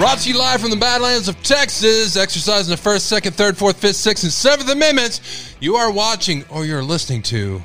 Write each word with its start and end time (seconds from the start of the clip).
Brought 0.00 0.20
to 0.20 0.30
you 0.30 0.38
live 0.38 0.62
from 0.62 0.70
the 0.70 0.76
Badlands 0.76 1.28
of 1.28 1.42
Texas, 1.42 2.16
exercising 2.16 2.70
the 2.70 2.76
first, 2.78 3.04
second, 3.04 3.34
third, 3.34 3.58
fourth, 3.58 3.76
fifth, 3.76 3.96
sixth, 3.96 4.24
and 4.24 4.32
seventh 4.32 4.70
amendments. 4.70 5.54
You 5.60 5.76
are 5.76 5.92
watching 5.92 6.42
or 6.48 6.64
you're 6.64 6.82
listening 6.82 7.20
to 7.24 7.62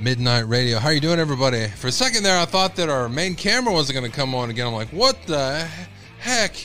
Midnight 0.00 0.48
Radio. 0.48 0.78
How 0.78 0.88
are 0.88 0.94
you 0.94 1.02
doing, 1.02 1.18
everybody? 1.18 1.68
For 1.68 1.88
a 1.88 1.92
second 1.92 2.22
there, 2.22 2.40
I 2.40 2.46
thought 2.46 2.76
that 2.76 2.88
our 2.88 3.10
main 3.10 3.34
camera 3.34 3.74
wasn't 3.74 3.98
going 3.98 4.10
to 4.10 4.16
come 4.16 4.34
on 4.34 4.48
again. 4.48 4.68
I'm 4.68 4.72
like, 4.72 4.88
what 4.88 5.18
the 5.26 5.68
heck? 6.18 6.56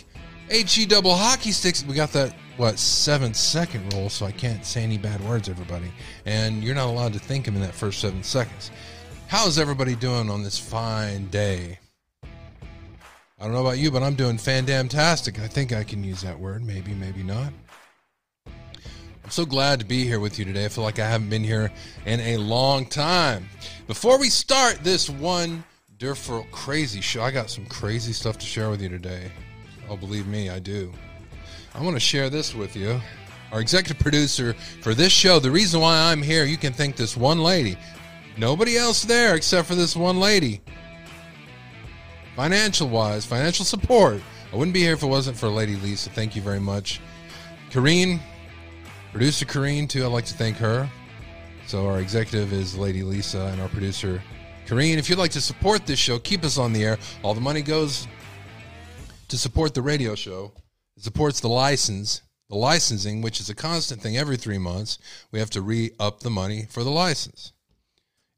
HE 0.49 0.85
double 0.85 1.13
hockey 1.13 1.52
sticks. 1.52 1.84
We 1.84 1.93
got 1.93 2.13
that 2.13 2.34
what 2.55 2.80
seven 2.80 3.34
second 3.34 3.93
rule, 3.93 4.07
so 4.07 4.26
I 4.26 4.32
can't 4.32 4.66
say 4.66 4.82
any 4.82 4.98
bad 4.98 5.20
words, 5.27 5.49
everybody. 5.49 5.91
And 6.26 6.63
you're 6.63 6.73
not 6.73 6.88
allowed 6.88 7.12
to 7.12 7.20
think 7.20 7.43
them 7.43 7.57
in 7.57 7.62
that 7.63 7.76
first 7.76 7.99
seven 7.99 8.23
seconds. 8.23 8.71
How's 9.27 9.59
everybody 9.59 9.98
doing 9.98 10.30
on 10.30 10.41
this 10.41 10.57
fine 10.57 11.27
day? 11.27 11.80
I 13.45 13.48
don't 13.48 13.54
know 13.54 13.62
about 13.62 13.77
you, 13.77 13.91
but 13.91 14.02
I'm 14.02 14.16
doing 14.16 14.38
fandamtastic. 14.38 15.40
I 15.40 15.48
think 15.48 15.72
I 15.72 15.84
can 15.84 16.04
use 16.04 16.23
that 16.23 16.40
word. 16.40 16.66
Maybe, 16.66 16.95
maybe 16.95 17.22
not. 17.22 17.54
I'm 18.48 19.30
so 19.30 19.45
glad 19.45 19.80
to 19.80 19.85
be 19.85 20.04
here 20.04 20.20
with 20.20 20.40
you 20.40 20.45
today. 20.45 20.66
I 20.66 20.68
feel 20.68 20.84
like 20.84 20.98
I 20.98 21.08
haven't 21.08 21.30
been 21.30 21.44
here 21.44 21.71
in 22.08 22.21
a 22.21 22.38
long 22.38 22.88
time. 22.88 23.48
Before 23.85 24.20
we 24.20 24.30
start 24.30 24.80
this 24.84 25.12
one 25.12 25.63
wonderful, 25.91 26.48
crazy 26.51 27.01
show, 27.01 27.21
I 27.21 27.29
got 27.29 27.51
some 27.51 27.68
crazy 27.68 28.13
stuff 28.13 28.40
to 28.40 28.46
share 28.48 28.71
with 28.71 28.82
you 28.82 28.90
today. 28.90 29.32
Oh, 29.91 29.96
believe 29.96 30.26
me, 30.26 30.49
I 30.49 30.57
do. 30.57 30.91
I 31.76 31.84
want 31.84 31.96
to 31.96 31.99
share 31.99 32.32
this 32.32 32.55
with 32.55 32.76
you. 32.76 32.99
Our 33.51 33.62
executive 33.62 34.01
producer 34.01 34.55
for 34.82 34.96
this 34.96 35.13
show, 35.13 35.38
the 35.38 35.51
reason 35.51 35.82
why 35.82 36.12
I'm 36.12 36.23
here, 36.23 36.46
you 36.46 36.57
can 36.57 36.73
thank 36.73 36.96
this 36.96 37.16
one 37.16 37.38
lady. 37.38 37.77
Nobody 38.38 38.76
else 38.76 39.04
there 39.04 39.35
except 39.35 39.68
for 39.68 39.76
this 39.76 39.96
one 39.96 40.20
lady. 40.20 40.62
Financial 42.36 42.90
wise, 42.90 43.26
financial 43.26 43.64
support. 43.64 44.22
I 44.52 44.55
wouldn't 44.55 44.74
be 44.74 44.82
here 44.82 44.94
if 44.94 45.04
it 45.04 45.08
wasn't 45.08 45.38
for 45.38 45.48
Lady 45.48 45.78
Lisa. 45.78 46.10
Thank 46.10 46.36
you 46.36 46.41
very 46.41 46.60
much. 46.60 47.00
Kareen, 47.72 48.20
producer 49.14 49.46
Kareen, 49.46 49.88
too. 49.88 50.04
I'd 50.05 50.12
like 50.12 50.26
to 50.26 50.34
thank 50.34 50.58
her. 50.58 50.90
So 51.66 51.88
our 51.88 52.00
executive 52.00 52.52
is 52.54 52.78
Lady 52.78 53.04
Lisa 53.04 53.46
and 53.54 53.62
our 53.62 53.70
producer 53.70 54.22
Kareen. 54.68 54.98
If 54.98 55.10
you'd 55.10 55.18
like 55.18 55.32
to 55.32 55.41
support 55.41 55.86
this 55.86 55.98
show, 55.98 56.20
keep 56.20 56.44
us 56.44 56.58
on 56.58 56.74
the 56.74 56.84
air. 56.84 56.98
All 57.24 57.34
the 57.34 57.41
money 57.41 57.62
goes 57.62 58.08
to 59.30 59.38
support 59.38 59.74
the 59.74 59.82
radio 59.82 60.13
show. 60.13 60.52
It 60.98 61.04
supports 61.04 61.40
the 61.40 61.50
license, 61.50 62.22
the 62.50 62.56
licensing, 62.56 63.22
which 63.22 63.40
is 63.40 63.50
a 63.50 63.56
constant 63.56 64.02
thing 64.02 64.18
every 64.18 64.38
three 64.38 64.58
months. 64.58 65.00
We 65.31 65.40
have 65.40 65.50
to 65.52 65.62
re 65.62 65.91
up 66.00 66.19
the 66.19 66.30
money 66.30 66.68
for 66.69 66.84
the 66.84 66.91
license. 66.91 67.53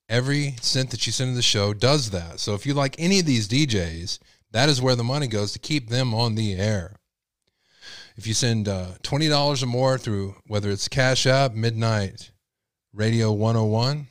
Every 0.09 0.55
cent 0.61 0.91
that 0.91 1.05
you 1.05 1.11
send 1.11 1.31
to 1.31 1.35
the 1.35 1.41
show 1.41 1.73
does 1.73 2.11
that. 2.11 2.39
So 2.39 2.53
if 2.53 2.65
you 2.65 2.73
like 2.73 2.95
any 2.97 3.19
of 3.19 3.25
these 3.25 3.47
DJs, 3.47 4.19
that 4.51 4.69
is 4.69 4.81
where 4.81 4.95
the 4.95 5.03
money 5.03 5.27
goes 5.27 5.51
to 5.51 5.59
keep 5.59 5.89
them 5.89 6.13
on 6.13 6.35
the 6.35 6.55
air. 6.55 6.95
If 8.15 8.25
you 8.25 8.33
send 8.33 8.67
uh, 8.67 8.93
$20 9.03 9.63
or 9.63 9.65
more 9.65 9.97
through 9.97 10.35
whether 10.47 10.69
it's 10.69 10.87
Cash 10.87 11.27
App, 11.27 11.53
Midnight 11.53 12.31
Radio 12.93 13.31
101, 13.31 14.07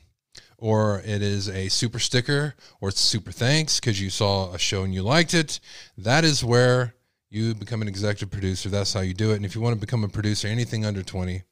or 0.57 0.99
it 0.99 1.21
is 1.21 1.49
a 1.49 1.67
super 1.69 1.99
sticker, 1.99 2.55
or 2.79 2.89
it's 2.89 3.01
super 3.01 3.31
thanks 3.31 3.79
because 3.79 3.99
you 3.99 4.09
saw 4.09 4.53
a 4.53 4.59
show 4.59 4.83
and 4.83 4.93
you 4.93 5.01
liked 5.01 5.33
it, 5.33 5.59
that 5.97 6.23
is 6.23 6.43
where 6.43 6.93
you 7.29 7.53
become 7.53 7.81
an 7.81 7.87
executive 7.87 8.31
producer. 8.31 8.69
That's 8.69 8.93
how 8.93 9.01
you 9.01 9.13
do 9.13 9.31
it. 9.31 9.35
And 9.35 9.45
if 9.45 9.55
you 9.55 9.61
want 9.61 9.75
to 9.75 9.79
become 9.79 10.03
a 10.03 10.09
producer, 10.09 10.47
anything 10.47 10.85
under 10.85 11.03
20, 11.03 11.43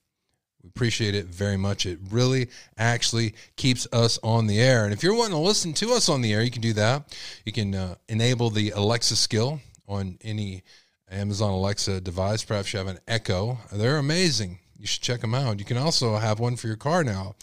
we 0.65 0.69
appreciate 0.69 1.13
it 1.13 1.27
very 1.27 1.57
much. 1.57 1.85
It 1.85 1.99
really 2.09 2.49
actually 2.77 3.35
keeps 3.55 3.87
us 3.93 4.17
on 4.23 4.47
the 4.47 4.59
air. 4.59 4.83
And 4.83 4.93
if 4.93 5.03
you're 5.03 5.15
wanting 5.15 5.35
to 5.35 5.37
listen 5.37 5.73
to 5.73 5.91
us 5.91 6.09
on 6.09 6.21
the 6.21 6.33
air, 6.33 6.41
you 6.41 6.49
can 6.49 6.61
do 6.61 6.73
that. 6.73 7.15
You 7.45 7.51
can 7.51 7.75
uh, 7.75 7.95
enable 8.09 8.49
the 8.49 8.71
Alexa 8.71 9.15
skill 9.15 9.59
on 9.87 10.17
any 10.21 10.63
Amazon 11.11 11.51
Alexa 11.51 12.01
device. 12.01 12.43
Perhaps 12.43 12.73
you 12.73 12.79
have 12.79 12.87
an 12.87 12.99
Echo. 13.07 13.59
They're 13.71 13.97
amazing. 13.97 14.57
You 14.79 14.87
should 14.87 15.03
check 15.03 15.21
them 15.21 15.35
out. 15.35 15.59
You 15.59 15.65
can 15.65 15.77
also 15.77 16.15
have 16.15 16.39
one 16.39 16.55
for 16.55 16.65
your 16.65 16.77
car 16.77 17.03
now. 17.03 17.35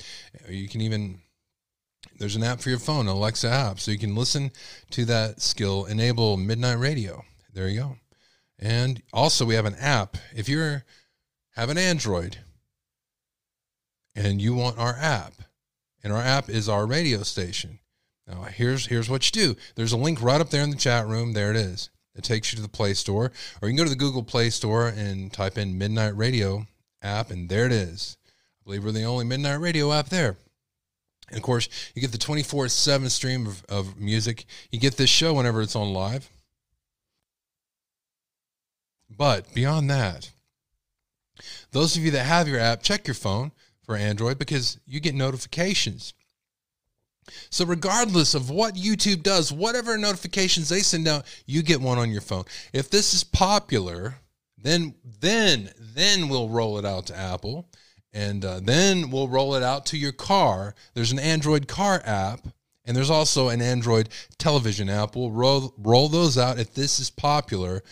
You 0.49 0.69
can 0.69 0.81
even 0.81 1.21
there's 2.19 2.37
an 2.37 2.43
app 2.43 2.61
for 2.61 2.71
your 2.71 2.81
phone, 2.81 3.07
Alexa 3.07 3.49
app, 3.49 3.79
so 3.79 3.91
you 3.91 3.99
can 3.99 4.17
listen 4.17 4.51
to 4.91 5.05
that 5.05 5.41
skill. 5.41 5.85
Enable 5.87 6.37
Midnight 6.37 6.79
Radio. 6.79 7.25
There 7.55 7.69
you 7.69 7.81
go. 7.81 7.97
And 8.59 9.01
also, 9.13 9.45
we 9.45 9.55
have 9.55 9.67
an 9.67 9.77
app. 9.77 10.17
If 10.35 10.49
you 10.49 10.83
have 11.55 11.71
an 11.71 11.79
Android 11.79 12.39
and 14.15 14.41
you 14.41 14.55
want 14.55 14.79
our 14.79 14.97
app, 14.97 15.35
and 16.03 16.13
our 16.13 16.23
app 16.23 16.49
is 16.49 16.69
our 16.69 16.87
radio 16.87 17.23
station. 17.23 17.79
Now, 18.27 18.43
here's 18.43 18.87
here's 18.87 19.11
what 19.11 19.27
you 19.27 19.43
do. 19.55 19.61
There's 19.75 19.93
a 19.93 19.97
link 19.97 20.23
right 20.23 20.41
up 20.41 20.51
there 20.51 20.63
in 20.63 20.71
the 20.71 20.77
chat 20.77 21.07
room. 21.07 21.33
There 21.33 21.51
it 21.51 21.57
is. 21.57 21.91
It 22.15 22.25
takes 22.25 22.53
you 22.53 22.57
to 22.57 22.63
the 22.63 22.69
Play 22.69 22.95
Store, 22.95 23.33
or 23.61 23.69
you 23.69 23.75
can 23.75 23.77
go 23.77 23.85
to 23.85 23.91
the 23.91 23.97
Google 23.97 24.23
Play 24.23 24.51
Store 24.51 24.89
and 24.89 25.33
type 25.33 25.57
in 25.57 25.79
Midnight 25.79 26.17
Radio 26.17 26.67
app, 27.03 27.31
and 27.31 27.49
there 27.49 27.67
it 27.67 27.73
is. 27.73 28.17
I 28.29 28.65
believe 28.65 28.85
we're 28.85 28.93
the 28.93 29.05
only 29.05 29.25
Midnight 29.25 29.61
Radio 29.61 29.93
app 29.93 30.09
there. 30.09 30.37
And 31.29 31.39
of 31.39 31.43
course, 31.43 31.69
you 31.95 32.03
get 32.03 32.13
the 32.13 32.19
24 32.19 32.69
7 32.69 33.09
stream 33.09 33.47
of, 33.47 33.65
of 33.69 33.99
music. 33.99 34.45
You 34.71 34.79
get 34.79 34.99
this 34.99 35.11
show 35.11 35.35
whenever 35.35 35.63
it's 35.63 35.75
on 35.75 35.93
live. 35.93 36.29
But 39.11 39.53
beyond 39.55 39.91
that, 39.91 40.31
those 41.71 41.97
of 41.97 42.05
you 42.05 42.11
that 42.13 42.25
have 42.25 42.49
your 42.49 42.59
app, 42.59 42.83
check 42.83 43.07
your 43.07 43.15
phone 43.15 43.53
for 43.85 43.97
Android 43.97 44.39
because 44.39 44.79
you 44.87 45.01
get 45.01 45.15
notifications. 45.15 46.15
So 47.51 47.65
regardless 47.65 48.35
of 48.35 48.51
what 48.51 48.75
YouTube 48.75 49.23
does, 49.23 49.53
whatever 49.53 49.97
notifications 49.97 50.69
they 50.69 50.81
send 50.81 51.07
out, 51.07 51.25
you 51.47 51.63
get 51.63 51.81
one 51.81 51.99
on 51.99 52.11
your 52.11 52.21
phone. 52.21 52.45
If 52.73 52.91
this 52.91 53.15
is 53.15 53.25
popular, 53.25 54.17
then 54.59 54.95
then 55.21 55.71
then 55.79 56.29
we'll 56.29 56.49
roll 56.49 56.79
it 56.79 56.85
out 56.85 57.07
to 57.07 57.17
Apple, 57.17 57.69
and 58.13 58.45
uh, 58.45 58.61
then 58.61 59.11
we'll 59.11 59.29
roll 59.29 59.55
it 59.55 59.63
out 59.63 59.87
to 59.87 59.97
your 59.97 60.13
car. 60.13 60.75
There's 60.95 61.13
an 61.13 61.19
Android 61.21 61.69
car 61.69 62.03
app, 62.05 62.41
and 62.85 62.97
there's 62.97 63.11
also 63.11 63.49
an 63.49 63.63
Android 63.63 64.09
television 64.39 64.89
app. 64.89 65.15
We'll 65.15 65.31
roll 65.31 65.75
roll 65.79 66.09
those 66.09 66.37
out 66.37 66.59
if 66.59 66.75
this 66.75 66.99
is 66.99 67.11
popular 67.11 67.83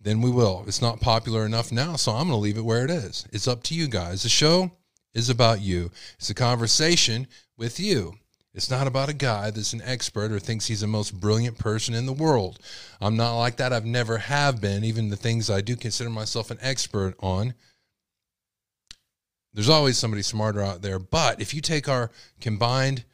then 0.00 0.22
we 0.22 0.30
will. 0.30 0.64
It's 0.66 0.80
not 0.80 1.00
popular 1.00 1.44
enough 1.44 1.70
now, 1.70 1.96
so 1.96 2.12
I'm 2.12 2.28
going 2.28 2.30
to 2.30 2.36
leave 2.36 2.56
it 2.56 2.64
where 2.64 2.84
it 2.84 2.90
is. 2.90 3.26
It's 3.32 3.46
up 3.46 3.62
to 3.64 3.74
you 3.74 3.86
guys. 3.86 4.22
The 4.22 4.28
show 4.28 4.72
is 5.14 5.30
about 5.30 5.60
you. 5.60 5.90
It's 6.18 6.30
a 6.30 6.34
conversation 6.34 7.26
with 7.56 7.80
you. 7.80 8.14
It's 8.52 8.70
not 8.70 8.86
about 8.88 9.08
a 9.08 9.14
guy 9.14 9.50
that's 9.50 9.72
an 9.72 9.82
expert 9.84 10.32
or 10.32 10.40
thinks 10.40 10.66
he's 10.66 10.80
the 10.80 10.86
most 10.88 11.20
brilliant 11.20 11.58
person 11.58 11.94
in 11.94 12.06
the 12.06 12.12
world. 12.12 12.58
I'm 13.00 13.16
not 13.16 13.38
like 13.38 13.56
that. 13.58 13.72
I've 13.72 13.84
never 13.84 14.18
have 14.18 14.60
been. 14.60 14.82
Even 14.82 15.08
the 15.08 15.16
things 15.16 15.48
I 15.48 15.60
do 15.60 15.76
consider 15.76 16.10
myself 16.10 16.50
an 16.50 16.58
expert 16.60 17.14
on, 17.20 17.54
there's 19.54 19.68
always 19.68 19.98
somebody 19.98 20.22
smarter 20.22 20.60
out 20.60 20.82
there. 20.82 20.98
But 20.98 21.40
if 21.40 21.54
you 21.54 21.60
take 21.60 21.88
our 21.88 22.10
combined 22.40 23.04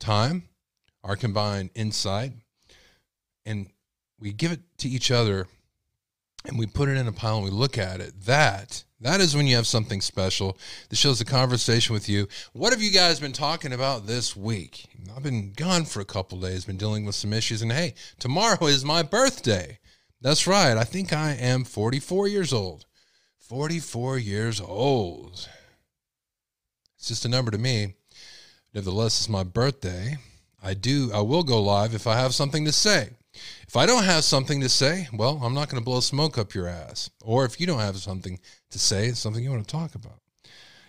time, 0.00 0.44
our 1.04 1.14
combined 1.14 1.70
insight, 1.74 2.32
and 3.46 3.68
we 4.18 4.32
give 4.32 4.50
it 4.50 4.60
to 4.78 4.88
each 4.88 5.12
other 5.12 5.46
and 6.44 6.58
we 6.58 6.66
put 6.66 6.88
it 6.88 6.96
in 6.96 7.08
a 7.08 7.12
pile 7.12 7.36
and 7.36 7.44
we 7.44 7.50
look 7.50 7.78
at 7.78 8.00
it, 8.00 8.12
that 8.24 8.84
that 9.02 9.20
is 9.20 9.34
when 9.34 9.48
you 9.48 9.56
have 9.56 9.66
something 9.66 10.00
special. 10.00 10.56
This 10.88 10.98
shows 10.98 11.20
a 11.20 11.24
conversation 11.24 11.92
with 11.92 12.08
you. 12.08 12.28
What 12.52 12.72
have 12.72 12.80
you 12.80 12.92
guys 12.92 13.18
been 13.18 13.32
talking 13.32 13.72
about 13.72 14.06
this 14.06 14.36
week? 14.36 14.86
I've 15.16 15.24
been 15.24 15.52
gone 15.52 15.86
for 15.86 16.00
a 16.00 16.04
couple 16.04 16.38
days, 16.38 16.64
been 16.64 16.76
dealing 16.76 17.04
with 17.04 17.16
some 17.16 17.32
issues, 17.32 17.62
and 17.62 17.72
hey, 17.72 17.94
tomorrow 18.20 18.66
is 18.66 18.84
my 18.84 19.02
birthday. 19.02 19.80
That's 20.20 20.46
right. 20.46 20.76
I 20.76 20.84
think 20.84 21.12
I 21.12 21.32
am 21.32 21.64
44 21.64 22.28
years 22.28 22.52
old. 22.52 22.86
44 23.40 24.18
years 24.18 24.60
old. 24.60 25.48
It's 26.96 27.08
just 27.08 27.24
a 27.24 27.28
number 27.28 27.50
to 27.50 27.58
me. 27.58 27.96
Nevertheless, 28.72 29.18
it's 29.18 29.28
my 29.28 29.42
birthday. 29.42 30.16
I 30.62 30.74
do 30.74 31.10
I 31.12 31.22
will 31.22 31.42
go 31.42 31.60
live 31.60 31.92
if 31.92 32.06
I 32.06 32.20
have 32.20 32.34
something 32.34 32.64
to 32.66 32.72
say. 32.72 33.10
If 33.66 33.76
I 33.76 33.86
don't 33.86 34.04
have 34.04 34.24
something 34.24 34.60
to 34.60 34.68
say, 34.68 35.08
well, 35.12 35.40
I'm 35.42 35.54
not 35.54 35.68
going 35.68 35.80
to 35.80 35.84
blow 35.84 36.00
smoke 36.00 36.38
up 36.38 36.54
your 36.54 36.68
ass. 36.68 37.10
Or 37.22 37.44
if 37.44 37.60
you 37.60 37.66
don't 37.66 37.80
have 37.80 37.96
something 37.96 38.38
to 38.70 38.78
say, 38.78 39.06
it's 39.06 39.20
something 39.20 39.42
you 39.42 39.50
want 39.50 39.66
to 39.66 39.72
talk 39.72 39.94
about. 39.94 40.18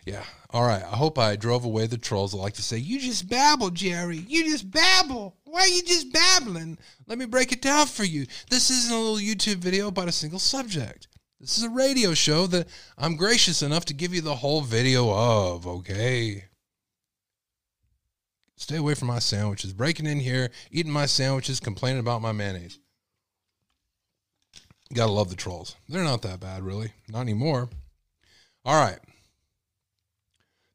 Yeah. 0.06 0.24
All 0.50 0.64
right. 0.64 0.84
I 0.84 0.96
hope 0.96 1.18
I 1.18 1.36
drove 1.36 1.66
away 1.66 1.88
the 1.88 1.98
trolls 1.98 2.32
that 2.32 2.38
like 2.38 2.54
to 2.56 2.62
say, 2.62 2.78
You 2.78 3.00
just 3.00 3.30
babble, 3.30 3.70
Jerry. 3.70 4.18
You 4.18 4.44
just 4.44 4.70
babble. 4.70 5.38
Why 5.46 5.62
are 5.62 5.68
you 5.68 5.84
just 5.84 6.12
babbling? 6.12 6.78
Let 7.08 7.18
me 7.18 7.26
break 7.26 7.52
it 7.52 7.62
down 7.62 7.88
for 7.88 8.04
you. 8.04 8.26
This 8.50 8.70
isn't 8.70 8.94
a 8.94 9.00
little 9.00 9.18
YouTube 9.18 9.58
video 9.58 9.88
about 9.88 10.10
a 10.10 10.12
single 10.12 10.40
subject. 10.40 11.08
This 11.40 11.58
is 11.58 11.64
a 11.64 11.70
radio 11.70 12.14
show 12.14 12.48
that 12.48 12.68
I'm 12.98 13.18
gracious 13.18 13.62
enough 13.62 13.86
to 13.86 13.94
give 13.94 14.14
you 14.14 14.22
the 14.22 14.36
whole 14.36 14.62
video 14.62 15.10
of, 15.14 15.68
okay? 15.68 16.46
Stay 18.64 18.78
away 18.78 18.94
from 18.94 19.10
my 19.10 19.20
sandwiches. 19.20 19.74
Breaking 19.74 20.06
in 20.06 20.22
here, 20.22 20.50
eating 20.72 20.90
my 20.90 21.06
sandwiches, 21.06 21.60
complaining 21.60 22.00
about 22.00 22.22
my 22.22 22.32
mayonnaise. 22.32 22.80
You 24.90 24.96
gotta 24.96 25.12
love 25.12 25.30
the 25.30 25.36
trolls. 25.36 25.76
They're 25.90 26.02
not 26.02 26.22
that 26.22 26.40
bad, 26.40 26.64
really. 26.64 26.94
Not 27.10 27.24
anymore. 27.24 27.68
All 28.64 28.82
right. 28.82 29.00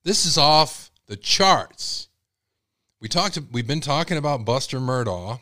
This 0.05 0.26
is 0.26 0.37
off 0.37 0.90
the 1.06 1.17
charts. 1.17 2.08
We 3.00 3.08
talked. 3.08 3.38
We've 3.52 3.67
been 3.67 3.81
talking 3.81 4.19
about 4.19 4.44
Buster 4.44 4.81
Murdaugh, 4.81 5.40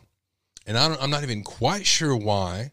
and 0.68 0.78
I 0.78 1.02
am 1.02 1.10
not 1.10 1.24
even 1.24 1.42
quite 1.42 1.84
sure 1.84 2.14
why. 2.14 2.70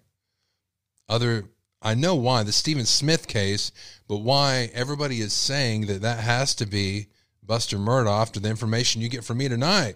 other 1.10 1.46
I 1.82 1.96
know 1.96 2.14
why 2.14 2.44
the 2.44 2.52
Stephen 2.52 2.86
Smith 2.86 3.28
case, 3.28 3.72
but 4.08 4.18
why 4.18 4.70
everybody 4.76 5.20
is 5.20 5.34
saying 5.34 5.88
that 5.88 6.04
that 6.04 6.20
has 6.20 6.54
to 6.56 6.68
be 6.68 7.08
Buster 7.46 7.78
Murdaugh 7.78 8.32
to 8.32 8.40
the 8.40 8.50
information 8.50 9.02
you 9.02 9.10
get 9.10 9.24
from 9.24 9.38
me 9.38 9.50
tonight. 9.50 9.96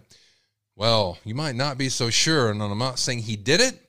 Well, 0.75 1.17
you 1.23 1.33
might 1.33 1.55
not 1.55 1.77
be 1.77 1.89
so 1.89 2.09
sure, 2.09 2.51
and 2.51 2.61
I'm 2.61 2.77
not 2.77 2.99
saying 2.99 3.19
he 3.19 3.35
did 3.35 3.61
it. 3.61 3.79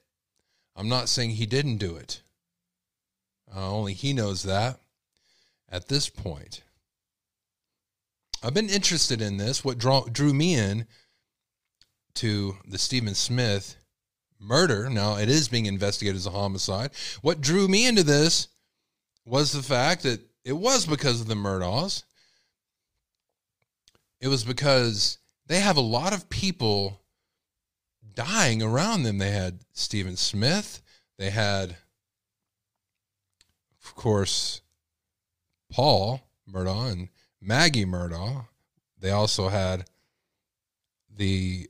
I'm 0.76 0.88
not 0.88 1.08
saying 1.08 1.30
he 1.30 1.46
didn't 1.46 1.78
do 1.78 1.96
it. 1.96 2.22
Uh, 3.54 3.70
only 3.70 3.94
he 3.94 4.12
knows 4.12 4.42
that 4.44 4.80
at 5.70 5.88
this 5.88 6.08
point. 6.08 6.62
I've 8.42 8.54
been 8.54 8.70
interested 8.70 9.20
in 9.20 9.36
this. 9.36 9.64
What 9.64 9.78
draw, 9.78 10.04
drew 10.04 10.32
me 10.32 10.54
in 10.54 10.86
to 12.14 12.56
the 12.66 12.78
Stephen 12.78 13.14
Smith 13.14 13.76
murder. 14.40 14.88
Now, 14.88 15.16
it 15.16 15.28
is 15.28 15.48
being 15.48 15.66
investigated 15.66 16.16
as 16.16 16.26
a 16.26 16.30
homicide. 16.30 16.90
What 17.22 17.40
drew 17.40 17.66
me 17.68 17.86
into 17.86 18.02
this 18.02 18.48
was 19.24 19.52
the 19.52 19.62
fact 19.62 20.04
that 20.04 20.20
it 20.44 20.52
was 20.52 20.86
because 20.86 21.20
of 21.20 21.26
the 21.26 21.34
Murdaughs. 21.34 22.04
It 24.20 24.28
was 24.28 24.44
because 24.44 25.18
they 25.46 25.60
have 25.60 25.76
a 25.76 25.82
lot 25.82 26.12
of 26.12 26.28
people 26.28 27.00
dying 28.14 28.62
around 28.62 29.04
them. 29.04 29.18
They 29.18 29.30
had 29.30 29.60
Stephen 29.72 30.16
Smith. 30.16 30.82
They 31.18 31.30
had, 31.30 31.76
of 33.84 33.94
course, 33.94 34.60
Paul 35.70 36.22
Murdaugh 36.50 36.92
and 36.92 37.08
Maggie 37.40 37.84
Murdaugh. 37.84 38.46
They 38.98 39.10
also 39.10 39.48
had 39.48 39.88
the 41.14 41.68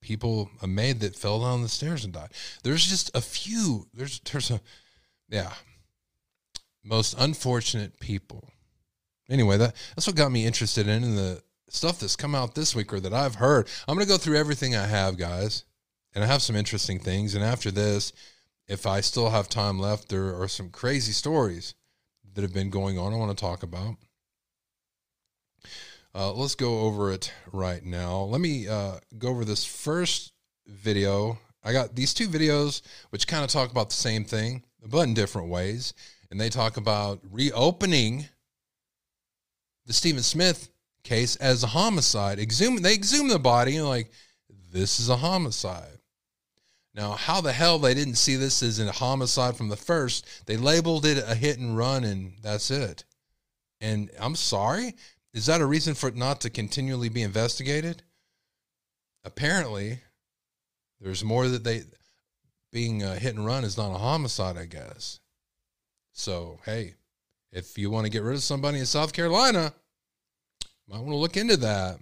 people, 0.00 0.50
a 0.62 0.66
maid 0.66 1.00
that 1.00 1.16
fell 1.16 1.40
down 1.40 1.62
the 1.62 1.68
stairs 1.68 2.04
and 2.04 2.12
died. 2.12 2.30
There's 2.62 2.86
just 2.86 3.10
a 3.14 3.20
few. 3.20 3.88
There's 3.92 4.20
there's 4.20 4.50
a 4.50 4.60
yeah. 5.28 5.52
Most 6.84 7.14
unfortunate 7.18 8.00
people. 8.00 8.50
Anyway, 9.28 9.56
that 9.58 9.74
that's 9.94 10.06
what 10.06 10.16
got 10.16 10.32
me 10.32 10.46
interested 10.46 10.88
in, 10.88 11.04
in 11.04 11.16
the 11.16 11.42
stuff 11.68 12.00
that's 12.00 12.16
come 12.16 12.34
out 12.34 12.54
this 12.54 12.74
week 12.74 12.92
or 12.92 13.00
that 13.00 13.12
I've 13.12 13.36
heard. 13.36 13.68
I'm 13.86 13.94
gonna 13.94 14.06
go 14.06 14.16
through 14.16 14.36
everything 14.36 14.74
I 14.74 14.86
have, 14.86 15.16
guys, 15.16 15.64
and 16.14 16.24
I 16.24 16.26
have 16.26 16.42
some 16.42 16.56
interesting 16.56 16.98
things. 16.98 17.34
And 17.34 17.44
after 17.44 17.70
this, 17.70 18.12
if 18.66 18.86
I 18.86 19.00
still 19.00 19.30
have 19.30 19.48
time 19.48 19.78
left, 19.78 20.08
there 20.08 20.40
are 20.40 20.48
some 20.48 20.70
crazy 20.70 21.12
stories 21.12 21.74
that 22.34 22.42
have 22.42 22.52
been 22.52 22.70
going 22.70 22.98
on. 22.98 23.12
I 23.12 23.16
want 23.16 23.36
to 23.36 23.40
talk 23.40 23.62
about. 23.62 23.96
Uh, 26.14 26.32
let's 26.32 26.54
go 26.54 26.80
over 26.80 27.12
it 27.12 27.32
right 27.52 27.84
now. 27.84 28.20
Let 28.20 28.40
me 28.40 28.66
uh, 28.66 28.98
go 29.18 29.28
over 29.28 29.44
this 29.44 29.64
first 29.64 30.32
video. 30.66 31.38
I 31.62 31.72
got 31.72 31.94
these 31.94 32.14
two 32.14 32.28
videos 32.28 32.82
which 33.10 33.26
kind 33.26 33.44
of 33.44 33.50
talk 33.50 33.70
about 33.70 33.90
the 33.90 33.96
same 33.96 34.24
thing, 34.24 34.64
but 34.84 35.00
in 35.00 35.14
different 35.14 35.48
ways. 35.48 35.94
And 36.30 36.40
they 36.40 36.48
talk 36.48 36.76
about 36.76 37.20
reopening 37.30 38.28
the 39.88 39.94
Stephen 39.94 40.22
Smith 40.22 40.68
case 41.02 41.34
as 41.36 41.64
a 41.64 41.68
homicide. 41.68 42.38
Exhume 42.38 42.82
they 42.82 42.94
exhume 42.94 43.26
the 43.26 43.38
body 43.38 43.76
and 43.76 43.88
like 43.88 44.12
this 44.70 45.00
is 45.00 45.08
a 45.08 45.16
homicide. 45.16 45.98
Now, 46.94 47.12
how 47.12 47.40
the 47.40 47.52
hell 47.52 47.78
they 47.78 47.94
didn't 47.94 48.16
see 48.16 48.36
this 48.36 48.62
as 48.62 48.78
a 48.78 48.92
homicide 48.92 49.56
from 49.56 49.68
the 49.68 49.76
first? 49.76 50.46
They 50.46 50.56
labeled 50.56 51.06
it 51.06 51.22
a 51.26 51.34
hit 51.34 51.58
and 51.58 51.76
run, 51.76 52.02
and 52.04 52.32
that's 52.42 52.70
it. 52.70 53.04
And 53.80 54.10
I'm 54.18 54.34
sorry, 54.34 54.94
is 55.32 55.46
that 55.46 55.60
a 55.60 55.66
reason 55.66 55.94
for 55.94 56.08
it 56.08 56.16
not 56.16 56.40
to 56.40 56.50
continually 56.50 57.08
be 57.08 57.22
investigated? 57.22 58.02
Apparently, 59.24 60.00
there's 61.00 61.22
more 61.22 61.46
that 61.46 61.62
they 61.62 61.82
being 62.72 63.02
a 63.02 63.14
hit 63.14 63.36
and 63.36 63.46
run 63.46 63.64
is 63.64 63.78
not 63.78 63.94
a 63.94 63.98
homicide, 63.98 64.56
I 64.56 64.64
guess. 64.66 65.20
So, 66.12 66.58
hey, 66.64 66.94
if 67.52 67.78
you 67.78 67.90
want 67.90 68.06
to 68.06 68.10
get 68.10 68.22
rid 68.22 68.34
of 68.34 68.42
somebody 68.42 68.78
in 68.78 68.86
South 68.86 69.12
Carolina, 69.12 69.72
might 70.88 70.98
want 70.98 71.10
to 71.10 71.16
look 71.16 71.36
into 71.36 71.56
that. 71.58 71.98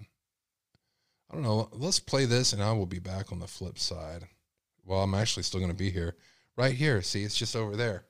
I 1.31 1.35
don't 1.35 1.43
know. 1.43 1.69
Let's 1.73 1.99
play 1.99 2.25
this 2.25 2.53
and 2.53 2.63
I 2.63 2.73
will 2.73 2.87
be 2.87 2.99
back 2.99 3.33
on 3.33 3.41
the 3.41 3.47
flip 3.47 3.79
side. 3.79 4.25
Well, 4.85 5.03
I'm 5.03 5.15
actually 5.15 5.43
still 5.43 5.61
going 5.61 5.73
to 5.73 5.77
be 5.77 5.91
here. 5.91 6.15
Right 6.57 6.75
here. 6.75 7.03
See, 7.03 7.23
it's 7.23 7.37
just 7.37 7.57
over 7.57 7.77
there. 7.77 8.05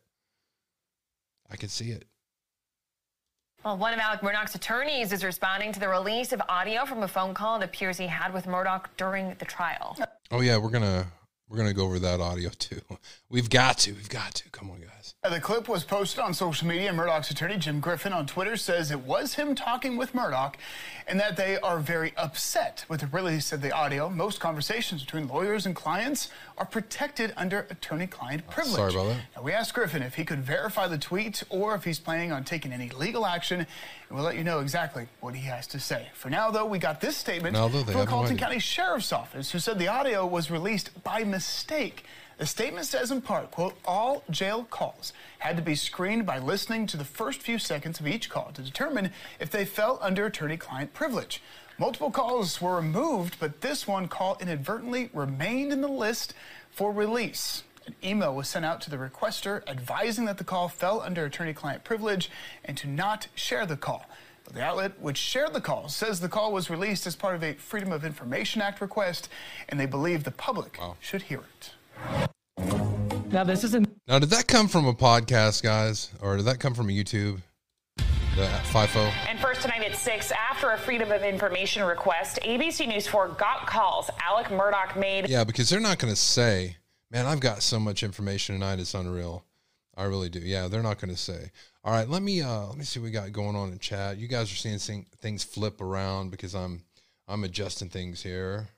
I 1.51 1.57
can 1.57 1.69
see 1.69 1.91
it. 1.91 2.05
Well, 3.65 3.79
one 3.79 3.93
of 3.93 3.99
Alec 3.99 4.21
Murdaugh's 4.21 4.55
attorneys 4.55 5.13
is 5.13 5.25
responding 5.25 5.73
to 5.73 5.81
the 5.81 5.89
release 5.89 6.33
of 6.33 6.41
audio 6.49 6.85
from 6.85 7.03
a 7.03 7.09
phone 7.09 7.35
call 7.35 7.61
it 7.61 7.65
appears 7.65 7.99
he 7.99 8.07
had 8.07 8.33
with 8.33 8.47
Murdaugh 8.47 8.85
during 8.97 9.35
the 9.39 9.45
trial. 9.45 9.97
Oh 10.31 10.41
yeah, 10.41 10.57
we're 10.57 10.71
gonna 10.71 11.07
we're 11.49 11.57
gonna 11.57 11.73
go 11.73 11.85
over 11.85 11.99
that 11.99 12.21
audio 12.21 12.51
too. 12.51 12.81
We've 13.29 13.51
got 13.51 13.79
to. 13.79 13.93
We've 13.93 14.09
got 14.09 14.35
to. 14.35 14.49
Come 14.51 14.71
on, 14.71 14.81
guys. 14.81 14.96
Uh, 15.23 15.31
the 15.31 15.41
clip 15.41 15.69
was 15.69 15.85
posted 15.85 16.21
on 16.21 16.35
social 16.35 16.67
media. 16.67 16.93
Murdaugh's 16.93 17.31
attorney, 17.31 17.57
Jim 17.57 17.81
Griffin, 17.81 18.13
on 18.13 18.27
Twitter 18.27 18.57
says 18.57 18.91
it 18.91 19.01
was 19.01 19.35
him 19.35 19.55
talking 19.55 19.97
with 19.97 20.15
Murdoch 20.15 20.57
and 21.07 21.21
that 21.21 21.37
they 21.37 21.59
are 21.59 21.79
very 21.79 22.13
upset 22.17 22.85
with 22.89 23.01
the 23.01 23.07
release 23.07 23.53
of 23.53 23.61
the 23.61 23.73
audio. 23.73 24.09
Most 24.09 24.41
conversations 24.41 25.05
between 25.05 25.29
lawyers 25.29 25.67
and 25.67 25.75
clients 25.75 26.31
are 26.59 26.67
protected 26.67 27.33
under 27.37 27.67
attorney 27.71 28.07
client 28.07 28.43
oh, 28.49 28.53
privilege. 28.53 28.77
Sorry 28.77 28.95
about 28.95 29.09
that. 29.09 29.21
Now, 29.37 29.43
we 29.43 29.53
asked 29.53 29.75
Griffin 29.75 30.03
if 30.03 30.15
he 30.15 30.25
could 30.25 30.41
verify 30.41 30.89
the 30.89 30.99
tweet 30.99 31.43
or 31.49 31.75
if 31.75 31.85
he's 31.85 31.99
planning 31.99 32.33
on 32.33 32.45
taking 32.45 32.73
any 32.73 32.89
legal 32.91 33.27
action, 33.27 33.61
and 33.61 33.69
we'll 34.11 34.25
let 34.25 34.37
you 34.37 34.45
know 34.45 34.61
exactly 34.61 35.07
what 35.21 35.35
he 35.35 35.43
has 35.43 35.67
to 35.69 35.81
say. 35.81 36.09
For 36.15 36.31
now, 36.31 36.51
though, 36.51 36.67
we 36.67 36.79
got 36.79 37.01
this 37.01 37.17
statement 37.17 37.57
from 37.57 37.73
the 37.73 37.93
no 37.93 38.37
County 38.37 38.59
Sheriff's 38.59 39.13
Office, 39.13 39.51
who 39.51 39.59
said 39.59 39.79
the 39.79 39.89
audio 39.89 40.27
was 40.27 40.51
released 40.51 41.03
by 41.05 41.23
mistake. 41.25 42.05
The 42.39 42.45
statement 42.45 42.85
says 42.85 43.11
in 43.11 43.23
part, 43.23 43.51
quote, 43.51 43.79
all 43.87 44.23
jail 44.31 44.65
calls 44.65 45.15
had 45.39 45.57
to 45.57 45.63
be 45.63 45.75
screened 45.75 46.27
by 46.27 46.39
listening 46.39 46.87
to 46.89 46.99
the 46.99 47.05
first 47.05 47.41
few 47.41 47.59
seconds 47.59 47.99
of 47.99 48.07
each 48.07 48.29
call 48.29 48.51
to 48.53 48.61
determine 48.61 49.11
if 49.41 49.51
they 49.51 49.65
fell 49.65 49.99
under 50.03 50.27
attorney-client 50.27 50.93
privilege. 50.93 51.43
Multiple 51.79 52.11
calls 52.11 52.61
were 52.61 52.77
removed, 52.77 53.39
but 53.41 53.63
this 53.63 53.87
one 53.87 54.07
call 54.07 54.37
inadvertently 54.39 55.09
remained 55.15 55.73
in 55.73 55.81
the 55.81 55.89
list 55.89 56.35
for 56.71 56.93
release. 56.93 57.63
An 57.87 57.95
email 58.05 58.35
was 58.35 58.49
sent 58.49 58.67
out 58.67 58.83
to 58.83 58.91
the 58.91 58.99
requester 58.99 59.67
advising 59.67 60.27
that 60.27 60.37
the 60.37 60.45
call 60.45 60.69
fell 60.69 61.01
under 61.01 61.25
attorney-client 61.25 61.85
privilege 61.85 62.31
and 62.67 62.77
to 62.77 62.87
not 62.87 63.29
share 63.35 63.65
the 63.65 63.79
call. 63.79 64.05
But 64.45 64.55
the 64.55 64.63
outlet 64.63 65.01
which 65.01 65.17
shared 65.17 65.55
the 65.55 65.61
call 65.63 65.89
says 65.89 66.21
the 66.21 66.29
call 66.29 66.53
was 66.53 66.69
released 66.69 67.07
as 67.07 67.17
part 67.17 67.35
of 67.35 67.43
a 67.43 67.55
Freedom 67.55 67.93
of 67.93 68.05
Information 68.05 68.61
Act 68.61 68.83
request, 68.83 69.31
and 69.71 69.81
they 69.81 69.87
believe 69.87 70.25
the 70.25 70.31
public 70.31 70.79
should 71.01 71.23
hear 71.23 71.41
it. 71.41 71.71
Now, 73.31 73.45
this 73.45 73.65
isn't 73.65 73.89
Now, 74.07 74.19
did 74.19 74.31
that 74.31 74.47
come 74.47 74.69
from 74.69 74.87
a 74.87 74.95
podcast, 74.95 75.63
guys, 75.63 76.11
or 76.21 76.37
did 76.37 76.47
that 76.47 76.59
come 76.61 76.75
from 76.75 76.89
a 76.89 76.93
YouTube? 76.93 77.43
The 77.97 78.49
FIFO. 78.71 79.13
And 79.29 79.39
first 79.41 79.63
tonight 79.63 79.83
at 79.83 79.97
6, 79.97 80.33
after 80.33 80.71
a 80.71 80.79
Freedom 80.79 81.11
of 81.11 81.23
Information 81.23 81.83
request, 81.85 82.39
ABC 82.43 82.87
News 82.87 83.07
4 83.07 83.29
got 83.29 83.67
calls 83.67 84.11
Alec 84.23 84.49
Murdaugh 84.49 84.95
made 84.99 85.29
Yeah, 85.29 85.45
because 85.45 85.71
they're 85.71 85.81
not 85.81 85.99
going 85.99 86.13
to 86.13 86.21
say, 86.21 86.77
"Man, 87.11 87.25
I've 87.27 87.41
got 87.41 87.63
so 87.63 87.81
much 87.81 88.03
information 88.03 88.55
tonight; 88.55 88.79
it's 88.79 88.95
unreal." 88.95 89.45
I 89.97 90.05
really 90.05 90.29
do. 90.29 90.41
Yeah, 90.41 90.69
they're 90.69 90.83
not 90.83 90.99
going 91.01 91.15
to 91.15 91.21
say. 91.21 91.51
All 91.83 91.93
right, 91.93 92.09
let 92.09 92.23
me 92.23 92.43
uh 92.43 92.67
let 92.67 92.77
me 92.77 92.85
see 92.85 93.01
what 93.01 93.07
we 93.07 93.11
got 93.11 93.33
going 93.33 93.57
on 93.57 93.73
in 93.73 93.79
chat. 93.79 94.19
You 94.19 94.29
guys 94.29 94.53
are 94.53 94.57
seeing 94.57 95.07
things 95.21 95.45
flip 95.45 95.81
around 95.81 96.31
because 96.31 96.55
I'm 96.55 96.83
I'm 97.29 97.45
adjusting 97.45 97.89
things 97.89 98.23
here. 98.23 98.69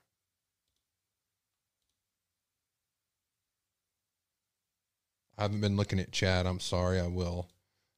I 5.39 5.43
haven't 5.43 5.61
been 5.61 5.77
looking 5.77 6.01
at 6.01 6.11
chat. 6.11 6.47
I'm 6.47 6.59
sorry. 6.59 6.99
I 6.99 7.07
will. 7.07 7.49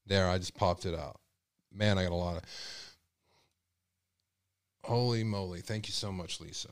There, 0.07 0.29
I 0.29 0.37
just 0.37 0.55
popped 0.55 0.85
it 0.85 0.95
out. 0.95 1.19
Man, 1.73 1.97
I 1.97 2.03
got 2.03 2.13
a 2.13 2.15
lot 2.15 2.37
of. 2.37 2.43
Holy 4.85 5.25
moly! 5.25 5.61
Thank 5.61 5.89
you 5.89 5.93
so 5.93 6.13
much, 6.13 6.41
Lisa. 6.41 6.69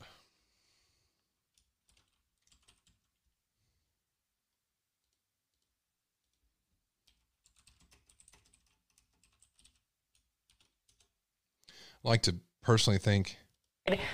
I'd 12.03 12.07
like 12.07 12.21
to 12.23 12.35
personally 12.61 12.99
thank 12.99 13.38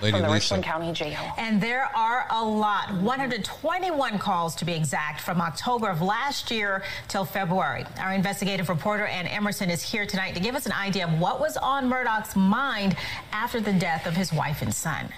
Lady 0.01 0.11
from 0.11 0.21
the 0.21 0.27
Lisa. 0.29 0.55
Richland 0.55 0.63
County 0.63 0.91
Jail. 0.93 1.33
And 1.37 1.61
there 1.61 1.85
are 1.95 2.27
a 2.29 2.43
lot 2.43 2.93
121 2.93 4.19
calls 4.19 4.55
to 4.55 4.65
be 4.65 4.73
exact 4.73 5.21
from 5.21 5.41
October 5.41 5.89
of 5.89 6.01
last 6.01 6.51
year 6.51 6.83
till 7.07 7.25
February. 7.25 7.85
Our 7.99 8.13
investigative 8.13 8.69
reporter 8.69 9.05
Ann 9.05 9.27
Emerson 9.27 9.69
is 9.69 9.81
here 9.81 10.05
tonight 10.05 10.33
to 10.35 10.39
give 10.39 10.55
us 10.55 10.65
an 10.65 10.71
idea 10.71 11.05
of 11.07 11.19
what 11.19 11.39
was 11.39 11.57
on 11.57 11.87
Murdaugh's 11.89 12.35
mind 12.35 12.95
after 13.31 13.59
the 13.59 13.73
death 13.73 14.05
of 14.05 14.15
his 14.15 14.31
wife 14.31 14.61
and 14.61 14.73
son. 14.73 15.09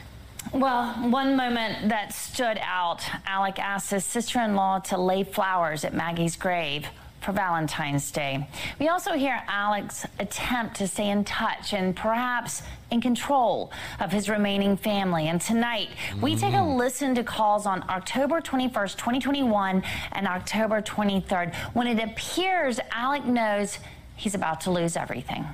Well, 0.54 0.94
one 1.12 1.36
moment 1.36 1.90
that 1.90 2.14
stood 2.14 2.58
out 2.62 3.02
Alec 3.26 3.60
asked 3.60 3.92
his 3.92 4.06
sister 4.06 4.40
in 4.40 4.56
law 4.56 4.80
to 4.80 4.98
lay 4.98 5.24
flowers 5.24 5.84
at 5.84 5.94
Maggie's 5.94 6.36
grave. 6.38 6.88
for 7.20 7.32
Valentine's 7.34 8.10
Day. 8.12 8.48
We 8.80 8.88
also 8.88 9.14
hear 9.14 9.44
Alex 9.48 10.06
attempt 10.20 10.78
to 10.78 10.88
stay 10.88 11.10
in 11.10 11.26
touch 11.26 11.74
and 11.74 11.96
perhaps 11.96 12.62
in 12.92 13.02
control 13.02 13.72
of 14.00 14.12
his 14.12 14.30
remaining 14.30 14.78
family. 14.78 15.28
And 15.28 15.42
tonight, 15.42 15.90
we 16.22 16.36
take 16.36 16.54
a 16.54 16.58
mm-hmm. 16.58 16.78
listen 16.78 17.16
to 17.16 17.24
calls 17.24 17.66
on 17.66 17.84
October 17.90 18.42
21st, 18.42 18.98
2021 18.98 19.84
and 20.14 20.28
October 20.28 20.82
23rd 20.82 21.54
when 21.74 21.88
it 21.88 22.04
appears 22.04 22.80
Alec 22.92 23.26
knows 23.26 23.80
he's 24.16 24.36
about 24.36 24.62
to 24.62 24.72
lose 24.72 24.96
everything. 24.96 25.46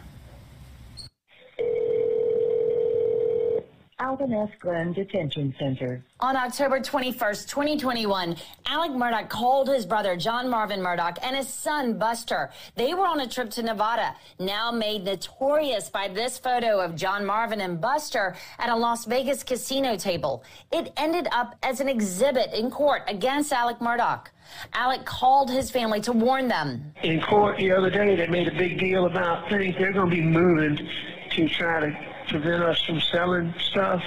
Alvin 4.04 4.34
S. 4.34 4.50
Glenn 4.60 4.92
Detention 4.92 5.56
Center. 5.58 6.04
On 6.20 6.36
October 6.36 6.82
21st, 6.82 7.48
2021, 7.48 8.36
Alec 8.68 8.92
Murdaugh 8.92 9.30
called 9.30 9.70
his 9.70 9.86
brother 9.86 10.18
John 10.18 10.50
Marvin 10.50 10.82
Murdaugh 10.82 11.18
and 11.24 11.38
his 11.38 11.48
son 11.48 11.98
Buster. 11.98 12.50
They 12.76 12.94
were 12.94 13.06
on 13.06 13.22
a 13.22 13.28
trip 13.30 13.50
to 13.52 13.64
Nevada, 13.64 14.14
now 14.40 14.72
made 14.72 15.06
notorious 15.06 15.90
by 15.90 16.10
this 16.10 16.38
photo 16.38 16.82
of 16.82 16.98
John 16.98 17.26
Marvin 17.26 17.62
and 17.62 17.80
Buster 17.80 18.36
at 18.60 18.68
a 18.68 18.76
Las 18.76 19.06
Vegas 19.06 19.42
casino 19.42 19.96
table. 19.96 20.44
It 20.74 20.92
ended 20.98 21.30
up 21.32 21.56
as 21.64 21.80
an 21.80 21.88
exhibit 21.88 22.52
in 22.54 22.70
court 22.70 23.04
against 23.08 23.54
Alec 23.54 23.80
Murdaugh. 23.80 24.26
Alec 24.74 25.06
called 25.06 25.50
his 25.50 25.72
family 25.72 26.02
to 26.02 26.12
warn 26.12 26.50
them. 26.50 26.94
in 27.04 27.22
court 27.22 27.58
the 27.58 27.72
other 27.72 27.90
day 27.90 28.18
they 28.18 28.28
made 28.28 28.50
a 28.50 28.58
big 28.58 28.78
deal 28.78 29.06
about 29.06 29.48
things 29.50 29.74
they're 29.78 29.94
going 29.94 30.10
to 30.10 30.16
be 30.16 30.22
moving 30.22 30.90
to 31.32 31.48
try 31.48 31.80
to 31.80 32.13
prevent 32.28 32.64
us 32.64 32.82
from 32.84 33.00
selling 33.00 33.54
stuff. 33.60 34.04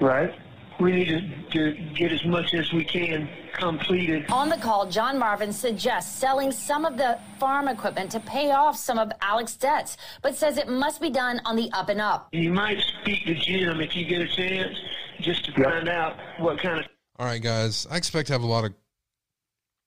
Right. 0.00 0.34
We 0.80 0.92
need 0.92 1.08
to, 1.52 1.72
to 1.72 1.94
get 1.94 2.10
as 2.12 2.24
much 2.24 2.52
as 2.52 2.72
we 2.72 2.84
can 2.84 3.28
completed. 3.54 4.28
On 4.30 4.48
the 4.48 4.56
call, 4.56 4.90
John 4.90 5.18
Marvin 5.18 5.52
suggests 5.52 6.14
selling 6.18 6.50
some 6.50 6.84
of 6.84 6.96
the 6.96 7.18
farm 7.38 7.68
equipment 7.68 8.10
to 8.12 8.20
pay 8.20 8.50
off 8.50 8.76
some 8.76 8.98
of 8.98 9.12
Alex's 9.20 9.56
debts, 9.56 9.96
but 10.22 10.34
says 10.34 10.58
it 10.58 10.68
must 10.68 11.00
be 11.00 11.10
done 11.10 11.40
on 11.44 11.56
the 11.56 11.70
up 11.72 11.88
and 11.88 12.00
up. 12.00 12.28
You 12.32 12.52
might 12.52 12.80
speak 13.00 13.24
to 13.26 13.34
Jim 13.34 13.80
if 13.80 13.94
you 13.96 14.04
get 14.04 14.20
a 14.20 14.28
chance, 14.28 14.76
just 15.20 15.44
to 15.46 15.52
find 15.52 15.88
out 15.88 16.16
what 16.38 16.58
kind 16.60 16.80
of 16.80 16.86
All 17.18 17.26
right, 17.26 17.40
guys. 17.40 17.86
I 17.90 17.96
expect 17.96 18.26
to 18.28 18.32
have 18.32 18.42
a 18.42 18.46
lot 18.46 18.64
of 18.64 18.74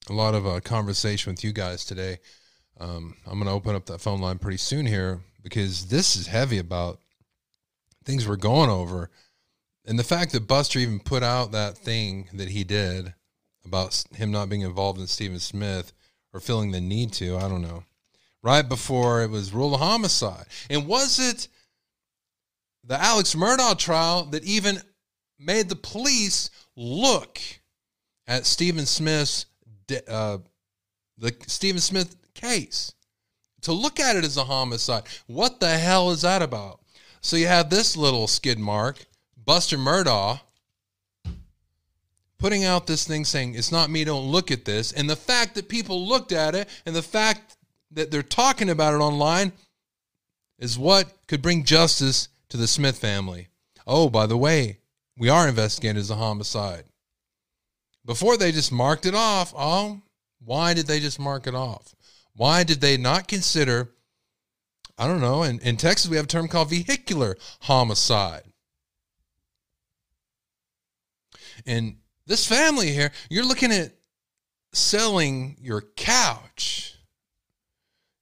a 0.10 0.14
lot 0.14 0.36
of 0.36 0.48
uh, 0.48 0.62
conversation 0.62 1.34
with 1.34 1.44
you 1.44 1.52
guys 1.52 1.84
today. 1.84 2.20
Um, 2.80 3.16
I'm 3.26 3.34
going 3.34 3.48
to 3.48 3.52
open 3.52 3.76
up 3.76 3.88
that 3.88 4.00
phone 4.00 4.22
line 4.22 4.38
pretty 4.38 4.58
soon 4.58 4.86
here 4.86 5.20
because 5.44 5.88
this 5.88 6.16
is 6.16 6.28
heavy 6.28 6.60
about 6.60 7.00
things 8.08 8.26
we're 8.26 8.38
going 8.38 8.70
over, 8.70 9.12
and 9.86 10.00
the 10.00 10.04
fact 10.04 10.32
that 10.32 10.48
Buster 10.48 10.80
even 10.80 11.00
put 11.00 11.24
out 11.24 11.52
that 11.52 11.78
thing 11.78 12.30
that 12.34 12.48
he 12.50 12.64
did 12.64 13.14
about 13.66 14.06
him 14.16 14.32
not 14.32 14.50
being 14.50 14.62
involved 14.62 15.00
in 15.00 15.08
Stephen 15.08 15.40
Smith 15.40 15.92
or 16.34 16.40
feeling 16.40 16.72
the 16.72 16.80
need 16.80 17.12
to. 17.14 17.36
I 17.36 17.42
don't 17.42 17.62
know. 17.62 17.84
Right 18.42 18.68
before 18.68 19.24
it 19.24 19.30
was 19.30 19.54
ruled 19.54 19.74
a 19.74 19.78
homicide, 19.78 20.46
and 20.70 20.88
was 20.88 21.20
it 21.20 21.50
the 22.86 23.00
Alex 23.00 23.36
Murdaugh 23.36 23.78
trial 23.78 24.24
that 24.28 24.46
even 24.46 24.80
made 25.38 25.68
the 25.68 25.76
police 25.76 26.50
look 26.78 27.40
at 28.26 28.46
Stephen 28.46 28.86
Smith's 28.86 29.48
uh, 30.08 30.38
the 31.18 31.36
Stephen 31.48 31.82
Smith 31.82 32.16
case 32.34 32.94
to 33.62 33.74
look 33.74 34.00
at 34.00 34.16
it 34.16 34.24
as 34.24 34.38
a 34.38 34.46
homicide. 34.46 35.04
What 35.26 35.60
the 35.60 35.78
hell 35.78 36.12
is 36.12 36.22
that 36.22 36.42
about? 36.42 36.80
So 37.28 37.36
you 37.36 37.48
have 37.48 37.70
this 37.70 37.98
little 37.98 38.26
skid 38.26 38.58
mark, 38.58 39.06
Buster 39.36 39.78
Murdaugh, 39.78 40.40
putting 42.40 42.64
out 42.64 42.88
this 42.88 43.06
thing 43.06 43.26
saying 43.26 43.56
it's 43.56 43.70
not 43.70 43.90
me. 43.90 44.06
Don't 44.06 44.32
look 44.32 44.50
at 44.50 44.64
this, 44.64 44.94
and 44.94 45.10
the 45.10 45.18
fact 45.18 45.54
that 45.56 45.68
people 45.68 46.08
looked 46.08 46.32
at 46.32 46.56
it, 46.56 46.70
and 46.86 46.96
the 46.96 47.02
fact 47.02 47.58
that 47.92 48.12
they're 48.12 48.24
talking 48.24 48.70
about 48.70 48.94
it 48.94 49.04
online, 49.04 49.52
is 50.58 50.80
what 50.80 51.12
could 51.28 51.42
bring 51.42 51.66
justice 51.66 52.30
to 52.48 52.56
the 52.56 52.66
Smith 52.66 52.98
family. 52.98 53.50
Oh, 53.86 54.08
by 54.08 54.26
the 54.26 54.38
way, 54.38 54.78
we 55.18 55.28
are 55.28 55.50
investigating 55.50 56.00
as 56.00 56.10
a 56.10 56.16
homicide. 56.16 56.86
Before 58.06 58.38
they 58.38 58.54
just 58.54 58.72
marked 58.72 59.06
it 59.06 59.16
off. 59.16 59.54
Oh, 59.54 60.00
why 60.40 60.74
did 60.74 60.88
they 60.88 61.02
just 61.02 61.20
mark 61.20 61.46
it 61.46 61.56
off? 61.56 61.94
Why 62.38 62.64
did 62.64 62.80
they 62.80 62.96
not 62.96 63.28
consider? 63.28 63.90
I 64.98 65.08
don't 65.08 65.22
know. 65.22 65.44
In, 65.44 65.60
in 65.60 65.78
Texas, 65.78 66.10
we 66.10 66.18
have 66.18 66.26
a 66.26 66.30
term 66.30 66.48
called 66.48 66.70
vehicular 66.70 67.38
homicide. 67.62 68.44
And 71.66 71.98
this 72.26 72.48
family 72.48 72.92
here, 72.92 73.12
you're 73.30 73.46
looking 73.46 73.72
at 73.72 73.92
selling 74.74 75.58
your 75.60 75.82
couch. 75.96 76.96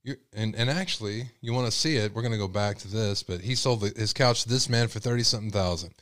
You're, 0.02 0.16
and, 0.32 0.54
and 0.54 0.70
actually, 0.70 1.30
you 1.40 1.52
want 1.52 1.66
to 1.66 1.76
see 1.76 1.96
it. 1.96 2.14
We're 2.14 2.22
going 2.22 2.32
to 2.32 2.38
go 2.38 2.48
back 2.48 2.78
to 2.78 2.88
this, 2.88 3.22
but 3.22 3.40
he 3.40 3.54
sold 3.54 3.80
the, 3.80 3.92
his 3.96 4.12
couch 4.12 4.42
to 4.42 4.48
this 4.48 4.68
man 4.68 4.88
for 4.88 5.00
30 5.00 5.22
something 5.22 5.50
thousand. 5.50 5.94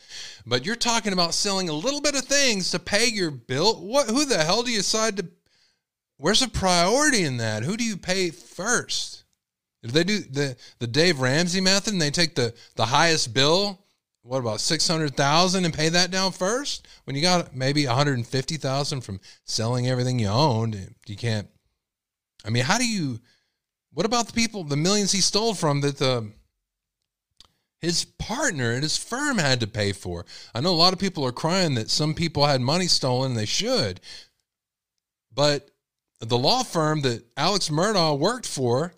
But 0.44 0.66
you're 0.66 0.76
talking 0.76 1.12
about 1.12 1.34
selling 1.34 1.68
a 1.68 1.72
little 1.72 2.00
bit 2.00 2.14
of 2.14 2.22
things 2.22 2.70
to 2.70 2.78
pay 2.78 3.06
your 3.06 3.30
bill. 3.30 3.76
What? 3.76 4.08
Who 4.08 4.26
the 4.26 4.42
hell 4.42 4.62
do 4.62 4.70
you 4.70 4.78
decide 4.78 5.16
to? 5.18 5.28
Where's 6.16 6.40
the 6.40 6.48
priority 6.48 7.24
in 7.24 7.38
that? 7.38 7.62
Who 7.62 7.76
do 7.76 7.84
you 7.84 7.96
pay 7.96 8.30
first? 8.30 9.23
If 9.84 9.92
they 9.92 10.02
do 10.02 10.18
the 10.18 10.56
the 10.78 10.86
Dave 10.86 11.20
Ramsey 11.20 11.60
method 11.60 11.92
and 11.92 12.00
they 12.00 12.10
take 12.10 12.34
the 12.34 12.54
the 12.74 12.86
highest 12.86 13.34
bill, 13.34 13.84
what 14.22 14.38
about 14.38 14.60
six 14.60 14.88
hundred 14.88 15.14
thousand 15.14 15.66
and 15.66 15.74
pay 15.74 15.90
that 15.90 16.10
down 16.10 16.32
first? 16.32 16.88
When 17.04 17.14
you 17.14 17.20
got 17.20 17.54
maybe 17.54 17.86
one 17.86 17.94
hundred 17.94 18.14
and 18.14 18.26
fifty 18.26 18.56
thousand 18.56 19.02
from 19.02 19.20
selling 19.44 19.86
everything 19.86 20.18
you 20.18 20.28
owned, 20.28 20.94
you 21.06 21.16
can't. 21.16 21.48
I 22.46 22.50
mean, 22.50 22.64
how 22.64 22.78
do 22.78 22.88
you? 22.88 23.20
What 23.92 24.06
about 24.06 24.26
the 24.26 24.32
people, 24.32 24.64
the 24.64 24.76
millions 24.76 25.12
he 25.12 25.20
stole 25.20 25.52
from 25.52 25.82
that 25.82 25.98
the 25.98 26.32
his 27.80 28.06
partner 28.06 28.72
and 28.72 28.82
his 28.82 28.96
firm 28.96 29.36
had 29.36 29.60
to 29.60 29.66
pay 29.66 29.92
for? 29.92 30.24
I 30.54 30.62
know 30.62 30.70
a 30.70 30.72
lot 30.72 30.94
of 30.94 30.98
people 30.98 31.26
are 31.26 31.32
crying 31.32 31.74
that 31.74 31.90
some 31.90 32.14
people 32.14 32.46
had 32.46 32.62
money 32.62 32.86
stolen 32.86 33.32
and 33.32 33.38
they 33.38 33.44
should, 33.44 34.00
but 35.30 35.70
the 36.20 36.38
law 36.38 36.62
firm 36.62 37.02
that 37.02 37.22
Alex 37.36 37.68
Murdaugh 37.68 38.18
worked 38.18 38.46
for, 38.46 38.94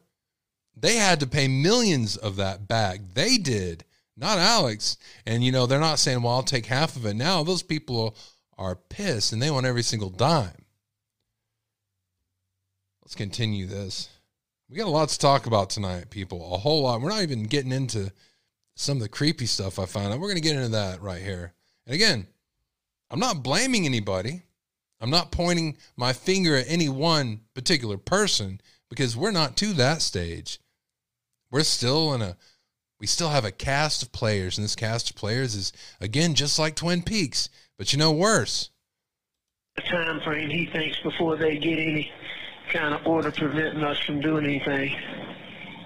they 0.76 0.96
had 0.96 1.20
to 1.20 1.26
pay 1.26 1.48
millions 1.48 2.16
of 2.16 2.36
that 2.36 2.68
back. 2.68 3.00
They 3.14 3.38
did, 3.38 3.84
not 4.16 4.38
Alex. 4.38 4.96
And 5.24 5.42
you 5.42 5.52
know, 5.52 5.66
they're 5.66 5.80
not 5.80 5.98
saying, 5.98 6.22
"Well, 6.22 6.34
I'll 6.34 6.42
take 6.42 6.66
half 6.66 6.96
of 6.96 7.06
it." 7.06 7.14
Now 7.14 7.42
those 7.42 7.62
people 7.62 8.16
are 8.58 8.76
pissed 8.76 9.32
and 9.32 9.40
they 9.40 9.50
want 9.50 9.66
every 9.66 9.82
single 9.82 10.10
dime. 10.10 10.64
Let's 13.02 13.14
continue 13.14 13.66
this. 13.66 14.08
We 14.68 14.76
got 14.76 14.88
a 14.88 14.90
lot 14.90 15.08
to 15.10 15.18
talk 15.18 15.46
about 15.46 15.70
tonight, 15.70 16.10
people. 16.10 16.54
A 16.54 16.58
whole 16.58 16.82
lot. 16.82 17.00
We're 17.00 17.10
not 17.10 17.22
even 17.22 17.44
getting 17.44 17.70
into 17.72 18.12
some 18.74 18.96
of 18.96 19.02
the 19.02 19.08
creepy 19.08 19.46
stuff 19.46 19.78
I 19.78 19.86
found 19.86 20.12
out. 20.12 20.18
We're 20.18 20.28
going 20.28 20.42
to 20.42 20.48
get 20.48 20.56
into 20.56 20.70
that 20.70 21.00
right 21.00 21.22
here. 21.22 21.52
And 21.86 21.94
again, 21.94 22.26
I'm 23.10 23.20
not 23.20 23.44
blaming 23.44 23.86
anybody. 23.86 24.42
I'm 25.00 25.10
not 25.10 25.30
pointing 25.30 25.76
my 25.96 26.12
finger 26.12 26.56
at 26.56 26.68
any 26.68 26.88
one 26.88 27.42
particular 27.54 27.96
person 27.96 28.60
because 28.88 29.16
we're 29.16 29.30
not 29.30 29.56
to 29.58 29.72
that 29.74 30.02
stage. 30.02 30.58
We're 31.50 31.62
still 31.62 32.12
in 32.14 32.22
a 32.22 32.36
we 32.98 33.06
still 33.06 33.28
have 33.28 33.44
a 33.44 33.50
cast 33.50 34.02
of 34.02 34.12
players 34.12 34.56
and 34.56 34.64
this 34.64 34.74
cast 34.74 35.10
of 35.10 35.16
players 35.16 35.54
is 35.54 35.72
again 36.00 36.34
just 36.34 36.58
like 36.58 36.76
Twin 36.76 37.02
Peaks, 37.02 37.48
but 37.78 37.92
you 37.92 37.98
know 37.98 38.12
worse. 38.12 38.70
time 39.88 40.20
frame 40.20 40.50
he 40.50 40.66
thinks 40.66 40.98
before 41.00 41.36
they 41.36 41.58
get 41.58 41.78
any 41.78 42.10
kind 42.72 42.94
of 42.94 43.06
order 43.06 43.30
preventing 43.30 43.84
us 43.84 43.98
from 44.00 44.20
doing 44.20 44.44
anything. 44.44 44.96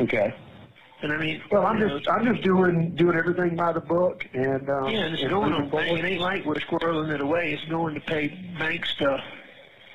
Okay. 0.00 0.34
And 1.02 1.12
I 1.12 1.16
mean, 1.16 1.42
Well, 1.50 1.66
I'm 1.66 1.78
you 1.78 1.86
know, 1.86 1.98
just 1.98 2.10
I'm 2.10 2.24
just 2.26 2.42
doing 2.42 2.94
doing 2.94 3.16
everything 3.16 3.56
by 3.56 3.72
the 3.72 3.80
book 3.80 4.26
and 4.34 4.68
um, 4.68 4.88
yeah, 4.88 5.00
and 5.00 5.14
it's 5.14 5.22
and 5.22 5.30
going 5.30 5.52
on 5.52 5.72
It 5.72 6.04
ain't 6.04 6.20
like 6.20 6.44
we're 6.44 6.54
squirreling 6.56 7.12
it 7.14 7.20
away. 7.20 7.54
It's 7.54 7.64
going 7.70 7.94
to 7.94 8.00
pay 8.00 8.28
bank 8.58 8.84
stuff. 8.86 9.20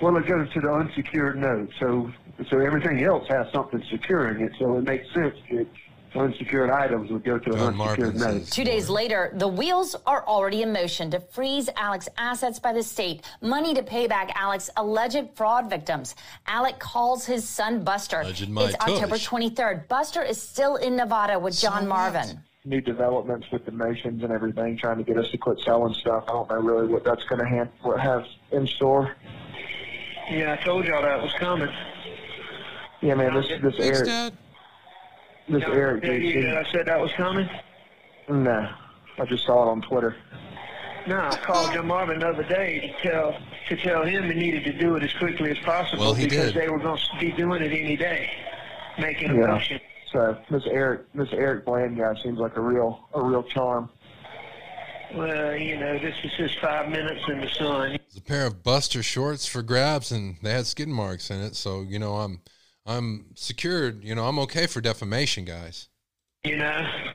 Well, 0.01 0.17
it 0.17 0.27
goes 0.27 0.51
to 0.53 0.61
the 0.61 0.71
unsecured 0.71 1.37
note, 1.37 1.69
so 1.79 2.11
so 2.49 2.59
everything 2.59 3.03
else 3.03 3.27
has 3.29 3.47
something 3.53 3.81
securing 3.89 4.41
it. 4.41 4.51
So 4.59 4.77
it 4.77 4.83
makes 4.83 5.11
sense 5.13 5.35
that 5.51 5.67
unsecured 6.15 6.69
items 6.69 7.11
would 7.11 7.23
go 7.23 7.37
to 7.37 7.53
an 7.53 7.59
unsecured 7.59 8.15
Martin 8.15 8.39
note. 8.39 8.47
Two 8.47 8.63
days 8.63 8.89
later, 8.89 9.31
the 9.35 9.47
wheels 9.47 9.95
are 10.05 10.25
already 10.27 10.61
in 10.61 10.71
motion 10.71 11.11
to 11.11 11.19
freeze 11.19 11.69
Alec's 11.77 12.09
assets 12.17 12.59
by 12.59 12.73
the 12.73 12.83
state, 12.83 13.23
money 13.41 13.73
to 13.73 13.83
pay 13.83 14.07
back 14.07 14.31
Alec's 14.35 14.69
alleged 14.77 15.29
fraud 15.35 15.69
victims. 15.69 16.15
Alec 16.47 16.79
calls 16.79 17.25
his 17.25 17.47
son 17.47 17.83
Buster. 17.83 18.21
Alleged 18.21 18.49
my 18.49 18.65
it's 18.65 18.75
October 18.75 19.17
tush. 19.17 19.27
23rd. 19.27 19.87
Buster 19.87 20.21
is 20.21 20.41
still 20.41 20.75
in 20.75 20.95
Nevada 20.95 21.39
with 21.39 21.59
John 21.59 21.83
what? 21.83 22.13
Marvin. 22.13 22.41
New 22.65 22.81
developments 22.81 23.45
with 23.51 23.63
the 23.65 23.71
motions 23.71 24.23
and 24.23 24.31
everything, 24.31 24.77
trying 24.77 24.97
to 24.97 25.03
get 25.03 25.17
us 25.17 25.29
to 25.31 25.37
quit 25.37 25.59
selling 25.59 25.93
stuff. 25.93 26.23
I 26.27 26.31
don't 26.31 26.49
know 26.49 26.59
really 26.59 26.87
what 26.87 27.03
that's 27.03 27.23
going 27.25 27.39
to 27.39 27.99
have 27.99 28.25
in 28.51 28.65
store. 28.67 29.15
Yeah, 30.31 30.57
I 30.59 30.63
told 30.63 30.85
y'all 30.85 31.01
that 31.01 31.21
was 31.21 31.33
coming. 31.33 31.69
Yeah, 33.01 33.15
man, 33.15 33.33
this 33.35 33.47
this 33.61 33.77
Thanks, 33.77 33.79
Eric 33.99 34.05
Dad. 34.05 34.33
this 35.49 35.63
Eric 35.63 36.03
Yeah, 36.03 36.11
you, 36.13 36.41
dude. 36.41 36.53
I 36.55 36.63
said 36.71 36.87
that 36.87 36.99
was 36.99 37.11
coming. 37.13 37.47
Nah, 38.27 38.75
I 39.19 39.25
just 39.25 39.45
saw 39.45 39.67
it 39.67 39.71
on 39.71 39.81
Twitter. 39.81 40.15
No, 41.07 41.19
I 41.19 41.37
called 41.45 41.71
Jim 41.73 41.85
Marvin 41.87 42.19
the 42.19 42.27
other 42.29 42.43
day 42.43 42.79
to 43.03 43.07
tell 43.09 43.37
to 43.69 43.75
tell 43.77 44.03
him 44.03 44.23
he 44.23 44.33
needed 44.33 44.63
to 44.63 44.73
do 44.73 44.95
it 44.95 45.03
as 45.03 45.13
quickly 45.13 45.51
as 45.51 45.59
possible 45.59 46.03
Well, 46.05 46.13
he 46.15 46.25
because 46.25 46.53
did. 46.53 46.61
they 46.63 46.69
were 46.69 46.79
going 46.79 46.97
to 46.97 47.19
be 47.19 47.31
doing 47.33 47.61
it 47.61 47.71
any 47.71 47.95
day, 47.95 48.27
making 48.97 49.29
a 49.31 49.35
Yeah. 49.35 49.45
motion. 49.47 49.79
So 50.11 50.37
this 50.49 50.63
Eric, 50.65 51.01
this 51.13 51.29
Eric 51.33 51.65
Bland 51.65 51.97
guy 51.97 52.13
seems 52.23 52.39
like 52.39 52.55
a 52.57 52.61
real, 52.61 53.07
a 53.13 53.21
real 53.21 53.43
charm. 53.43 53.89
Well, 55.15 55.55
you 55.55 55.77
know, 55.77 55.97
this 55.97 56.15
is 56.23 56.31
just 56.37 56.59
five 56.59 56.89
minutes 56.89 57.21
in 57.29 57.39
the 57.39 57.47
sun. 57.47 57.93
It's 57.93 58.17
a 58.17 58.21
pair 58.21 58.45
of 58.45 58.63
Buster 58.63 59.01
shorts 59.01 59.45
for 59.45 59.61
grabs, 59.61 60.11
and 60.11 60.35
they 60.41 60.51
had 60.51 60.65
skid 60.65 60.89
marks 60.89 61.31
in 61.31 61.39
it. 61.39 61.55
So 61.55 61.81
you 61.81 61.99
know, 61.99 62.15
I'm 62.15 62.41
I'm 62.85 63.27
secured. 63.35 64.03
You 64.03 64.13
know, 64.13 64.25
I'm 64.27 64.39
okay 64.39 64.67
for 64.67 64.81
defamation, 64.81 65.45
guys. 65.45 65.87
You 66.43 66.57
know. 66.57 67.13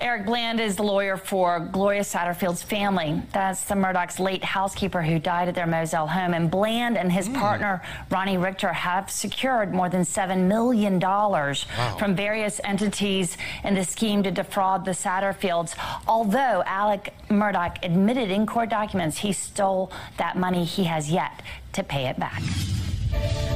Eric 0.00 0.26
Bland 0.26 0.60
is 0.60 0.76
the 0.76 0.82
lawyer 0.82 1.16
for 1.16 1.60
Gloria 1.60 2.02
Satterfield's 2.02 2.62
family. 2.62 3.22
That's 3.32 3.64
the 3.64 3.74
Murdaugh's 3.74 4.18
late 4.18 4.42
housekeeper 4.42 5.02
who 5.02 5.18
died 5.18 5.48
at 5.48 5.54
their 5.54 5.66
Moselle 5.66 6.06
home. 6.06 6.34
And 6.34 6.50
Bland 6.50 6.96
and 6.96 7.12
his 7.12 7.26
hmm. 7.26 7.34
partner, 7.34 7.82
Ronnie 8.10 8.36
Richter, 8.36 8.72
have 8.72 9.10
secured 9.10 9.72
more 9.72 9.88
than 9.88 10.02
$7 10.02 10.46
million 10.46 11.00
from 11.98 12.16
various 12.16 12.60
entities 12.64 13.36
in 13.64 13.74
the 13.74 13.84
scheme 13.84 14.22
to 14.22 14.30
defraud 14.30 14.84
the 14.84 14.90
Satterfields. 14.92 15.74
Although 16.06 16.62
Alec 16.66 17.14
Murdoch 17.30 17.78
admitted 17.82 18.30
in 18.30 18.46
court 18.46 18.70
documents 18.70 19.18
he 19.18 19.32
stole 19.32 19.92
that 20.16 20.36
money, 20.36 20.64
he 20.64 20.84
has 20.84 21.10
yet 21.10 21.42
to 21.72 21.82
pay 21.82 22.06
it 22.06 22.18
back. 22.18 22.42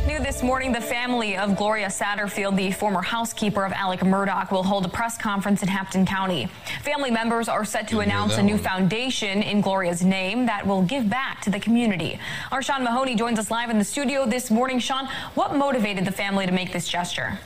New 0.07 0.21
this 0.21 0.43
morning, 0.43 0.71
the 0.71 0.81
family 0.81 1.37
of 1.37 1.57
Gloria 1.57 1.89
Satterfield, 1.89 2.57
the 2.57 2.71
former 2.71 3.03
housekeeper 3.03 3.65
of 3.65 3.73
Alec 3.73 4.01
Murdaugh, 4.01 4.51
will 4.51 4.63
hold 4.63 4.85
a 4.85 4.89
press 4.89 5.19
conference 5.19 5.63
in 5.63 5.69
Hampton 5.69 6.07
County. 6.07 6.49
Family 6.83 7.11
members 7.11 7.49
are 7.49 7.65
set 7.65 7.89
to 7.89 7.97
Didn't 7.97 8.13
announce 8.13 8.37
a 8.37 8.43
new 8.43 8.55
one. 8.55 8.63
foundation 8.63 9.43
in 9.43 9.61
Gloria's 9.61 10.05
name 10.05 10.47
that 10.47 10.67
will 10.67 10.83
give 10.83 11.11
back 11.11 11.41
to 11.43 11.51
the 11.51 11.59
community. 11.59 12.21
Our 12.53 12.63
Sean 12.63 12.85
Mahoney 12.85 13.17
joins 13.17 13.39
us 13.39 13.51
live 13.51 13.69
in 13.69 13.79
the 13.79 13.85
studio 13.85 14.27
this 14.27 14.51
morning. 14.51 14.79
Sean, 14.79 15.09
what 15.35 15.57
motivated 15.57 16.05
the 16.05 16.13
family 16.13 16.47
to 16.47 16.53
make 16.53 16.73
this 16.73 16.87
gesture? 16.87 17.39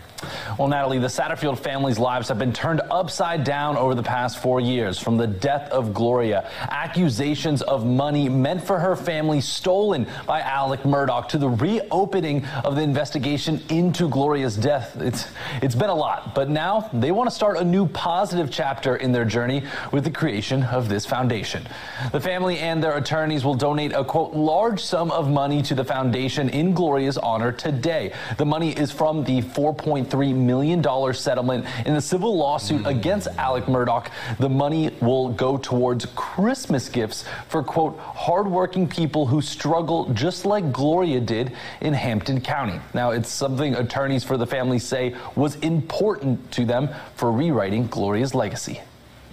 Well, 0.58 0.68
Natalie, 0.68 0.98
the 0.98 1.06
Satterfield 1.06 1.58
family's 1.58 1.98
lives 1.98 2.28
have 2.28 2.38
been 2.38 2.52
turned 2.52 2.80
upside 2.90 3.44
down 3.44 3.76
over 3.76 3.94
the 3.94 4.02
past 4.02 4.42
four 4.42 4.60
years. 4.60 4.98
From 4.98 5.16
the 5.16 5.26
death 5.26 5.70
of 5.70 5.94
Gloria, 5.94 6.48
accusations 6.68 7.62
of 7.62 7.86
money 7.86 8.28
meant 8.28 8.62
for 8.62 8.78
her 8.78 8.96
family 8.96 9.40
stolen 9.40 10.06
by 10.26 10.40
Alec 10.40 10.80
Murdaugh, 10.80 11.28
to 11.28 11.38
the 11.38 11.48
reopening 11.48 12.44
of 12.64 12.76
the 12.76 12.82
investigation 12.82 13.62
into 13.68 14.08
Gloria's 14.08 14.56
death. 14.56 14.96
It's, 15.00 15.26
it's 15.62 15.74
been 15.74 15.90
a 15.90 15.94
lot, 15.94 16.34
but 16.34 16.50
now 16.50 16.90
they 16.92 17.12
want 17.12 17.30
to 17.30 17.34
start 17.34 17.56
a 17.56 17.64
new 17.64 17.86
positive 17.86 18.50
chapter 18.50 18.96
in 18.96 19.12
their 19.12 19.24
journey 19.24 19.62
with 19.92 20.04
the 20.04 20.10
creation 20.10 20.62
of 20.64 20.88
this 20.88 21.06
foundation. 21.06 21.66
The 22.12 22.20
family 22.20 22.58
and 22.58 22.82
their 22.82 22.96
attorneys 22.96 23.44
will 23.44 23.54
donate 23.54 23.92
a 23.92 24.04
quote 24.04 24.34
large 24.34 24.82
sum 24.82 25.10
of 25.10 25.30
money 25.30 25.62
to 25.62 25.74
the 25.74 25.84
foundation 25.84 26.48
in 26.50 26.74
Gloria's 26.74 27.18
honor 27.18 27.52
today. 27.52 28.12
The 28.36 28.44
money 28.46 28.72
is 28.72 28.90
from 28.90 29.24
the 29.24 29.42
4.3 29.42 30.09
million 30.18 30.80
dollar 30.82 31.12
settlement 31.12 31.66
in 31.86 31.94
the 31.94 32.00
civil 32.00 32.36
lawsuit 32.36 32.86
against 32.86 33.28
Alec 33.38 33.64
Murdaugh. 33.64 34.06
The 34.38 34.48
money 34.48 34.90
will 35.00 35.30
go 35.30 35.56
towards 35.56 36.06
Christmas 36.16 36.88
gifts 36.88 37.24
for 37.48 37.62
quote 37.62 37.98
hardworking 37.98 38.88
people 38.88 39.26
who 39.26 39.40
struggle 39.40 40.12
just 40.12 40.44
like 40.44 40.72
Gloria 40.72 41.20
did 41.20 41.52
in 41.80 41.92
Hampton 41.94 42.40
County. 42.40 42.80
Now 42.94 43.10
it's 43.10 43.28
something 43.28 43.74
attorneys 43.74 44.24
for 44.24 44.36
the 44.36 44.46
family 44.46 44.78
say 44.78 45.14
was 45.36 45.56
important 45.56 46.50
to 46.52 46.64
them 46.64 46.88
for 47.16 47.32
rewriting 47.32 47.86
Gloria's 47.86 48.34
legacy. 48.34 48.80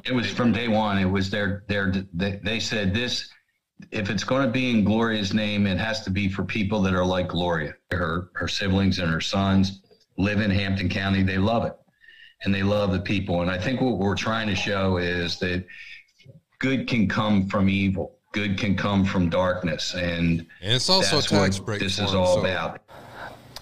It 0.06 0.14
was 0.14 0.30
from 0.30 0.52
day 0.52 0.68
one. 0.68 0.98
It 0.98 1.06
was 1.06 1.30
their 1.30 1.64
their 1.68 1.92
they, 2.14 2.40
they 2.44 2.60
said 2.60 2.94
this. 2.94 3.30
If 3.92 4.10
it's 4.10 4.24
going 4.24 4.44
to 4.44 4.52
be 4.52 4.72
in 4.72 4.84
Gloria's 4.84 5.34
name, 5.34 5.68
it 5.68 5.78
has 5.78 6.04
to 6.06 6.10
be 6.10 6.28
for 6.30 6.44
people 6.44 6.82
that 6.82 6.96
are 6.96 7.06
like 7.06 7.28
Gloria. 7.28 7.74
Her 7.92 8.30
her 8.34 8.48
siblings 8.48 9.00
and 9.00 9.12
her 9.12 9.22
sons 9.22 9.82
live 10.18 10.42
in 10.42 10.52
Hampton 10.52 10.90
County. 10.90 11.24
They 11.24 11.38
love 11.38 11.66
it, 11.66 11.76
and 12.44 12.54
they 12.54 12.64
love 12.64 12.92
the 12.92 13.00
people. 13.00 13.42
And 13.42 13.50
I 13.52 13.58
think 13.58 13.82
what 13.82 13.98
we're 13.98 14.16
trying 14.16 14.48
to 14.48 14.56
show 14.56 14.98
is 14.98 15.38
that 15.40 15.66
good 16.60 16.88
can 16.88 17.08
come 17.08 17.48
from 17.48 17.70
evil. 17.70 18.14
Good 18.34 18.58
can 18.58 18.76
come 18.76 19.06
from 19.06 19.30
darkness, 19.30 19.94
and 19.94 20.46
And 20.62 20.74
it's 20.74 20.90
also 20.90 21.16
that's 21.16 21.28
a 21.28 21.30
tax 21.30 21.58
what 21.60 21.66
break 21.66 21.80
This 21.80 21.98
is 21.98 22.14
all 22.14 22.36
so- 22.36 22.40
about. 22.42 22.82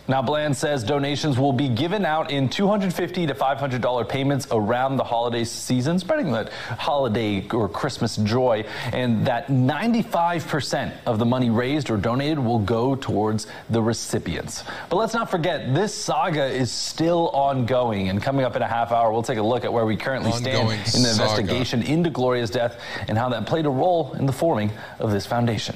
Now, 0.07 0.21
Bland 0.21 0.55
says 0.55 0.83
donations 0.83 1.39
will 1.39 1.53
be 1.53 1.67
given 1.67 2.05
out 2.05 2.29
in 2.29 2.47
250 2.47 3.25
to 3.25 3.33
$500 3.33 4.07
payments 4.09 4.47
around 4.51 4.97
the 4.97 5.03
holiday 5.03 5.43
season, 5.43 5.97
spreading 5.97 6.31
that 6.33 6.51
holiday 6.77 7.47
or 7.49 7.67
Christmas 7.67 8.15
joy, 8.17 8.65
and 8.93 9.25
that 9.25 9.47
95% 9.47 10.93
of 11.07 11.17
the 11.17 11.25
money 11.25 11.49
raised 11.49 11.89
or 11.89 11.97
donated 11.97 12.37
will 12.37 12.59
go 12.59 12.95
towards 12.95 13.47
the 13.71 13.81
recipients. 13.81 14.63
But 14.91 14.97
let's 14.97 15.15
not 15.15 15.31
forget, 15.31 15.73
this 15.73 15.93
saga 15.93 16.45
is 16.45 16.71
still 16.71 17.29
ongoing, 17.29 18.09
and 18.09 18.21
coming 18.21 18.45
up 18.45 18.55
in 18.55 18.61
a 18.61 18.67
half 18.67 18.91
hour, 18.91 19.11
we'll 19.11 19.23
take 19.23 19.39
a 19.39 19.43
look 19.43 19.65
at 19.65 19.73
where 19.73 19.87
we 19.87 19.95
currently 19.95 20.31
Ongoing 20.31 20.83
stand 20.83 20.95
in 20.97 21.01
the 21.01 21.09
saga. 21.09 21.41
investigation 21.41 21.81
into 21.81 22.11
Gloria's 22.11 22.51
death 22.51 22.79
and 23.07 23.17
how 23.17 23.29
that 23.29 23.47
played 23.47 23.65
a 23.65 23.71
role 23.71 24.13
in 24.13 24.27
the 24.27 24.33
forming 24.33 24.71
of 24.99 25.11
this 25.11 25.25
foundation. 25.25 25.75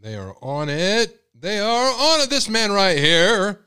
They 0.00 0.14
are 0.16 0.36
on 0.40 0.68
it. 0.68 1.21
They 1.42 1.58
are 1.58 1.90
on. 1.90 2.28
This 2.30 2.48
man 2.48 2.70
right 2.70 2.96
here. 2.96 3.66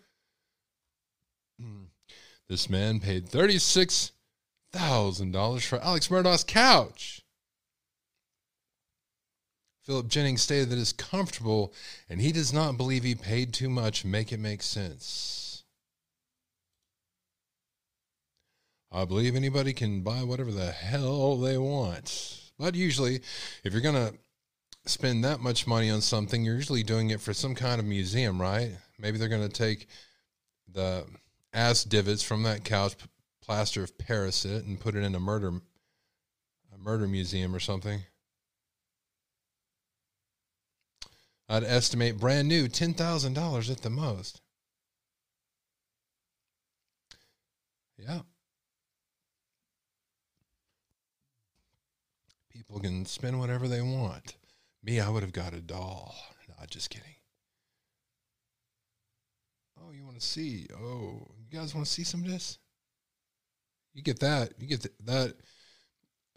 This 2.48 2.70
man 2.70 3.02
paid 3.02 3.28
thirty-six 3.28 4.14
thousand 4.72 5.34
dollars 5.34 5.66
for 5.66 5.80
Alex 5.82 6.08
Murdaugh's 6.08 6.46
couch. 6.46 7.22
Philip 9.84 10.08
Jennings 10.08 10.42
stated 10.42 10.70
that 10.70 10.80
it's 10.80 10.94
comfortable, 10.94 11.74
and 12.10 12.22
he 12.22 12.32
does 12.32 12.54
not 12.54 12.78
believe 12.78 13.04
he 13.04 13.14
paid 13.14 13.54
too 13.54 13.70
much. 13.70 14.06
Make 14.06 14.32
it 14.32 14.40
make 14.40 14.62
sense. 14.64 15.64
I 18.90 19.04
believe 19.04 19.36
anybody 19.36 19.74
can 19.74 20.02
buy 20.02 20.24
whatever 20.24 20.52
the 20.52 20.72
hell 20.72 21.36
they 21.36 21.58
want, 21.58 22.40
but 22.58 22.74
usually, 22.74 23.20
if 23.66 23.74
you're 23.74 23.82
gonna 23.82 24.14
spend 24.86 25.24
that 25.24 25.40
much 25.40 25.68
money 25.68 25.90
on 25.90 26.02
something, 26.02 26.44
you're 26.44 26.56
usually 26.56 26.84
doing 26.84 27.10
it 27.10 27.22
for 27.22 27.34
some 27.34 27.56
kind 27.56 27.80
of 27.80 27.86
museum, 27.86 28.42
right? 28.42 28.72
Maybe 29.00 29.18
they're 29.18 29.30
going 29.30 29.48
to 29.48 29.50
take 29.50 29.88
the 30.72 31.06
ass 31.54 31.84
divots 31.84 32.24
from 32.24 32.44
that 32.44 32.64
couch, 32.64 32.96
plaster 33.42 33.84
of 33.84 33.98
Paris 33.98 34.46
it, 34.46 34.66
and 34.66 34.80
put 34.80 34.96
it 34.96 35.04
in 35.04 35.16
a 35.16 35.20
murder 35.20 35.54
a 36.74 36.78
murder 36.78 37.08
museum 37.08 37.56
or 37.56 37.60
something. 37.60 38.02
I'd 41.48 41.64
estimate 41.64 42.20
brand 42.20 42.48
new 42.48 42.68
ten 42.68 42.94
thousand 42.94 43.34
dollars 43.34 43.70
at 43.70 43.82
the 43.82 43.90
most. 43.90 44.42
Yeah. 47.98 48.22
People 52.50 52.80
can 52.80 53.06
spend 53.06 53.40
whatever 53.40 53.68
they 53.68 53.82
want. 53.82 54.36
Me, 54.86 55.00
I 55.00 55.10
would 55.10 55.24
have 55.24 55.34
got 55.34 55.56
a 55.56 55.62
doll. 55.62 56.16
No, 56.48 56.54
just 56.70 56.92
kidding. 56.92 57.16
Oh, 59.82 59.92
you 59.92 60.04
want 60.06 60.20
to 60.20 60.26
see? 60.26 60.68
Oh, 60.80 61.28
you 61.40 61.58
guys 61.58 61.74
want 61.74 61.88
to 61.88 61.92
see 61.92 62.04
some 62.04 62.22
of 62.22 62.30
this? 62.30 62.60
You 63.96 64.04
get 64.04 64.20
that. 64.20 64.54
You 64.60 64.68
get 64.68 64.84
th- 64.84 64.94
that. 65.06 65.36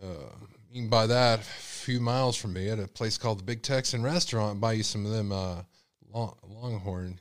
Uh, 0.02 0.32
you 0.70 0.80
can 0.80 0.88
buy 0.88 1.06
that 1.06 1.40
a 1.40 1.42
few 1.42 2.00
miles 2.00 2.36
from 2.36 2.54
me 2.54 2.70
at 2.70 2.78
a 2.78 2.88
place 2.88 3.18
called 3.18 3.40
the 3.40 3.44
Big 3.44 3.60
Texan 3.60 4.02
Restaurant. 4.02 4.60
Buy 4.62 4.72
you 4.72 4.82
some 4.82 5.04
of 5.04 5.12
them 5.12 5.30
uh, 5.30 5.62
long, 6.10 6.34
Longhorn. 6.48 7.20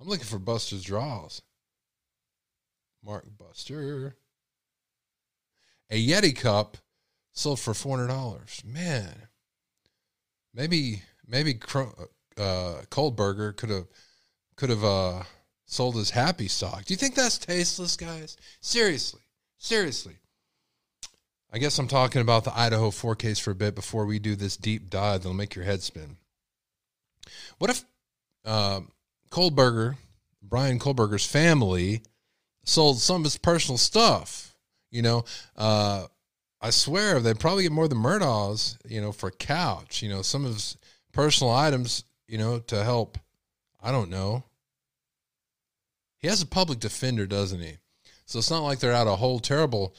I'm 0.00 0.08
looking 0.08 0.24
for 0.24 0.40
Buster's 0.40 0.82
draws. 0.82 1.40
Mark 3.04 3.26
Buster. 3.38 4.16
A 5.90 6.04
Yeti 6.04 6.34
cup 6.34 6.78
sold 7.32 7.60
for 7.60 7.74
four 7.74 7.96
hundred 7.96 8.08
dollars. 8.08 8.62
Man, 8.64 9.14
maybe 10.54 11.02
maybe 11.26 11.58
uh, 12.36 12.74
could 12.90 13.70
have 13.70 13.86
could 14.56 14.70
have 14.70 14.84
uh, 14.84 15.22
sold 15.66 15.96
his 15.96 16.10
happy 16.10 16.48
stock. 16.48 16.84
Do 16.84 16.94
you 16.94 16.98
think 16.98 17.14
that's 17.14 17.38
tasteless, 17.38 17.96
guys? 17.96 18.36
Seriously, 18.60 19.22
seriously. 19.58 20.16
I 21.54 21.58
guess 21.58 21.78
I'm 21.78 21.88
talking 21.88 22.22
about 22.22 22.44
the 22.44 22.58
Idaho 22.58 22.90
4 22.90 23.14
case 23.14 23.38
for 23.38 23.50
a 23.50 23.54
bit 23.54 23.74
before 23.74 24.06
we 24.06 24.18
do 24.18 24.34
this 24.34 24.56
deep 24.56 24.88
dive 24.88 25.22
that'll 25.22 25.34
make 25.34 25.54
your 25.54 25.66
head 25.66 25.82
spin. 25.82 26.16
What 27.58 27.70
if 27.70 27.84
uh, 28.46 28.80
Bryan 30.42 30.78
Kohberger's 30.78 31.26
family, 31.26 32.02
sold 32.64 33.00
some 33.00 33.20
of 33.20 33.24
his 33.24 33.36
personal 33.36 33.76
stuff? 33.76 34.54
You 34.90 35.02
know, 35.02 35.24
uh, 35.56 36.06
I 36.62 36.70
swear 36.70 37.18
they'd 37.18 37.40
probably 37.40 37.64
get 37.64 37.72
more 37.72 37.88
than 37.88 37.98
Murdaugh's, 37.98 38.78
you 38.88 39.00
know, 39.00 39.10
for 39.10 39.32
couch, 39.32 40.00
you 40.00 40.08
know, 40.08 40.22
some 40.22 40.44
of 40.44 40.54
his 40.54 40.76
personal 41.12 41.52
items, 41.52 42.04
you 42.28 42.38
know, 42.38 42.60
to 42.60 42.84
help. 42.84 43.18
I 43.82 43.90
don't 43.90 44.10
know. 44.10 44.44
He 46.18 46.28
has 46.28 46.40
a 46.40 46.46
public 46.46 46.78
defender, 46.78 47.26
doesn't 47.26 47.60
he? 47.60 47.78
So 48.26 48.38
it's 48.38 48.50
not 48.50 48.60
like 48.60 48.78
they're 48.78 48.92
out 48.92 49.08
a 49.08 49.16
whole 49.16 49.40
terrible 49.40 49.96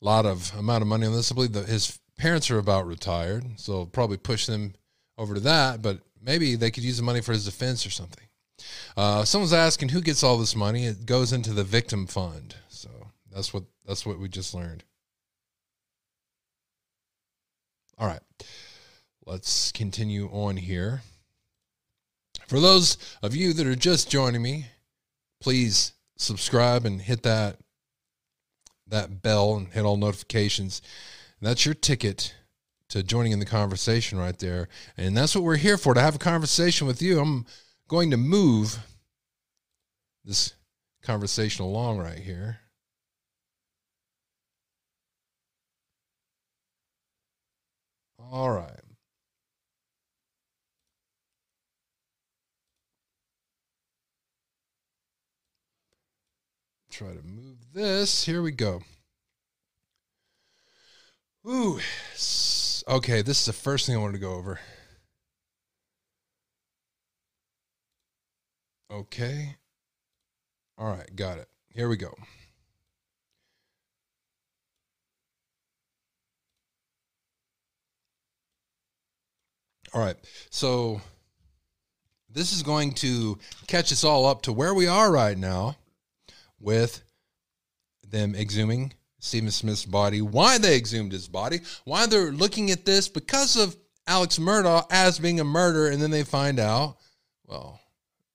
lot 0.00 0.26
of 0.26 0.52
amount 0.58 0.82
of 0.82 0.88
money 0.88 1.06
on 1.06 1.12
this. 1.12 1.30
I 1.30 1.36
believe 1.36 1.52
that 1.52 1.68
his 1.68 2.00
parents 2.18 2.50
are 2.50 2.58
about 2.58 2.88
retired, 2.88 3.44
so 3.56 3.86
probably 3.86 4.16
push 4.16 4.46
them 4.46 4.74
over 5.16 5.34
to 5.34 5.40
that. 5.40 5.82
But 5.82 6.00
maybe 6.20 6.56
they 6.56 6.72
could 6.72 6.82
use 6.82 6.96
the 6.96 7.04
money 7.04 7.20
for 7.20 7.32
his 7.32 7.44
defense 7.44 7.86
or 7.86 7.90
something. 7.90 8.26
Uh, 8.96 9.24
someone's 9.24 9.52
asking 9.52 9.90
who 9.90 10.00
gets 10.00 10.24
all 10.24 10.36
this 10.36 10.56
money. 10.56 10.84
It 10.84 11.06
goes 11.06 11.32
into 11.32 11.52
the 11.52 11.64
victim 11.64 12.08
fund. 12.08 12.56
So 12.68 12.90
that's 13.32 13.54
what 13.54 13.62
that's 13.86 14.04
what 14.04 14.18
we 14.18 14.28
just 14.28 14.52
learned. 14.52 14.82
All 18.02 18.08
right, 18.08 18.18
let's 19.26 19.70
continue 19.70 20.26
on 20.32 20.56
here. 20.56 21.02
For 22.48 22.58
those 22.58 22.98
of 23.22 23.36
you 23.36 23.52
that 23.52 23.64
are 23.64 23.76
just 23.76 24.10
joining 24.10 24.42
me, 24.42 24.66
please 25.40 25.92
subscribe 26.16 26.84
and 26.84 27.00
hit 27.00 27.22
that 27.22 27.58
that 28.88 29.22
bell 29.22 29.54
and 29.54 29.68
hit 29.68 29.84
all 29.84 29.96
notifications. 29.96 30.82
That's 31.40 31.64
your 31.64 31.76
ticket 31.76 32.34
to 32.88 33.04
joining 33.04 33.30
in 33.30 33.38
the 33.38 33.46
conversation 33.46 34.18
right 34.18 34.36
there. 34.36 34.68
And 34.96 35.16
that's 35.16 35.36
what 35.36 35.44
we're 35.44 35.54
here 35.54 35.78
for 35.78 35.94
to 35.94 36.00
have 36.00 36.16
a 36.16 36.18
conversation 36.18 36.88
with 36.88 37.00
you. 37.00 37.20
I'm 37.20 37.46
going 37.86 38.10
to 38.10 38.16
move 38.16 38.80
this 40.24 40.54
conversation 41.04 41.64
along 41.64 41.98
right 41.98 42.18
here. 42.18 42.61
All 48.32 48.50
right. 48.50 48.80
Try 56.90 57.08
to 57.08 57.22
move 57.22 57.58
this. 57.74 58.24
Here 58.24 58.40
we 58.40 58.52
go. 58.52 58.80
Ooh. 61.46 61.78
Okay, 62.88 63.20
this 63.20 63.40
is 63.40 63.46
the 63.46 63.52
first 63.52 63.86
thing 63.86 63.96
I 63.96 63.98
wanted 63.98 64.14
to 64.14 64.18
go 64.18 64.32
over. 64.32 64.60
Okay. 68.90 69.56
All 70.78 70.90
right, 70.90 71.14
got 71.14 71.36
it. 71.36 71.48
Here 71.74 71.88
we 71.88 71.98
go. 71.98 72.14
All 79.92 80.02
right. 80.02 80.16
So 80.50 81.00
this 82.30 82.52
is 82.52 82.62
going 82.62 82.92
to 82.94 83.38
catch 83.66 83.92
us 83.92 84.04
all 84.04 84.26
up 84.26 84.42
to 84.42 84.52
where 84.52 84.74
we 84.74 84.86
are 84.86 85.10
right 85.12 85.36
now 85.36 85.76
with 86.58 87.02
them 88.08 88.34
exhuming 88.34 88.92
Stephen 89.18 89.50
Smith's 89.50 89.84
body, 89.84 90.20
why 90.20 90.58
they 90.58 90.76
exhumed 90.76 91.12
his 91.12 91.28
body, 91.28 91.60
why 91.84 92.06
they're 92.06 92.32
looking 92.32 92.70
at 92.70 92.84
this 92.84 93.08
because 93.08 93.56
of 93.56 93.76
Alex 94.06 94.38
Murdaugh 94.38 94.86
as 94.90 95.18
being 95.18 95.40
a 95.40 95.44
murder, 95.44 95.88
and 95.88 96.02
then 96.02 96.10
they 96.10 96.24
find 96.24 96.58
out, 96.58 96.96
well, 97.46 97.80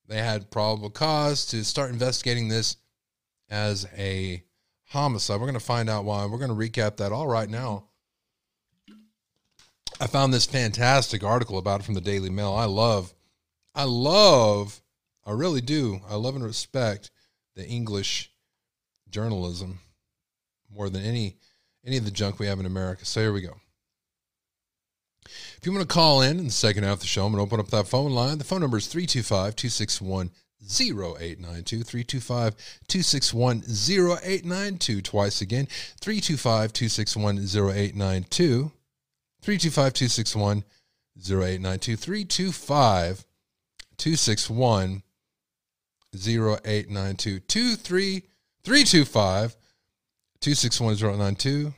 they 0.08 0.18
had 0.18 0.50
probable 0.50 0.90
cause 0.90 1.46
to 1.48 1.64
start 1.66 1.92
investigating 1.92 2.48
this 2.48 2.78
as 3.50 3.86
a 3.98 4.42
homicide. 4.86 5.40
We're 5.40 5.48
going 5.48 5.60
to 5.60 5.66
find 5.66 5.90
out 5.90 6.06
why. 6.06 6.26
We're 6.26 6.38
going 6.38 6.50
to 6.50 6.56
recap 6.56 6.98
that 6.98 7.12
all 7.12 7.28
right 7.28 7.50
now. 7.50 7.87
I 10.00 10.06
found 10.06 10.32
this 10.32 10.46
fantastic 10.46 11.24
article 11.24 11.58
about 11.58 11.80
it 11.80 11.84
from 11.84 11.96
the 11.96 12.02
Daily 12.02 12.30
Mail. 12.30 12.54
I 12.54 12.66
love, 12.66 13.14
I 13.74 13.86
love, 13.86 14.82
I 15.26 15.32
really 15.32 15.62
do. 15.62 16.02
I 16.08 16.16
love 16.16 16.36
and 16.36 16.44
respect 16.44 17.10
the 17.56 17.68
English 17.68 18.32
journalism 19.10 19.80
more 20.74 20.90
than 20.90 21.04
any 21.04 21.38
any 21.86 21.98
of 21.98 22.06
the 22.06 22.12
junk 22.12 22.38
we 22.38 22.48
have 22.48 22.60
in 22.60 22.66
America. 22.66 23.06
So 23.06 23.22
here 23.22 23.34
we 23.34 23.42
go. 23.42 23.56
If 25.26 25.62
you 25.64 25.72
want 25.72 25.88
to 25.88 25.94
call 25.94 26.22
in 26.22 26.38
in 26.38 26.46
the 26.46 26.52
second 26.52 26.84
half 26.84 26.96
of 26.96 27.00
the 27.00 27.08
show, 27.08 27.26
I'm 27.26 27.32
going 27.32 27.40
to 27.40 27.48
open 27.48 27.60
up 27.60 27.72
that 27.72 27.88
phone 27.88 28.12
line. 28.12 28.38
The 28.38 28.44
phone 28.44 28.62
number 28.62 28.78
is 28.78 28.88
325 28.88 29.56
261 29.56 30.32
0892 30.62 31.84
325 31.84 32.56
261 32.88 33.64
0892 33.68 35.02
twice 35.02 35.42
again 35.42 35.66
325 36.02 36.74
261 36.74 37.38
0892 37.38 38.72
325 39.42 39.94
261 39.94 40.64
0892 41.18 41.96
325 41.96 43.26
261 43.98 45.04
0892 46.16 47.40
325 47.40 49.58
261 50.40 50.94
0892 50.94 51.74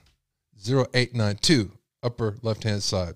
0892 0.68 1.72
upper 2.04 2.36
left 2.42 2.64
hand 2.64 2.84
side. 2.84 3.16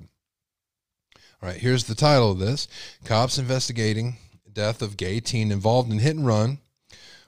All 1.42 1.50
right, 1.50 1.58
here's 1.58 1.86
the 1.86 1.96
title 1.96 2.32
of 2.32 2.40
this 2.40 2.68
Cops 3.06 3.38
investigating 3.38 4.18
death 4.52 4.82
of 4.82 4.98
gay 4.98 5.20
teen 5.20 5.52
involved 5.52 5.92
in 5.92 6.00
hit 6.00 6.16
and 6.16 6.26
run. 6.26 6.58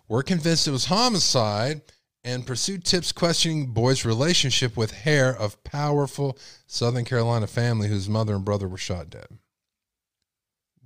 We're 0.07 0.23
convinced 0.23 0.67
it 0.67 0.71
was 0.71 0.85
homicide 0.85 1.81
and 2.25 2.45
pursued 2.45 2.83
tips 2.83 3.11
questioning 3.11 3.67
boy's 3.67 4.03
relationship 4.03 4.75
with 4.75 5.05
heir 5.05 5.33
of 5.33 5.63
powerful 5.63 6.37
Southern 6.65 7.05
Carolina 7.05 7.45
family 7.45 7.87
whose 7.87 8.09
mother 8.09 8.35
and 8.35 8.43
brother 8.43 8.67
were 8.67 8.77
shot 8.77 9.09
dead. 9.11 9.27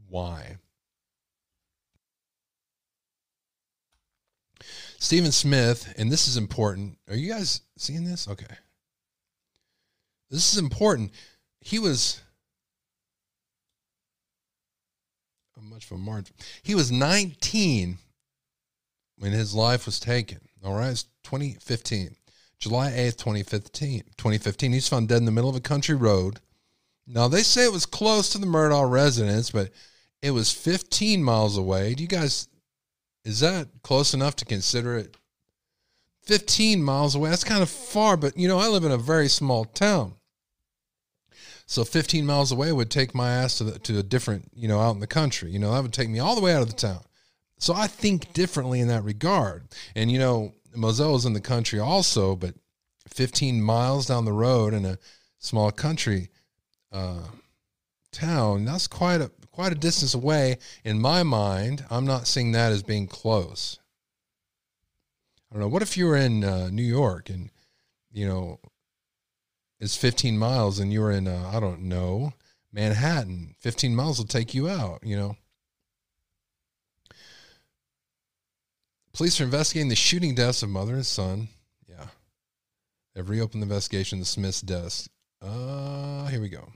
Why? 0.09 0.57
Stephen 4.99 5.31
Smith, 5.31 5.93
and 5.97 6.11
this 6.11 6.27
is 6.27 6.35
important. 6.35 6.97
Are 7.09 7.15
you 7.15 7.31
guys 7.31 7.61
seeing 7.77 8.03
this? 8.03 8.27
Okay. 8.27 8.53
This 10.29 10.51
is 10.53 10.59
important. 10.59 11.11
He 11.61 11.79
was 11.79 12.21
much 15.79 15.85
of 15.85 15.91
a 15.91 15.97
margin? 15.97 16.35
He 16.63 16.75
was 16.75 16.91
19 16.91 17.97
when 19.17 19.31
his 19.31 19.53
life 19.53 19.85
was 19.85 19.99
taken. 19.99 20.39
All 20.63 20.73
right, 20.75 21.03
2015, 21.29 22.15
July 22.57 22.89
8th, 22.89 23.17
2015. 23.17 24.01
2015. 24.17 24.73
He's 24.73 24.87
found 24.87 25.07
dead 25.07 25.17
in 25.17 25.25
the 25.25 25.31
middle 25.31 25.49
of 25.49 25.55
a 25.55 25.61
country 25.61 25.93
road. 25.93 26.39
Now 27.05 27.27
they 27.27 27.43
say 27.43 27.65
it 27.65 27.71
was 27.71 27.85
close 27.85 28.29
to 28.29 28.39
the 28.39 28.47
Murdaugh 28.47 28.89
residence, 28.89 29.51
but 29.51 29.69
it 30.23 30.31
was 30.31 30.51
15 30.51 31.23
miles 31.23 31.55
away. 31.55 31.93
Do 31.93 32.01
you 32.01 32.09
guys 32.09 32.47
is 33.23 33.41
that 33.41 33.67
close 33.83 34.15
enough 34.15 34.37
to 34.37 34.45
consider 34.45 34.97
it 34.97 35.17
15 36.23 36.81
miles 36.81 37.13
away? 37.13 37.29
That's 37.29 37.43
kind 37.43 37.61
of 37.61 37.69
far, 37.69 38.17
but 38.17 38.35
you 38.35 38.47
know, 38.47 38.57
I 38.57 38.67
live 38.67 38.83
in 38.83 38.91
a 38.91 38.97
very 38.97 39.27
small 39.27 39.65
town. 39.65 40.15
So 41.67 41.83
15 41.83 42.25
miles 42.25 42.51
away 42.51 42.71
would 42.71 42.89
take 42.89 43.13
my 43.13 43.29
ass 43.29 43.59
to 43.59 43.65
the, 43.65 43.79
to 43.79 43.99
a 43.99 44.03
different, 44.03 44.49
you 44.55 44.67
know, 44.67 44.79
out 44.79 44.95
in 44.95 44.99
the 44.99 45.05
country. 45.05 45.51
You 45.51 45.59
know, 45.59 45.71
that 45.73 45.83
would 45.83 45.93
take 45.93 46.09
me 46.09 46.17
all 46.17 46.33
the 46.33 46.41
way 46.41 46.55
out 46.55 46.63
of 46.63 46.69
the 46.69 46.75
town. 46.75 47.01
So 47.59 47.73
I 47.75 47.87
think 47.87 48.33
differently 48.33 48.79
in 48.79 48.87
that 48.87 49.03
regard. 49.03 49.67
And 49.93 50.11
you 50.11 50.17
know, 50.17 50.53
Moselle 50.75 51.15
is 51.15 51.25
in 51.25 51.33
the 51.33 51.41
country 51.41 51.79
also, 51.79 52.35
but 52.35 52.55
15 53.07 53.61
miles 53.61 54.05
down 54.05 54.25
the 54.25 54.33
road 54.33 54.73
in 54.73 54.85
a 54.85 54.97
small 55.39 55.71
country 55.71 56.29
uh, 56.91 57.23
town, 58.11 58.65
that's 58.65 58.87
quite 58.87 59.21
a 59.21 59.31
quite 59.51 59.71
a 59.71 59.75
distance 59.75 60.13
away. 60.13 60.57
In 60.83 61.01
my 61.01 61.23
mind, 61.23 61.85
I'm 61.89 62.05
not 62.05 62.27
seeing 62.27 62.51
that 62.53 62.71
as 62.71 62.83
being 62.83 63.07
close. 63.07 63.79
I 65.49 65.55
don't 65.55 65.61
know. 65.61 65.67
What 65.67 65.81
if 65.81 65.97
you 65.97 66.05
were 66.05 66.15
in 66.15 66.43
uh, 66.43 66.69
New 66.69 66.83
York 66.83 67.29
and 67.29 67.49
you 68.11 68.27
know 68.27 68.59
it's 69.79 69.95
15 69.95 70.37
miles 70.37 70.79
and 70.79 70.93
you're 70.93 71.11
in 71.11 71.27
uh, 71.27 71.51
I 71.53 71.59
don't 71.59 71.81
know 71.81 72.33
Manhattan? 72.71 73.55
15 73.59 73.95
miles 73.95 74.17
will 74.17 74.27
take 74.27 74.53
you 74.53 74.69
out. 74.69 74.99
You 75.03 75.17
know. 75.17 75.37
Police 79.13 79.41
are 79.41 79.45
investigating 79.45 79.89
the 79.89 79.95
shooting 79.95 80.35
deaths 80.35 80.63
of 80.63 80.69
mother 80.69 80.93
and 80.93 81.05
son. 81.05 81.49
Yeah. 81.87 82.07
They've 83.13 83.29
reopened 83.29 83.61
the 83.61 83.65
investigation 83.65 84.19
of 84.19 84.27
Smith's 84.27 84.61
deaths. 84.61 85.09
Uh, 85.41 86.27
here 86.27 86.41
we 86.41 86.49
go. 86.49 86.71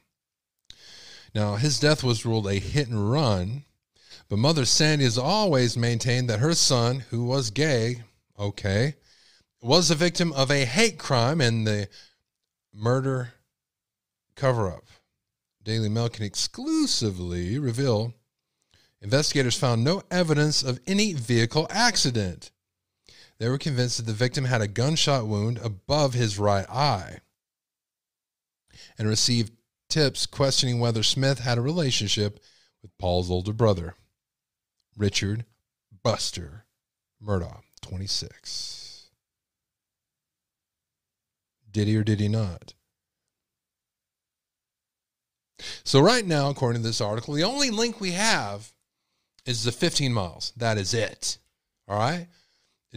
Now, 1.36 1.56
his 1.56 1.80
death 1.80 2.04
was 2.04 2.26
ruled 2.26 2.48
a 2.48 2.56
hit 2.56 2.88
and 2.88 3.12
run, 3.12 3.64
but 4.30 4.40
Mother 4.40 4.66
Sandy 4.66 5.04
has 5.04 5.18
always 5.18 5.76
maintained 5.78 6.30
that 6.30 6.40
her 6.40 6.54
son, 6.54 7.02
who 7.10 7.26
was 7.26 7.50
gay, 7.50 8.04
okay, 8.38 8.96
was 9.62 9.90
the 9.90 9.96
victim 9.96 10.32
of 10.34 10.52
a 10.52 10.66
hate 10.66 11.00
crime 11.00 11.42
and 11.42 11.66
the 11.66 11.88
murder 12.74 13.34
cover 14.36 14.68
up. 14.68 14.86
Daily 15.64 15.90
Mail 15.90 16.10
can 16.10 16.26
exclusively 16.26 17.58
reveal 17.58 18.14
investigators 19.04 19.58
found 19.58 19.84
no 19.84 20.02
evidence 20.10 20.64
of 20.64 20.80
any 20.88 21.14
vehicle 21.14 21.68
accident. 21.70 22.52
They 23.38 23.50
were 23.50 23.58
convinced 23.58 23.98
that 23.98 24.06
the 24.06 24.14
victim 24.14 24.46
had 24.46 24.62
a 24.62 24.68
gunshot 24.68 25.28
wound 25.28 25.60
above 25.62 26.14
his 26.14 26.40
right 26.40 26.68
eye 26.70 27.20
and 28.98 29.08
received 29.08 29.52
tips 29.90 30.26
questioning 30.26 30.80
whether 30.80 31.04
Smith 31.04 31.40
had 31.40 31.58
a 31.58 31.62
relationship 31.62 32.40
with 32.82 32.98
Paul's 32.98 33.30
older 33.30 33.52
brother, 33.52 33.96
Richard 34.98 35.46
Buster 36.04 36.66
Murdaugh, 37.22 37.62
26. 37.82 39.10
Did 41.70 41.88
he 41.88 41.98
or 41.98 42.04
did 42.04 42.20
he 42.20 42.30
not? 42.30 42.74
So, 45.84 46.00
right 46.00 46.26
now, 46.26 46.50
according 46.50 46.82
to 46.82 46.88
this 46.88 47.02
article, 47.02 47.34
the 47.34 47.44
only 47.44 47.70
link 47.70 48.00
we 48.00 48.12
have 48.12 48.74
is 49.46 49.64
the 49.64 49.72
15 49.72 50.14
miles. 50.14 50.54
That 50.58 50.78
is 50.78 50.94
it. 50.94 51.38
All 51.88 51.98
right. 51.98 52.28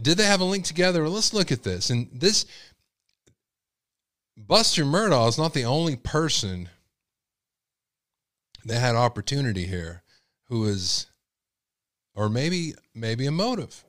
Did 0.01 0.17
they 0.17 0.25
have 0.25 0.41
a 0.41 0.45
link 0.45 0.65
together? 0.65 1.07
Let's 1.09 1.33
look 1.33 1.51
at 1.51 1.63
this. 1.63 1.89
And 1.89 2.07
this 2.11 2.45
Buster 4.37 4.83
Murdaugh 4.83 5.29
is 5.29 5.37
not 5.37 5.53
the 5.53 5.65
only 5.65 5.95
person 5.95 6.69
that 8.65 8.79
had 8.79 8.95
opportunity 8.95 9.65
here 9.65 10.03
who 10.49 10.65
is 10.65 11.07
or 12.13 12.29
maybe 12.29 12.73
maybe 12.93 13.25
a 13.25 13.31
motive. 13.31 13.83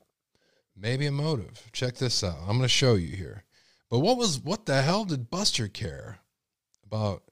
Maybe 0.77 1.07
a 1.07 1.13
motive. 1.13 1.69
Check 1.73 1.97
this 1.97 2.23
out. 2.23 2.39
I'm 2.41 2.57
going 2.57 2.61
to 2.61 2.69
show 2.69 2.95
you 2.95 3.17
here. 3.17 3.45
But 3.91 3.99
what 3.99 4.17
was 4.17 4.39
what 4.39 4.67
the 4.67 4.83
hell 4.83 5.05
did 5.05 5.31
Buster 5.31 5.67
care 5.67 6.21
about 6.85 7.25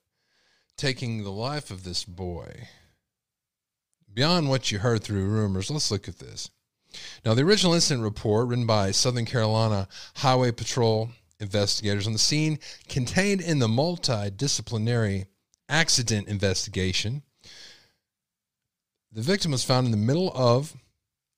taking 0.76 1.22
the 1.22 1.30
life 1.30 1.70
of 1.70 1.84
this 1.84 2.04
boy? 2.04 2.68
Beyond 4.16 4.48
what 4.48 4.72
you 4.72 4.78
heard 4.78 5.04
through 5.04 5.26
rumors, 5.26 5.70
let's 5.70 5.90
look 5.90 6.08
at 6.08 6.18
this. 6.18 6.50
Now, 7.22 7.34
the 7.34 7.42
original 7.42 7.74
incident 7.74 8.02
report 8.02 8.48
written 8.48 8.64
by 8.64 8.90
Southern 8.90 9.26
Carolina 9.26 9.88
Highway 10.14 10.52
Patrol 10.52 11.10
investigators 11.38 12.06
on 12.06 12.14
the 12.14 12.18
scene 12.18 12.58
contained 12.88 13.42
in 13.42 13.58
the 13.58 13.68
multidisciplinary 13.68 15.26
accident 15.68 16.28
investigation. 16.28 17.24
The 19.12 19.20
victim 19.20 19.52
was 19.52 19.64
found 19.64 19.84
in 19.84 19.90
the 19.90 19.98
middle 19.98 20.32
of 20.34 20.74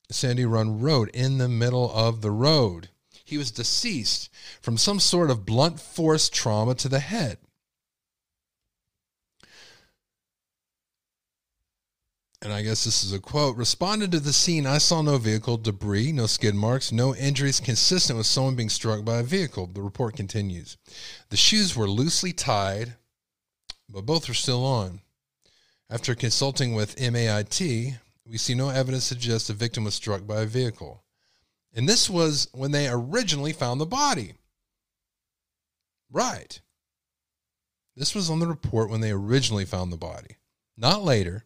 Sandy 0.09 0.45
Run 0.45 0.79
Road, 0.79 1.09
in 1.13 1.37
the 1.37 1.49
middle 1.49 1.91
of 1.93 2.21
the 2.21 2.31
road. 2.31 2.87
He 3.25 3.37
was 3.37 3.51
deceased 3.51 4.29
from 4.61 4.77
some 4.77 5.01
sort 5.01 5.29
of 5.29 5.45
blunt 5.45 5.81
force 5.81 6.29
trauma 6.29 6.75
to 6.75 6.87
the 6.87 7.01
head. 7.01 7.39
And 12.41 12.53
I 12.53 12.61
guess 12.61 12.85
this 12.85 13.03
is 13.03 13.11
a 13.11 13.19
quote, 13.19 13.57
responded 13.57 14.11
to 14.11 14.19
the 14.19 14.31
scene. 14.31 14.65
I 14.65 14.77
saw 14.77 15.01
no 15.01 15.17
vehicle 15.17 15.57
debris, 15.57 16.13
no 16.13 16.25
skid 16.25 16.55
marks, 16.55 16.91
no 16.91 17.13
injuries 17.13 17.59
consistent 17.59 18.17
with 18.17 18.27
someone 18.27 18.55
being 18.55 18.69
struck 18.69 19.03
by 19.03 19.17
a 19.17 19.23
vehicle. 19.23 19.67
The 19.67 19.81
report 19.81 20.15
continues. 20.15 20.77
The 21.29 21.37
shoes 21.37 21.75
were 21.75 21.89
loosely 21.89 22.31
tied, 22.31 22.95
but 23.89 24.05
both 24.05 24.29
were 24.29 24.33
still 24.33 24.65
on. 24.65 25.01
After 25.89 26.15
consulting 26.15 26.73
with 26.73 26.99
MAIT, 26.99 27.59
we 28.25 28.37
see 28.37 28.53
no 28.53 28.69
evidence 28.69 29.03
suggests 29.03 29.47
the 29.47 29.53
victim 29.53 29.83
was 29.83 29.95
struck 29.95 30.25
by 30.25 30.41
a 30.41 30.45
vehicle. 30.45 31.03
And 31.73 31.89
this 31.89 32.09
was 32.09 32.47
when 32.53 32.71
they 32.71 32.87
originally 32.87 33.53
found 33.53 33.81
the 33.81 33.85
body. 33.85 34.33
Right. 36.09 36.61
This 37.97 38.15
was 38.15 38.29
on 38.29 38.39
the 38.39 38.47
report 38.47 38.89
when 38.89 39.01
they 39.01 39.11
originally 39.11 39.65
found 39.65 39.91
the 39.91 39.97
body, 39.97 40.37
not 40.77 41.03
later 41.03 41.43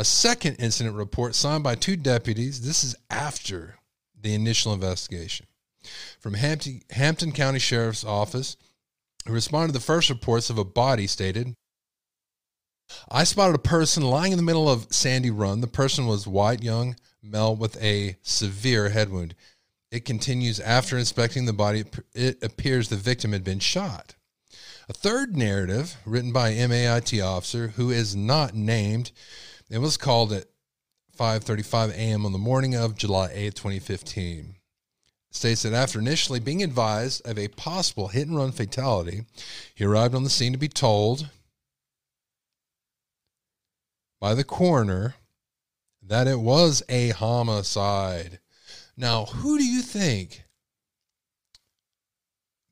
a 0.00 0.04
second 0.04 0.54
incident 0.54 0.96
report 0.96 1.34
signed 1.34 1.62
by 1.62 1.74
two 1.74 1.94
deputies, 1.94 2.62
this 2.62 2.82
is 2.82 2.96
after 3.10 3.76
the 4.18 4.32
initial 4.32 4.72
investigation, 4.72 5.44
from 6.18 6.32
Hampton, 6.32 6.80
Hampton 6.88 7.32
County 7.32 7.58
Sheriff's 7.58 8.02
Office, 8.02 8.56
who 9.26 9.34
responded 9.34 9.74
to 9.74 9.78
the 9.78 9.84
first 9.84 10.08
reports 10.08 10.48
of 10.48 10.56
a 10.56 10.64
body 10.64 11.06
stated, 11.06 11.54
I 13.10 13.24
spotted 13.24 13.54
a 13.54 13.58
person 13.58 14.02
lying 14.02 14.32
in 14.32 14.38
the 14.38 14.42
middle 14.42 14.70
of 14.70 14.86
Sandy 14.90 15.30
Run. 15.30 15.60
The 15.60 15.66
person 15.66 16.06
was 16.06 16.26
white, 16.26 16.62
young 16.62 16.96
male 17.22 17.54
with 17.54 17.76
a 17.82 18.16
severe 18.22 18.88
head 18.88 19.10
wound. 19.10 19.34
It 19.92 20.06
continues 20.06 20.60
after 20.60 20.96
inspecting 20.96 21.44
the 21.44 21.52
body, 21.52 21.84
it 22.14 22.42
appears 22.42 22.88
the 22.88 22.96
victim 22.96 23.32
had 23.32 23.44
been 23.44 23.58
shot. 23.58 24.14
A 24.88 24.94
third 24.94 25.36
narrative, 25.36 25.98
written 26.06 26.32
by 26.32 26.54
MAIT 26.54 27.20
officer 27.20 27.68
who 27.76 27.90
is 27.90 28.16
not 28.16 28.54
named, 28.54 29.12
it 29.70 29.78
was 29.78 29.96
called 29.96 30.32
at 30.32 30.46
5:35 31.16 31.92
a.m. 31.92 32.26
on 32.26 32.32
the 32.32 32.38
morning 32.38 32.74
of 32.74 32.96
July 32.96 33.30
8, 33.32 33.54
2015. 33.54 34.56
states 35.30 35.62
that 35.62 35.72
after 35.72 36.00
initially 36.00 36.40
being 36.40 36.62
advised 36.62 37.24
of 37.24 37.38
a 37.38 37.46
possible 37.48 38.08
hit 38.08 38.26
and 38.26 38.36
run 38.36 38.50
fatality, 38.50 39.24
he 39.74 39.84
arrived 39.84 40.14
on 40.14 40.24
the 40.24 40.30
scene 40.30 40.52
to 40.52 40.58
be 40.58 40.68
told 40.68 41.30
by 44.20 44.34
the 44.34 44.42
coroner 44.42 45.14
that 46.02 46.26
it 46.26 46.40
was 46.40 46.82
a 46.88 47.10
homicide. 47.10 48.40
Now, 48.96 49.26
who 49.26 49.56
do 49.56 49.64
you 49.64 49.82
think 49.82 50.42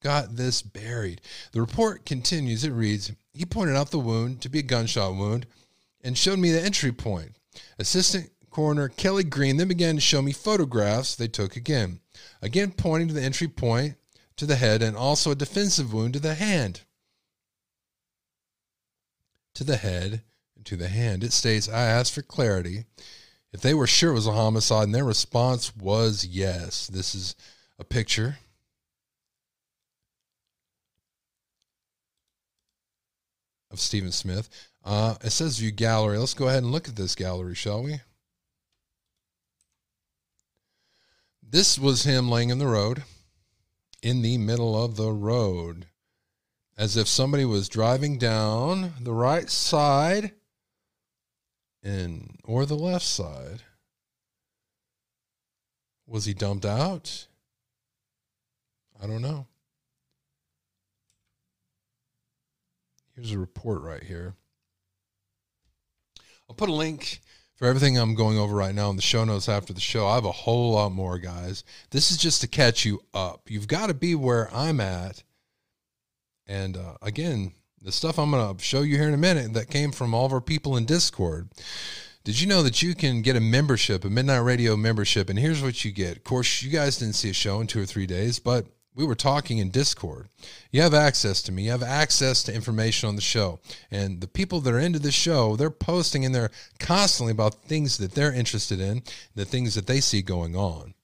got 0.03 0.35
this 0.35 0.63
buried? 0.63 1.21
The 1.53 1.61
report 1.61 2.05
continues. 2.05 2.65
It 2.65 2.73
reads 2.73 3.13
He 3.33 3.45
pointed 3.45 3.77
out 3.77 3.93
the 3.93 4.01
wound 4.01 4.43
to 4.43 4.49
be 4.49 4.59
a 4.59 4.63
gunshot 4.63 5.15
wound 5.15 5.47
and 6.03 6.17
showed 6.17 6.39
me 6.39 6.51
the 6.51 6.63
entry 6.63 6.93
point. 6.93 7.37
Assistant 7.79 8.31
Coroner 8.51 8.89
Kelly 8.89 9.25
Green 9.25 9.57
then 9.57 9.69
began 9.69 9.95
to 9.95 10.01
show 10.01 10.23
me 10.23 10.33
photographs 10.33 11.15
they 11.15 11.29
took 11.29 11.57
again, 11.57 12.01
again 12.43 12.73
pointing 12.73 13.09
to 13.09 13.15
the 13.15 13.23
entry 13.23 13.49
point 13.49 13.97
to 14.37 14.47
the 14.47 14.57
head 14.57 14.83
and 14.83 14.97
also 14.97 15.31
a 15.31 15.37
defensive 15.37 15.93
wound 15.93 16.15
to 16.15 16.21
the 16.21 16.35
hand. 16.35 16.83
To 19.55 19.65
the 19.65 19.77
head 19.77 20.23
and 20.57 20.65
to 20.67 20.77
the 20.77 20.89
hand. 20.89 21.25
It 21.25 21.33
states, 21.33 21.69
I 21.69 21.83
asked 21.83 22.15
for 22.15 22.23
clarity 22.23 22.85
if 23.53 23.61
they 23.61 23.75
were 23.75 23.87
sure 23.87 24.11
it 24.11 24.15
was 24.15 24.27
a 24.27 24.33
homicide, 24.33 24.85
and 24.85 24.95
their 24.95 25.05
response 25.05 25.75
was 25.77 26.25
yes. 26.25 26.87
This 26.87 27.15
is 27.15 27.35
a 27.79 27.85
picture. 27.85 28.39
Of 33.71 33.81
Stephen 33.81 34.13
Smith. 34.13 34.49
Uh, 34.85 35.17
it 35.23 35.31
says 35.31 35.59
view 35.59 35.71
gallery. 35.71 36.19
Let's 36.19 36.35
go 36.35 36.49
ahead 36.49 36.62
and 36.62 36.73
look 36.73 36.88
at 36.88 36.97
this 36.97 37.14
gallery, 37.14 37.55
shall 37.55 37.83
we? 37.83 38.01
This 41.43 41.79
was 41.79 42.05
him 42.05 42.29
laying 42.29 42.51
in 42.51 42.59
the 42.59 42.67
road, 42.67 43.05
in 44.03 44.23
the 44.23 44.37
middle 44.37 44.83
of 44.83 44.97
the 44.97 45.11
road, 45.11 45.87
as 46.77 46.97
if 46.97 47.09
somebody 47.09 47.45
was 47.45 47.69
driving 47.69 48.19
down 48.19 48.93
the 49.01 49.14
right 49.14 49.49
side 49.49 50.33
and 51.83 52.38
or 52.45 52.67
the 52.67 52.77
left 52.77 53.05
side. 53.05 53.62
Was 56.07 56.27
he 56.27 56.35
dumped 56.35 56.64
out? 56.64 57.27
I 59.03 59.07
don't 59.07 59.23
know. 59.23 59.47
Here's 63.14 63.33
a 63.33 63.38
report 63.38 63.83
right 63.83 64.03
here. 64.03 64.35
I'll 66.49 66.57
put 66.57 66.69
a 66.69 66.75
link 66.75 67.21
for 67.57 67.67
everything 67.67 67.99
I'm 67.99 68.15
going 68.15 68.39
over 68.39 68.55
right 68.55 68.75
now 68.75 68.89
in 68.91 68.97
the 68.97 69.03
show 69.03 69.25
notes 69.25 69.49
after 69.49 69.73
the 69.73 69.81
show. 69.81 70.07
I 70.07 70.15
have 70.15 70.25
a 70.25 70.33
whole 70.33 70.73
lot 70.73 70.93
more, 70.93 71.19
guys. 71.19 71.65
This 71.91 72.11
is 72.11 72.17
just 72.17 72.41
to 72.43 72.47
catch 72.47 72.85
you 72.85 73.01
up. 73.13 73.51
You've 73.51 73.69
got 73.69 73.89
to 73.89 73.95
be 73.95 74.15
where 74.15 74.49
I'm 74.55 74.81
at. 74.81 75.25
And 76.47 76.77
uh, 76.77 76.95
again, 77.03 77.53
the 77.83 77.93
stuff 77.93 78.19
I'm 78.19 78.31
going 78.31 78.57
to 78.57 78.63
show 78.63 78.83
you 78.83 78.97
here 78.97 79.09
in 79.09 79.15
a 79.15 79.19
minute 79.19 79.53
that 79.55 79.69
came 79.69 79.93
from 79.93 80.15
all 80.15 80.25
of 80.25 80.33
our 80.33 80.41
people 80.41 80.77
in 80.77 80.85
Discord. 80.85 81.49
Did 82.25 82.41
you 82.41 82.47
know 82.47 82.63
that 82.63 82.83
you 82.83 82.95
can 82.95 83.23
get 83.23 83.37
a 83.37 83.41
membership, 83.41 84.05
a 84.05 84.11
Midnight 84.11 84.39
Radio 84.39 84.77
membership? 84.77 85.29
And 85.29 85.39
here's 85.39 85.63
what 85.63 85.85
you 85.85 85.91
get. 85.91 86.17
Of 86.17 86.25
course, 86.25 86.63
you 86.63 86.71
guys 86.71 86.99
didn't 86.99 87.15
see 87.15 87.31
a 87.31 87.35
show 87.35 87.61
in 87.61 87.67
two 87.67 87.81
or 87.81 87.87
three 87.87 88.07
days, 88.07 88.39
but 88.39 88.67
we 88.99 89.07
were 89.07 89.15
talking 89.15 89.59
in 89.59 89.71
Discord. 89.71 90.29
You 90.73 90.83
have 90.83 90.93
access 90.93 91.41
to 91.43 91.53
me. 91.53 91.67
You 91.67 91.71
have 91.71 91.85
access 91.85 92.43
to 92.43 92.53
information 92.53 93.09
on 93.09 93.15
the 93.15 93.23
show. 93.23 93.61
And 93.93 94.21
the 94.21 94.27
people 94.27 94.61
that 94.61 94.75
are 94.75 94.79
into 94.79 94.99
the 94.99 95.13
show, 95.13 95.55
they're 95.55 95.71
posting 95.71 96.25
in 96.25 96.33
there 96.33 96.51
constantly 96.81 97.31
about 97.31 97.63
things 97.63 97.99
that 97.99 98.13
they're 98.13 98.33
interested 98.33 98.81
in, 98.81 99.05
the 99.37 99.45
things 99.45 99.77
that 99.77 99.87
they 99.87 100.01
see 100.01 100.21
going 100.21 100.57
on. 100.57 100.95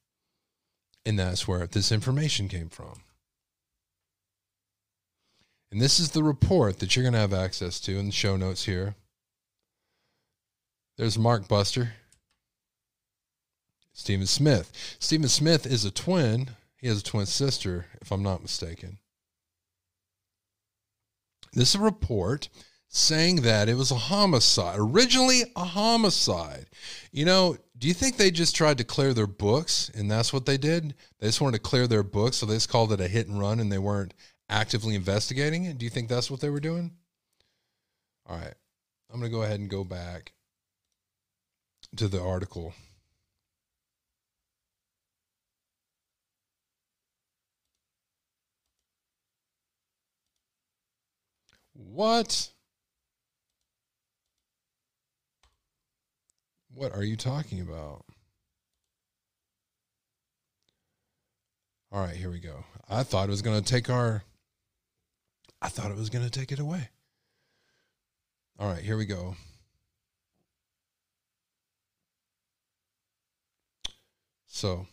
And 1.07 1.17
that's 1.17 1.47
where 1.47 1.69
this 1.69 1.93
information 1.93 2.49
came 2.49 2.69
from. 2.69 3.03
And 5.71 5.81
this 5.81 6.01
is 6.01 6.11
the 6.11 6.25
report 6.25 6.81
that 6.81 6.97
you're 6.97 7.05
going 7.05 7.13
to 7.13 7.21
have 7.21 7.33
access 7.33 7.79
to 7.81 7.97
in 7.97 8.07
the 8.07 8.13
show 8.13 8.37
notes 8.37 8.65
here. 8.65 8.97
There's 10.99 11.17
Mark 11.17 11.47
Buster. 11.47 11.93
Stephen 13.93 14.27
Smith. 14.27 14.97
Stephen 14.99 15.29
Smith 15.29 15.65
is 15.65 15.85
a 15.85 15.93
twin 15.93 16.51
he 16.85 16.89
has 16.89 17.01
a 17.01 17.03
twin 17.03 17.25
sister, 17.25 17.87
if 18.03 18.13
I'm 18.13 18.23
not 18.23 18.43
mistaken. 18.43 18.99
This 21.55 21.71
is 21.71 21.77
a 21.77 21.81
report 21.81 22.51
saying 22.89 23.37
that 23.37 23.71
it 23.71 23.75
was 23.75 23.91
a 23.91 23.95
homicide, 23.95 24.77
originally 24.79 25.45
a 25.57 25.65
homicide. 25.65 26.67
You 27.11 27.25
know, 27.25 27.57
do 27.79 27.89
you 27.89 27.95
think 27.95 28.19
they 28.19 28.31
just 28.31 28.55
tried 28.55 28.77
to 28.77 28.85
clear 28.85 29.15
their 29.15 29.27
books 29.27 29.91
and 29.95 30.11
that's 30.11 30.31
what 30.31 30.45
they 30.45 30.59
did? 30.59 30.95
They 31.21 31.29
just 31.29 31.41
wanted 31.41 31.57
to 31.57 31.63
clear 31.63 31.87
their 31.87 32.03
books, 32.03 32.37
so 32.37 32.45
they 32.45 32.57
just 32.57 32.69
called 32.69 32.93
it 32.93 33.01
a 33.01 33.09
hit 33.09 33.29
and 33.29 33.41
run 33.41 33.61
and 33.61 33.73
they 33.73 33.79
weren't 33.79 34.13
actively 34.51 34.95
investigating 34.95 35.65
it? 35.65 35.79
Do 35.79 35.87
you 35.87 35.91
think 35.91 36.11
that's 36.11 36.31
what 36.31 36.41
they 36.41 36.51
were 36.51 36.61
doing? 36.61 36.91
All 38.27 38.37
right. 38.37 38.55
I'm 39.11 39.21
going 39.21 39.33
to 39.33 39.35
go 39.35 39.43
ahead 39.43 39.59
and 39.59 39.71
go 39.71 39.85
back 39.85 40.35
to 41.97 42.09
the 42.09 42.21
article. 42.21 42.75
What? 51.75 52.51
What 56.73 56.93
are 56.93 57.05
you 57.05 57.17
talking 57.17 57.61
about? 57.61 58.05
All 61.93 62.01
right, 62.01 62.17
here 62.17 62.31
we 62.31 62.41
go. 62.41 62.65
I 62.89 63.03
thought 63.05 63.29
it 63.29 63.31
was 63.31 63.43
going 63.43 63.63
to 63.63 63.65
take 63.65 63.89
our. 63.89 64.25
I 65.63 65.69
thought 65.69 65.91
it 65.91 65.97
was 65.97 66.11
going 66.11 66.25
to 66.25 66.31
take 66.31 66.51
it 66.51 66.59
away. 66.59 66.89
All 68.59 68.69
right, 68.69 68.83
here 68.83 68.97
we 68.97 69.05
go. 69.07 69.37
So. 74.47 74.87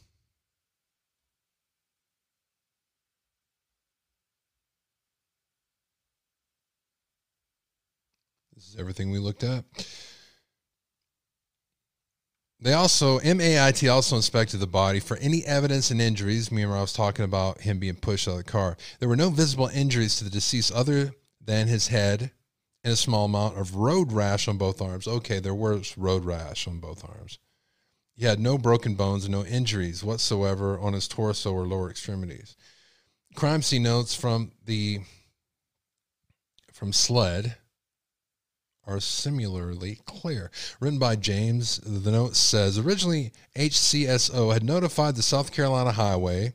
This 8.62 8.76
is 8.76 8.80
everything 8.80 9.10
we 9.10 9.18
looked 9.18 9.44
at. 9.44 9.66
They 12.60 12.74
also 12.74 13.20
MAIT 13.20 13.88
also 13.88 14.16
inspected 14.16 14.60
the 14.60 14.68
body 14.68 15.00
for 15.00 15.18
any 15.18 15.44
evidence 15.44 15.90
and 15.90 16.00
injuries. 16.00 16.52
Me 16.52 16.62
and 16.62 16.72
I 16.72 16.80
was 16.80 16.94
talking 16.94 17.26
about 17.26 17.62
him 17.62 17.80
being 17.80 17.96
pushed 17.96 18.28
out 18.28 18.34
of 18.34 18.38
the 18.38 18.44
car. 18.44 18.78
There 19.00 19.10
were 19.10 19.16
no 19.16 19.32
visible 19.32 19.66
injuries 19.66 20.18
to 20.18 20.26
the 20.26 20.30
deceased 20.30 20.72
other 20.72 21.14
than 21.44 21.70
his 21.70 21.88
head 21.88 22.30
and 22.84 22.94
a 22.94 22.98
small 22.98 23.26
amount 23.26 23.58
of 23.58 23.78
road 23.78 24.12
rash 24.12 24.48
on 24.48 24.60
both 24.60 24.80
arms. 24.80 25.08
Okay, 25.08 25.40
there 25.40 25.56
was 25.56 25.98
road 25.98 26.24
rash 26.24 26.68
on 26.68 26.78
both 26.78 27.04
arms. 27.04 27.40
He 28.16 28.26
had 28.26 28.40
no 28.40 28.60
broken 28.60 28.94
bones 28.94 29.26
and 29.26 29.32
no 29.32 29.44
injuries 29.44 30.04
whatsoever 30.04 30.80
on 30.80 30.94
his 30.94 31.08
torso 31.08 31.52
or 31.52 31.66
lower 31.66 31.90
extremities. 31.90 32.56
Crime 33.34 33.64
scene 33.64 33.82
notes 33.82 34.14
from 34.14 34.52
the 34.66 35.00
from 36.72 36.94
SLED 36.94 37.56
are 38.86 39.00
similarly 39.00 40.00
clear. 40.06 40.52
Written 40.80 41.00
by 41.00 41.16
James, 41.16 41.78
the 41.80 42.12
note 42.12 42.36
says 42.36 42.78
originally 42.78 43.32
HCSO 43.56 44.54
had 44.54 44.64
notified 44.64 45.16
the 45.16 45.24
South 45.24 45.52
Carolina 45.52 45.92
Highway 45.92 46.54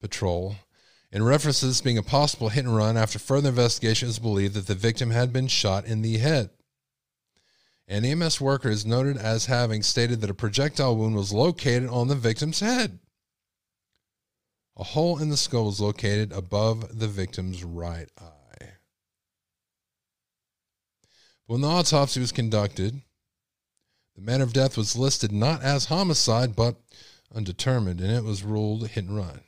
Patrol 0.00 0.56
in 1.10 1.22
reference 1.22 1.60
to 1.60 1.66
this 1.66 1.80
being 1.80 1.98
a 1.98 2.02
possible 2.02 2.48
hit 2.50 2.64
and 2.64 2.76
run 2.76 2.96
after 2.96 3.18
further 3.18 3.48
investigation 3.48 4.06
it 4.06 4.10
was 4.10 4.18
believed 4.18 4.54
that 4.54 4.66
the 4.66 4.74
victim 4.74 5.10
had 5.10 5.32
been 5.32 5.48
shot 5.48 5.84
in 5.84 6.02
the 6.02 6.18
head. 6.18 6.50
An 7.86 8.04
EMS 8.04 8.40
worker 8.40 8.68
is 8.68 8.84
noted 8.84 9.16
as 9.16 9.46
having 9.46 9.82
stated 9.82 10.20
that 10.20 10.30
a 10.30 10.34
projectile 10.34 10.96
wound 10.96 11.16
was 11.16 11.32
located 11.32 11.88
on 11.88 12.08
the 12.08 12.14
victim's 12.14 12.60
head. 12.60 12.98
A 14.76 14.84
hole 14.84 15.18
in 15.18 15.30
the 15.30 15.36
skull 15.36 15.64
was 15.64 15.80
located 15.80 16.30
above 16.30 16.98
the 16.98 17.08
victim's 17.08 17.64
right 17.64 18.08
eye. 18.20 18.37
When 21.48 21.62
the 21.62 21.68
autopsy 21.68 22.20
was 22.20 22.30
conducted, 22.30 23.00
the 24.14 24.20
manner 24.20 24.44
of 24.44 24.52
death 24.52 24.76
was 24.76 24.98
listed 24.98 25.32
not 25.32 25.62
as 25.62 25.86
homicide, 25.86 26.54
but 26.54 26.76
undetermined, 27.34 28.02
and 28.02 28.12
it 28.12 28.22
was 28.22 28.42
ruled 28.42 28.86
hit 28.86 29.04
and 29.04 29.16
run. 29.16 29.40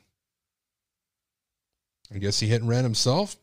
I 2.11 2.17
guess 2.17 2.39
he 2.39 2.47
hit 2.47 2.61
and 2.61 2.69
ran 2.69 2.83
himself. 2.83 3.37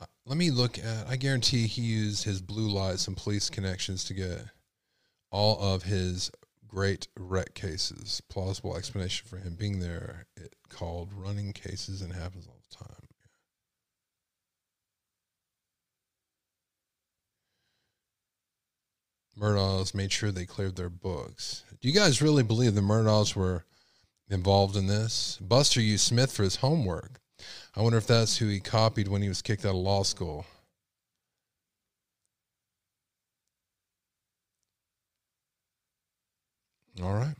Uh, 0.00 0.06
Let 0.24 0.38
me 0.38 0.50
look 0.50 0.78
at. 0.78 1.06
I 1.06 1.16
guarantee 1.16 1.66
he 1.66 1.82
used 1.82 2.24
his 2.24 2.40
blue 2.40 2.70
lights 2.70 3.06
and 3.06 3.14
police 3.14 3.50
connections 3.50 4.04
to 4.04 4.14
get 4.14 4.40
all 5.30 5.60
of 5.60 5.82
his 5.82 6.30
great 6.68 7.08
wreck 7.18 7.54
cases. 7.54 8.20
Plausible 8.28 8.76
explanation 8.76 9.26
for 9.26 9.38
him 9.38 9.56
being 9.58 9.80
there. 9.80 10.26
It 10.36 10.54
called 10.68 11.12
running 11.12 11.52
cases 11.52 12.02
and 12.02 12.12
happens 12.12 12.46
all 12.46 12.60
the 12.70 12.76
time. 12.76 13.08
Murdaughs 19.38 19.94
made 19.94 20.12
sure 20.12 20.32
they 20.32 20.46
cleared 20.46 20.76
their 20.76 20.88
books. 20.88 21.64
Do 21.80 21.88
you 21.88 21.94
guys 21.94 22.20
really 22.20 22.42
believe 22.42 22.74
the 22.74 22.80
Murdaughs 22.80 23.36
were 23.36 23.64
involved 24.28 24.76
in 24.76 24.86
this? 24.88 25.38
Buster 25.40 25.80
used 25.80 26.04
Smith 26.04 26.32
for 26.32 26.42
his 26.42 26.56
homework. 26.56 27.20
I 27.76 27.82
wonder 27.82 27.98
if 27.98 28.06
that's 28.06 28.38
who 28.38 28.48
he 28.48 28.58
copied 28.58 29.06
when 29.06 29.22
he 29.22 29.28
was 29.28 29.42
kicked 29.42 29.64
out 29.64 29.70
of 29.70 29.76
law 29.76 30.02
school. 30.02 30.44
All 37.02 37.14
right. 37.14 37.34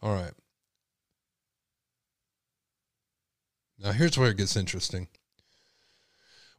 All 0.00 0.14
right. 0.14 0.32
Now, 3.78 3.92
here's 3.92 4.16
where 4.16 4.30
it 4.30 4.36
gets 4.36 4.56
interesting. 4.56 5.08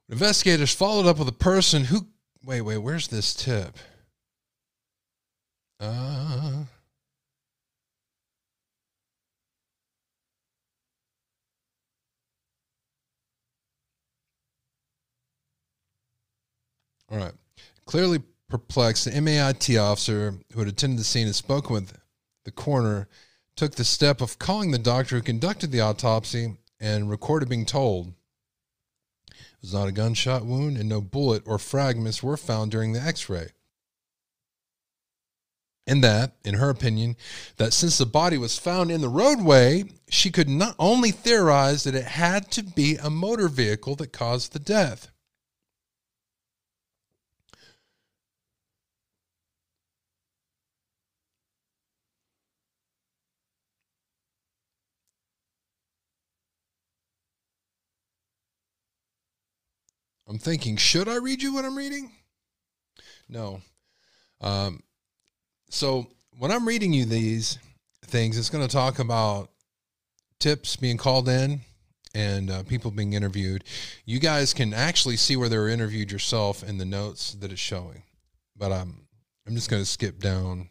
Investigators 0.10 0.74
followed 0.74 1.06
up 1.06 1.20
with 1.20 1.28
a 1.28 1.32
person 1.32 1.86
who. 1.86 2.08
Wait, 2.44 2.62
wait, 2.62 2.78
where's 2.78 3.08
this 3.08 3.34
tip? 3.34 3.78
Uh. 5.80 6.66
All 17.10 17.18
right. 17.18 17.34
Clearly 17.86 18.24
perplexed, 18.50 19.06
the 19.06 19.22
MAIT 19.22 19.78
officer 19.78 20.36
who 20.54 20.60
had 20.60 20.68
attended 20.68 21.00
the 21.00 21.04
scene 21.04 21.28
and 21.28 21.36
spoken 21.36 21.74
with 21.74 21.98
the 22.44 22.52
coroner 22.52 23.08
took 23.56 23.76
the 23.76 23.84
step 23.84 24.22
of 24.22 24.40
calling 24.40 24.72
the 24.72 24.78
doctor 24.78 25.16
who 25.16 25.22
conducted 25.22 25.72
the 25.72 25.82
autopsy 25.82 26.58
and 26.80 27.10
recorded 27.10 27.50
being 27.50 27.66
told 27.66 28.14
it 29.28 29.34
was 29.62 29.74
not 29.74 29.88
a 29.88 29.92
gunshot 29.92 30.46
wound 30.46 30.78
and 30.78 30.90
no 30.90 31.02
bullet 31.02 31.44
or 31.46 31.58
fragments 31.58 32.22
were 32.22 32.38
found 32.38 32.72
during 32.72 32.94
the 32.94 33.02
x 33.02 33.30
ray. 33.30 33.48
And 35.88 36.04
that, 36.04 36.34
in 36.44 36.56
her 36.56 36.70
opinion, 36.70 37.16
that 37.58 37.72
since 37.72 37.98
the 37.98 38.08
body 38.08 38.38
was 38.38 38.58
found 38.58 38.90
in 38.90 39.02
the 39.02 39.10
roadway, 39.10 39.86
she 40.10 40.32
could 40.32 40.50
not 40.50 40.76
only 40.80 41.12
theorize 41.12 41.84
that 41.84 41.94
it 41.94 42.06
had 42.06 42.52
to 42.54 42.64
be 42.64 42.98
a 42.98 43.10
motor 43.12 43.48
vehicle 43.48 43.96
that 43.98 44.12
caused 44.12 44.54
the 44.54 44.60
death. 44.60 45.12
I'm 60.28 60.40
thinking, 60.40 60.78
should 60.78 61.08
I 61.08 61.18
read 61.18 61.42
you 61.42 61.54
what 61.54 61.66
I'm 61.66 61.78
reading? 61.78 62.12
No. 63.30 63.62
Um, 64.42 64.82
so 65.70 66.08
when 66.38 66.52
I'm 66.52 66.68
reading 66.68 66.94
you 66.94 67.06
these 67.06 67.60
things, 68.06 68.38
it's 68.38 68.50
going 68.50 68.66
to 68.66 68.72
talk 68.72 69.00
about 69.00 69.50
tips 70.40 70.76
being 70.76 70.98
called 70.98 71.30
in 71.30 71.62
and 72.14 72.50
uh, 72.50 72.64
people 72.64 72.92
being 72.92 73.14
interviewed. 73.14 73.64
You 74.06 74.20
guys 74.20 74.54
can 74.54 74.74
actually 74.74 75.18
see 75.18 75.36
where 75.36 75.50
they 75.50 75.58
were 75.58 75.70
interviewed 75.70 76.12
yourself 76.12 76.64
in 76.64 76.78
the 76.78 76.86
notes 76.86 77.34
that 77.34 77.52
it's 77.52 77.62
showing. 77.62 78.04
But 78.58 78.72
I'm 78.72 79.06
I'm 79.48 79.54
just 79.54 79.70
going 79.70 79.82
to 79.82 79.90
skip 79.90 80.20
down. 80.20 80.70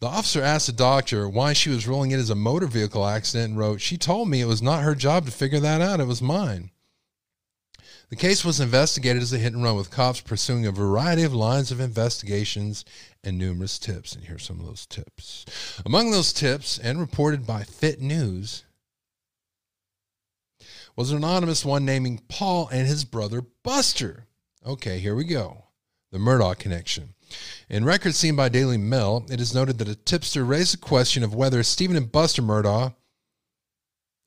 The 0.00 0.06
officer 0.06 0.42
asked 0.42 0.66
the 0.66 0.72
doctor 0.72 1.28
why 1.28 1.52
she 1.52 1.70
was 1.70 1.86
ruling 1.86 2.12
it 2.12 2.18
as 2.18 2.30
a 2.30 2.34
motor 2.34 2.66
vehicle 2.66 3.06
accident 3.06 3.50
and 3.50 3.58
wrote, 3.58 3.80
She 3.80 3.98
told 3.98 4.28
me 4.28 4.40
it 4.40 4.46
was 4.46 4.62
not 4.62 4.82
her 4.82 4.94
job 4.94 5.26
to 5.26 5.32
figure 5.32 5.60
that 5.60 5.80
out. 5.80 6.00
It 6.00 6.06
was 6.06 6.22
mine. 6.22 6.70
The 8.10 8.16
case 8.16 8.44
was 8.44 8.60
investigated 8.60 9.22
as 9.22 9.32
a 9.32 9.38
hit 9.38 9.54
and 9.54 9.62
run 9.62 9.76
with 9.76 9.90
cops 9.90 10.20
pursuing 10.20 10.66
a 10.66 10.70
variety 10.70 11.22
of 11.22 11.34
lines 11.34 11.72
of 11.72 11.80
investigations 11.80 12.84
and 13.22 13.38
numerous 13.38 13.78
tips. 13.78 14.14
And 14.14 14.24
here's 14.24 14.44
some 14.44 14.60
of 14.60 14.66
those 14.66 14.86
tips. 14.86 15.44
Among 15.84 16.10
those 16.10 16.32
tips, 16.32 16.78
and 16.78 17.00
reported 17.00 17.46
by 17.46 17.62
FITSNews, 17.62 18.62
was 20.96 21.10
an 21.10 21.16
anonymous 21.16 21.64
one 21.64 21.84
naming 21.84 22.20
Paul 22.28 22.68
and 22.68 22.86
his 22.86 23.04
brother 23.04 23.42
Buster. 23.62 24.26
Okay, 24.64 24.98
here 24.98 25.14
we 25.14 25.24
go. 25.24 25.64
The 26.12 26.18
Murdaugh 26.18 26.58
connection. 26.58 27.14
In 27.68 27.84
records 27.84 28.16
seen 28.16 28.36
by 28.36 28.48
Daily 28.48 28.78
Mail, 28.78 29.26
it 29.28 29.40
is 29.40 29.54
noted 29.54 29.78
that 29.78 29.88
a 29.88 29.96
tipster 29.96 30.44
raised 30.44 30.74
the 30.74 30.78
question 30.78 31.24
of 31.24 31.34
whether 31.34 31.62
Stephen 31.62 31.96
and 31.96 32.12
Buster 32.12 32.42
Murdaugh 32.42 32.94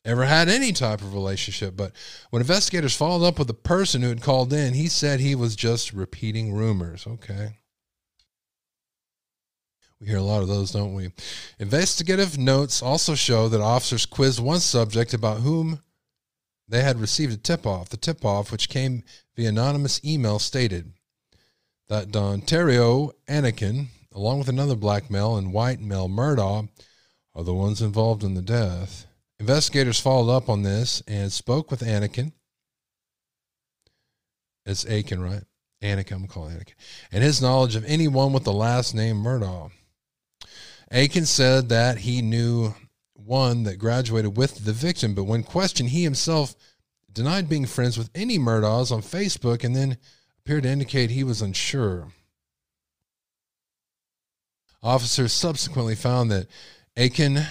ever 0.08 0.26
had 0.26 0.49
any 0.49 0.72
type 0.72 1.01
of 1.01 1.14
relationship. 1.14 1.76
But 1.76 1.91
when 2.30 2.41
investigators 2.41 2.95
followed 2.95 3.26
up 3.26 3.38
with 3.38 3.47
the 3.47 3.53
person 3.53 4.01
who 4.01 4.10
had 4.10 4.22
called 4.22 4.53
in, 4.53 4.74
he 4.74 4.88
said 4.88 5.20
he 5.20 5.36
was 5.36 5.55
just 5.55 5.93
repeating 5.93 6.53
rumors. 6.53 7.05
Okay. 7.05 7.58
We 9.99 10.08
hear 10.08 10.18
a 10.18 10.24
lot 10.24 10.43
of 10.43 10.47
those, 10.47 10.72
don't 10.72 10.93
we? 10.93 11.10
Investigative 11.60 12.38
notes 12.38 12.82
also 12.82 13.16
show 13.16 13.49
that 13.49 13.62
officers 13.62 14.05
quizzed 14.05 14.39
one 14.39 14.60
subject 14.60 15.14
about 15.14 15.39
whom 15.39 15.82
they 16.68 16.84
had 16.84 17.01
received 17.01 17.34
a 17.34 17.38
tip 17.38 17.66
off. 17.66 17.89
The 17.89 17.97
tip 17.97 18.24
off, 18.24 18.51
which 18.51 18.70
came 18.70 19.03
via 19.36 19.49
anonymous 19.49 20.03
email, 20.05 20.38
stated 20.38 20.93
that 21.89 22.12
Dontario 22.12 23.12
Anakin, 23.28 23.88
along 24.14 24.39
with 24.39 24.49
another 24.49 24.76
black 24.76 25.10
male 25.10 25.36
and 25.36 25.51
white 25.51 25.82
male 25.82 26.08
Murdaugh, 26.08 26.70
are 27.34 27.43
the 27.43 27.53
ones 27.53 27.82
involved 27.82 28.24
in 28.24 28.36
the 28.36 28.41
death. 28.41 29.07
Investigators 29.40 30.00
followed 30.00 30.32
up 30.32 30.50
on 30.50 30.64
this 30.64 31.02
and 31.08 31.32
spoke 31.32 31.70
with 31.70 31.82
Anakin. 31.82 32.32
It's 34.66 34.86
Aiken, 34.86 35.22
right? 35.22 35.44
Anakin, 35.82 36.14
I'm 36.14 36.28
calling 36.28 36.56
Anakin. 36.56 36.74
And 37.12 37.24
his 37.24 37.42
knowledge 37.42 37.76
of 37.76 37.86
anyone 37.86 38.34
with 38.34 38.44
the 38.44 38.54
last 38.54 38.96
name 38.96 39.18
Murdaugh. 39.18 39.72
Aiken 40.92 41.26
said 41.26 41.70
that 41.70 42.00
he 42.00 42.22
knew 42.22 42.74
one 43.14 43.64
that 43.64 43.78
graduated 43.78 44.38
with 44.38 44.66
the 44.66 44.74
victim, 44.74 45.14
but 45.14 45.26
when 45.26 45.44
questioned, 45.44 45.90
he 45.90 46.04
himself 46.04 46.56
denied 47.12 47.50
being 47.50 47.66
friends 47.66 47.98
with 47.98 48.10
any 48.16 48.40
Murdaughs 48.40 48.92
on 48.92 49.02
Facebook 49.02 49.64
and 49.64 49.76
then 49.76 49.98
appeared 50.40 50.64
to 50.64 50.70
indicate 50.70 51.10
he 51.10 51.24
was 51.24 51.42
unsure. 51.42 52.08
Officers 54.82 55.34
subsequently 55.34 55.96
found 55.96 56.32
that 56.32 56.48
Aiken 56.96 57.46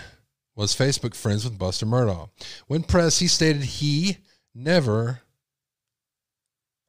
was 0.56 0.74
Facebook 0.74 1.14
friends 1.14 1.44
with 1.44 1.58
Buster 1.58 1.86
Murdaugh. 1.86 2.30
When 2.66 2.82
pressed, 2.82 3.20
he 3.20 3.28
stated 3.28 3.62
he 3.62 4.18
never 4.54 5.20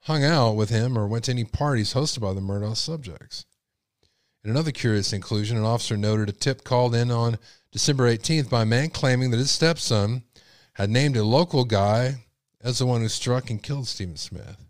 hung 0.04 0.24
out 0.24 0.56
with 0.56 0.70
him 0.70 0.98
or 0.98 1.06
went 1.06 1.26
to 1.26 1.32
any 1.32 1.44
parties 1.44 1.94
hosted 1.94 2.22
by 2.22 2.34
the 2.34 2.42
Murdaugh 2.42 2.78
subjects. 2.78 3.46
In 4.44 4.50
another 4.50 4.72
curious 4.72 5.12
inclusion, 5.12 5.58
an 5.58 5.66
officer 5.66 5.98
noted 5.98 6.30
a 6.30 6.32
tip 6.32 6.64
called 6.64 6.96
in 6.96 7.12
on 7.12 7.38
December 7.74 8.10
18th 8.10 8.50
by 8.50 8.62
a 8.62 8.66
man 8.66 8.90
claiming 8.90 9.32
that 9.32 9.38
his 9.38 9.52
stepson 9.52 10.24
had 10.76 10.90
named 10.90 11.18
a 11.18 11.24
local 11.24 11.66
guy 11.66 12.24
as 12.62 12.80
the 12.80 12.86
one 12.86 13.02
who 13.02 13.10
struck 13.10 13.50
and 13.50 13.62
killed 13.62 13.88
Stephen 13.88 14.16
Smith. 14.16 14.67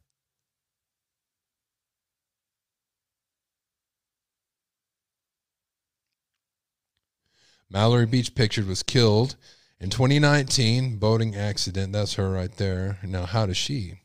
Mallory 7.70 8.06
Beach 8.06 8.34
pictured 8.34 8.68
was 8.68 8.84
killed 8.84 9.36
in 9.80 9.90
2019 9.90 10.98
boating 10.98 11.36
accident. 11.36 11.94
That's 11.94 12.14
her 12.16 12.30
right 12.32 12.56
there. 12.56 13.00
Now, 13.04 13.26
how 13.26 13.46
does 13.46 13.58
she? 13.58 14.02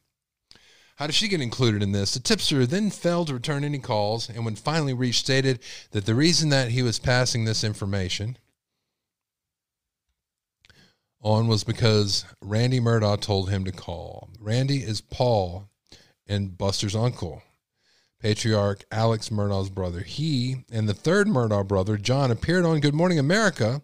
How 0.97 1.07
does 1.07 1.17
she 1.17 1.29
get 1.29 1.41
included 1.41 1.83
in 1.83 1.93
this? 1.93 2.15
The 2.15 2.21
tipster 2.21 2.67
then 2.67 2.91
failed 2.91 3.29
to 3.29 3.35
return 3.35 3.65
any 3.65 3.79
calls, 3.79 4.29
and 4.29 4.45
when 4.45 4.57
finally 4.57 4.93
reached, 4.93 5.25
stated 5.25 5.61
that 5.93 6.07
the 6.07 6.15
reason 6.15 6.51
that 6.51 6.71
he 6.71 6.83
was 6.83 6.99
passing 6.99 7.45
this 7.45 7.65
information 7.65 8.37
on 11.21 11.47
was 11.47 11.65
because 11.65 12.25
Randy 12.41 12.81
Murdaugh 12.81 13.21
told 13.21 13.49
him 13.49 13.65
to 13.65 13.73
call. 13.73 14.31
Randy 14.39 14.79
is 14.79 15.01
Paul 15.01 15.71
and 16.27 16.59
Buster's 16.59 16.97
uncle, 16.97 17.43
patriarch 18.23 18.85
Alex 18.93 19.31
Murdaugh's 19.31 19.69
brother. 19.69 20.01
He 20.01 20.65
and 20.71 20.89
the 20.89 20.95
third 20.95 21.27
Murdaugh 21.27 21.67
brother, 21.67 21.97
John, 21.97 22.31
appeared 22.31 22.65
on 22.65 22.79
Good 22.79 22.95
Morning 22.95 23.19
America 23.19 23.83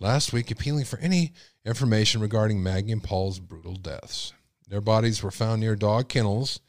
last 0.00 0.32
week 0.32 0.50
appealing 0.50 0.86
for 0.86 0.98
any 1.00 1.32
information 1.66 2.22
regarding 2.22 2.62
Maggie 2.62 2.92
and 2.92 3.02
Paul's 3.02 3.38
brutal 3.38 3.76
deaths. 3.76 4.32
Their 4.68 4.80
bodies 4.80 5.22
were 5.22 5.30
found 5.30 5.60
near 5.60 5.76
dog 5.76 6.08
kennels, 6.08 6.60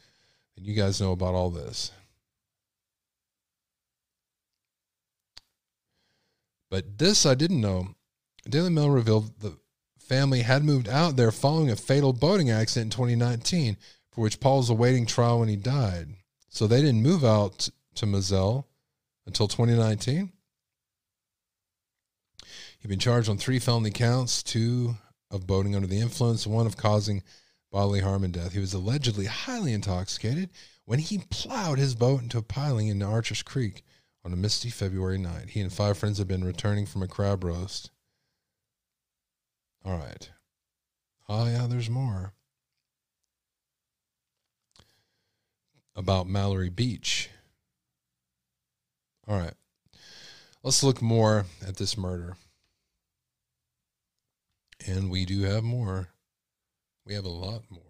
and 0.58 0.66
you 0.66 0.76
guys 0.76 1.00
know 1.00 1.14
about 1.14 1.34
all 1.34 1.50
this. 1.50 1.92
But 6.70 6.98
this 6.98 7.26
I 7.26 7.34
didn't 7.36 7.62
know. 7.62 7.96
Daily 8.50 8.70
Mail 8.70 8.90
revealed 8.90 9.40
the 9.40 9.58
family 9.98 10.42
had 10.42 10.66
moved 10.66 10.90
out 10.90 11.16
there 11.16 11.32
following 11.32 11.72
a 11.72 11.78
fatal 11.78 12.12
boating 12.12 12.52
accident 12.52 12.94
in 12.94 12.98
2019, 12.98 13.78
for 14.12 14.22
which 14.22 14.42
Paul 14.42 14.58
was 14.58 14.70
awaiting 14.70 15.06
trial 15.06 15.40
when 15.40 15.48
he 15.48 15.56
died. 15.56 16.10
So 16.56 16.68
they 16.68 16.80
didn't 16.80 17.04
move 17.04 17.26
out 17.26 17.68
to 17.96 18.06
Moselle 18.06 18.66
until 19.28 19.50
2019. 19.50 20.32
He'd 22.80 22.88
been 22.88 22.98
charged 22.98 23.28
on 23.28 23.38
three 23.38 23.60
felony 23.60 23.92
counts 23.92 24.42
two 24.42 24.96
of 25.30 25.46
boating 25.46 25.76
under 25.76 25.86
the 25.86 26.00
influence, 26.00 26.48
one 26.48 26.66
of 26.66 26.78
causing 26.78 27.24
bodily 27.74 28.00
harm 28.00 28.24
and 28.24 28.34
death. 28.34 28.54
He 28.54 28.60
was 28.60 28.74
allegedly 28.74 29.26
highly 29.26 29.74
intoxicated 29.74 30.50
when 30.86 31.00
he 31.00 31.26
plowed 31.30 31.78
his 31.78 31.94
boat 31.94 32.22
into 32.22 32.38
a 32.38 32.42
piling 32.42 32.88
in 32.88 33.04
Archers 33.04 33.44
Creek 33.44 33.84
on 34.24 34.32
a 34.32 34.38
misty 34.38 34.70
February 34.70 35.18
night. 35.18 35.50
He 35.50 35.60
and 35.60 35.74
five 35.74 35.98
friends 35.98 36.20
had 36.20 36.30
been 36.30 36.46
returning 36.46 36.86
from 36.86 37.04
a 37.04 37.08
crab 37.10 37.44
roast. 37.44 37.92
All 39.84 39.98
right. 39.98 40.30
Oh, 41.28 41.48
yeah, 41.48 41.68
there's 41.68 41.90
more. 41.90 42.32
About 45.96 46.28
Mallory 46.28 46.70
Beach. 46.70 47.30
All 49.28 49.38
right. 49.38 49.54
Let's 50.64 50.84
look 50.84 51.02
more 51.02 51.46
at 51.66 51.78
this 51.78 51.98
murder. 51.98 52.36
And 54.86 55.10
we 55.10 55.26
do 55.26 55.44
have 55.44 55.64
more. 55.64 56.10
We 57.06 57.14
have 57.14 57.26
a 57.26 57.30
lot 57.30 57.64
more. 57.70 57.82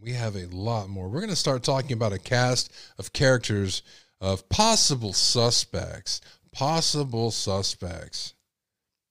We 0.00 0.12
have 0.12 0.36
a 0.36 0.46
lot 0.46 0.88
more. 0.88 1.08
We're 1.08 1.20
going 1.20 1.30
to 1.30 1.36
start 1.36 1.62
talking 1.62 1.92
about 1.92 2.12
a 2.12 2.18
cast 2.18 2.72
of 2.98 3.12
characters 3.12 3.82
of 4.20 4.48
possible 4.48 5.12
suspects. 5.12 6.20
Possible 6.52 7.30
suspects. 7.30 8.34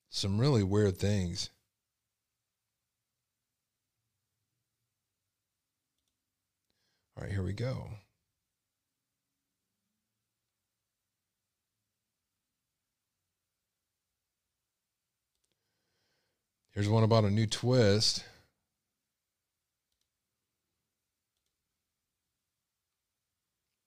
Some 0.09 0.39
really 0.39 0.63
weird 0.63 0.97
things. 0.97 1.49
All 7.17 7.23
right, 7.23 7.33
here 7.33 7.41
we 7.41 7.53
go. 7.53 7.87
Here's 16.73 16.87
one 16.87 17.03
about 17.03 17.23
a 17.23 17.31
new 17.31 17.47
twist. 17.47 18.23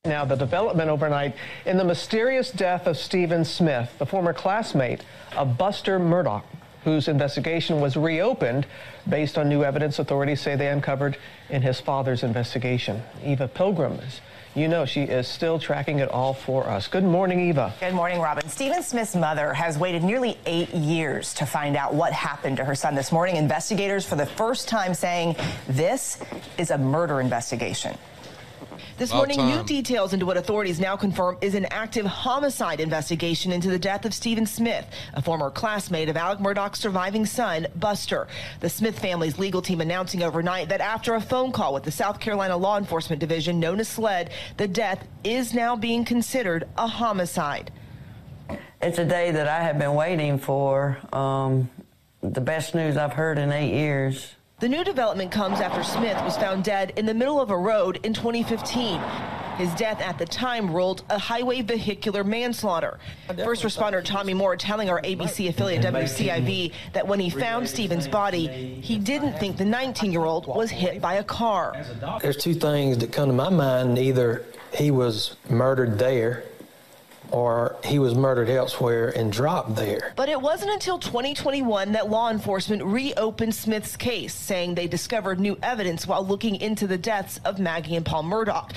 Now, 0.05 0.25
the 0.25 0.35
development 0.35 0.91
overnight 0.91 1.37
in 1.67 1.77
the 1.77 1.85
mysterious 1.85 2.51
death 2.51 2.89
of 2.89 2.97
Stephen 2.97 3.45
Smith, 3.45 3.93
the 4.01 4.07
former 4.07 4.33
classmate 4.33 5.05
of 5.37 5.57
Buster 5.57 6.01
Murdaugh, 6.01 6.43
whose 6.85 7.09
investigation 7.09 7.81
was 7.81 7.97
reopened 7.97 8.67
based 9.09 9.39
on 9.39 9.49
new 9.49 9.65
evidence 9.65 9.99
authorities 9.99 10.41
say 10.41 10.57
they 10.57 10.69
uncovered 10.69 11.17
in 11.49 11.63
his 11.63 11.81
father's 11.81 12.23
investigation. 12.23 13.03
Eva 13.25 13.49
Pilgrim 13.49 13.93
is 13.95 14.21
you 14.55 14.67
know 14.67 14.85
she 14.85 15.03
is 15.03 15.29
still 15.29 15.59
tracking 15.59 16.01
it 16.01 16.09
all 16.09 16.35
for 16.35 16.69
us. 16.69 16.89
Good 16.89 17.05
morning, 17.05 17.49
Eva. 17.49 17.73
Good 17.79 17.95
morning, 17.95 18.21
Robin. 18.21 18.49
Stephen 18.49 18.83
Smith's 18.83 19.15
mother 19.15 19.53
has 19.53 19.79
waited 19.79 20.03
nearly 20.03 20.39
eight 20.45 20.71
years 20.71 21.33
to 21.35 21.47
find 21.47 21.77
out 21.77 21.95
what 21.95 22.13
happened 22.13 22.57
to 22.57 22.65
her 22.65 22.75
son 22.75 22.95
this 22.95 23.13
morning. 23.13 23.37
Investigators, 23.37 24.05
for 24.05 24.17
the 24.17 24.27
first 24.27 24.69
time, 24.69 24.93
saying 24.93 25.37
this 25.69 26.19
is 26.59 26.71
a 26.71 26.79
murder 26.79 27.21
investigation. 27.21 27.97
This 29.01 29.15
morning, 29.15 29.39
new 29.39 29.63
details 29.63 30.13
into 30.13 30.27
what 30.27 30.37
authorities 30.37 30.79
now 30.79 30.95
confirm 30.95 31.39
is 31.41 31.55
an 31.55 31.65
active 31.71 32.05
homicide 32.05 32.81
investigation 32.81 33.51
into 33.51 33.71
the 33.71 33.79
death 33.79 34.05
of 34.05 34.13
Stephen 34.13 34.45
Smith, 34.45 34.85
a 35.15 35.23
former 35.23 35.49
classmate 35.49 36.11
of 36.11 36.19
Alex 36.19 36.39
Murdaugh's 36.43 36.81
surviving 36.81 37.25
son, 37.25 37.67
Buster. 37.77 38.29
The 38.61 38.69
Smith 38.69 38.99
family's 38.99 39.39
legal 39.39 39.63
team 39.63 39.81
announcing 39.81 40.23
overnight 40.23 40.69
that 40.69 40.83
after 40.83 41.15
a 41.15 41.21
phone 41.23 41.51
call 41.51 41.73
with 41.73 41.85
the 41.85 41.91
South 41.91 42.21
Carolina 42.21 42.59
Law 42.59 42.77
Enforcement 42.77 43.21
Division 43.21 43.59
known 43.59 43.81
as 43.81 43.89
SLED, 43.89 44.33
the 44.59 44.69
death 44.69 45.03
is 45.25 45.55
now 45.55 45.77
being 45.77 46.05
considered 46.05 46.69
a 46.77 46.87
homicide. 46.87 47.73
It's 48.83 48.99
a 48.99 49.07
day 49.07 49.31
that 49.31 49.49
I 49.49 49.63
have 49.63 49.79
been 49.79 49.95
waiting 49.95 50.39
for. 50.39 50.99
Um, 51.11 51.71
the 52.21 52.43
best 52.43 52.75
news 52.75 52.99
I've 52.99 53.15
heard 53.15 53.39
in 53.39 53.51
eight 53.51 53.73
years. 53.75 54.35
The 54.61 54.69
new 54.69 54.85
development 54.85 55.31
comes 55.33 55.59
after 55.59 55.83
Smith 55.83 56.23
was 56.23 56.37
found 56.37 56.65
dead 56.65 56.93
in 56.97 57.07
the 57.07 57.15
middle 57.15 57.41
of 57.41 57.51
a 57.51 57.57
road 57.57 57.99
in 58.03 58.13
2015. 58.13 59.01
His 59.57 59.73
death 59.75 60.03
at 60.03 60.19
the 60.19 60.27
time 60.27 60.71
ruled 60.71 61.03
a 61.09 61.19
highway 61.19 61.63
vehicular 61.63 62.25
manslaughter. 62.25 62.99
First 63.43 63.63
responder 63.63 64.05
Tommy 64.05 64.35
Moore 64.35 64.57
telling 64.57 64.91
our 64.91 65.01
ABC 65.01 65.49
affiliate 65.49 65.83
WCIV 65.83 66.75
that 66.93 67.09
when 67.09 67.21
he 67.21 67.31
found 67.31 67.71
Stephen's 67.71 68.07
body, 68.07 68.79
he 68.83 68.99
didn't 68.99 69.39
think 69.39 69.57
the 69.57 69.65
19 69.65 70.13
year 70.13 70.27
old 70.27 70.47
was 70.47 70.71
hit 70.71 71.01
by 71.01 71.15
a 71.15 71.25
car. 71.25 71.83
There's 72.21 72.37
two 72.37 72.53
things 72.53 72.99
that 72.99 73.13
come 73.13 73.31
to 73.31 73.35
my 73.35 73.49
mind. 73.49 73.99
Either 73.99 74.45
he 74.75 74.91
was 74.91 75.37
murdered 75.49 75.99
there 75.99 76.45
or 77.33 77.77
he 77.85 77.99
was 77.99 78.15
murdered 78.15 78.49
elsewhere 78.49 79.11
and 79.11 79.33
dropped 79.33 79.77
there. 79.77 80.13
But 80.17 80.29
it 80.29 80.41
wasn't 80.41 80.73
until 80.73 80.99
2021 80.99 81.93
that 81.93 82.11
law 82.11 82.31
enforcement 82.31 82.83
reopened 82.85 83.55
Smith's 83.55 83.97
case, 83.97 84.35
saying 84.35 84.75
they 84.75 84.87
discovered 84.87 85.41
new 85.41 85.59
evidence 85.63 86.07
while 86.07 86.27
looking 86.27 86.57
into 86.57 86.87
the 86.87 86.99
deaths 86.99 87.41
of 87.45 87.59
Maggie 87.59 87.97
and 87.97 88.05
Paul 88.05 88.25
Murdaugh. 88.25 88.71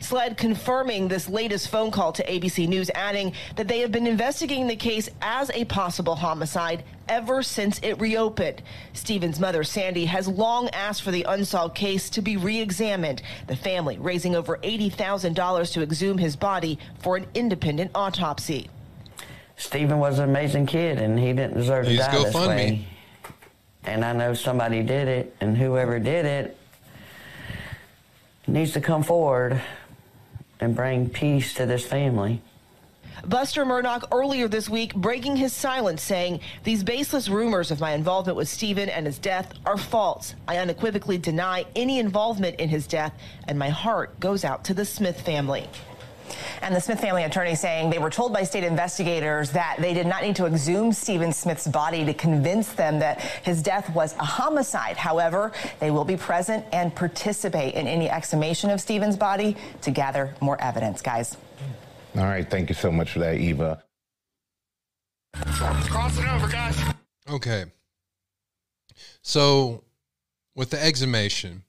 SLED 0.00 0.36
confirming 0.36 1.08
this 1.08 1.28
latest 1.28 1.68
phone 1.68 1.90
call 1.90 2.12
to 2.12 2.24
ABC 2.24 2.68
News, 2.68 2.90
adding 2.94 3.32
that 3.56 3.68
they 3.68 3.80
have 3.80 3.92
been 3.92 4.06
investigating 4.06 4.66
the 4.66 4.76
case 4.76 5.08
as 5.20 5.50
a 5.50 5.64
possible 5.64 6.14
homicide 6.14 6.84
ever 7.08 7.42
since 7.42 7.80
it 7.82 8.00
reopened. 8.00 8.62
Stephen's 8.92 9.40
mother, 9.40 9.64
Sandy, 9.64 10.04
has 10.04 10.28
long 10.28 10.68
asked 10.70 11.02
for 11.02 11.10
the 11.10 11.24
unsolved 11.24 11.74
case 11.74 12.10
to 12.10 12.22
be 12.22 12.36
re 12.36 12.60
examined, 12.60 13.22
the 13.46 13.56
family 13.56 13.98
raising 13.98 14.36
over 14.36 14.58
$80,000 14.58 15.72
to 15.72 15.82
exhume 15.82 16.18
his 16.18 16.36
body 16.36 16.78
for 16.98 17.16
an 17.16 17.26
independent 17.34 17.90
autopsy. 17.94 18.70
Stephen 19.56 19.98
was 19.98 20.18
an 20.20 20.28
amazing 20.28 20.66
kid, 20.66 20.98
and 20.98 21.18
he 21.18 21.32
didn't 21.32 21.54
deserve 21.54 21.84
to 21.84 21.90
Please 21.90 21.98
die 21.98 22.12
go 22.12 22.22
this 22.24 22.32
fund 22.32 22.48
way. 22.48 22.70
me. 22.70 22.88
And 23.84 24.04
I 24.04 24.12
know 24.12 24.34
somebody 24.34 24.82
did 24.82 25.08
it, 25.08 25.34
and 25.40 25.56
whoever 25.56 25.98
did 25.98 26.24
it 26.24 26.56
needs 28.46 28.72
to 28.72 28.80
come 28.80 29.02
forward 29.02 29.60
and 30.60 30.74
bring 30.74 31.08
peace 31.08 31.54
to 31.54 31.66
this 31.66 31.86
family. 31.86 32.42
Buster 33.26 33.64
Murdaugh 33.64 34.04
earlier 34.12 34.46
this 34.48 34.68
week 34.68 34.94
breaking 34.94 35.36
his 35.36 35.52
silence, 35.52 36.02
saying, 36.02 36.40
These 36.64 36.84
baseless 36.84 37.28
rumors 37.28 37.70
of 37.70 37.80
my 37.80 37.92
involvement 37.92 38.36
with 38.36 38.48
Stephen 38.48 38.88
and 38.88 39.06
his 39.06 39.18
death 39.18 39.52
are 39.66 39.76
false. 39.76 40.34
I 40.46 40.58
unequivocally 40.58 41.18
deny 41.18 41.64
any 41.74 41.98
involvement 41.98 42.60
in 42.60 42.68
his 42.68 42.86
death, 42.86 43.12
and 43.48 43.58
my 43.58 43.70
heart 43.70 44.20
goes 44.20 44.44
out 44.44 44.64
to 44.64 44.74
the 44.74 44.84
Smith 44.84 45.20
family. 45.20 45.68
And 46.62 46.74
the 46.74 46.80
Smith 46.80 47.00
family 47.00 47.24
attorney 47.24 47.54
saying 47.54 47.90
they 47.90 47.98
were 47.98 48.10
told 48.10 48.32
by 48.32 48.42
state 48.42 48.64
investigators 48.64 49.50
that 49.52 49.76
they 49.78 49.94
did 49.94 50.06
not 50.06 50.22
need 50.22 50.36
to 50.36 50.46
exhume 50.46 50.92
Stephen 50.92 51.32
Smith's 51.32 51.66
body 51.66 52.04
to 52.04 52.14
convince 52.14 52.72
them 52.72 52.98
that 52.98 53.20
his 53.20 53.62
death 53.62 53.94
was 53.94 54.14
a 54.14 54.24
homicide. 54.24 54.96
However, 54.96 55.52
they 55.80 55.90
will 55.90 56.04
be 56.04 56.16
present 56.16 56.64
and 56.72 56.94
participate 56.94 57.74
in 57.74 57.86
any 57.86 58.08
exhumation 58.08 58.70
of 58.70 58.80
Stephen's 58.80 59.16
body 59.16 59.56
to 59.82 59.90
gather 59.90 60.34
more 60.40 60.60
evidence, 60.60 61.02
guys. 61.02 61.36
All 62.16 62.24
right, 62.24 62.48
thank 62.48 62.68
you 62.68 62.74
so 62.74 62.90
much 62.90 63.12
for 63.12 63.18
that, 63.20 63.36
Eva. 63.36 63.82
Cross 65.34 66.18
it 66.18 66.26
over, 66.26 66.48
guys. 66.48 66.80
Okay. 67.30 67.66
So, 69.22 69.84
with 70.56 70.70
the 70.70 70.82
exhumation, 70.82 71.62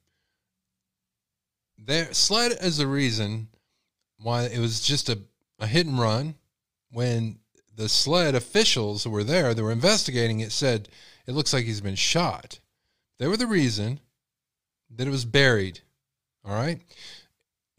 there 1.78 2.14
SLED 2.14 2.54
is 2.62 2.78
the 2.78 2.88
reason 2.88 3.49
why 4.22 4.44
it 4.44 4.60
was 4.60 4.82
just 4.82 5.10
a, 5.10 5.20
a 5.60 5.68
hit 5.68 5.88
and 5.88 6.00
run. 6.00 6.36
When 6.92 7.40
the 7.76 7.90
SLED 7.90 8.36
officials 8.36 9.04
who 9.04 9.10
were 9.10 9.24
there, 9.24 9.54
they 9.54 9.62
were 9.62 9.72
investigating 9.72 10.40
it, 10.40 10.52
said 10.52 10.90
it 11.28 11.34
looks 11.34 11.54
like 11.54 11.66
he's 11.66 11.82
been 11.82 11.96
shot. 11.96 12.60
They 13.20 13.28
were 13.28 13.38
the 13.38 13.48
reason 13.48 14.00
that 14.96 15.08
it 15.08 15.12
was 15.12 15.26
buried. 15.26 15.82
All 16.44 16.54
right. 16.54 16.82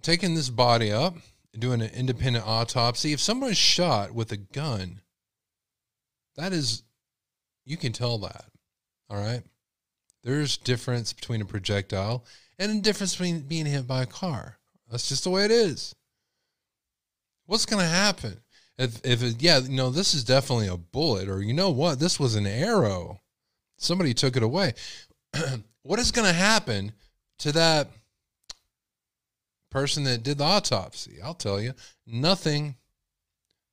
Taking 0.03 0.35
this 0.35 0.51
body 0.51 0.93
up, 0.93 1.17
doing 1.59 1.83
an 1.83 1.91
independent 1.91 2.47
autopsy. 2.47 3.13
If 3.13 3.21
someone's 3.21 3.59
shot 3.59 4.13
with 4.13 4.33
a 4.33 4.37
gun, 4.37 5.01
that 6.37 6.53
is, 6.53 6.83
you 7.65 7.77
can 7.77 7.93
tell 7.93 8.19
that. 8.19 8.45
All 9.09 9.21
right. 9.21 9.43
There's 10.23 10.57
difference 10.57 11.13
between 11.13 11.41
a 11.41 11.47
projectile 11.47 12.25
and 12.59 12.79
a 12.79 12.83
difference 12.83 13.15
between 13.15 13.41
being 13.41 13.67
hit 13.67 13.87
by 13.87 14.03
a 14.03 14.07
car. 14.07 14.59
That's 14.91 15.09
just 15.09 15.25
the 15.25 15.31
way 15.31 15.45
it 15.45 15.51
is. 15.51 15.95
What's 17.51 17.67
going 17.67 17.83
to 17.83 17.89
happen 17.89 18.43
if, 18.79 19.05
if 19.05 19.25
it, 19.25 19.43
yeah, 19.43 19.59
you 19.59 19.75
know, 19.77 19.91
this 19.91 20.15
is 20.15 20.23
definitely 20.23 20.69
a 20.69 20.77
bullet, 20.77 21.29
or 21.29 21.43
you 21.43 21.53
know 21.53 21.71
what, 21.71 21.99
this 21.99 22.21
was 22.21 22.37
an 22.37 22.47
arrow. 22.47 23.23
Somebody 23.77 24.15
took 24.15 24.37
it 24.37 24.45
away. 24.45 24.75
what 25.83 25.99
is 25.99 26.13
going 26.13 26.29
to 26.29 26.33
happen 26.33 26.93
to 27.41 27.51
that 27.51 27.89
person 29.69 30.05
that 30.05 30.23
did 30.23 30.39
the 30.39 30.45
autopsy? 30.45 31.19
I'll 31.21 31.35
tell 31.35 31.61
you, 31.61 31.75
nothing. 32.07 32.77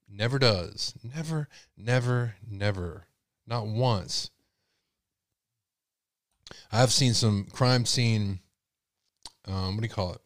Never 0.10 0.40
does. 0.40 0.96
Never, 1.16 1.48
never, 1.78 2.34
never. 2.50 3.06
Not 3.46 3.68
once. 3.68 4.32
I've 6.72 6.92
seen 6.92 7.14
some 7.14 7.46
crime 7.54 7.86
scene. 7.86 8.40
Um, 9.46 9.76
what 9.76 9.82
do 9.82 9.88
you 9.88 9.94
call 9.94 10.14
it? 10.14 10.22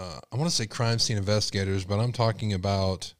Uh, 0.00 0.18
I 0.32 0.36
want 0.36 0.48
to 0.48 0.56
say 0.56 0.66
crime 0.66 0.98
scene 0.98 1.18
investigators, 1.18 1.84
but 1.84 2.00
I'm 2.00 2.12
talking 2.12 2.54
about 2.54 3.12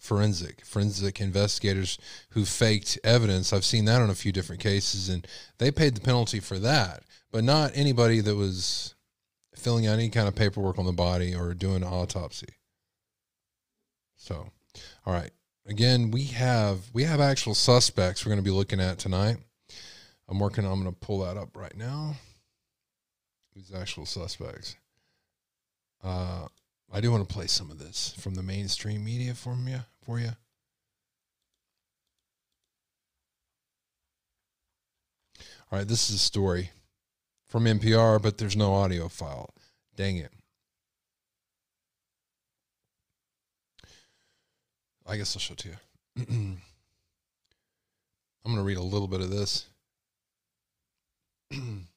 forensic 0.00 0.64
forensic 0.64 1.20
investigators 1.20 1.98
who 2.30 2.46
faked 2.46 2.98
evidence. 3.04 3.52
I've 3.52 3.64
seen 3.64 3.84
that 3.86 4.00
on 4.00 4.08
a 4.08 4.14
few 4.14 4.32
different 4.32 4.62
cases, 4.62 5.10
and 5.10 5.26
they 5.58 5.70
paid 5.70 5.96
the 5.96 6.00
penalty 6.00 6.40
for 6.40 6.58
that. 6.60 7.02
But 7.30 7.44
not 7.44 7.72
anybody 7.74 8.20
that 8.20 8.36
was 8.36 8.94
filling 9.54 9.86
out 9.86 9.98
any 9.98 10.08
kind 10.08 10.28
of 10.28 10.34
paperwork 10.34 10.78
on 10.78 10.86
the 10.86 10.92
body 10.92 11.34
or 11.34 11.52
doing 11.52 11.82
an 11.82 11.84
autopsy. 11.84 12.54
So, 14.16 14.48
all 15.04 15.12
right. 15.12 15.30
Again, 15.66 16.10
we 16.10 16.24
have 16.24 16.88
we 16.94 17.02
have 17.02 17.20
actual 17.20 17.54
suspects 17.54 18.24
we're 18.24 18.30
going 18.30 18.42
to 18.42 18.50
be 18.50 18.56
looking 18.56 18.80
at 18.80 18.98
tonight. 18.98 19.36
I'm 20.26 20.38
working. 20.38 20.64
I'm 20.64 20.80
going 20.80 20.94
to 20.94 20.98
pull 20.98 21.18
that 21.18 21.36
up 21.36 21.54
right 21.54 21.76
now. 21.76 22.14
These 23.54 23.74
actual 23.74 24.06
suspects. 24.06 24.76
Uh, 26.06 26.46
I 26.92 27.00
do 27.00 27.10
want 27.10 27.28
to 27.28 27.34
play 27.34 27.48
some 27.48 27.68
of 27.68 27.80
this 27.80 28.14
from 28.20 28.36
the 28.36 28.42
mainstream 28.42 29.04
media 29.04 29.34
for 29.34 29.56
you. 29.56 29.80
For 30.04 30.20
you. 30.20 30.30
All 35.72 35.78
right, 35.80 35.88
this 35.88 36.08
is 36.08 36.16
a 36.16 36.20
story 36.20 36.70
from 37.48 37.64
NPR, 37.64 38.22
but 38.22 38.38
there's 38.38 38.56
no 38.56 38.72
audio 38.72 39.08
file. 39.08 39.50
Dang 39.96 40.18
it. 40.18 40.30
I 45.04 45.16
guess 45.16 45.34
I'll 45.34 45.40
show 45.40 45.54
it 45.54 45.58
to 45.58 45.68
you. 45.70 45.76
I'm 46.28 46.60
going 48.44 48.56
to 48.56 48.62
read 48.62 48.76
a 48.76 48.82
little 48.82 49.08
bit 49.08 49.20
of 49.20 49.30
this 49.30 49.66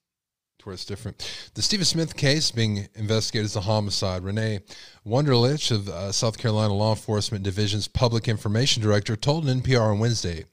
where 0.70 0.76
it's 0.76 0.86
different. 0.86 1.50
The 1.56 1.64
Stephen 1.64 1.84
Smith 1.84 2.16
case 2.16 2.52
being 2.52 2.88
investigated 2.94 3.46
as 3.46 3.56
a 3.56 3.62
homicide. 3.62 4.24
Renee 4.24 4.60
Wunderlich 5.04 5.72
of 5.72 5.90
uh, 5.90 6.12
South 6.12 6.38
Carolina 6.38 6.76
Law 6.76 6.92
Enforcement 6.92 7.44
Division's 7.44 7.88
Public 7.88 8.28
Information 8.28 8.84
Director 8.84 9.16
told 9.16 9.50
an 9.50 9.62
NPR 9.62 9.92
on 9.92 9.98
Wednesday, 9.98 10.46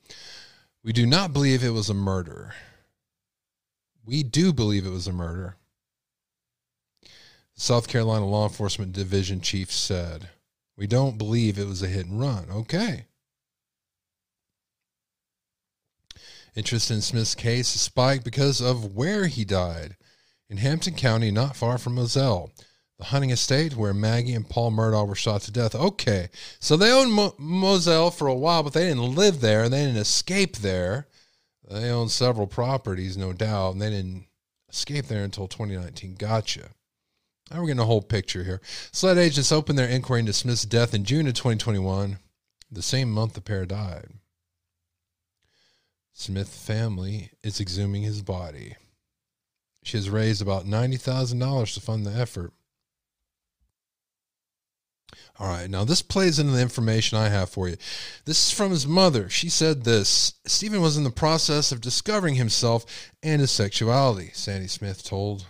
"We 0.82 0.94
do 0.94 1.04
not 1.04 1.34
believe 1.34 1.62
it 1.62 1.70
was 1.70 1.90
a 1.90 1.94
murder. 1.94 2.54
We 4.06 4.22
do 4.22 4.54
believe 4.54 4.86
it 4.86 4.90
was 4.90 5.06
a 5.06 5.12
murder." 5.12 5.56
The 7.02 7.60
South 7.60 7.86
Carolina 7.86 8.24
Law 8.24 8.44
Enforcement 8.44 8.94
Division 8.94 9.42
chief 9.42 9.70
said, 9.70 10.30
"We 10.78 10.86
don't 10.86 11.18
believe 11.18 11.58
it 11.58 11.66
was 11.66 11.82
a 11.82 11.88
hit 11.88 12.06
and 12.06 12.18
run." 12.18 12.46
Okay. 12.50 13.04
Interest 16.54 16.90
in 16.90 17.02
Smith's 17.02 17.34
case 17.34 17.68
spiked 17.68 18.24
because 18.24 18.62
of 18.62 18.94
where 18.94 19.26
he 19.26 19.44
died 19.44 19.98
in 20.48 20.58
Hampton 20.58 20.94
County, 20.94 21.30
not 21.30 21.56
far 21.56 21.78
from 21.78 21.94
Moselle, 21.94 22.52
the 22.98 23.06
hunting 23.06 23.30
estate 23.30 23.76
where 23.76 23.92
Maggie 23.92 24.34
and 24.34 24.48
Paul 24.48 24.70
Murdaugh 24.70 25.06
were 25.06 25.14
shot 25.14 25.42
to 25.42 25.52
death. 25.52 25.74
Okay, 25.74 26.28
so 26.60 26.76
they 26.76 26.92
owned 26.92 27.12
Mo- 27.12 27.34
Moselle 27.38 28.10
for 28.10 28.26
a 28.26 28.34
while, 28.34 28.62
but 28.62 28.72
they 28.72 28.88
didn't 28.88 29.14
live 29.14 29.40
there 29.40 29.64
and 29.64 29.72
they 29.72 29.84
didn't 29.84 30.00
escape 30.00 30.56
there. 30.56 31.08
They 31.68 31.90
owned 31.90 32.10
several 32.10 32.46
properties, 32.46 33.16
no 33.16 33.32
doubt, 33.32 33.72
and 33.72 33.82
they 33.82 33.90
didn't 33.90 34.26
escape 34.70 35.06
there 35.06 35.24
until 35.24 35.48
2019. 35.48 36.14
Gotcha. 36.14 36.70
Now 37.50 37.60
we're 37.60 37.66
getting 37.66 37.80
a 37.80 37.86
whole 37.86 38.02
picture 38.02 38.44
here. 38.44 38.60
SLED 38.92 39.18
agents 39.18 39.52
opened 39.52 39.78
their 39.78 39.88
inquiry 39.88 40.20
into 40.20 40.32
Smith's 40.32 40.64
death 40.64 40.94
in 40.94 41.04
June 41.04 41.26
of 41.26 41.34
2021, 41.34 42.18
the 42.70 42.82
same 42.82 43.10
month 43.10 43.34
the 43.34 43.40
pair 43.40 43.66
died. 43.66 44.08
Smith 46.12 46.48
family 46.48 47.30
is 47.42 47.60
exhuming 47.60 48.02
his 48.02 48.22
body. 48.22 48.76
She 49.86 49.96
has 49.96 50.10
raised 50.10 50.42
about 50.42 50.66
$90,000 50.66 51.74
to 51.74 51.80
fund 51.80 52.04
the 52.04 52.10
effort. 52.10 52.52
All 55.38 55.46
right, 55.46 55.70
now 55.70 55.84
this 55.84 56.02
plays 56.02 56.40
into 56.40 56.54
the 56.54 56.60
information 56.60 57.18
I 57.18 57.28
have 57.28 57.50
for 57.50 57.68
you. 57.68 57.76
This 58.24 58.48
is 58.48 58.50
from 58.50 58.72
his 58.72 58.84
mother. 58.84 59.28
She 59.28 59.48
said 59.48 59.84
this 59.84 60.34
Stephen 60.44 60.80
was 60.80 60.96
in 60.96 61.04
the 61.04 61.10
process 61.10 61.70
of 61.70 61.80
discovering 61.80 62.34
himself 62.34 62.84
and 63.22 63.40
his 63.40 63.52
sexuality, 63.52 64.30
Sandy 64.32 64.66
Smith 64.66 65.04
told 65.04 65.46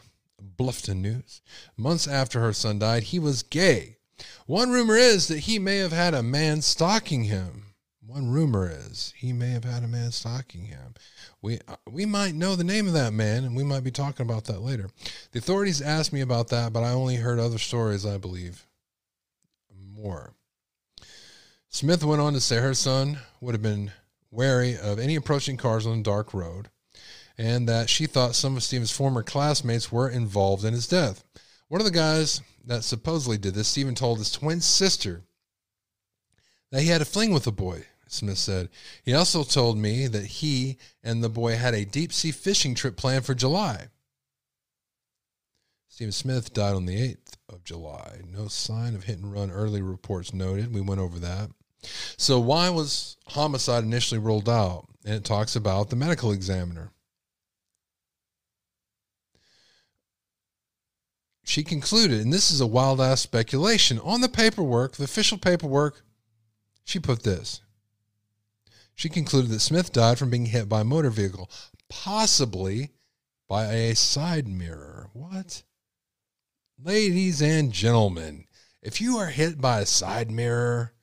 Bluffton 0.59 1.01
News. 1.01 1.41
Months 1.79 2.07
after 2.07 2.41
her 2.41 2.53
son 2.53 2.79
died, 2.79 3.05
he 3.05 3.19
was 3.19 3.43
gay. 3.43 3.97
One 4.45 4.71
rumor 4.71 4.97
is 4.97 5.29
that 5.29 5.41
he 5.41 5.59
may 5.59 5.79
have 5.79 5.93
had 5.93 6.13
a 6.13 6.23
man 6.23 6.61
stalking 6.61 7.25
him. 7.25 7.75
One 8.07 8.31
rumor 8.31 8.71
is 8.71 9.15
he 9.17 9.33
may 9.33 9.51
have 9.53 9.65
had 9.65 9.83
a 9.83 9.89
man 9.89 10.13
stalking 10.13 10.67
him. 10.67 10.95
We 11.43 11.61
uh, 11.69 11.77
we 11.91 12.07
might 12.07 12.35
know 12.35 12.57
the 12.57 12.65
name 12.65 12.87
of 12.87 12.95
that 12.95 13.13
man, 13.13 13.45
and 13.45 13.55
we 13.57 13.65
might 13.65 13.85
be 13.85 13.91
talking 13.91 14.25
about 14.25 14.45
that 14.45 14.63
later. 14.63 14.89
The 15.33 15.39
authorities 15.39 15.83
asked 15.83 16.13
me 16.13 16.21
about 16.21 16.49
that, 16.49 16.73
but 16.73 16.83
I 16.83 16.91
only 16.91 17.17
heard 17.17 17.39
other 17.39 17.59
stories. 17.59 18.07
I 18.07 18.19
believe 18.19 18.67
more. 19.95 20.35
Smith 21.69 22.05
went 22.05 22.23
on 22.23 22.33
to 22.33 22.41
say 22.41 22.57
her 22.57 22.75
son 22.75 23.19
would 23.41 23.55
have 23.55 23.63
been 23.63 23.93
wary 24.31 24.77
of 24.77 24.99
any 24.99 25.15
approaching 25.15 25.57
cars 25.57 25.87
on 25.87 25.99
a 25.99 26.03
dark 26.03 26.33
road, 26.33 26.69
and 27.37 27.69
that 27.69 27.89
she 27.89 28.07
thought 28.07 28.35
some 28.35 28.57
of 28.57 28.63
Stephen's 28.63 28.91
former 28.91 29.23
classmates 29.23 29.93
were 29.93 30.09
involved 30.09 30.65
in 30.65 30.73
his 30.73 30.89
death. 30.89 31.25
One 31.69 31.81
of 31.81 31.85
the 31.85 31.91
guys 31.91 32.41
that 32.65 32.85
supposedly 32.85 33.39
did 33.39 33.55
this, 33.55 33.69
Stephen 33.69 33.95
told 33.95 34.19
his 34.19 34.31
twin 34.31 34.61
sister 34.61 35.23
that 36.71 36.83
he 36.83 36.89
had 36.89 37.03
a 37.03 37.05
fling 37.05 37.33
with 37.33 37.45
the 37.45 37.53
boy, 37.53 37.85
Smith 38.09 38.39
said. 38.39 38.69
He 39.05 39.15
also 39.15 39.43
told 39.43 39.79
me 39.79 40.07
that 40.07 40.27
he 40.27 40.79
and 41.03 41.23
the 41.23 41.29
boy 41.29 41.57
had 41.57 41.75
a 41.75 41.85
deep 41.85 42.13
sea 42.13 42.31
fishing 42.31 42.75
trip 42.75 42.97
planned 42.97 43.25
for 43.25 43.35
July. 43.35 43.89
Stephen 45.89 46.13
Smith 46.13 46.53
died 46.53 46.75
on 46.75 46.87
the 46.87 46.95
8th 46.95 47.37
of 47.49 47.65
July. 47.65 48.21
No 48.31 48.49
sign 48.49 48.95
of 48.95 49.05
hit 49.05 49.19
and 49.19 49.33
run, 49.33 49.51
early 49.51 49.81
reports 49.81 50.35
noted. 50.35 50.75
We 50.75 50.83
went 50.83 51.01
over 51.01 51.19
that. 51.21 51.51
So, 52.17 52.39
why 52.39 52.69
was 52.69 53.17
homicide 53.29 53.85
initially 53.85 54.21
ruled 54.21 54.49
out? 54.49 54.89
And 55.05 55.15
it 55.15 55.25
talks 55.25 55.57
about 55.57 55.89
the 55.89 55.97
medical 55.97 56.33
examiner. 56.33 56.91
She 61.45 61.63
concluded, 61.63 62.21
and 62.21 62.33
this 62.33 62.51
is 62.51 62.61
a 62.61 62.67
wild 62.67 63.01
ass 63.01 63.21
speculation, 63.21 64.01
on 64.01 64.21
the 64.21 64.29
paperwork, 64.29 64.97
the 64.97 65.05
official 65.05 65.39
paperwork, 65.39 66.03
she 66.85 66.99
put 66.99 67.23
this. 67.23 67.61
She 68.97 69.11
concluded 69.11 69.51
that 69.51 69.61
Smith 69.61 69.93
died 69.93 70.19
from 70.19 70.31
being 70.31 70.47
hit 70.47 70.71
by 70.71 70.81
a 70.81 70.85
motor 70.85 71.11
vehicle, 71.11 71.51
possibly 71.91 72.93
by 73.47 73.67
a 73.67 73.95
side 73.95 74.49
mirror. 74.49 75.11
What? 75.13 75.63
Ladies 76.83 77.43
and 77.43 77.73
gentlemen, 77.73 78.47
if 78.83 79.01
you 79.03 79.19
are 79.19 79.27
hit 79.27 79.61
by 79.61 79.81
a 79.81 79.87
side 79.87 80.31
mirror, 80.31 80.95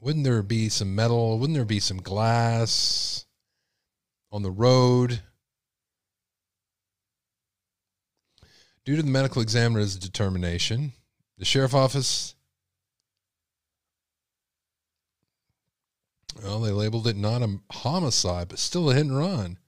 wouldn't 0.00 0.24
there 0.24 0.42
be 0.42 0.70
some 0.70 0.94
metal? 0.94 1.38
Wouldn't 1.38 1.56
there 1.56 1.66
be 1.66 1.80
some 1.80 1.98
glass 1.98 3.26
on 4.30 4.42
the 4.42 4.50
road? 4.50 5.20
Due 8.86 8.96
to 8.96 9.02
the 9.02 9.10
medical 9.10 9.42
examiner's 9.42 9.96
determination, 9.96 10.94
the 11.36 11.44
sheriff's 11.44 11.74
office, 11.74 12.34
well, 16.40 16.60
they 16.60 16.70
labeled 16.70 17.06
it 17.06 17.16
not 17.16 17.42
a 17.42 17.58
homicide, 17.70 18.48
but 18.48 18.58
still 18.58 18.90
a 18.90 18.94
hit 18.94 19.06
and 19.06 19.16
run. 19.16 19.58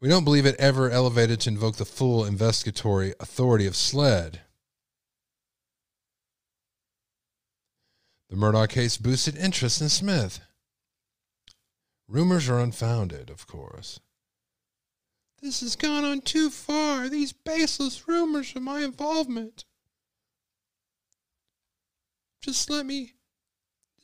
We 0.00 0.08
don't 0.08 0.24
believe 0.24 0.46
it 0.46 0.56
ever 0.58 0.90
elevated 0.90 1.40
to 1.40 1.50
invoke 1.50 1.76
the 1.76 1.84
full 1.84 2.24
investigatory 2.24 3.14
authority 3.20 3.66
of 3.66 3.74
SLED. 3.74 4.40
The 8.28 8.36
Murdaugh 8.36 8.68
case 8.68 8.96
boosted 8.96 9.36
interest 9.36 9.80
in 9.80 9.88
Smith. 9.88 10.40
Rumors 12.06 12.48
are 12.48 12.60
unfounded, 12.60 13.30
of 13.30 13.46
course. 13.46 14.00
This 15.40 15.60
has 15.60 15.76
gone 15.76 16.04
on 16.04 16.20
too 16.20 16.50
far. 16.50 17.08
These 17.08 17.32
baseless 17.32 18.08
rumors 18.08 18.54
of 18.56 18.62
my 18.62 18.80
involvement. 18.80 19.64
Just 22.42 22.68
let 22.68 22.84
me 22.84 23.12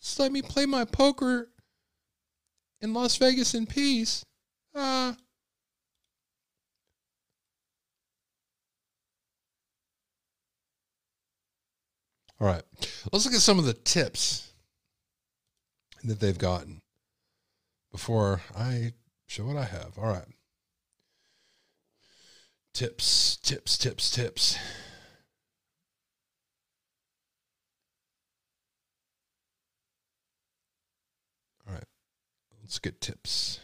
just 0.00 0.18
let 0.18 0.32
me 0.32 0.42
play 0.42 0.66
my 0.66 0.84
poker 0.84 1.50
in 2.80 2.94
Las 2.94 3.16
Vegas 3.16 3.54
in 3.54 3.66
peace. 3.66 4.24
Uh 4.74 5.14
All 12.40 12.46
right. 12.46 12.62
Let's 13.12 13.26
look 13.26 13.34
at 13.34 13.40
some 13.40 13.58
of 13.58 13.66
the 13.66 13.74
tips 13.74 14.52
that 16.04 16.20
they've 16.20 16.38
gotten 16.38 16.80
before 17.92 18.40
I 18.56 18.94
show 19.26 19.44
what 19.44 19.56
I 19.56 19.64
have. 19.64 19.98
All 19.98 20.06
right. 20.08 20.24
Tips, 22.72 23.36
tips, 23.36 23.76
tips, 23.76 24.10
tips. 24.10 24.56
All 31.68 31.74
right. 31.74 31.84
Let's 32.70 32.78
get 32.78 33.00
tips. 33.00 33.58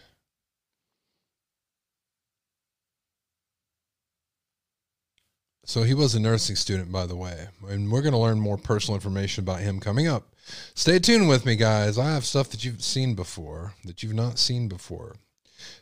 So 5.65 5.85
he 5.85 5.95
was 5.95 6.17
a 6.17 6.21
nursing 6.21 6.57
student, 6.57 6.91
by 6.91 7.07
the 7.07 7.15
way, 7.15 7.47
and 7.69 7.93
we're 7.93 8.03
going 8.03 8.15
to 8.15 8.19
learn 8.19 8.41
more 8.41 8.57
personal 8.57 8.97
information 8.97 9.45
about 9.45 9.61
him 9.61 9.79
coming 9.79 10.09
up. 10.09 10.35
Stay 10.75 10.99
tuned 10.99 11.29
with 11.29 11.47
me, 11.47 11.55
guys. 11.55 11.99
I 11.99 12.15
have 12.15 12.25
stuff 12.25 12.49
that 12.49 12.65
you've 12.65 12.83
seen 12.83 13.15
before, 13.15 13.75
that 13.85 14.03
you've 14.03 14.13
not 14.13 14.41
seen 14.41 14.67
before. 14.67 15.15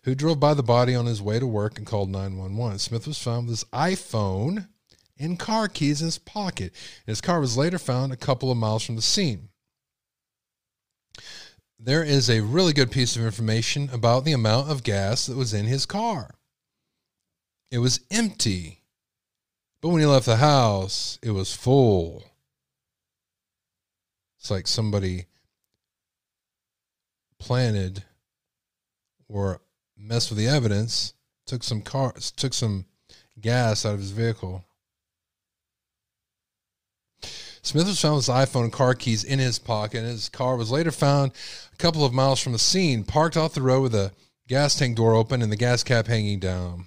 Who 0.03 0.15
drove 0.15 0.39
by 0.39 0.53
the 0.53 0.63
body 0.63 0.95
on 0.95 1.07
his 1.07 1.23
way 1.23 1.39
to 1.39 1.47
work 1.47 1.79
and 1.79 1.87
called 1.87 2.11
911? 2.11 2.79
Smith 2.79 3.07
was 3.07 3.19
found 3.19 3.47
with 3.47 3.61
his 3.61 3.65
iPhone 3.73 4.69
and 5.19 5.39
car 5.39 5.69
keys 5.69 6.03
in 6.03 6.09
his 6.09 6.19
pocket. 6.19 6.75
and 7.07 7.13
His 7.13 7.23
car 7.23 7.41
was 7.41 7.57
later 7.57 7.79
found 7.79 8.13
a 8.13 8.17
couple 8.17 8.51
of 8.51 8.59
miles 8.59 8.85
from 8.85 8.97
the 8.97 9.03
scene. 9.03 9.49
There 11.85 12.03
is 12.03 12.31
a 12.31 12.41
really 12.41 12.73
good 12.73 12.91
piece 12.91 13.15
of 13.15 13.23
information 13.27 13.91
about 13.93 14.25
the 14.25 14.33
amount 14.33 14.71
of 14.71 14.83
gas 14.83 15.27
that 15.27 15.37
was 15.37 15.53
in 15.53 15.67
his 15.67 15.85
car. 15.85 16.35
It 17.71 17.77
was 17.77 18.01
empty. 18.11 18.81
But 19.83 19.91
when 19.91 20.01
he 20.01 20.07
left 20.07 20.25
the 20.25 20.37
house, 20.37 21.19
it 21.23 21.33
was 21.33 21.53
full. 21.53 22.25
It's 24.39 24.51
like 24.51 24.67
somebody 24.67 25.27
planted 27.39 28.03
or 29.29 29.61
messed 29.95 30.31
with 30.31 30.39
the 30.39 30.49
evidence, 30.49 31.13
took 31.45 31.63
some 31.63 31.83
car 31.83 32.15
took 32.35 32.55
some 32.55 32.87
gas 33.39 33.85
out 33.85 33.93
of 33.93 34.01
his 34.01 34.13
vehicle. 34.13 34.65
Smith 37.65 37.87
was 37.87 38.01
found 38.01 38.17
with 38.17 38.27
his 38.27 38.35
iPhone 38.35 38.65
and 38.65 38.73
car 38.73 38.95
keys 38.95 39.25
in 39.25 39.39
his 39.39 39.59
pocket, 39.59 39.99
and 39.99 40.07
his 40.07 40.29
car 40.29 40.57
was 40.57 40.71
later 40.71 40.91
found 40.91 41.33
a 41.73 41.77
couple 41.77 42.05
of 42.05 42.13
miles 42.13 42.41
from 42.41 42.53
the 42.53 42.59
scene, 42.59 43.05
parked 43.05 43.37
off 43.37 43.55
the 43.55 43.63
road 43.63 43.81
with 43.81 43.95
a 43.95 44.13
gas 44.47 44.75
tank 44.75 44.97
door 44.97 45.15
open 45.15 45.41
and 45.41 45.51
the 45.51 45.57
gas 45.57 45.83
cap 45.83 46.07
hanging 46.07 46.39
down. 46.39 46.85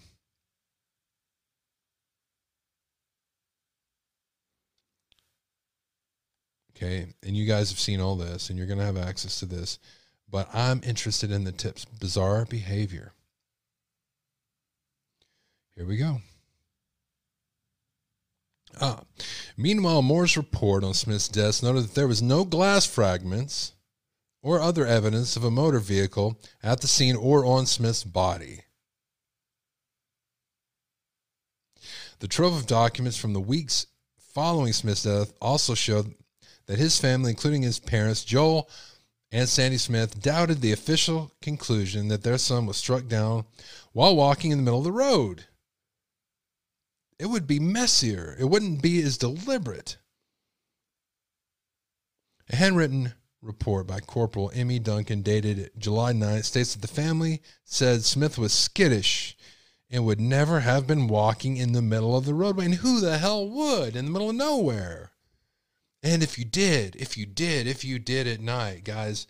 Okay. 6.76 7.08
And 7.24 7.36
you 7.36 7.48
guys 7.48 7.72
have 7.72 7.80
seen 7.80 8.00
all 8.00 8.16
this 8.16 8.50
and 8.50 8.58
you're 8.58 8.68
going 8.68 8.78
to 8.78 8.86
have 8.86 8.98
access 8.98 9.40
to 9.40 9.48
this. 9.48 9.80
But 10.30 10.48
I'm 10.54 10.82
interested 10.86 11.32
in 11.32 11.44
the 11.44 11.52
tips. 11.52 11.86
Bizarre 11.86 12.46
behavior. 12.46 13.14
Here 15.76 15.86
we 15.86 15.98
go. 15.98 16.22
Meanwhile, 19.58 20.02
Moore's 20.02 20.38
report 20.38 20.84
on 20.84 20.94
Smith's 20.94 21.28
death 21.28 21.64
noted 21.64 21.86
that 21.86 21.96
there 21.96 22.08
was 22.08 22.22
no 22.22 22.46
glass 22.46 22.86
fragments 22.86 23.74
or 24.42 24.62
other 24.62 24.86
evidence 24.86 25.36
of 25.36 25.44
a 25.44 25.52
motor 25.52 25.80
vehicle 25.80 26.40
at 26.64 26.82
the 26.82 26.88
scene 26.88 27.16
or 27.16 27.46
on 27.46 27.66
Smith's 27.66 28.04
body. 28.04 28.62
The 32.20 32.28
trove 32.28 32.56
of 32.56 32.66
documents 32.66 33.18
from 33.18 33.34
the 33.34 33.40
weeks 33.40 33.88
following 34.34 34.74
Smith's 34.74 35.04
death 35.04 35.34
also 35.42 35.76
showed 35.76 36.16
that 36.68 36.80
his 36.80 37.00
family, 37.00 37.32
including 37.32 37.62
his 37.62 37.80
parents, 37.80 38.24
Joel 38.24 38.70
and 39.32 39.50
Sandy 39.50 39.78
Smith, 39.78 40.22
doubted 40.22 40.62
the 40.62 40.72
official 40.72 41.32
conclusion 41.42 42.08
that 42.08 42.24
their 42.24 42.38
son 42.38 42.66
was 42.66 42.78
struck 42.78 43.08
down 43.08 43.46
while 43.94 44.16
walking 44.16 44.52
in 44.52 44.60
the 44.60 44.64
middle 44.64 44.80
of 44.80 44.86
the 44.86 44.92
road. 44.92 45.46
It 47.20 47.28
would 47.28 47.48
be 47.48 47.60
messier, 47.60 48.36
it 48.40 48.46
wouldn't 48.46 48.82
be 48.82 49.02
as 49.02 49.18
deliberate. 49.18 49.98
A 52.50 52.56
handwritten 52.56 53.14
report 53.42 53.88
by 53.88 54.00
Corporal 54.00 54.52
Emmy 54.54 54.80
Duncan, 54.80 55.22
dated 55.22 55.72
July 55.78 56.14
9th, 56.14 56.46
states 56.46 56.74
that 56.74 56.82
the 56.82 56.88
family 56.88 57.42
said 57.64 58.04
Smith 58.04 58.38
was 58.38 58.54
skittish 58.54 59.36
and 59.90 60.06
would 60.06 60.20
never 60.20 60.62
have 60.62 60.86
been 60.86 61.08
walking 61.08 61.58
in 61.58 61.72
the 61.72 61.82
middle 61.82 62.16
of 62.16 62.26
the 62.26 62.34
roadway. 62.34 62.66
And 62.66 62.76
who 62.76 63.00
the 63.00 63.18
hell 63.18 63.48
would 63.48 63.96
in 63.96 64.06
the 64.06 64.12
middle 64.12 64.30
of 64.30 64.36
nowhere? 64.36 65.12
And 66.04 66.22
if 66.22 66.38
you 66.38 66.46
did, 66.46 66.96
if 66.96 67.18
you 67.18 67.26
did, 67.26 67.68
if 67.68 67.84
you 67.84 68.00
did 68.00 68.28
at 68.28 68.40
night, 68.40 68.84
guys, 68.84 69.28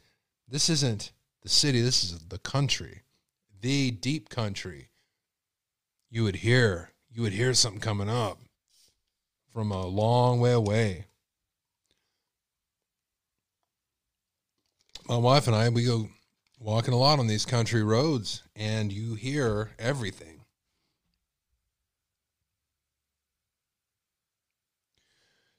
this 0.47 0.69
isn't 0.69 1.11
the 1.41 1.49
city, 1.49 1.81
this 1.81 2.03
is 2.03 2.19
the 2.19 2.39
country, 2.39 3.03
the 3.61 3.91
deep 3.91 4.29
country. 4.29 4.89
You 6.09 6.23
would 6.23 6.37
hear, 6.37 6.91
you 7.17 7.23
would 7.23 7.33
hear 7.33 7.51
something 7.55 7.81
coming 7.81 8.09
up 8.09 8.37
from 9.51 9.71
a 9.71 9.87
long 9.87 10.39
way 10.39 10.51
away. 10.51 11.05
My 15.09 15.17
wife 15.17 15.47
and 15.47 15.55
I, 15.55 15.69
we 15.69 15.83
go 15.83 16.09
walking 16.59 16.93
a 16.93 16.97
lot 16.97 17.17
on 17.17 17.25
these 17.25 17.43
country 17.43 17.81
roads, 17.81 18.43
and 18.55 18.93
you 18.93 19.15
hear 19.15 19.71
everything. 19.79 20.41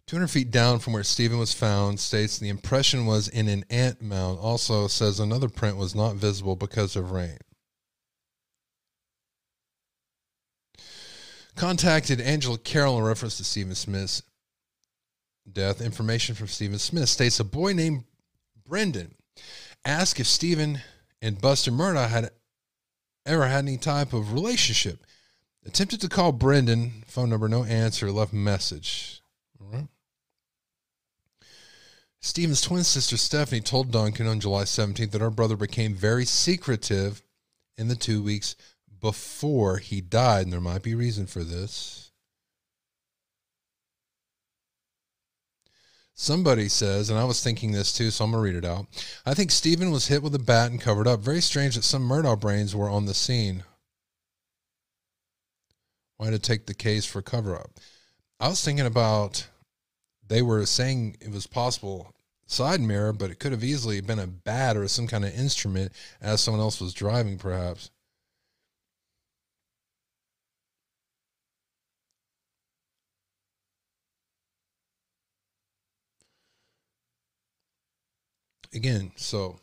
200 0.06 0.28
feet 0.28 0.52
down 0.52 0.78
from 0.78 0.92
where 0.92 1.02
Stephen 1.02 1.40
was 1.40 1.52
found, 1.52 1.98
states 1.98 2.38
the 2.38 2.48
impression 2.48 3.04
was 3.04 3.26
in 3.26 3.48
an 3.48 3.64
ant 3.68 4.00
mound. 4.00 4.38
Also 4.38 4.86
says 4.86 5.18
another 5.18 5.48
print 5.48 5.76
was 5.76 5.96
not 5.96 6.14
visible 6.14 6.54
because 6.54 6.94
of 6.94 7.10
rain. 7.10 7.38
Contacted 11.58 12.20
Angela 12.20 12.56
Carroll 12.56 12.98
in 12.98 13.04
reference 13.04 13.36
to 13.36 13.44
Stephen 13.44 13.74
Smith's 13.74 14.22
death. 15.50 15.80
Information 15.80 16.34
from 16.34 16.46
Stephen 16.46 16.78
Smith 16.78 17.08
states 17.08 17.40
a 17.40 17.44
boy 17.44 17.72
named 17.72 18.04
Brendan 18.66 19.14
asked 19.84 20.20
if 20.20 20.26
Stephen 20.26 20.80
and 21.20 21.40
Buster 21.40 21.72
Murdaugh 21.72 22.08
had 22.08 22.30
ever 23.26 23.46
had 23.46 23.64
any 23.64 23.76
type 23.76 24.12
of 24.12 24.32
relationship. 24.32 25.04
Attempted 25.66 26.00
to 26.00 26.08
call 26.08 26.32
Brendan, 26.32 27.04
phone 27.06 27.28
number 27.28 27.48
no 27.48 27.64
answer, 27.64 28.10
left 28.10 28.32
message. 28.32 29.20
All 29.60 29.66
right. 29.66 29.88
Stephen's 32.20 32.62
twin 32.62 32.84
sister 32.84 33.16
Stephanie 33.16 33.60
told 33.60 33.90
Duncan 33.90 34.26
on 34.26 34.40
July 34.40 34.62
17th 34.62 35.10
that 35.10 35.20
her 35.20 35.30
brother 35.30 35.56
became 35.56 35.94
very 35.94 36.24
secretive 36.24 37.22
in 37.76 37.88
the 37.88 37.94
two 37.96 38.22
weeks 38.22 38.54
before 39.00 39.78
he 39.78 40.00
died, 40.00 40.44
and 40.44 40.52
there 40.52 40.60
might 40.60 40.82
be 40.82 40.94
reason 40.94 41.26
for 41.26 41.44
this. 41.44 42.10
Somebody 46.14 46.68
says, 46.68 47.10
and 47.10 47.18
I 47.18 47.24
was 47.24 47.42
thinking 47.42 47.70
this 47.70 47.92
too, 47.92 48.10
so 48.10 48.24
I'm 48.24 48.32
going 48.32 48.42
to 48.42 48.44
read 48.44 48.64
it 48.64 48.68
out. 48.68 48.86
I 49.24 49.34
think 49.34 49.52
Stephen 49.52 49.92
was 49.92 50.08
hit 50.08 50.20
with 50.20 50.34
a 50.34 50.40
bat 50.40 50.70
and 50.70 50.80
covered 50.80 51.06
up. 51.06 51.20
Very 51.20 51.40
strange 51.40 51.76
that 51.76 51.84
some 51.84 52.08
Murdaugh 52.08 52.40
brains 52.40 52.74
were 52.74 52.88
on 52.88 53.06
the 53.06 53.14
scene. 53.14 53.62
Why 56.16 56.30
to 56.30 56.40
take 56.40 56.66
the 56.66 56.74
case 56.74 57.06
for 57.06 57.22
cover 57.22 57.54
up? 57.54 57.70
I 58.40 58.48
was 58.48 58.64
thinking 58.64 58.86
about 58.86 59.46
they 60.26 60.42
were 60.42 60.66
saying 60.66 61.18
it 61.20 61.30
was 61.30 61.46
possible 61.46 62.12
side 62.46 62.80
mirror, 62.80 63.12
but 63.12 63.30
it 63.30 63.38
could 63.38 63.52
have 63.52 63.62
easily 63.62 64.00
been 64.00 64.18
a 64.18 64.26
bat 64.26 64.76
or 64.76 64.88
some 64.88 65.06
kind 65.06 65.24
of 65.24 65.32
instrument 65.38 65.92
as 66.20 66.40
someone 66.40 66.60
else 66.60 66.80
was 66.80 66.94
driving, 66.94 67.38
perhaps. 67.38 67.90
Again, 78.74 79.12
so 79.16 79.60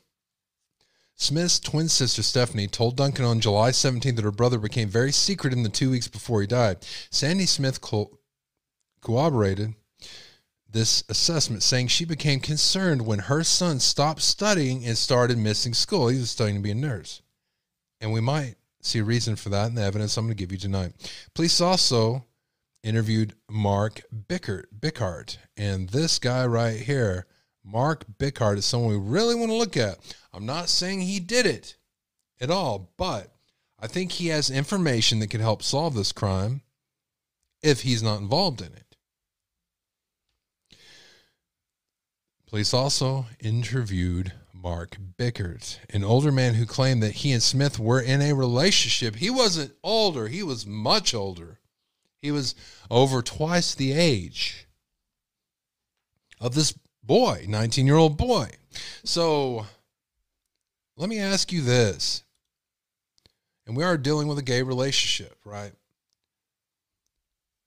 Smith's 1.16 1.60
twin 1.60 1.88
sister 1.88 2.24
Stephanie 2.24 2.68
told 2.68 2.98
Duncan 2.98 3.26
on 3.26 3.40
July 3.40 3.72
17th 3.72 4.16
that 4.16 4.26
her 4.26 4.32
brother 4.32 4.60
became 4.60 4.90
very 4.90 5.12
secret 5.12 5.54
in 5.54 5.64
the 5.64 5.70
two 5.70 5.92
weeks 5.92 6.08
before 6.08 6.42
he 6.42 6.48
died. 6.48 6.86
Sandy 7.10 7.46
Smith 7.46 7.82
co- 7.82 8.20
corroborated 9.02 9.76
this 10.70 11.04
assessment, 11.08 11.64
saying 11.64 11.88
she 11.88 12.04
became 12.04 12.42
concerned 12.42 13.06
when 13.06 13.20
her 13.20 13.44
son 13.44 13.80
stopped 13.80 14.22
studying 14.22 14.86
and 14.86 14.98
started 14.98 15.38
missing 15.38 15.74
school. 15.74 16.10
He 16.10 16.20
was 16.20 16.32
studying 16.32 16.58
to 16.58 16.64
be 16.64 16.72
a 16.72 16.76
nurse. 16.76 17.22
And 18.02 18.12
we 18.12 18.20
might 18.20 18.56
see 18.82 19.00
a 19.00 19.04
reason 19.04 19.38
for 19.38 19.50
that 19.50 19.68
in 19.68 19.76
the 19.76 19.84
evidence 19.84 20.18
I'm 20.18 20.26
going 20.26 20.36
to 20.36 20.42
give 20.42 20.52
you 20.52 20.58
tonight. 20.58 20.92
Police 21.34 21.62
also 21.62 22.26
interviewed 22.84 23.36
Mark 23.50 24.02
Bickhardt, 24.28 24.68
Bickhardt, 24.80 25.40
and 25.56 25.90
this 25.90 26.20
guy 26.20 26.46
right 26.46 26.80
here, 26.80 27.26
Mark 27.66 28.06
Bickhardt, 28.20 28.60
is 28.60 28.66
someone 28.66 28.92
we 28.92 28.98
really 28.98 29.34
want 29.36 29.50
to 29.50 29.58
look 29.58 29.76
at. 29.76 29.98
I'm 30.32 30.46
not 30.46 30.70
saying 30.70 31.02
he 31.02 31.20
did 31.20 31.46
it 31.46 31.76
at 32.40 32.52
all, 32.52 32.92
but 32.98 33.34
I 33.80 33.88
think 33.88 34.14
he 34.14 34.28
has 34.28 34.50
information 34.50 35.20
that 35.20 35.28
could 35.28 35.42
help 35.42 35.64
solve 35.64 35.96
this 35.96 36.12
crime 36.12 36.62
if 37.64 37.82
he's 37.82 38.04
not 38.04 38.20
involved 38.20 38.62
in 38.62 38.68
it. 38.68 38.96
Police 42.48 42.74
also 42.74 43.26
interviewed 43.40 44.32
Mark 44.54 44.98
Bickhardt, 45.18 45.80
an 45.90 46.04
older 46.04 46.32
man 46.32 46.54
who 46.54 46.66
claimed 46.66 47.04
that 47.04 47.14
he 47.14 47.32
and 47.32 47.44
Smith 47.44 47.80
were 47.80 48.00
in 48.00 48.22
a 48.22 48.34
relationship. 48.34 49.16
He 49.16 49.30
wasn't 49.30 49.74
older, 49.84 50.28
he 50.28 50.44
was 50.44 50.66
much 50.66 51.14
older. 51.14 51.60
He 52.22 52.32
was 52.32 52.56
over 52.90 53.22
twice 53.22 53.76
the 53.76 53.92
age 53.92 54.68
of 56.40 56.56
this 56.56 56.74
boy, 57.06 57.46
19 57.48 57.86
year 57.86 57.96
old 57.96 58.18
boy. 58.18 58.50
So 59.04 59.66
let 60.98 61.10
me 61.10 61.20
ask 61.20 61.52
you 61.52 61.62
this. 61.62 62.24
And 63.68 63.76
we 63.76 63.84
are 63.84 63.98
dealing 63.98 64.28
with 64.28 64.38
a 64.38 64.44
gay 64.44 64.62
relationship, 64.62 65.38
right? 65.44 65.74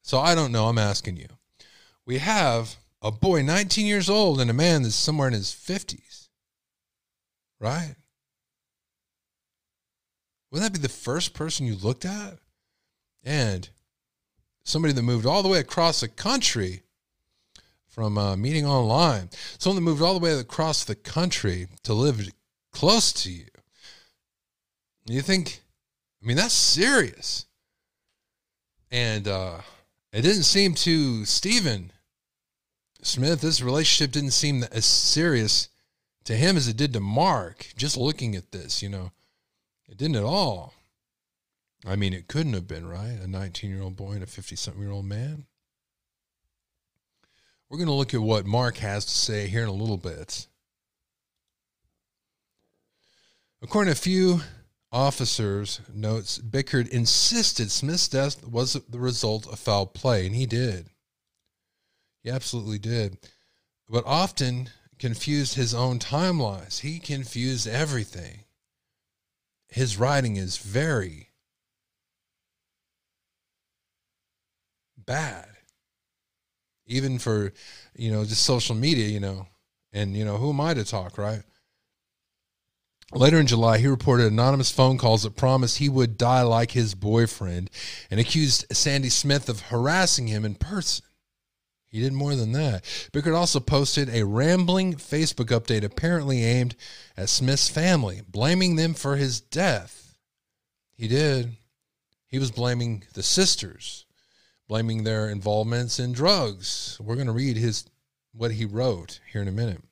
So 0.03 0.18
I 0.18 0.34
don't 0.34 0.53
know. 0.53 0.66
I'm 0.66 0.78
asking 0.78 1.16
you. 1.16 1.26
We 2.07 2.18
have 2.18 2.76
a 3.03 3.11
boy 3.11 3.43
19 3.43 3.86
years 3.86 4.09
old 4.09 4.41
and 4.41 4.51
a 4.51 4.55
man 4.55 4.82
that's 4.82 4.95
somewhere 4.95 5.28
in 5.28 5.34
his 5.34 5.51
50s. 5.51 6.28
Right? 7.61 7.97
Wouldn't 10.51 10.72
that 10.72 10.78
be 10.78 10.82
the 10.82 10.89
first 10.89 11.34
person 11.34 11.66
you 11.66 11.74
looked 11.74 12.05
at? 12.05 12.39
And 13.24 13.68
somebody 14.62 14.95
that 14.95 15.03
moved 15.03 15.26
all 15.26 15.43
the 15.43 15.49
way 15.49 15.59
across 15.59 16.01
the 16.01 16.09
country 16.09 16.82
from 17.99 18.16
uh, 18.16 18.36
meeting 18.36 18.64
online, 18.64 19.28
someone 19.59 19.74
that 19.74 19.90
moved 19.90 20.01
all 20.01 20.16
the 20.16 20.24
way 20.24 20.38
across 20.38 20.84
the 20.84 20.94
country 20.94 21.66
to 21.82 21.92
live 21.92 22.30
close 22.70 23.12
to 23.12 23.28
you. 23.28 23.49
You 25.07 25.20
think, 25.20 25.62
I 26.22 26.26
mean, 26.26 26.36
that's 26.36 26.55
serious. 26.55 27.46
And 28.92 29.26
uh, 29.26 29.62
it 30.12 30.22
didn't 30.22 30.44
seem 30.44 30.74
to 30.74 31.24
Stephen 31.24 31.90
Smith, 33.03 33.40
this 33.40 33.61
relationship 33.61 34.12
didn't 34.12 34.30
seem 34.30 34.62
as 34.70 34.84
serious 34.84 35.68
to 36.22 36.36
him 36.36 36.57
as 36.57 36.68
it 36.68 36.76
did 36.76 36.92
to 36.92 37.01
Mark. 37.01 37.66
Just 37.76 37.96
looking 37.96 38.36
at 38.36 38.53
this, 38.53 38.80
you 38.80 38.88
know, 38.88 39.11
it 39.88 39.96
didn't 39.99 40.14
at 40.14 40.22
all. 40.22 40.72
I 41.84 41.96
mean, 41.96 42.12
it 42.12 42.28
couldn't 42.28 42.53
have 42.53 42.68
been, 42.68 42.86
right? 42.86 43.18
A 43.20 43.26
19 43.26 43.70
year 43.70 43.82
old 43.82 43.96
boy 43.96 44.12
and 44.12 44.22
a 44.22 44.26
50 44.26 44.55
something 44.55 44.80
year 44.80 44.92
old 44.92 45.07
man. 45.07 45.46
We're 47.68 47.78
going 47.78 47.88
to 47.88 47.94
look 47.94 48.14
at 48.14 48.20
what 48.20 48.46
Mark 48.46 48.78
has 48.78 49.04
to 49.04 49.10
say 49.10 49.46
here 49.46 49.62
in 49.62 49.68
a 49.68 49.72
little 49.72 49.98
bit. 49.98 50.46
According 53.60 53.92
to 53.92 53.98
a 53.98 54.02
few 54.02 54.40
officers' 54.90 55.80
notes, 55.92 56.38
Bickhardt 56.38 56.88
insisted 56.88 57.70
Smith's 57.70 58.08
death 58.08 58.46
was 58.46 58.72
the 58.72 58.98
result 58.98 59.46
of 59.46 59.58
foul 59.58 59.86
play, 59.86 60.26
and 60.26 60.34
he 60.34 60.46
did. 60.46 60.88
He 62.22 62.30
absolutely 62.30 62.78
did. 62.78 63.18
But 63.88 64.06
often 64.06 64.70
confused 64.98 65.54
his 65.54 65.74
own 65.74 65.98
timelines. 65.98 66.80
He 66.80 66.98
confused 66.98 67.66
everything. 67.66 68.44
His 69.68 69.98
writing 69.98 70.36
is 70.36 70.56
very 70.56 71.28
bad. 74.96 75.47
Even 76.89 77.18
for, 77.18 77.53
you 77.95 78.11
know, 78.11 78.24
just 78.24 78.43
social 78.43 78.74
media, 78.74 79.07
you 79.07 79.20
know. 79.20 79.47
And, 79.93 80.16
you 80.16 80.24
know, 80.24 80.36
who 80.36 80.51
am 80.51 80.61
I 80.61 80.74
to 80.74 80.84
talk, 80.84 81.16
right? 81.16 81.43
Later 83.14 83.39
in 83.39 83.47
July, 83.47 83.78
he 83.78 83.86
reported 83.86 84.26
anonymous 84.26 84.70
phone 84.70 84.99
calls 84.99 85.22
that 85.22 85.36
promised 85.36 85.78
he 85.78 85.89
would 85.89 86.18
die 86.18 86.43
like 86.43 86.72
his 86.72 86.95
boyfriend 86.95 87.70
and 88.11 88.20
accused 88.20 88.66
Sandy 88.70 89.09
Smith 89.09 89.49
of 89.49 89.61
harassing 89.62 90.26
him 90.26 90.45
in 90.45 90.57
person. 90.57 91.05
He 91.91 92.01
did 92.01 92.12
more 92.12 92.34
than 92.34 92.53
that. 92.53 92.84
Bickhardt 93.12 93.34
also 93.34 93.61
posted 93.61 94.11
a 94.11 94.26
rambling 94.26 94.95
Facebook 94.95 95.47
update 95.47 95.84
apparently 95.84 96.45
aimed 96.45 96.76
at 97.16 97.30
Smith's 97.30 97.70
family, 97.70 98.20
blaming 98.28 98.76
them 98.76 98.93
for 98.93 99.16
his 99.16 99.41
death. 99.41 100.18
He 100.93 101.09
did. 101.09 101.57
He 102.26 102.39
was 102.39 102.51
blaming 102.51 103.05
the 103.14 103.22
sisters, 103.22 104.05
blaming 104.68 105.02
their 105.02 105.28
involvements 105.28 105.98
in 105.98 106.12
drugs. 106.12 106.98
We're 107.00 107.14
going 107.14 107.26
to 107.26 107.32
read 107.32 107.56
his 107.56 107.86
what 108.32 108.52
he 108.52 108.64
wrote 108.64 109.20
here 109.32 109.42
in 109.42 109.48
a 109.48 109.52
minute. 109.52 109.82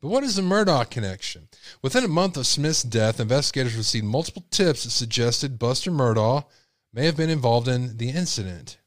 But 0.00 0.08
what 0.08 0.24
is 0.24 0.36
the 0.36 0.42
Murdaugh 0.42 0.88
connection? 0.90 1.48
Within 1.82 2.04
a 2.04 2.08
month 2.08 2.38
of 2.38 2.46
Smith's 2.46 2.82
death, 2.82 3.20
investigators 3.20 3.76
received 3.76 4.06
multiple 4.06 4.44
tips 4.50 4.84
that 4.84 4.90
suggested 4.90 5.58
Buster 5.58 5.90
Murdaugh 5.90 6.46
may 6.92 7.04
have 7.04 7.18
been 7.18 7.30
involved 7.30 7.68
in 7.68 7.98
the 7.98 8.08
incident. 8.08 8.78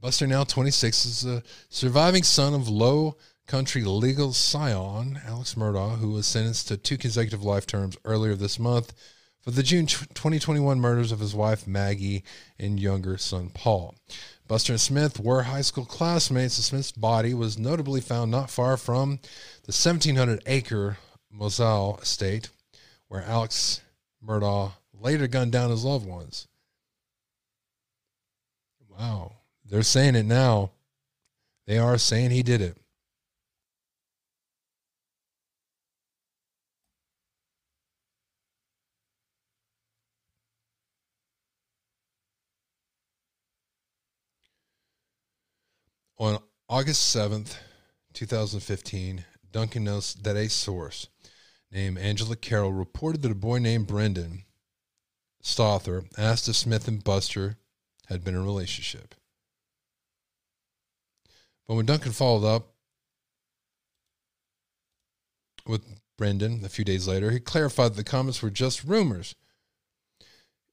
Buster, 0.00 0.26
now 0.26 0.44
26, 0.44 1.04
is 1.04 1.24
a 1.24 1.42
surviving 1.68 2.22
son 2.22 2.54
of 2.54 2.68
low 2.68 3.16
country 3.46 3.84
legal 3.84 4.32
scion, 4.32 5.20
Alex 5.26 5.54
Murdaugh, 5.54 5.98
who 5.98 6.12
was 6.12 6.26
sentenced 6.26 6.68
to 6.68 6.76
two 6.76 6.96
consecutive 6.96 7.42
life 7.42 7.66
terms 7.66 7.96
earlier 8.04 8.34
this 8.34 8.58
month 8.58 8.92
for 9.46 9.52
the 9.52 9.62
June 9.62 9.86
2021 9.86 10.80
murders 10.80 11.12
of 11.12 11.20
his 11.20 11.32
wife 11.32 11.68
Maggie 11.68 12.24
and 12.58 12.80
younger 12.80 13.16
son 13.16 13.48
Paul. 13.54 13.94
Buster 14.48 14.72
and 14.72 14.80
Smith 14.80 15.20
were 15.20 15.44
high 15.44 15.60
school 15.60 15.84
classmates, 15.84 16.58
and 16.58 16.64
Smith's 16.64 16.90
body 16.90 17.32
was 17.32 17.56
notably 17.56 18.00
found 18.00 18.32
not 18.32 18.50
far 18.50 18.76
from 18.76 19.20
the 19.62 19.70
1,700 19.70 20.42
acre 20.46 20.98
Moselle 21.30 22.00
estate 22.02 22.50
where 23.06 23.22
Alex 23.22 23.82
Murdaugh 24.20 24.72
later 24.92 25.28
gunned 25.28 25.52
down 25.52 25.70
his 25.70 25.84
loved 25.84 26.06
ones. 26.06 26.48
Wow. 28.98 29.34
They're 29.64 29.84
saying 29.84 30.16
it 30.16 30.26
now. 30.26 30.72
They 31.68 31.78
are 31.78 31.98
saying 31.98 32.32
he 32.32 32.42
did 32.42 32.60
it. 32.60 32.76
August 46.18 47.14
7th, 47.14 47.56
2015, 48.14 49.24
Duncan 49.52 49.84
knows 49.84 50.14
that 50.14 50.36
a 50.36 50.48
source 50.48 51.08
named 51.70 51.98
Angela 51.98 52.36
Carroll 52.36 52.72
reported 52.72 53.22
that 53.22 53.30
a 53.30 53.36
boy 53.36 53.58
named 53.58 53.86
Brendan 53.86 54.44
Stother 55.42 56.04
asked 56.16 56.48
if 56.48 56.56
Smith 56.56 56.88
and 56.88 57.04
Buster 57.04 57.56
had 58.06 58.24
been 58.24 58.34
in 58.34 58.40
a 58.40 58.44
relationship. 58.44 59.14
But 61.68 61.74
when 61.74 61.86
Duncan 61.86 62.12
followed 62.12 62.46
up 62.46 62.74
with 65.66 65.82
Brendan 66.16 66.64
a 66.64 66.68
few 66.68 66.84
days 66.84 67.06
later, 67.06 67.30
he 67.30 67.40
clarified 67.40 67.92
that 67.92 67.96
the 67.96 68.04
comments 68.04 68.42
were 68.42 68.50
just 68.50 68.84
rumors. 68.84 69.34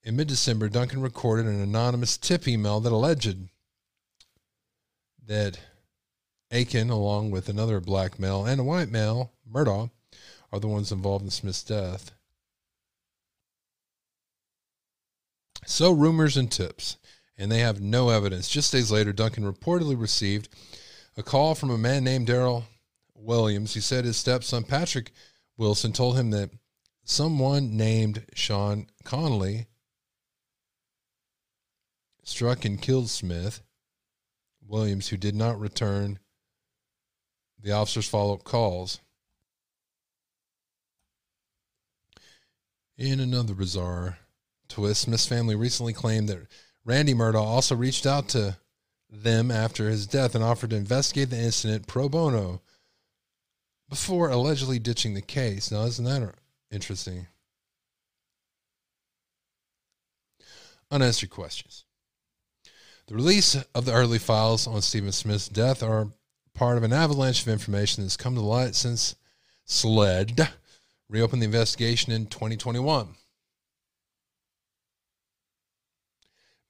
In 0.03 0.15
mid 0.15 0.27
December, 0.27 0.69
Duncan 0.69 1.01
recorded 1.01 1.45
an 1.45 1.61
anonymous 1.61 2.17
tip 2.17 2.47
email 2.47 2.79
that 2.79 2.91
alleged 2.91 3.49
that 5.27 5.59
Aiken, 6.51 6.89
along 6.91 7.31
with 7.31 7.49
another 7.49 7.79
black 7.79 8.19
male 8.19 8.45
and 8.45 8.59
a 8.59 8.63
white 8.63 8.89
male, 8.89 9.33
Murdaugh, 9.51 9.89
are 10.51 10.59
the 10.59 10.67
ones 10.67 10.91
involved 10.91 11.25
in 11.25 11.31
Smith's 11.31 11.63
death. 11.63 12.11
So, 15.65 15.91
rumors 15.91 16.37
and 16.37 16.51
tips, 16.51 16.97
and 17.37 17.51
they 17.51 17.59
have 17.59 17.81
no 17.81 18.09
evidence. 18.09 18.49
Just 18.49 18.71
days 18.71 18.91
later, 18.91 19.13
Duncan 19.13 19.51
reportedly 19.51 19.99
received 19.99 20.49
a 21.17 21.23
call 21.23 21.55
from 21.55 21.71
a 21.71 21.77
man 21.77 22.03
named 22.03 22.27
Daryl 22.27 22.65
Williams. 23.15 23.73
He 23.73 23.79
said 23.79 24.05
his 24.05 24.17
stepson, 24.17 24.63
Patrick 24.63 25.11
Wilson, 25.57 25.93
told 25.93 26.17
him 26.17 26.29
that 26.31 26.51
someone 27.03 27.75
named 27.75 28.25
Sean 28.35 28.87
Connolly 29.03 29.67
struck 32.23 32.65
and 32.65 32.81
killed 32.81 33.09
Smith. 33.09 33.61
Williams, 34.67 35.09
who 35.09 35.17
did 35.17 35.35
not 35.35 35.59
return 35.59 36.19
the 37.59 37.71
officer's 37.71 38.07
follow 38.07 38.33
up 38.33 38.43
calls. 38.43 38.99
In 42.97 43.19
another 43.19 43.53
bizarre 43.53 44.19
twist, 44.67 45.01
Smith's 45.01 45.27
family 45.27 45.55
recently 45.55 45.93
claimed 45.93 46.29
that 46.29 46.47
Randy 46.85 47.13
Murdaugh 47.13 47.41
also 47.41 47.75
reached 47.75 48.05
out 48.05 48.29
to 48.29 48.57
them 49.09 49.51
after 49.51 49.89
his 49.89 50.07
death 50.07 50.35
and 50.35 50.43
offered 50.43 50.71
to 50.71 50.75
investigate 50.75 51.29
the 51.29 51.39
incident 51.39 51.87
pro 51.87 52.09
bono 52.09 52.61
before 53.89 54.29
allegedly 54.29 54.79
ditching 54.79 55.13
the 55.13 55.21
case. 55.21 55.71
Now, 55.71 55.83
isn't 55.83 56.05
that 56.05 56.35
interesting? 56.71 57.27
Unanswered 60.91 61.29
questions. 61.29 61.82
The 63.07 63.15
release 63.15 63.55
of 63.75 63.85
the 63.85 63.91
early 63.91 64.17
files 64.17 64.65
on 64.65 64.81
Stephen 64.81 65.11
Smith's 65.11 65.49
death 65.49 65.83
are 65.83 66.07
part 66.53 66.77
of 66.77 66.83
an 66.83 66.93
avalanche 66.93 67.41
of 67.41 67.49
information 67.49 68.03
that's 68.03 68.15
come 68.15 68.35
to 68.35 68.41
light 68.41 68.75
since 68.75 69.15
SLED 69.65 70.49
reopened 71.09 71.41
the 71.41 71.45
investigation 71.45 72.13
in 72.13 72.27
2021. 72.27 73.09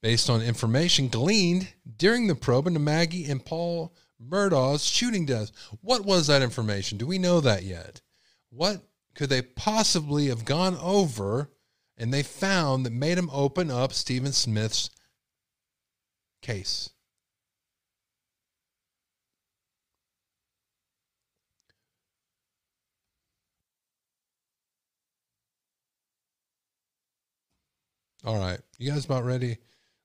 Based 0.02 0.28
on 0.28 0.42
information 0.42 1.08
gleaned 1.08 1.68
during 1.96 2.26
the 2.26 2.34
probe 2.34 2.66
into 2.66 2.80
Maggie 2.80 3.30
and 3.30 3.44
Paul 3.44 3.94
Murdaugh's 4.20 4.84
shooting 4.84 5.26
deaths. 5.26 5.52
What 5.80 6.04
was 6.04 6.26
that 6.26 6.42
information? 6.42 6.98
Do 6.98 7.06
we 7.06 7.18
know 7.18 7.40
that 7.40 7.62
yet? 7.62 8.00
What 8.50 8.82
could 9.14 9.30
they 9.30 9.42
possibly 9.42 10.28
have 10.28 10.44
gone 10.44 10.76
over 10.78 11.50
and 11.96 12.12
they 12.12 12.22
found 12.22 12.84
that 12.84 12.92
made 12.92 13.18
them 13.18 13.30
open 13.32 13.70
up 13.70 13.92
Stephen 13.92 14.32
Smith's 14.32 14.90
case. 16.44 16.90
All 28.24 28.38
right. 28.38 28.60
You 28.78 28.90
guys 28.90 29.04
about 29.04 29.24
ready? 29.24 29.58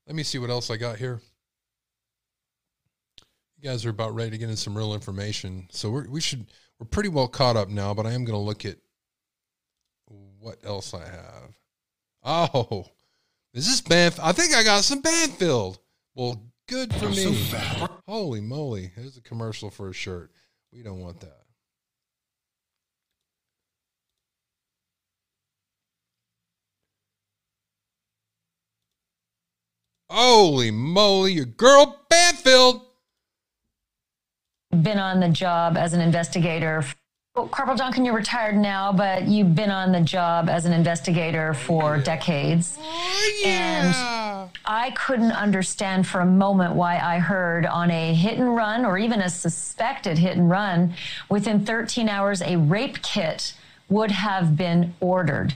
Let 0.08 0.16
me 0.16 0.24
see 0.24 0.40
what 0.40 0.50
else 0.50 0.70
I 0.70 0.78
got 0.78 0.98
here. 0.98 1.22
You 3.58 3.70
guys 3.70 3.86
are 3.86 3.90
about 3.90 4.16
ready 4.16 4.32
to 4.32 4.38
get 4.38 4.50
in 4.50 4.56
some 4.56 4.78
real 4.78 4.94
information. 4.94 5.68
So 5.72 5.90
we're, 5.90 6.08
we 6.08 6.22
should, 6.22 6.48
we're 6.80 6.88
pretty 6.88 7.10
well 7.10 7.28
caught 7.28 7.58
up 7.58 7.68
now, 7.70 7.94
but 7.94 8.06
I 8.06 8.12
am 8.12 8.24
going 8.24 8.38
to 8.38 8.46
look 8.46 8.66
at 8.66 8.78
what 10.40 10.58
else 10.64 10.94
I 10.94 11.06
have. 11.06 11.56
Oh, 12.24 12.86
this 13.54 13.68
is 13.68 13.82
this? 13.82 14.20
I 14.20 14.32
think 14.32 14.54
I 14.54 14.64
got 14.64 14.84
some 14.84 15.02
Banfield. 15.02 15.80
Well, 16.20 16.42
good 16.68 16.94
for 16.96 17.08
me. 17.08 17.34
So 17.34 17.88
Holy 18.06 18.42
moly. 18.42 18.92
There's 18.98 19.16
a 19.16 19.22
commercial 19.22 19.70
for 19.70 19.88
a 19.88 19.94
shirt. 19.94 20.34
We 20.74 20.84
don't 20.84 21.00
want 21.00 21.22
that. 21.22 21.44
Holy 30.10 30.72
moly, 30.72 31.32
your 31.32 31.46
girl 31.46 32.02
Banfield. 32.10 32.82
Been 34.72 35.00
on 35.00 35.22
the 35.22 35.30
job 35.30 35.78
as 35.78 35.94
an 35.94 36.02
investigator 36.02 36.84
well, 37.40 37.48
Corporal 37.48 37.78
Duncan, 37.78 38.04
you're 38.04 38.16
retired 38.16 38.58
now, 38.58 38.92
but 38.92 39.26
you've 39.26 39.56
been 39.56 39.72
on 39.72 39.94
the 39.94 40.02
job 40.02 40.50
as 40.50 40.66
an 40.66 40.74
investigator 40.74 41.54
for 41.54 41.98
decades. 41.98 42.78
Oh, 42.78 43.40
yeah. 43.42 44.42
And 44.44 44.52
I 44.66 44.92
couldn't 44.92 45.32
understand 45.32 46.06
for 46.06 46.20
a 46.20 46.26
moment 46.26 46.76
why 46.76 47.00
I 47.00 47.20
heard 47.20 47.66
on 47.66 47.92
a 47.92 48.14
hit 48.14 48.38
and 48.40 48.54
run 48.54 48.84
or 48.84 48.98
even 48.98 49.22
a 49.22 49.30
suspected 49.30 50.18
hit 50.18 50.36
and 50.36 50.50
run, 50.50 50.94
within 51.30 51.66
13 51.66 52.10
hours, 52.10 52.42
a 52.42 52.58
rape 52.58 53.02
kit 53.02 53.54
would 53.88 54.12
have 54.12 54.58
been 54.58 54.94
ordered. 55.00 55.54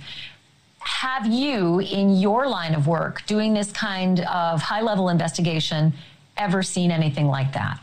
Have 0.79 1.27
you, 1.27 1.79
in 1.79 2.15
your 2.15 2.47
line 2.47 2.75
of 2.75 2.87
work, 2.87 3.25
doing 3.25 3.53
this 3.53 3.73
kind 3.73 4.21
of 4.21 4.61
high 4.61 4.81
level 4.81 5.09
investigation, 5.09 5.91
ever 6.37 6.63
seen 6.63 6.91
anything 6.91 7.27
like 7.27 7.51
that? 7.53 7.77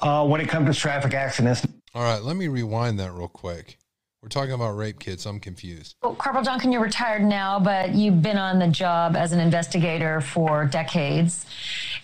Uh, 0.00 0.26
when 0.26 0.40
it 0.40 0.48
comes 0.48 0.74
to 0.74 0.80
traffic 0.80 1.14
accidents. 1.14 1.66
All 1.94 2.02
right, 2.02 2.22
let 2.22 2.36
me 2.36 2.48
rewind 2.48 3.00
that 3.00 3.12
real 3.12 3.28
quick. 3.28 3.78
We're 4.22 4.28
talking 4.28 4.52
about 4.52 4.76
rape 4.76 4.98
kits. 4.98 5.26
I'm 5.26 5.40
confused. 5.40 5.94
Well, 6.02 6.14
Corporal 6.14 6.44
Duncan, 6.44 6.72
you're 6.72 6.82
retired 6.82 7.22
now, 7.22 7.60
but 7.60 7.94
you've 7.94 8.20
been 8.20 8.38
on 8.38 8.58
the 8.58 8.66
job 8.66 9.16
as 9.16 9.32
an 9.32 9.40
investigator 9.40 10.20
for 10.20 10.64
decades. 10.64 11.46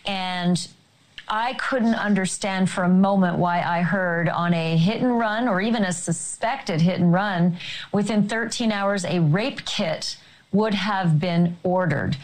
And 0.07 0.67
I 1.29 1.55
couldn't 1.55 1.95
understand 1.95 2.71
for 2.71 2.85
a 2.85 2.89
moment 2.89 3.39
why 3.39 3.63
I 3.63 3.83
heard 3.83 4.29
on 4.29 4.55
a 4.55 4.77
hit 4.77 5.01
and 5.01 5.19
run 5.19 5.49
or 5.49 5.61
even 5.61 5.85
a 5.85 5.93
suspected 5.93 6.81
hit 6.81 7.01
and 7.01 7.13
run, 7.13 7.59
within 7.93 8.29
13 8.29 8.71
hours, 8.71 9.05
a 9.05 9.21
rape 9.21 9.65
kit 9.65 10.17
would 10.53 10.75
have 10.75 11.19
been 11.19 11.57
ordered. 11.65 12.17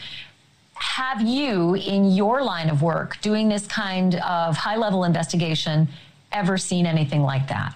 Have 0.81 1.21
you, 1.21 1.75
in 1.75 2.11
your 2.13 2.43
line 2.43 2.71
of 2.71 2.81
work, 2.81 3.21
doing 3.21 3.51
this 3.51 3.67
kind 3.67 4.15
of 4.15 4.57
high 4.57 4.77
level 4.77 5.05
investigation, 5.05 5.89
ever 6.33 6.57
seen 6.57 6.87
anything 6.87 7.23
like 7.23 7.49
that? 7.49 7.75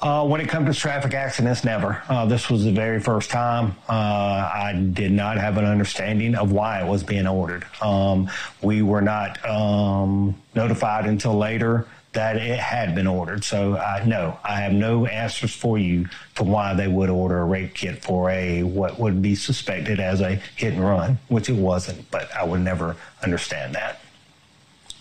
Uh, 0.00 0.26
when 0.26 0.40
it 0.40 0.48
comes 0.48 0.74
to 0.74 0.80
traffic 0.80 1.12
accidents, 1.12 1.62
never. 1.64 2.02
Uh, 2.08 2.24
this 2.24 2.48
was 2.48 2.64
the 2.64 2.72
very 2.72 2.98
first 2.98 3.28
time. 3.28 3.76
Uh, 3.90 3.92
I 3.92 4.88
did 4.94 5.12
not 5.12 5.36
have 5.36 5.58
an 5.58 5.66
understanding 5.66 6.34
of 6.34 6.50
why 6.50 6.80
it 6.82 6.88
was 6.88 7.02
being 7.02 7.26
ordered. 7.26 7.66
Um, 7.82 8.30
we 8.62 8.80
were 8.80 9.02
not 9.02 9.44
um, 9.46 10.34
notified 10.54 11.04
until 11.04 11.36
later 11.36 11.86
that 12.12 12.36
it 12.36 12.58
had 12.58 12.94
been 12.94 13.06
ordered. 13.06 13.44
So 13.44 13.76
I 13.76 14.04
no, 14.04 14.38
I 14.42 14.60
have 14.60 14.72
no 14.72 15.06
answers 15.06 15.54
for 15.54 15.78
you 15.78 16.08
for 16.34 16.44
why 16.44 16.74
they 16.74 16.88
would 16.88 17.10
order 17.10 17.40
a 17.40 17.44
rape 17.44 17.74
kit 17.74 18.02
for 18.02 18.30
a 18.30 18.62
what 18.62 18.98
would 18.98 19.22
be 19.22 19.34
suspected 19.34 20.00
as 20.00 20.20
a 20.20 20.40
hit 20.56 20.74
and 20.74 20.84
run, 20.84 21.18
which 21.28 21.48
it 21.48 21.56
wasn't. 21.56 22.10
But 22.10 22.34
I 22.34 22.44
would 22.44 22.60
never 22.60 22.96
understand 23.22 23.74
that. 23.74 24.00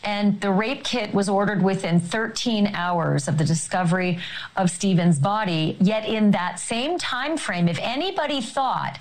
And 0.03 0.39
the 0.39 0.51
rape 0.51 0.83
kit 0.83 1.13
was 1.13 1.27
ordered 1.27 1.61
within 1.61 1.99
13 1.99 2.67
hours 2.73 3.27
of 3.27 3.37
the 3.37 3.43
discovery 3.43 4.19
of 4.55 4.69
Stephen's 4.69 5.19
body. 5.19 5.77
Yet 5.81 6.07
in 6.07 6.31
that 6.31 6.59
same 6.59 6.97
time 6.97 7.37
frame, 7.37 7.67
if 7.67 7.79
anybody 7.81 8.39
thought 8.39 8.97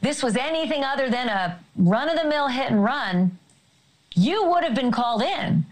this 0.00 0.22
was 0.22 0.36
anything 0.36 0.82
other 0.82 1.08
than 1.08 1.28
a 1.28 1.58
run-of-the-mill 1.76 2.48
hit 2.48 2.70
and 2.70 2.82
run, 2.82 3.38
you 4.14 4.44
would 4.46 4.64
have 4.64 4.74
been 4.74 4.90
called 4.90 5.22
in 5.22 5.66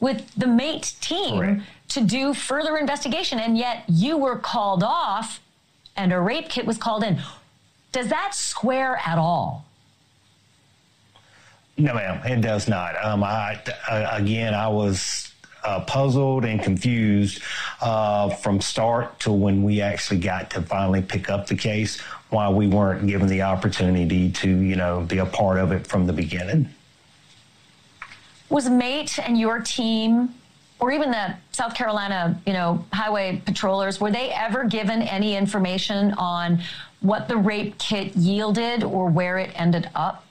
with 0.00 0.30
the 0.34 0.46
MAIT 0.46 0.94
team 1.00 1.38
Correct. 1.38 1.62
to 1.88 2.00
do 2.00 2.34
further 2.34 2.76
investigation. 2.76 3.38
And 3.38 3.56
yet 3.56 3.84
you 3.88 4.16
were 4.18 4.36
called 4.36 4.82
off 4.82 5.40
and 5.96 6.12
a 6.12 6.20
rape 6.20 6.48
kit 6.48 6.66
was 6.66 6.78
called 6.78 7.04
in. 7.04 7.20
Does 7.92 8.08
that 8.08 8.34
square 8.34 9.00
at 9.06 9.18
all? 9.18 9.64
No, 11.76 11.94
ma'am, 11.94 12.20
it 12.24 12.40
does 12.40 12.68
not. 12.68 13.02
Um, 13.04 13.24
I, 13.24 13.60
uh, 13.88 14.08
again, 14.12 14.54
I 14.54 14.68
was 14.68 15.32
uh, 15.64 15.80
puzzled 15.80 16.44
and 16.44 16.62
confused 16.62 17.42
uh, 17.80 18.30
from 18.30 18.60
start 18.60 19.18
to 19.20 19.32
when 19.32 19.62
we 19.62 19.80
actually 19.80 20.20
got 20.20 20.50
to 20.50 20.62
finally 20.62 21.02
pick 21.02 21.30
up 21.30 21.46
the 21.46 21.56
case, 21.56 22.00
why 22.30 22.48
we 22.48 22.66
weren't 22.66 23.06
given 23.06 23.26
the 23.28 23.42
opportunity 23.42 24.30
to, 24.30 24.48
you 24.48 24.76
know, 24.76 25.00
be 25.00 25.18
a 25.18 25.26
part 25.26 25.58
of 25.58 25.72
it 25.72 25.86
from 25.86 26.06
the 26.06 26.12
beginning. 26.12 26.68
Was 28.54 28.70
MAIT 28.70 29.18
and 29.18 29.36
your 29.36 29.58
team, 29.58 30.32
or 30.78 30.92
even 30.92 31.10
the 31.10 31.34
South 31.50 31.74
Carolina, 31.74 32.40
you 32.46 32.52
know, 32.52 32.84
highway 32.92 33.42
patrollers, 33.44 34.00
were 34.00 34.12
they 34.12 34.30
ever 34.30 34.62
given 34.62 35.02
any 35.02 35.34
information 35.34 36.12
on 36.12 36.62
what 37.00 37.26
the 37.26 37.36
rape 37.36 37.76
kit 37.78 38.14
yielded 38.14 38.84
or 38.84 39.08
where 39.08 39.38
it 39.38 39.50
ended 39.56 39.90
up? 39.96 40.23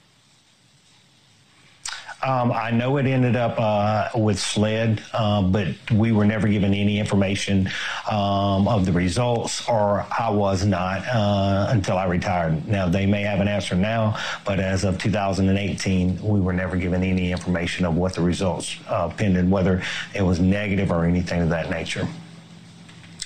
Um, 2.24 2.52
I 2.52 2.70
know 2.70 2.96
it 2.96 3.06
ended 3.06 3.36
up 3.36 3.56
uh, 3.58 4.08
with 4.14 4.38
SLED, 4.38 5.02
uh, 5.12 5.42
but 5.42 5.68
we 5.90 6.10
were 6.10 6.24
never 6.24 6.48
given 6.48 6.72
any 6.72 6.98
information 6.98 7.68
um, 8.10 8.66
of 8.66 8.86
the 8.86 8.92
results, 8.92 9.68
or 9.68 10.06
I 10.18 10.30
was 10.30 10.64
not 10.64 11.06
uh, 11.06 11.66
until 11.68 11.98
I 11.98 12.06
retired. 12.06 12.66
Now, 12.66 12.88
they 12.88 13.04
may 13.04 13.22
have 13.22 13.40
an 13.40 13.48
answer 13.48 13.74
now, 13.74 14.18
but 14.46 14.58
as 14.58 14.84
of 14.84 14.98
2018, 14.98 16.22
we 16.22 16.40
were 16.40 16.54
never 16.54 16.76
given 16.76 17.02
any 17.02 17.30
information 17.30 17.84
of 17.84 17.94
what 17.94 18.14
the 18.14 18.22
results 18.22 18.74
uh, 18.88 19.10
pended, 19.10 19.50
whether 19.50 19.82
it 20.14 20.22
was 20.22 20.40
negative 20.40 20.90
or 20.90 21.04
anything 21.04 21.42
of 21.42 21.50
that 21.50 21.68
nature. 21.68 22.08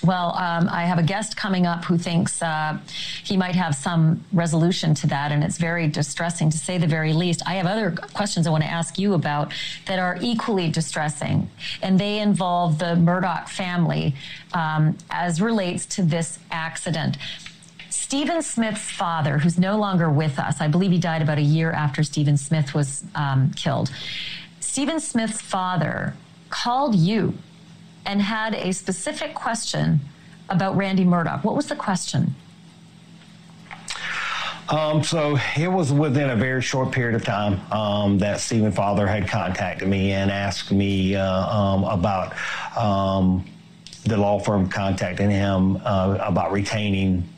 Well, 0.04 0.36
um, 0.36 0.68
I 0.70 0.84
have 0.84 0.98
a 0.98 1.02
guest 1.02 1.36
coming 1.36 1.66
up 1.66 1.84
who 1.84 1.98
thinks 1.98 2.40
uh, 2.40 2.78
he 3.24 3.36
might 3.36 3.56
have 3.56 3.74
some 3.74 4.24
resolution 4.32 4.94
to 4.94 5.08
that, 5.08 5.32
and 5.32 5.42
it's 5.42 5.58
very 5.58 5.88
distressing 5.88 6.50
to 6.50 6.58
say 6.58 6.78
the 6.78 6.86
very 6.86 7.12
least. 7.12 7.42
I 7.46 7.54
have 7.54 7.66
other 7.66 7.90
questions 7.90 8.46
I 8.46 8.50
want 8.50 8.62
to 8.62 8.70
ask 8.70 8.98
you 8.98 9.14
about 9.14 9.52
that 9.86 9.98
are 9.98 10.16
equally 10.20 10.70
distressing, 10.70 11.50
and 11.82 11.98
they 11.98 12.20
involve 12.20 12.78
the 12.78 12.94
Murdaugh 12.94 13.48
family 13.48 14.14
um, 14.54 14.96
as 15.10 15.40
relates 15.40 15.84
to 15.86 16.02
this 16.02 16.38
accident. 16.50 17.18
Stephen 17.90 18.40
Smith's 18.40 18.90
father, 18.90 19.38
who's 19.38 19.58
no 19.58 19.76
longer 19.76 20.08
with 20.08 20.38
us, 20.38 20.60
I 20.60 20.68
believe 20.68 20.92
he 20.92 20.98
died 20.98 21.22
about 21.22 21.38
a 21.38 21.42
year 21.42 21.72
after 21.72 22.02
Stephen 22.04 22.36
Smith 22.36 22.72
was 22.72 23.04
um, 23.14 23.50
killed. 23.56 23.90
Stephen 24.60 25.00
Smith's 25.00 25.40
father 25.40 26.14
called 26.50 26.94
you 26.94 27.34
and 28.08 28.22
had 28.22 28.54
a 28.54 28.72
specific 28.72 29.34
question 29.34 30.00
about 30.48 30.76
Randy 30.76 31.04
Murdaugh. 31.04 31.44
What 31.44 31.54
was 31.54 31.66
the 31.66 31.76
question? 31.76 32.34
Um, 34.70 35.02
so 35.04 35.38
it 35.56 35.70
was 35.70 35.92
within 35.92 36.30
a 36.30 36.36
very 36.36 36.62
short 36.62 36.90
period 36.90 37.14
of 37.14 37.24
time 37.24 37.60
um, 37.72 38.18
that 38.18 38.40
Stephen 38.40 38.72
Father 38.72 39.06
had 39.06 39.28
contacted 39.28 39.88
me 39.88 40.12
and 40.12 40.30
asked 40.30 40.72
me 40.72 41.16
uh, 41.16 41.48
um, 41.48 41.84
about 41.84 42.34
um, 42.76 43.44
the 44.04 44.16
law 44.16 44.38
firm 44.38 44.68
contacting 44.68 45.30
him 45.30 45.76
uh, 45.84 46.18
about 46.20 46.50
retaining 46.52 47.28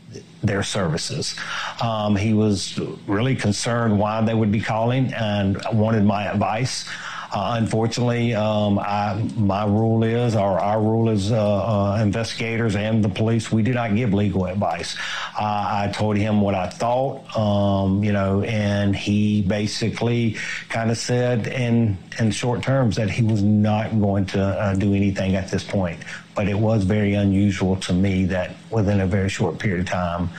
their 0.43 0.63
services. 0.63 1.37
Um, 1.83 2.17
he 2.17 2.33
was 2.33 2.79
really 3.07 3.37
concerned 3.37 3.99
why 3.99 4.23
they 4.23 4.35
would 4.35 4.51
be 4.51 4.61
calling 4.61 5.13
and 5.13 5.61
wanted 5.73 6.05
my 6.05 6.25
advice. 6.25 6.89
Uh, 7.33 7.55
unfortunately, 7.59 8.35
um, 8.35 8.79
I, 8.79 9.15
my 9.37 9.65
rule 9.65 10.03
is, 10.03 10.35
or 10.35 10.59
our 10.59 10.81
rule 10.81 11.11
is, 11.11 11.31
uh, 11.31 11.37
uh, 11.37 12.03
investigators 12.03 12.75
and 12.75 13.05
the 13.05 13.09
police, 13.09 13.53
we 13.53 13.63
do 13.63 13.73
not 13.73 13.95
give 13.95 14.13
legal 14.13 14.47
advice. 14.47 14.97
I 15.39 15.91
told 15.95 16.17
him 16.17 16.41
what 16.41 16.55
I 16.55 16.69
thought, 16.69 17.37
um, 17.37 18.03
you 18.03 18.13
know, 18.13 18.43
and 18.43 18.95
he 18.95 19.43
basically 19.43 20.37
kind 20.69 20.91
of 20.91 20.99
said 20.99 21.47
in 21.47 21.97
in 22.19 22.31
short 22.31 22.63
terms 22.63 22.97
that 22.97 23.11
he 23.11 23.23
was 23.23 23.43
not 23.43 23.99
going 24.01 24.27
to 24.27 24.43
uh, 24.43 24.75
do 24.75 24.93
anything 24.95 25.37
at 25.37 25.51
this 25.51 25.65
point. 25.65 26.01
But 26.35 26.49
it 26.49 26.59
was 26.59 26.85
very 26.85 27.15
unusual 27.15 27.77
to 27.77 27.93
me 27.93 28.25
that 28.27 28.57
within 28.71 29.01
a 29.01 29.07
very 29.07 29.29
short 29.29 29.59
period 29.59 29.81
of 29.81 29.87
time, 29.87 30.31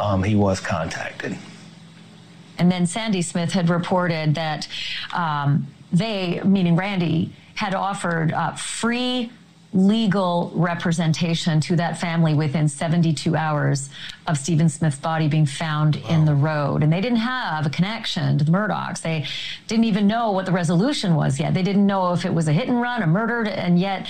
um, 0.00 0.22
he 0.22 0.34
was 0.34 0.60
contacted. 0.60 1.36
And 2.58 2.72
then 2.72 2.86
Sandy 2.86 3.22
Smith 3.22 3.52
had 3.52 3.68
reported 3.68 4.34
that 4.34 4.66
um, 5.14 5.68
they, 5.92 6.40
meaning 6.44 6.76
Randy, 6.76 7.32
had 7.54 7.74
offered 7.74 8.32
uh, 8.32 8.54
free 8.54 9.30
legal 9.74 10.50
representation 10.54 11.60
to 11.60 11.76
that 11.76 11.98
family 11.98 12.32
within 12.32 12.68
72 12.68 13.36
hours 13.36 13.90
of 14.26 14.38
Stephen 14.38 14.68
Smith's 14.68 14.98
body 14.98 15.28
being 15.28 15.44
found 15.44 15.96
wow. 15.96 16.08
in 16.08 16.24
the 16.24 16.34
road. 16.34 16.82
And 16.82 16.92
they 16.92 17.00
didn't 17.00 17.18
have 17.18 17.66
a 17.66 17.70
connection 17.70 18.38
to 18.38 18.44
the 18.44 18.50
Murdaughs. 18.50 19.02
They 19.02 19.26
didn't 19.66 19.84
even 19.84 20.06
know 20.06 20.30
what 20.30 20.46
the 20.46 20.52
resolution 20.52 21.14
was 21.14 21.38
yet. 21.38 21.52
They 21.52 21.62
didn't 21.62 21.86
know 21.86 22.12
if 22.12 22.24
it 22.24 22.32
was 22.32 22.48
a 22.48 22.52
hit 22.52 22.68
and 22.68 22.80
run, 22.80 23.02
a 23.02 23.06
murder, 23.06 23.44
and 23.44 23.78
yet 23.78 24.08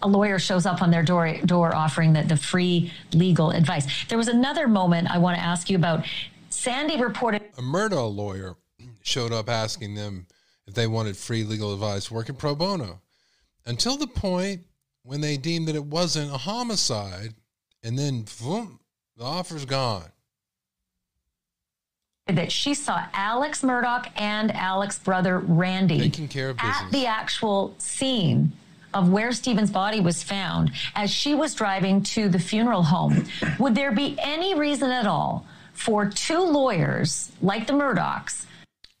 a 0.00 0.08
lawyer 0.08 0.38
shows 0.38 0.64
up 0.64 0.80
on 0.80 0.90
their 0.90 1.02
door, 1.02 1.36
door 1.44 1.74
offering 1.74 2.12
the, 2.14 2.22
the 2.22 2.36
free 2.36 2.90
legal 3.12 3.50
advice. 3.50 3.86
There 4.08 4.18
was 4.18 4.28
another 4.28 4.68
moment 4.68 5.10
I 5.10 5.18
want 5.18 5.36
to 5.36 5.42
ask 5.42 5.68
you 5.68 5.76
about. 5.76 6.06
Sandy 6.48 7.00
reported 7.00 7.42
a 7.58 7.62
Murdaugh 7.62 8.14
lawyer 8.14 8.56
showed 9.02 9.32
up 9.32 9.48
asking 9.48 9.94
them 9.94 10.26
if 10.68 10.74
they 10.74 10.86
wanted 10.86 11.16
free 11.16 11.44
legal 11.44 11.72
advice 11.72 12.10
working 12.10 12.36
pro 12.36 12.54
bono 12.54 13.00
until 13.64 13.96
the 13.96 14.06
point 14.06 14.60
when 15.02 15.22
they 15.22 15.38
deemed 15.38 15.66
that 15.66 15.74
it 15.74 15.84
wasn't 15.84 16.30
a 16.30 16.36
homicide 16.36 17.34
and 17.82 17.98
then 17.98 18.26
boom, 18.40 18.78
the 19.16 19.24
offer's 19.24 19.64
gone 19.64 20.10
that 22.26 22.52
she 22.52 22.74
saw 22.74 23.04
Alex 23.14 23.62
Murdaugh 23.62 24.06
and 24.14 24.54
Alex's 24.54 25.02
brother 25.02 25.38
Randy 25.38 25.98
taking 25.98 26.28
care 26.28 26.50
of 26.50 26.58
business. 26.58 26.76
at 26.82 26.92
the 26.92 27.06
actual 27.06 27.74
scene 27.78 28.52
of 28.92 29.08
where 29.08 29.32
Stephen's 29.32 29.70
body 29.70 30.00
was 30.00 30.22
found 30.22 30.70
as 30.94 31.10
she 31.10 31.34
was 31.34 31.54
driving 31.54 32.02
to 32.02 32.28
the 32.28 32.38
funeral 32.38 32.82
home. 32.82 33.24
Would 33.58 33.74
there 33.74 33.92
be 33.92 34.16
any 34.18 34.54
reason 34.54 34.90
at 34.90 35.06
all 35.06 35.46
for 35.72 36.04
two 36.04 36.40
lawyers 36.40 37.30
like 37.40 37.66
the 37.66 37.72
Murdaughs 37.72 38.44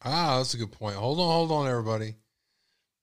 Ah, 0.04 0.38
that's 0.38 0.54
a 0.54 0.58
good 0.58 0.72
point. 0.72 0.96
Hold 0.96 1.18
on, 1.18 1.26
hold 1.26 1.52
on, 1.52 1.68
everybody. 1.68 2.14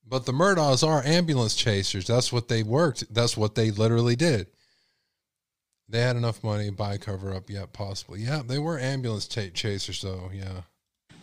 But 0.08 0.26
the 0.26 0.32
Murdaughs 0.32 0.88
are 0.88 1.04
ambulance 1.04 1.56
chasers. 1.56 2.08
That's 2.08 2.32
what 2.32 2.48
they 2.48 2.64
worked. 2.64 3.14
That's 3.14 3.36
what 3.36 3.56
they 3.56 3.72
literally 3.72 4.16
did. 4.16 4.48
They 5.90 6.02
had 6.02 6.16
enough 6.16 6.44
money 6.44 6.68
to 6.68 6.72
buy 6.72 6.98
cover 6.98 7.34
up. 7.34 7.50
Yeah, 7.50 7.66
possibly. 7.72 8.22
Yeah, 8.22 8.42
they 8.46 8.60
were 8.60 8.80
ambulance 8.80 9.28
ch- 9.28 9.54
chasers, 9.54 10.02
though. 10.02 10.30
Yeah. 10.34 10.62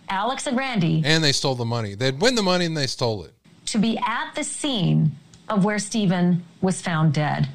Alex 0.09 0.47
and 0.47 0.57
Randy. 0.57 1.03
And 1.05 1.23
they 1.23 1.33
stole 1.33 1.55
the 1.55 1.65
money. 1.65 1.95
They'd 1.95 2.21
win 2.21 2.35
the 2.35 2.43
money 2.43 2.67
and 2.67 2.77
they 2.77 2.87
stole 2.87 3.25
it. 3.25 3.35
To 3.67 3.79
be 3.79 3.99
at 3.99 4.35
the 4.35 4.45
scene 4.45 5.13
of 5.49 5.65
where 5.65 5.79
Stephen 5.79 6.45
was 6.61 6.81
found 6.81 7.15
dead 7.15 7.49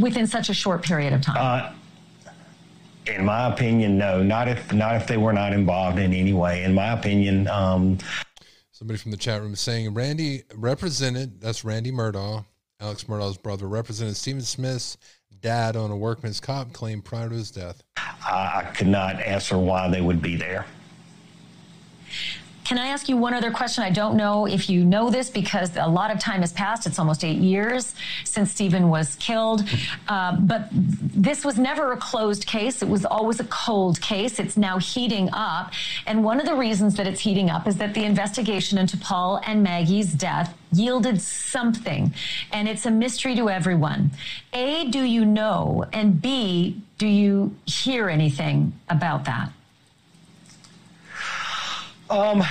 within 0.00 0.26
such 0.26 0.48
a 0.48 0.54
short 0.54 0.82
period 0.82 1.12
of 1.12 1.20
time. 1.20 1.36
Uh, 1.38 1.72
in 3.06 3.24
my 3.24 3.52
opinion, 3.52 3.98
no. 3.98 4.22
Not 4.22 4.48
if 4.48 4.72
not 4.72 4.96
if 4.96 5.06
they 5.06 5.16
were 5.16 5.32
not 5.32 5.52
involved 5.52 5.98
in 5.98 6.12
any 6.12 6.32
way. 6.32 6.64
In 6.64 6.74
my 6.74 6.92
opinion, 6.92 7.48
um, 7.48 7.98
somebody 8.72 8.98
from 8.98 9.10
the 9.10 9.16
chat 9.16 9.40
room 9.40 9.52
is 9.52 9.60
saying 9.60 9.94
Randy 9.94 10.42
represented. 10.54 11.40
That's 11.40 11.64
Randy 11.64 11.92
Murdaugh, 11.92 12.44
Alex 12.80 13.04
Murdaugh's 13.04 13.38
brother, 13.38 13.68
represented 13.68 14.16
Stephen 14.16 14.42
Smith's 14.42 14.96
dad 15.40 15.76
on 15.76 15.90
a 15.90 15.96
workman's 15.96 16.40
comp 16.40 16.72
claim 16.72 17.02
prior 17.02 17.28
to 17.28 17.34
his 17.34 17.50
death. 17.50 17.82
I, 17.96 18.62
I 18.64 18.72
could 18.74 18.86
not 18.86 19.20
answer 19.20 19.58
why 19.58 19.88
they 19.88 20.00
would 20.00 20.22
be 20.22 20.36
there. 20.36 20.64
Can 22.64 22.78
I 22.78 22.86
ask 22.86 23.10
you 23.10 23.18
one 23.18 23.34
other 23.34 23.50
question? 23.50 23.84
I 23.84 23.90
don't 23.90 24.16
know 24.16 24.46
if 24.46 24.70
you 24.70 24.84
know 24.84 25.10
this 25.10 25.28
because 25.28 25.76
a 25.76 25.86
lot 25.86 26.10
of 26.10 26.18
time 26.18 26.40
has 26.40 26.52
passed. 26.52 26.86
It's 26.86 26.98
almost 26.98 27.22
eight 27.22 27.36
years 27.36 27.94
since 28.24 28.50
Stephen 28.50 28.88
was 28.88 29.16
killed. 29.16 29.68
Uh, 30.08 30.36
but 30.40 30.68
this 30.72 31.44
was 31.44 31.58
never 31.58 31.92
a 31.92 31.96
closed 31.98 32.46
case. 32.46 32.80
It 32.80 32.88
was 32.88 33.04
always 33.04 33.38
a 33.38 33.44
cold 33.44 34.00
case. 34.00 34.38
It's 34.38 34.56
now 34.56 34.78
heating 34.78 35.28
up. 35.34 35.72
And 36.06 36.24
one 36.24 36.40
of 36.40 36.46
the 36.46 36.54
reasons 36.54 36.96
that 36.96 37.06
it's 37.06 37.20
heating 37.20 37.50
up 37.50 37.68
is 37.68 37.76
that 37.76 37.92
the 37.92 38.04
investigation 38.04 38.78
into 38.78 38.96
Paul 38.96 39.42
and 39.44 39.62
Maggie's 39.62 40.14
death 40.14 40.56
yielded 40.72 41.20
something. 41.20 42.14
And 42.50 42.66
it's 42.66 42.86
a 42.86 42.90
mystery 42.90 43.36
to 43.36 43.50
everyone. 43.50 44.10
A, 44.54 44.88
do 44.88 45.02
you 45.02 45.26
know? 45.26 45.84
And 45.92 46.20
B, 46.22 46.82
do 46.96 47.06
you 47.06 47.54
hear 47.66 48.08
anything 48.08 48.72
about 48.88 49.26
that? 49.26 49.50
Um, 52.10 52.42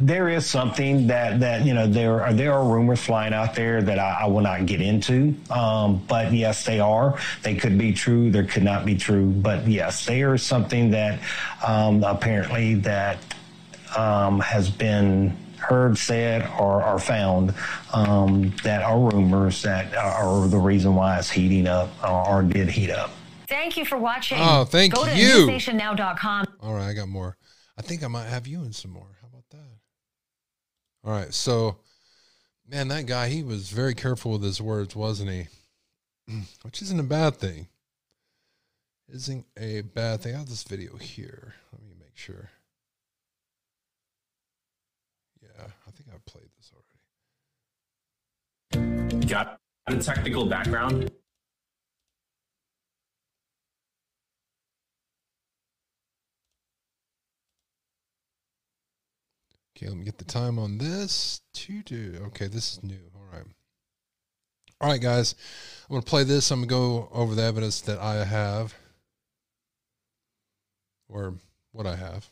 there 0.00 0.30
is 0.30 0.46
something 0.46 1.08
that 1.08 1.40
that 1.40 1.66
you 1.66 1.74
know 1.74 1.86
there 1.86 2.22
are 2.22 2.32
there 2.32 2.54
are 2.54 2.64
rumors 2.64 3.00
flying 3.00 3.34
out 3.34 3.54
there 3.54 3.82
that 3.82 3.98
I, 3.98 4.22
I 4.22 4.26
will 4.26 4.40
not 4.40 4.66
get 4.66 4.80
into. 4.80 5.34
Um, 5.50 6.02
but 6.08 6.32
yes, 6.32 6.64
they 6.64 6.80
are. 6.80 7.18
They 7.42 7.54
could 7.54 7.76
be 7.76 7.92
true. 7.92 8.30
They 8.30 8.44
could 8.44 8.62
not 8.62 8.86
be 8.86 8.96
true. 8.96 9.26
But 9.26 9.66
yes, 9.68 10.06
they 10.06 10.22
are 10.22 10.38
something 10.38 10.90
that 10.92 11.20
um, 11.66 12.02
apparently 12.02 12.76
that 12.76 13.18
um, 13.96 14.40
has 14.40 14.70
been 14.70 15.36
heard, 15.58 15.98
said, 15.98 16.50
or, 16.58 16.82
or 16.82 16.98
found 16.98 17.54
um, 17.92 18.54
that 18.64 18.82
are 18.82 18.98
rumors 18.98 19.62
that 19.62 19.94
are 19.94 20.48
the 20.48 20.58
reason 20.58 20.94
why 20.94 21.18
it's 21.18 21.30
heating 21.30 21.66
up 21.66 21.90
or, 22.02 22.28
or 22.28 22.42
did 22.42 22.68
heat 22.68 22.90
up. 22.90 23.10
Thank 23.46 23.76
you 23.76 23.84
for 23.84 23.98
watching. 23.98 24.38
Oh, 24.40 24.64
thank 24.64 24.94
Go 24.94 25.04
you. 25.06 25.46
Go 25.46 25.46
to 25.46 25.52
newsnationnow.com. 25.52 26.46
All 26.62 26.74
right, 26.74 26.88
I 26.88 26.94
got 26.94 27.08
more. 27.08 27.36
I 27.80 27.82
think 27.82 28.04
I 28.04 28.08
might 28.08 28.26
have 28.26 28.46
you 28.46 28.62
in 28.62 28.74
some 28.74 28.90
more. 28.90 29.16
How 29.22 29.28
about 29.28 29.48
that? 29.52 29.78
All 31.02 31.12
right. 31.12 31.32
So, 31.32 31.78
man, 32.68 32.88
that 32.88 33.06
guy, 33.06 33.28
he 33.28 33.42
was 33.42 33.70
very 33.70 33.94
careful 33.94 34.32
with 34.32 34.42
his 34.42 34.60
words, 34.60 34.94
wasn't 34.94 35.30
he? 35.30 35.46
Which 36.62 36.82
isn't 36.82 37.00
a 37.00 37.04
bad 37.04 37.36
thing. 37.36 37.68
Isn't 39.08 39.46
a 39.58 39.80
bad 39.80 40.20
thing. 40.20 40.34
I 40.34 40.38
have 40.40 40.50
this 40.50 40.62
video 40.62 40.98
here. 40.98 41.54
Let 41.72 41.80
me 41.80 41.94
make 41.98 42.18
sure. 42.18 42.50
Yeah, 45.42 45.68
I 45.88 45.90
think 45.92 46.10
I've 46.14 46.26
played 46.26 46.50
this 46.58 46.72
already. 48.76 49.26
Got 49.26 49.58
a 49.86 49.96
technical 49.96 50.44
background. 50.44 51.10
Okay, 59.80 59.88
let 59.88 59.96
me 59.96 60.04
get 60.04 60.18
the 60.18 60.26
time 60.26 60.58
on 60.58 60.76
this. 60.76 61.40
Two 61.54 61.82
do. 61.82 62.20
Okay, 62.26 62.48
this 62.48 62.74
is 62.74 62.82
new. 62.82 62.98
All 63.14 63.38
right. 63.38 63.46
All 64.78 64.90
right, 64.90 65.00
guys. 65.00 65.34
I'm 65.88 65.94
going 65.94 66.02
to 66.02 66.06
play 66.06 66.22
this. 66.22 66.50
I'm 66.50 66.58
going 66.58 66.68
to 66.68 66.74
go 66.74 67.08
over 67.18 67.34
the 67.34 67.42
evidence 67.42 67.80
that 67.82 67.98
I 67.98 68.22
have 68.26 68.74
or 71.08 71.32
what 71.72 71.86
I 71.86 71.96
have. 71.96 72.28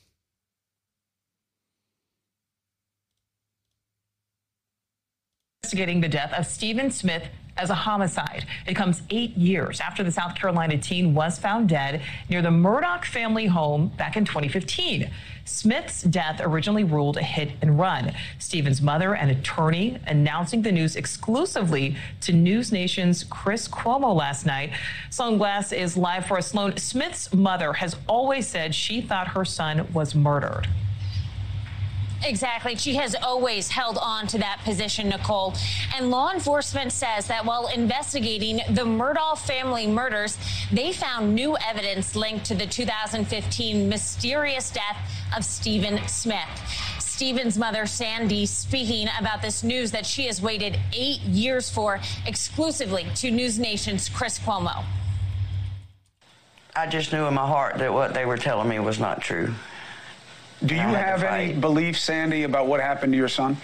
Investigating 5.63 6.03
the 6.03 6.09
death 6.09 6.35
of 6.35 6.47
Stephen 6.47 6.91
Smith 6.91 7.29
as 7.59 7.71
a 7.71 7.75
homicide. 7.75 8.47
It 8.67 8.75
comes 8.75 9.03
eight 9.11 9.37
years 9.37 9.81
after 9.81 10.03
the 10.03 10.13
South 10.13 10.35
Carolina 10.35 10.79
teen 10.79 11.15
was 11.15 11.39
found 11.39 11.69
dead 11.69 12.03
near 12.29 12.41
the 12.41 12.49
Murdaugh 12.49 13.05
family 13.05 13.47
home 13.47 13.89
back 13.97 14.17
in 14.17 14.25
2015. 14.25 15.11
Smith's 15.45 16.03
death 16.03 16.41
originally 16.43 16.85
ruled 16.85 17.17
a 17.17 17.23
hit 17.23 17.53
and 17.63 17.79
run. 17.79 18.13
Stephen's 18.39 18.83
mother 18.83 19.15
and 19.15 19.31
attorney 19.31 19.99
announcing 20.07 20.63
the 20.63 20.71
news 20.71 20.95
exclusively 20.95 21.97
to 22.21 22.33
News 22.33 22.71
Nation's 22.71 23.25
Chris 23.25 23.67
Cuomo 23.67 24.15
last 24.15 24.45
night. 24.45 24.73
Sloan 25.11 25.39
Glass 25.39 25.73
is 25.73 25.97
live 25.97 26.27
for 26.27 26.39
us. 26.39 26.49
Sloan, 26.49 26.77
Smith's 26.77 27.33
mother 27.33 27.73
has 27.73 27.97
always 28.07 28.47
said 28.47 28.75
she 28.75 29.01
thought 29.01 29.29
her 29.29 29.45
son 29.45 29.91
was 29.93 30.15
murdered. 30.15 30.69
Exactly. 32.25 32.77
She 32.77 32.97
has 32.97 33.15
always 33.15 33.69
held 33.69 33.99
on 33.99 34.27
to 34.29 34.39
that 34.39 34.61
position, 34.65 35.09
Nicole. 35.09 35.55
And 35.97 36.11
law 36.11 36.33
enforcement 36.33 36.93
says 36.93 37.27
that 37.29 37.45
while 37.45 37.69
investigating 37.69 38.57
the 38.71 38.85
Murdaugh 38.85 39.39
family 39.39 39.87
murders, 39.87 40.37
they 40.73 40.93
found 40.93 41.35
new 41.35 41.57
evidence 41.59 42.17
linked 42.17 42.45
to 42.47 42.55
the 42.55 42.67
2015 42.67 43.89
mysterious 43.89 44.71
death 44.71 44.97
of 45.37 45.45
Stephen 45.45 46.07
Smith. 46.09 46.49
Stephen's 46.99 47.59
mother, 47.59 47.85
Sandy, 47.85 48.47
speaking 48.47 49.09
about 49.19 49.43
this 49.43 49.65
news 49.65 49.91
that 49.91 50.07
she 50.07 50.27
has 50.27 50.41
waited 50.41 50.79
eight 50.93 51.21
years 51.23 51.69
for 51.69 52.01
exclusively 52.27 53.07
to 53.17 53.31
News 53.31 53.59
Nation's 53.59 54.09
Chris 54.09 54.39
Cuomo. 54.39 54.85
I 56.77 56.87
just 56.87 57.13
knew 57.13 57.27
in 57.27 57.35
my 57.35 57.47
heart 57.47 57.79
that 57.79 57.93
what 57.93 58.15
they 58.15 58.25
were 58.25 58.37
telling 58.37 58.69
me 58.69 58.79
was 58.79 59.01
not 59.01 59.21
true. 59.21 59.53
Do 60.65 60.75
you 60.75 60.81
have 60.81 61.23
any 61.23 61.53
belief, 61.53 61.99
Sandy, 61.99 62.43
about 62.43 62.67
what 62.67 62.81
happened 62.81 63.13
to 63.13 63.17
your 63.17 63.29
son? 63.29 63.57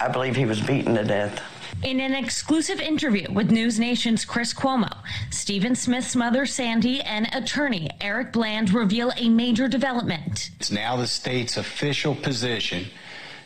I 0.00 0.08
believe 0.08 0.36
he 0.36 0.46
was 0.46 0.60
beaten 0.60 0.94
to 0.94 1.04
death. 1.04 1.42
In 1.82 2.00
an 2.00 2.14
exclusive 2.14 2.80
interview 2.80 3.30
with 3.30 3.50
News 3.50 3.78
Nation's 3.78 4.24
Chris 4.24 4.54
Cuomo, 4.54 4.92
Stephen 5.30 5.76
Smith's 5.76 6.16
mother, 6.16 6.46
Sandy, 6.46 7.00
and 7.02 7.28
attorney 7.34 7.90
Eric 8.00 8.32
Bland 8.32 8.72
reveal 8.72 9.12
a 9.16 9.28
major 9.28 9.68
development. 9.68 10.50
It's 10.58 10.72
now 10.72 10.96
the 10.96 11.06
state's 11.06 11.56
official 11.56 12.14
position 12.14 12.86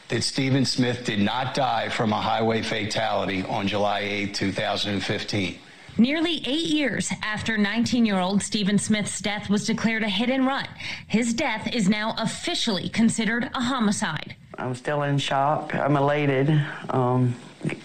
that 0.09 0.23
Stephen 0.23 0.65
Smith 0.65 1.05
did 1.05 1.21
not 1.21 1.55
die 1.55 1.89
from 1.89 2.13
a 2.13 2.21
highway 2.21 2.63
fatality 2.63 3.43
on 3.43 3.67
July 3.67 4.01
8, 4.01 4.35
2015. 4.35 5.59
Nearly 5.99 6.43
eight 6.47 6.69
years 6.69 7.13
after 7.23 7.59
19 7.59 8.07
year 8.07 8.19
old 8.19 8.43
Stephen 8.43 8.79
Smith's 8.79 9.21
death 9.21 9.51
was 9.51 9.67
declared 9.67 10.03
a 10.03 10.09
hit 10.09 10.31
and 10.31 10.47
run, 10.47 10.67
his 11.07 11.35
death 11.35 11.69
is 11.75 11.89
now 11.89 12.15
officially 12.19 12.89
considered 12.89 13.51
a 13.55 13.61
homicide. 13.61 14.35
I'm 14.57 14.75
still 14.75 15.03
in 15.03 15.19
shock. 15.19 15.75
I'm 15.75 15.97
elated. 15.97 16.49
Um, 16.91 17.35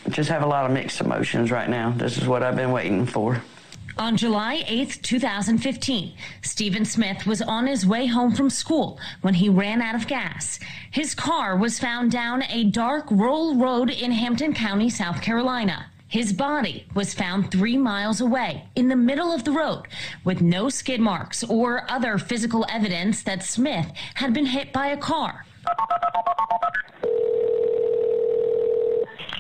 just 0.10 0.30
have 0.30 0.42
a 0.42 0.48
lot 0.48 0.66
of 0.66 0.72
mixed 0.72 1.02
emotions 1.02 1.52
right 1.52 1.70
now. 1.70 1.92
This 1.98 2.18
is 2.18 2.28
what 2.28 2.44
I've 2.44 2.56
been 2.56 2.72
waiting 2.72 3.06
for. 3.06 3.42
On 3.98 4.16
July 4.16 4.64
8, 4.68 5.00
2015, 5.02 6.14
Stephen 6.44 6.86
Smith 6.86 7.26
was 7.26 7.42
on 7.42 7.68
his 7.68 7.86
way 7.86 8.06
home 8.06 8.34
from 8.34 8.50
school 8.50 9.00
when 9.22 9.34
he 9.34 9.50
ran 9.50 9.82
out 9.82 9.96
of 9.96 10.08
gas. 10.08 10.60
His 10.92 11.14
car 11.16 11.58
was 11.58 11.80
found 11.80 12.12
down 12.12 12.44
a 12.44 12.64
dark 12.66 13.10
rural 13.12 13.56
road 13.56 13.90
in 13.90 14.12
Hampton 14.12 14.54
County, 14.54 14.90
South 14.90 15.22
Carolina. 15.22 15.88
His 16.10 16.32
body 16.32 16.88
was 16.96 17.14
found 17.14 17.52
three 17.52 17.78
miles 17.78 18.22
away 18.22 18.64
in 18.76 18.88
the 18.88 18.96
middle 18.96 19.34
of 19.34 19.44
the 19.44 19.52
road 19.52 19.88
with 20.24 20.42
no 20.42 20.70
skid 20.70 21.02
marks 21.02 21.44
or 21.44 21.90
other 21.92 22.18
physical 22.18 22.66
evidence 22.70 23.24
that 23.24 23.44
Smith 23.44 23.92
had 24.14 24.34
been 24.34 24.46
hit 24.46 24.72
by 24.72 24.88
a 24.88 24.98
car. 24.98 25.46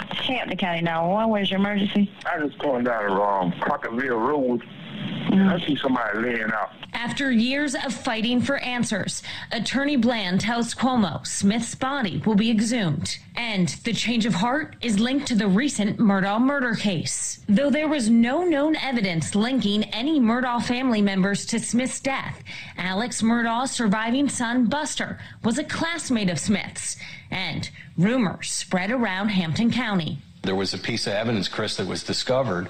Hampton 0.09 0.57
County 0.57 0.81
911, 0.81 1.29
where's 1.31 1.49
your 1.49 1.59
emergency? 1.59 2.11
I 2.25 2.37
was 2.37 2.53
going 2.55 2.83
down 2.83 3.07
the 3.07 3.15
wrong 3.15 3.53
Crocketville 3.61 4.27
Road. 4.27 4.61
Mm-hmm. 4.61 5.47
I 5.47 5.65
see 5.65 5.77
somebody 5.77 6.19
laying 6.19 6.51
out. 6.51 6.71
After 7.07 7.31
years 7.31 7.73
of 7.73 7.93
fighting 7.93 8.41
for 8.41 8.57
answers, 8.57 9.23
Attorney 9.53 9.95
Bland 9.95 10.41
tells 10.41 10.75
Cuomo 10.75 11.25
Smith's 11.25 11.73
body 11.73 12.21
will 12.25 12.35
be 12.35 12.51
exhumed. 12.51 13.17
And 13.37 13.69
the 13.85 13.93
change 13.93 14.25
of 14.25 14.33
heart 14.33 14.75
is 14.81 14.99
linked 14.99 15.25
to 15.27 15.35
the 15.35 15.47
recent 15.47 15.99
Murdaugh 15.99 16.41
murder 16.41 16.75
case. 16.75 17.39
Though 17.47 17.69
there 17.69 17.87
was 17.87 18.09
no 18.09 18.43
known 18.43 18.75
evidence 18.75 19.35
linking 19.35 19.85
any 19.85 20.19
Murdaugh 20.19 20.61
family 20.61 21.01
members 21.01 21.45
to 21.45 21.59
Smith's 21.59 22.01
death, 22.01 22.43
Alex 22.77 23.21
Murdaugh's 23.21 23.71
surviving 23.71 24.27
son, 24.27 24.65
Buster, 24.65 25.17
was 25.45 25.57
a 25.57 25.63
classmate 25.63 26.29
of 26.29 26.37
Smith's. 26.37 26.97
And 27.31 27.69
rumors 27.97 28.51
spread 28.51 28.91
around 28.91 29.29
Hampton 29.29 29.71
County. 29.71 30.17
There 30.41 30.55
was 30.55 30.73
a 30.73 30.77
piece 30.77 31.07
of 31.07 31.13
evidence, 31.13 31.47
Chris, 31.47 31.77
that 31.77 31.87
was 31.87 32.03
discovered 32.03 32.67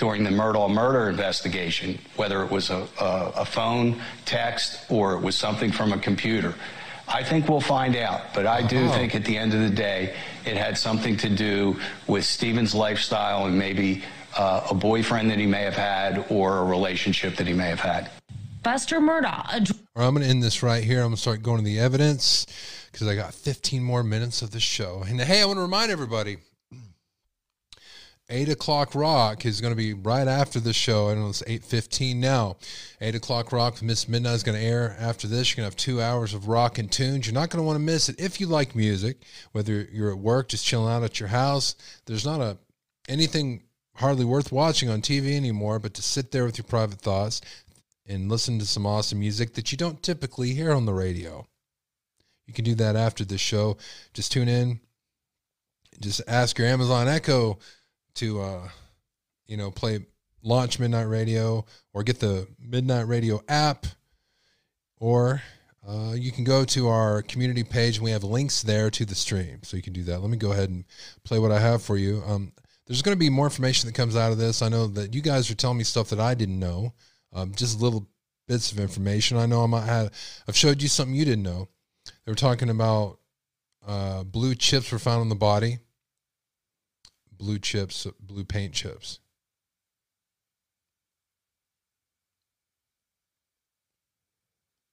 during 0.00 0.24
the 0.24 0.30
Murdaugh 0.30 0.72
murder 0.72 1.10
investigation, 1.10 1.98
whether 2.16 2.42
it 2.42 2.50
was 2.50 2.70
a, 2.70 2.88
a, 2.98 3.32
a, 3.36 3.44
phone, 3.44 4.00
text, 4.24 4.90
or 4.90 5.12
it 5.12 5.20
was 5.20 5.36
something 5.36 5.70
from 5.70 5.92
a 5.92 5.98
computer. 5.98 6.54
I 7.06 7.22
think 7.22 7.50
we'll 7.50 7.60
find 7.60 7.94
out, 7.96 8.32
but 8.32 8.46
I 8.46 8.66
do 8.66 8.86
oh. 8.86 8.92
think 8.92 9.14
at 9.14 9.26
the 9.26 9.36
end 9.36 9.52
of 9.52 9.60
the 9.60 9.68
day, 9.68 10.16
it 10.46 10.56
had 10.56 10.78
something 10.78 11.18
to 11.18 11.28
do 11.28 11.78
with 12.06 12.24
Stephen's 12.24 12.74
lifestyle 12.74 13.44
and 13.44 13.58
maybe 13.58 14.02
uh, 14.38 14.68
a 14.70 14.74
boyfriend 14.74 15.30
that 15.30 15.38
he 15.38 15.44
may 15.44 15.64
have 15.64 15.76
had 15.76 16.24
or 16.30 16.58
a 16.58 16.64
relationship 16.64 17.36
that 17.36 17.46
he 17.46 17.52
may 17.52 17.68
have 17.68 17.80
had. 17.80 18.10
Buster 18.62 19.00
Murdaugh. 19.00 19.52
Right, 19.94 20.06
I'm 20.06 20.14
going 20.14 20.24
to 20.24 20.30
end 20.30 20.42
this 20.42 20.62
right 20.62 20.82
here. 20.82 21.00
I'm 21.00 21.08
going 21.08 21.16
to 21.16 21.20
start 21.20 21.42
going 21.42 21.58
to 21.58 21.64
the 21.64 21.78
evidence 21.78 22.46
because 22.90 23.06
I 23.06 23.16
got 23.16 23.34
15 23.34 23.82
more 23.82 24.02
minutes 24.02 24.40
of 24.40 24.50
the 24.50 24.60
show. 24.60 25.04
And 25.06 25.20
hey, 25.20 25.42
I 25.42 25.44
want 25.44 25.58
to 25.58 25.62
remind 25.62 25.90
everybody 25.90 26.38
8 28.30 28.48
o'clock 28.48 28.94
rock 28.94 29.44
is 29.44 29.60
going 29.60 29.72
to 29.72 29.76
be 29.76 29.92
right 29.92 30.28
after 30.28 30.60
the 30.60 30.72
show. 30.72 31.10
I 31.10 31.14
know 31.14 31.28
it's 31.28 31.42
8.15 31.42 32.16
now. 32.16 32.56
8 33.00 33.16
o'clock 33.16 33.52
rock 33.52 33.82
Miss 33.82 34.08
Midnight 34.08 34.34
is 34.34 34.42
going 34.42 34.58
to 34.58 34.64
air 34.64 34.96
after 34.98 35.26
this. 35.26 35.50
You're 35.50 35.62
going 35.62 35.70
to 35.70 35.72
have 35.72 35.76
two 35.76 36.00
hours 36.00 36.32
of 36.32 36.48
rock 36.48 36.78
and 36.78 36.90
tunes. 36.90 37.26
You're 37.26 37.34
not 37.34 37.50
going 37.50 37.62
to 37.62 37.66
want 37.66 37.76
to 37.76 37.84
miss 37.84 38.08
it 38.08 38.20
if 38.20 38.40
you 38.40 38.46
like 38.46 38.74
music, 38.74 39.18
whether 39.52 39.88
you're 39.92 40.12
at 40.12 40.18
work, 40.18 40.48
just 40.48 40.64
chilling 40.64 40.92
out 40.92 41.02
at 41.02 41.18
your 41.18 41.28
house. 41.28 41.74
There's 42.06 42.24
not 42.24 42.40
a 42.40 42.56
anything 43.08 43.64
hardly 43.96 44.24
worth 44.24 44.52
watching 44.52 44.88
on 44.88 45.02
TV 45.02 45.36
anymore, 45.36 45.78
but 45.78 45.94
to 45.94 46.02
sit 46.02 46.30
there 46.30 46.44
with 46.44 46.56
your 46.56 46.64
private 46.64 47.00
thoughts 47.00 47.40
and 48.06 48.30
listen 48.30 48.58
to 48.58 48.66
some 48.66 48.86
awesome 48.86 49.20
music 49.20 49.54
that 49.54 49.72
you 49.72 49.78
don't 49.78 50.02
typically 50.02 50.54
hear 50.54 50.72
on 50.72 50.86
the 50.86 50.94
radio. 50.94 51.46
You 52.46 52.54
can 52.54 52.64
do 52.64 52.74
that 52.76 52.96
after 52.96 53.24
the 53.24 53.38
show. 53.38 53.76
Just 54.14 54.32
tune 54.32 54.48
in. 54.48 54.80
Just 56.00 56.22
ask 56.26 56.58
your 56.58 56.66
Amazon 56.66 57.08
Echo 57.08 57.58
to 58.14 58.40
uh, 58.40 58.68
you 59.46 59.56
know 59.56 59.70
play 59.70 60.00
launch 60.42 60.78
Midnight 60.78 61.08
Radio 61.08 61.64
or 61.92 62.02
get 62.02 62.20
the 62.20 62.46
Midnight 62.58 63.06
Radio 63.06 63.42
app, 63.48 63.86
or 64.96 65.42
uh, 65.86 66.12
you 66.14 66.30
can 66.30 66.44
go 66.44 66.64
to 66.64 66.88
our 66.88 67.22
community 67.22 67.64
page 67.64 67.96
and 67.96 68.04
we 68.04 68.10
have 68.10 68.24
links 68.24 68.62
there 68.62 68.90
to 68.90 69.04
the 69.04 69.14
stream, 69.14 69.60
so 69.62 69.76
you 69.76 69.82
can 69.82 69.92
do 69.92 70.04
that. 70.04 70.20
Let 70.20 70.30
me 70.30 70.36
go 70.36 70.52
ahead 70.52 70.70
and 70.70 70.84
play 71.24 71.38
what 71.38 71.52
I 71.52 71.60
have 71.60 71.82
for 71.82 71.96
you. 71.96 72.22
Um, 72.26 72.52
there's 72.86 73.02
going 73.02 73.16
to 73.16 73.18
be 73.20 73.30
more 73.30 73.46
information 73.46 73.86
that 73.86 73.94
comes 73.94 74.16
out 74.16 74.32
of 74.32 74.38
this. 74.38 74.62
I 74.62 74.68
know 74.68 74.86
that 74.88 75.14
you 75.14 75.22
guys 75.22 75.50
are 75.50 75.54
telling 75.54 75.78
me 75.78 75.84
stuff 75.84 76.10
that 76.10 76.20
I 76.20 76.34
didn't 76.34 76.58
know, 76.58 76.92
um, 77.32 77.54
just 77.54 77.80
little 77.80 78.08
bits 78.48 78.72
of 78.72 78.80
information. 78.80 79.36
I 79.36 79.46
know 79.46 79.62
I 79.62 79.66
might 79.66 79.86
have. 79.86 80.12
I've 80.48 80.56
showed 80.56 80.82
you 80.82 80.88
something 80.88 81.14
you 81.14 81.24
didn't 81.24 81.44
know. 81.44 81.68
They 82.04 82.32
were 82.32 82.36
talking 82.36 82.68
about 82.68 83.18
uh, 83.86 84.24
blue 84.24 84.54
chips 84.54 84.90
were 84.90 84.98
found 84.98 85.20
on 85.20 85.28
the 85.28 85.34
body 85.34 85.78
blue 87.40 87.58
chips, 87.58 88.06
blue 88.20 88.44
paint 88.44 88.74
chips. 88.74 89.18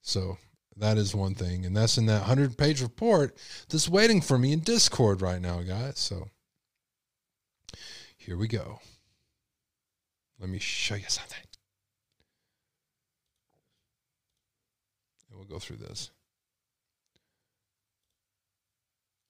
So 0.00 0.38
that 0.76 0.96
is 0.96 1.14
one 1.14 1.34
thing. 1.34 1.66
And 1.66 1.76
that's 1.76 1.98
in 1.98 2.06
that 2.06 2.20
100 2.20 2.56
page 2.56 2.80
report 2.80 3.36
that's 3.68 3.88
waiting 3.88 4.22
for 4.22 4.38
me 4.38 4.52
in 4.52 4.60
Discord 4.60 5.20
right 5.20 5.42
now, 5.42 5.60
guys. 5.60 5.98
So 5.98 6.28
here 8.16 8.38
we 8.38 8.48
go. 8.48 8.80
Let 10.40 10.48
me 10.48 10.58
show 10.58 10.94
you 10.94 11.04
something. 11.08 11.36
And 15.28 15.38
we'll 15.38 15.48
go 15.48 15.58
through 15.58 15.76
this. 15.76 16.10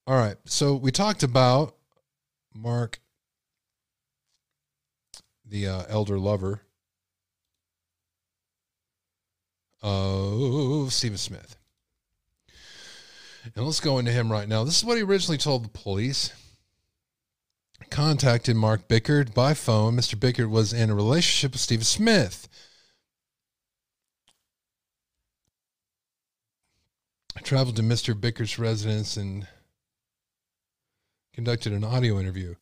All 0.07 0.17
right. 0.17 0.37
So 0.45 0.77
we 0.77 0.93
talked 0.93 1.25
about 1.25 1.75
Mark, 2.55 3.01
the 5.49 5.67
uh, 5.67 5.83
elder 5.89 6.19
lover 6.19 6.63
of 9.83 10.93
Stephen 10.93 11.19
Smith. 11.19 11.57
And 13.55 13.65
let's 13.65 13.81
go 13.81 13.99
into 13.99 14.13
him 14.13 14.31
right 14.31 14.49
now. 14.49 14.65
This 14.65 14.79
is 14.79 14.85
what 14.85 14.97
he 14.97 15.03
originally 15.03 15.39
told 15.39 15.65
the 15.65 15.69
police. 15.69 16.33
Contacted 17.91 18.57
Mark 18.57 18.89
Bickhardt 18.89 19.33
by 19.33 19.55
phone. 19.55 19.97
Mr. 19.97 20.19
Bickhardt 20.19 20.51
was 20.51 20.73
in 20.73 20.91
a 20.91 20.95
relationship 20.95 21.53
with 21.53 21.61
Stephen 21.61 21.85
Smith. 21.85 22.49
I 27.37 27.41
traveled 27.41 27.77
to 27.77 27.83
Mr. 27.83 28.15
Bickhardt's 28.15 28.59
residence 28.59 29.17
and 29.17 29.47
conducted 31.33 31.73
an 31.73 31.85
audio 31.85 32.19
interview. 32.19 32.57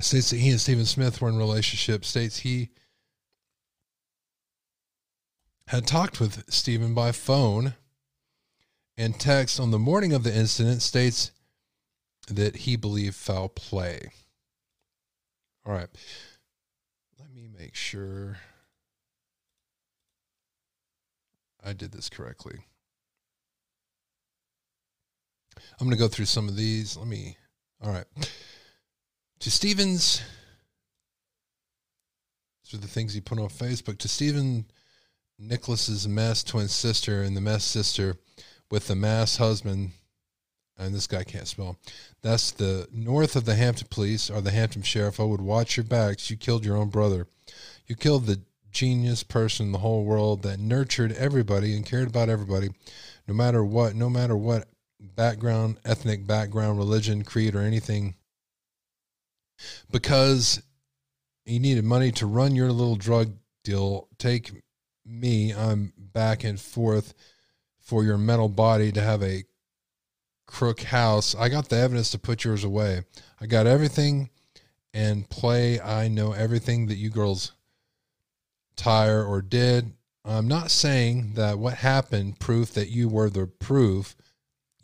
States 0.00 0.30
that 0.30 0.36
he 0.36 0.50
and 0.50 0.60
Stephen 0.60 0.84
Smith 0.84 1.20
were 1.20 1.28
in 1.28 1.36
relationship. 1.36 2.04
States 2.04 2.38
he 2.38 2.70
had 5.68 5.86
talked 5.86 6.20
with 6.20 6.44
Stephen 6.52 6.94
by 6.94 7.12
phone 7.12 7.74
and 8.96 9.18
text 9.18 9.58
on 9.58 9.70
the 9.70 9.78
morning 9.78 10.12
of 10.12 10.24
the 10.24 10.34
incident. 10.34 10.82
States 10.82 11.30
that 12.28 12.56
he 12.56 12.76
believed 12.76 13.14
foul 13.14 13.48
play. 13.48 14.10
All 15.66 15.72
right. 15.72 15.88
Let 17.18 17.32
me 17.32 17.48
make 17.56 17.74
sure 17.74 18.38
I 21.64 21.72
did 21.72 21.92
this 21.92 22.08
correctly. 22.10 22.66
I'm 25.80 25.86
going 25.86 25.96
to 25.96 26.02
go 26.02 26.08
through 26.08 26.26
some 26.26 26.48
of 26.48 26.56
these. 26.56 26.96
Let 26.96 27.06
me. 27.06 27.36
All 27.82 27.90
right. 27.92 28.04
To 29.44 29.50
Stevens, 29.50 30.22
these 32.64 32.72
are 32.72 32.80
the 32.80 32.88
things 32.88 33.12
he 33.12 33.20
put 33.20 33.38
on 33.38 33.50
Facebook. 33.50 33.98
To 33.98 34.08
Stephen 34.08 34.64
Nicholas's 35.38 36.08
Mass 36.08 36.42
twin 36.42 36.66
sister 36.66 37.20
and 37.20 37.36
the 37.36 37.42
Mass 37.42 37.62
sister 37.62 38.16
with 38.70 38.86
the 38.86 38.94
Mass 38.94 39.36
husband, 39.36 39.90
and 40.78 40.94
this 40.94 41.06
guy 41.06 41.24
can't 41.24 41.46
spell. 41.46 41.76
That's 42.22 42.52
the 42.52 42.88
north 42.90 43.36
of 43.36 43.44
the 43.44 43.54
Hampton 43.54 43.88
police 43.90 44.30
or 44.30 44.40
the 44.40 44.50
Hampton 44.50 44.80
sheriff. 44.80 45.20
I 45.20 45.24
would 45.24 45.42
watch 45.42 45.76
your 45.76 45.84
backs. 45.84 46.30
You 46.30 46.38
killed 46.38 46.64
your 46.64 46.78
own 46.78 46.88
brother. 46.88 47.26
You 47.86 47.96
killed 47.96 48.24
the 48.24 48.40
genius 48.70 49.22
person 49.22 49.66
in 49.66 49.72
the 49.72 49.78
whole 49.80 50.06
world 50.06 50.42
that 50.44 50.58
nurtured 50.58 51.12
everybody 51.12 51.76
and 51.76 51.84
cared 51.84 52.08
about 52.08 52.30
everybody, 52.30 52.70
no 53.28 53.34
matter 53.34 53.62
what, 53.62 53.94
no 53.94 54.08
matter 54.08 54.38
what 54.38 54.68
background, 54.98 55.80
ethnic 55.84 56.26
background, 56.26 56.78
religion, 56.78 57.24
creed, 57.24 57.54
or 57.54 57.60
anything, 57.60 58.14
because 59.90 60.62
you 61.44 61.60
needed 61.60 61.84
money 61.84 62.10
to 62.12 62.26
run 62.26 62.54
your 62.54 62.72
little 62.72 62.96
drug 62.96 63.32
deal. 63.62 64.08
Take 64.18 64.50
me, 65.04 65.52
I'm 65.52 65.92
back 65.96 66.44
and 66.44 66.60
forth 66.60 67.14
for 67.80 68.04
your 68.04 68.18
metal 68.18 68.48
body 68.48 68.92
to 68.92 69.00
have 69.00 69.22
a 69.22 69.44
crook 70.46 70.80
house. 70.80 71.34
I 71.34 71.48
got 71.48 71.68
the 71.68 71.76
evidence 71.76 72.10
to 72.12 72.18
put 72.18 72.44
yours 72.44 72.64
away. 72.64 73.02
I 73.40 73.46
got 73.46 73.66
everything 73.66 74.30
and 74.92 75.28
play. 75.28 75.80
I 75.80 76.08
know 76.08 76.32
everything 76.32 76.86
that 76.86 76.96
you 76.96 77.10
girls 77.10 77.52
tire 78.76 79.24
or 79.24 79.42
did. 79.42 79.92
I'm 80.24 80.48
not 80.48 80.70
saying 80.70 81.34
that 81.34 81.58
what 81.58 81.74
happened 81.74 82.38
proof 82.38 82.72
that 82.72 82.88
you 82.88 83.08
were 83.08 83.28
the 83.28 83.46
proof 83.46 84.16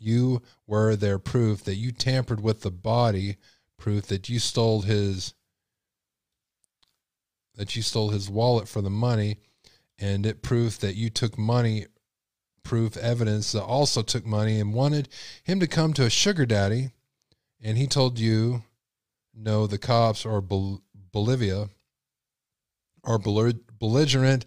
you 0.01 0.41
were 0.65 0.95
their 0.95 1.19
proof 1.19 1.63
that 1.63 1.75
you 1.75 1.91
tampered 1.91 2.41
with 2.41 2.61
the 2.61 2.71
body, 2.71 3.37
proof 3.81 4.05
that 4.05 4.29
you 4.29 4.39
stole 4.39 4.81
his 4.81 5.33
that 7.55 7.75
you 7.75 7.81
stole 7.81 8.09
his 8.09 8.29
wallet 8.29 8.67
for 8.67 8.81
the 8.81 8.89
money, 8.89 9.37
and 9.99 10.25
it 10.25 10.41
proof 10.41 10.79
that 10.79 10.95
you 10.95 11.09
took 11.09 11.37
money, 11.37 11.85
proof 12.63 12.95
evidence 12.95 13.51
that 13.51 13.63
also 13.63 14.01
took 14.01 14.25
money 14.25 14.59
and 14.59 14.73
wanted 14.73 15.09
him 15.43 15.59
to 15.59 15.67
come 15.67 15.93
to 15.93 16.05
a 16.05 16.09
sugar 16.09 16.45
daddy, 16.45 16.91
and 17.61 17.77
he 17.77 17.87
told 17.87 18.17
you, 18.17 18.63
no, 19.35 19.67
the 19.67 19.77
cops 19.77 20.25
or 20.25 20.39
Bol- 20.41 20.81
Bolivia 21.11 21.67
are 23.03 23.19
belligerent 23.19 24.45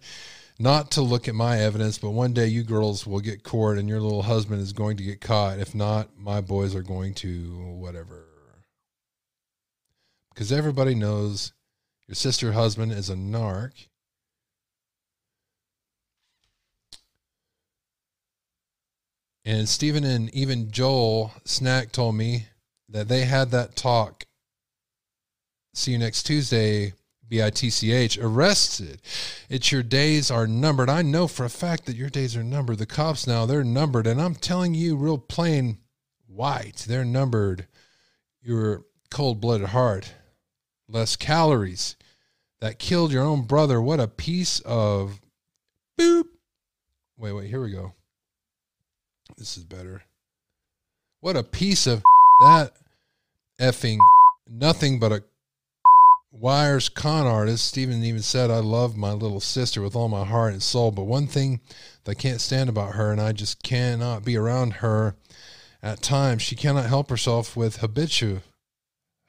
not 0.57 0.91
to 0.91 1.01
look 1.01 1.27
at 1.27 1.35
my 1.35 1.59
evidence, 1.59 1.97
but 1.97 2.11
one 2.11 2.33
day 2.33 2.47
you 2.47 2.63
girls 2.63 3.05
will 3.05 3.19
get 3.19 3.43
caught 3.43 3.77
and 3.77 3.89
your 3.89 3.99
little 3.99 4.23
husband 4.23 4.61
is 4.61 4.71
going 4.73 4.97
to 4.97 5.03
get 5.03 5.19
caught. 5.19 5.59
If 5.59 5.75
not, 5.75 6.17
my 6.17 6.39
boys 6.41 6.73
are 6.73 6.81
going 6.81 7.13
to 7.15 7.75
whatever. 7.77 8.24
Because 10.35 10.51
everybody 10.51 10.93
knows 10.93 11.53
your 12.07 12.15
sister 12.15 12.51
husband 12.51 12.91
is 12.91 13.09
a 13.09 13.15
narc. 13.15 13.87
And 19.45 19.69
Stephen 19.69 20.03
and 20.03 20.29
even 20.35 20.71
Joel 20.71 21.31
Snack 21.45 21.93
told 21.93 22.15
me 22.15 22.47
that 22.89 23.07
they 23.07 23.21
had 23.21 23.51
that 23.51 23.77
talk. 23.77 24.25
See 25.73 25.93
you 25.93 25.99
next 25.99 26.23
Tuesday 26.23 26.93
B 27.29 27.41
I 27.41 27.49
T 27.49 27.69
C 27.69 27.93
H, 27.93 28.17
arrested. 28.17 29.01
It's 29.49 29.71
your 29.71 29.83
days 29.83 30.29
are 30.29 30.47
numbered. 30.47 30.89
I 30.89 31.01
know 31.01 31.27
for 31.27 31.45
a 31.45 31.49
fact 31.49 31.85
that 31.85 31.95
your 31.95 32.09
days 32.09 32.35
are 32.35 32.43
numbered. 32.43 32.77
The 32.77 32.85
cops 32.85 33.25
now, 33.25 33.45
they're 33.45 33.63
numbered. 33.63 34.05
And 34.05 34.21
I'm 34.21 34.35
telling 34.35 34.73
you, 34.73 34.97
real 34.97 35.17
plain 35.17 35.77
white, 36.27 36.85
they're 36.87 37.05
numbered. 37.05 37.67
Your 38.41 38.83
cold 39.09 39.39
blooded 39.39 39.69
heart, 39.69 40.13
less 40.87 41.15
calories 41.15 41.95
that 42.61 42.79
killed 42.79 43.11
your 43.11 43.23
own 43.23 43.43
brother. 43.43 43.81
What 43.81 43.99
a 43.99 44.07
piece 44.07 44.59
of 44.61 45.21
boop. 45.99 46.25
Wait, 47.17 47.33
wait, 47.33 47.49
here 47.49 47.63
we 47.63 47.71
go. 47.71 47.93
This 49.37 49.57
is 49.57 49.63
better. 49.63 50.03
What 51.21 51.35
a 51.35 51.43
piece 51.43 51.87
of 51.87 52.03
that 52.41 52.71
effing 53.59 53.99
nothing 54.47 54.99
but 54.99 55.11
a 55.11 55.23
Wires 56.37 56.89
con 56.89 57.25
artist. 57.25 57.65
Stephen 57.65 58.03
even 58.03 58.21
said, 58.21 58.51
I 58.51 58.57
love 58.57 58.97
my 58.97 59.13
little 59.13 59.39
sister 59.39 59.81
with 59.81 59.95
all 59.95 60.09
my 60.09 60.25
heart 60.25 60.51
and 60.51 60.61
soul, 60.61 60.91
but 60.91 61.05
one 61.05 61.27
thing 61.27 61.61
that 62.03 62.11
I 62.11 62.13
can't 62.15 62.41
stand 62.41 62.67
about 62.67 62.95
her, 62.95 63.11
and 63.11 63.21
I 63.21 63.31
just 63.31 63.63
cannot 63.63 64.25
be 64.25 64.35
around 64.35 64.73
her 64.73 65.15
at 65.81 66.01
times, 66.01 66.41
she 66.41 66.57
cannot 66.57 66.87
help 66.87 67.09
herself 67.09 67.55
with 67.55 67.77
habitu, 67.77 68.41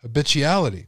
habituality. 0.02 0.86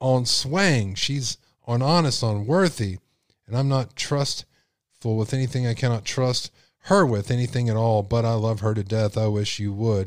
On 0.00 0.26
swang, 0.26 0.94
she's 0.94 1.38
on 1.66 1.82
honest, 1.82 2.22
on 2.22 2.46
worthy, 2.46 2.98
and 3.46 3.56
I'm 3.56 3.68
not 3.68 3.96
trustful 3.96 5.16
with 5.16 5.32
anything 5.32 5.66
I 5.66 5.74
cannot 5.74 6.04
trust 6.04 6.50
her 6.84 7.06
with 7.06 7.30
anything 7.30 7.68
at 7.68 7.76
all, 7.76 8.02
but 8.02 8.24
I 8.24 8.34
love 8.34 8.60
her 8.60 8.74
to 8.74 8.84
death. 8.84 9.16
I 9.16 9.26
wish 9.26 9.58
you 9.58 9.72
would 9.72 10.06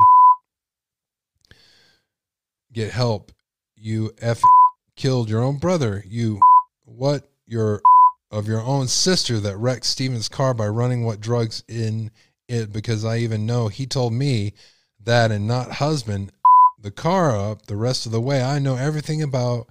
get 2.71 2.91
help 2.91 3.31
you 3.75 4.11
f 4.21 4.41
killed 4.95 5.29
your 5.29 5.41
own 5.41 5.57
brother. 5.57 6.03
You 6.07 6.39
what 6.85 7.29
your 7.47 7.81
of 8.29 8.47
your 8.47 8.61
own 8.61 8.87
sister 8.87 9.39
that 9.39 9.57
wrecked 9.57 9.85
Steven's 9.85 10.29
car 10.29 10.53
by 10.53 10.67
running 10.67 11.03
what 11.05 11.21
drugs 11.21 11.63
in 11.67 12.11
it 12.47 12.71
because 12.71 13.05
I 13.05 13.17
even 13.17 13.45
know 13.45 13.67
he 13.67 13.85
told 13.85 14.13
me 14.13 14.53
that 15.03 15.31
and 15.31 15.47
not 15.47 15.73
husband 15.73 16.31
the 16.87 16.91
car 16.91 17.35
up 17.35 17.65
the 17.65 17.75
rest 17.75 18.05
of 18.05 18.13
the 18.13 18.21
way. 18.21 18.41
I 18.41 18.59
know 18.59 18.77
everything 18.77 19.21
about 19.21 19.67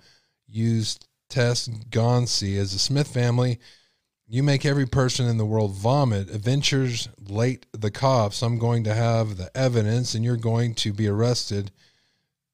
used 0.46 1.08
Tess 1.30 1.66
Gonsi 1.66 2.58
as 2.58 2.74
a 2.74 2.78
Smith 2.78 3.08
family. 3.08 3.58
You 4.28 4.42
make 4.42 4.66
every 4.66 4.84
person 4.84 5.26
in 5.26 5.38
the 5.38 5.46
world 5.46 5.74
vomit. 5.74 6.28
Adventures 6.28 7.08
late 7.26 7.64
the 7.72 7.90
cops. 7.90 8.42
I'm 8.42 8.58
going 8.58 8.84
to 8.84 8.92
have 8.92 9.38
the 9.38 9.50
evidence 9.56 10.14
and 10.14 10.22
you're 10.22 10.36
going 10.36 10.74
to 10.74 10.92
be 10.92 11.08
arrested. 11.08 11.70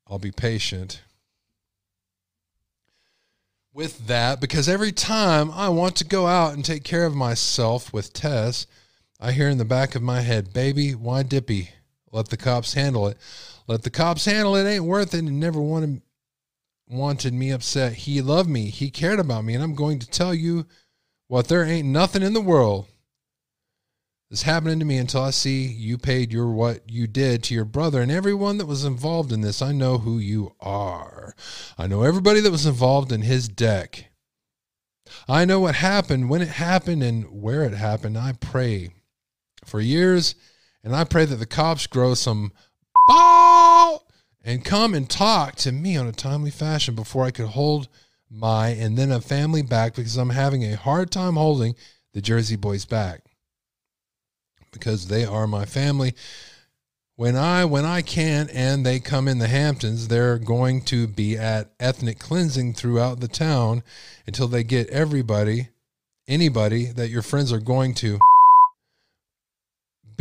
I'll 0.07 0.21
be 0.21 0.31
patient 0.31 1.03
with 3.75 4.07
that 4.07 4.41
because 4.41 4.69
every 4.69 4.93
time 4.93 5.51
I 5.51 5.71
want 5.71 5.97
to 5.97 6.05
go 6.05 6.29
out 6.29 6.55
and 6.55 6.65
take 6.65 6.85
care 6.85 7.05
of 7.05 7.17
myself 7.17 7.93
with 7.93 8.13
Tess, 8.13 8.69
I 9.19 9.33
hear 9.33 9.49
in 9.49 9.59
the 9.59 9.65
back 9.65 9.97
of 9.97 10.03
my 10.03 10.21
head, 10.21 10.53
baby, 10.53 10.95
why 10.95 11.25
dippy? 11.25 11.71
Let 12.13 12.29
the 12.29 12.37
cops 12.37 12.75
handle 12.75 13.09
it. 13.09 13.19
Let 13.67 13.83
the 13.83 13.91
cops 13.91 14.25
handle 14.25 14.57
it. 14.57 14.67
Ain't 14.67 14.85
worth 14.85 15.15
it. 15.15 15.19
And 15.19 15.41
never 15.41 15.61
wanted 15.61 16.03
wanted 16.89 17.33
me 17.33 17.51
upset. 17.51 17.95
He 17.95 18.21
loved 18.21 18.51
me. 18.51 18.67
He 18.67 18.91
cared 18.91 19.19
about 19.19 19.45
me. 19.45 19.55
And 19.55 19.63
I'm 19.63 19.75
going 19.75 19.99
to 20.01 20.11
tell 20.11 20.35
you 20.35 20.67
what 21.29 21.49
there 21.49 21.65
ain't 21.65 21.89
nothing 21.89 22.23
in 22.23 22.35
the 22.35 22.41
world 22.41 22.89
is 24.31 24.43
happening 24.43 24.79
to 24.79 24.85
me 24.85 24.97
until 24.97 25.23
I 25.23 25.31
see 25.31 25.67
you 25.67 25.99
paid 25.99 26.33
your 26.33 26.51
what 26.51 26.91
you 26.91 27.07
did 27.07 27.43
to 27.45 27.55
your 27.55 27.67
brother 27.67 28.01
and 28.01 28.11
everyone 28.11 28.59
that 28.59 28.67
was 28.67 28.85
involved 28.85 29.31
in 29.31 29.43
this. 29.43 29.61
I 29.61 29.73
know 29.73 29.99
who 29.99 30.19
you 30.19 30.55
are. 30.61 31.35
I 31.77 31.87
know 31.87 32.03
everybody 32.03 32.41
that 32.41 32.51
was 32.51 32.67
involved 32.67 33.13
in 33.13 33.23
his 33.23 33.49
deck. 33.49 34.11
I 35.29 35.45
know 35.45 35.61
what 35.61 35.75
happened, 35.75 36.31
when 36.31 36.41
it 36.41 36.49
happened, 36.49 37.03
and 37.03 37.43
where 37.43 37.65
it 37.65 37.75
happened. 37.75 38.17
I 38.17 38.33
pray 38.33 38.91
for 39.65 39.81
years 39.81 40.35
And 40.85 40.97
I 40.97 41.05
pray 41.05 41.25
that 41.25 41.37
the 41.37 41.47
cops 41.47 41.87
grow 41.87 42.15
some 42.15 42.53
and 44.45 44.65
come 44.65 44.95
and 44.95 45.09
talk 45.09 45.57
to 45.57 45.73
me 45.73 45.97
on 45.97 46.07
a 46.07 46.13
timely 46.13 46.51
fashion 46.51 46.95
before 46.95 47.25
I 47.25 47.31
could 47.31 47.49
hold 47.49 47.89
my 48.31 48.69
and 48.69 48.97
then 48.97 49.13
a 49.13 49.21
family 49.21 49.63
back 49.63 49.95
because 49.95 50.17
I'm 50.17 50.31
having 50.31 50.65
a 50.65 50.77
hard 50.77 51.11
time 51.11 51.35
holding 51.35 51.75
the 52.15 52.21
Jersey 52.21 52.57
boys 52.57 52.85
back 52.85 53.23
because 54.73 55.09
they 55.09 55.25
are 55.25 55.47
my 55.47 55.65
family. 55.65 56.15
When 57.15 57.37
I 57.37 57.67
when 57.67 57.85
I 57.85 58.03
can 58.03 58.49
and 58.53 58.85
they 58.85 58.99
come 58.99 59.29
in 59.29 59.39
the 59.39 59.49
Hamptons, 59.49 60.09
they're 60.09 60.39
going 60.39 60.81
to 60.87 61.07
be 61.07 61.37
at 61.37 61.71
ethnic 61.79 62.19
cleansing 62.19 62.75
throughout 62.75 63.21
the 63.21 63.29
town 63.29 63.83
until 64.27 64.49
they 64.49 64.65
get 64.65 64.89
everybody, 64.89 65.69
anybody 66.27 66.87
that 66.87 67.11
your 67.11 67.23
friends 67.23 67.53
are 67.53 67.61
going 67.61 67.95
to 67.95 68.19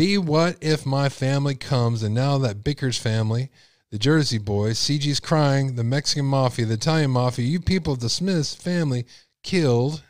be 0.02 0.18
what 0.18 0.58
if 0.62 0.84
my 0.84 1.10
family 1.10 1.54
comes 1.54 2.02
and 2.02 2.16
now 2.16 2.36
that 2.40 2.64
Bickers 2.64 2.98
family, 2.98 3.52
the 3.92 4.00
Jersey 4.00 4.40
boys, 4.40 4.80
CG's 4.80 5.20
crying, 5.20 5.76
the 5.76 5.84
Mexican 5.84 6.26
mafia, 6.26 6.66
the 6.66 6.74
Italian 6.74 7.12
mafia, 7.12 7.46
you 7.46 7.60
people 7.60 7.94
of 7.94 8.00
the 8.00 8.10
Smiths 8.10 8.56
family 8.56 9.06
killed. 9.44 10.02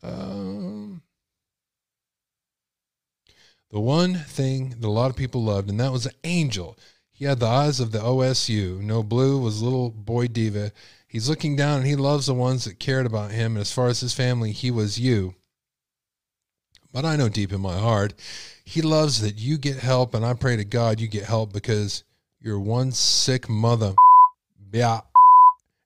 Um, 0.00 1.02
the 3.72 3.80
one 3.80 4.14
thing 4.14 4.76
that 4.78 4.86
a 4.86 4.88
lot 4.88 5.10
of 5.10 5.16
people 5.16 5.42
loved, 5.42 5.68
and 5.70 5.80
that 5.80 5.90
was 5.90 6.06
an 6.06 6.12
Angel. 6.22 6.78
He 7.10 7.24
had 7.24 7.40
the 7.40 7.46
eyes 7.46 7.80
of 7.80 7.90
the 7.90 7.98
OSU. 7.98 8.78
No 8.78 9.02
blue 9.02 9.40
was 9.40 9.60
little 9.60 9.90
boy 9.90 10.28
diva. 10.28 10.70
He's 11.08 11.28
looking 11.28 11.56
down 11.56 11.78
and 11.78 11.86
he 11.88 11.96
loves 11.96 12.26
the 12.26 12.34
ones 12.34 12.64
that 12.64 12.78
cared 12.78 13.06
about 13.06 13.32
him. 13.32 13.56
And 13.56 13.62
as 13.62 13.72
far 13.72 13.88
as 13.88 13.98
his 13.98 14.14
family, 14.14 14.52
he 14.52 14.70
was 14.70 15.00
you. 15.00 15.34
But 16.92 17.04
I 17.04 17.16
know 17.16 17.28
deep 17.28 17.52
in 17.52 17.60
my 17.60 17.78
heart, 17.78 18.14
he 18.64 18.82
loves 18.82 19.20
that 19.20 19.38
you 19.38 19.58
get 19.58 19.76
help. 19.76 20.14
And 20.14 20.24
I 20.24 20.34
pray 20.34 20.56
to 20.56 20.64
God 20.64 21.00
you 21.00 21.08
get 21.08 21.24
help 21.24 21.52
because 21.52 22.04
you're 22.40 22.60
one 22.60 22.92
sick 22.92 23.48
mother. 23.48 23.94
Yeah. 24.72 25.00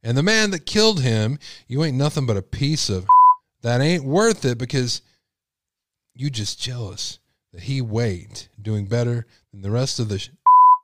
And 0.02 0.16
the 0.16 0.22
man 0.22 0.50
that 0.50 0.66
killed 0.66 1.00
him, 1.00 1.38
you 1.68 1.84
ain't 1.84 1.96
nothing 1.96 2.26
but 2.26 2.36
a 2.36 2.42
piece 2.42 2.88
of 2.88 3.06
that 3.62 3.80
ain't 3.80 4.04
worth 4.04 4.44
it 4.44 4.58
because 4.58 5.02
you 6.14 6.30
just 6.30 6.60
jealous 6.60 7.18
that 7.52 7.62
he 7.62 7.80
wait 7.80 8.48
doing 8.60 8.86
better 8.86 9.26
than 9.52 9.62
the 9.62 9.70
rest 9.70 10.00
of 10.00 10.08
the 10.08 10.28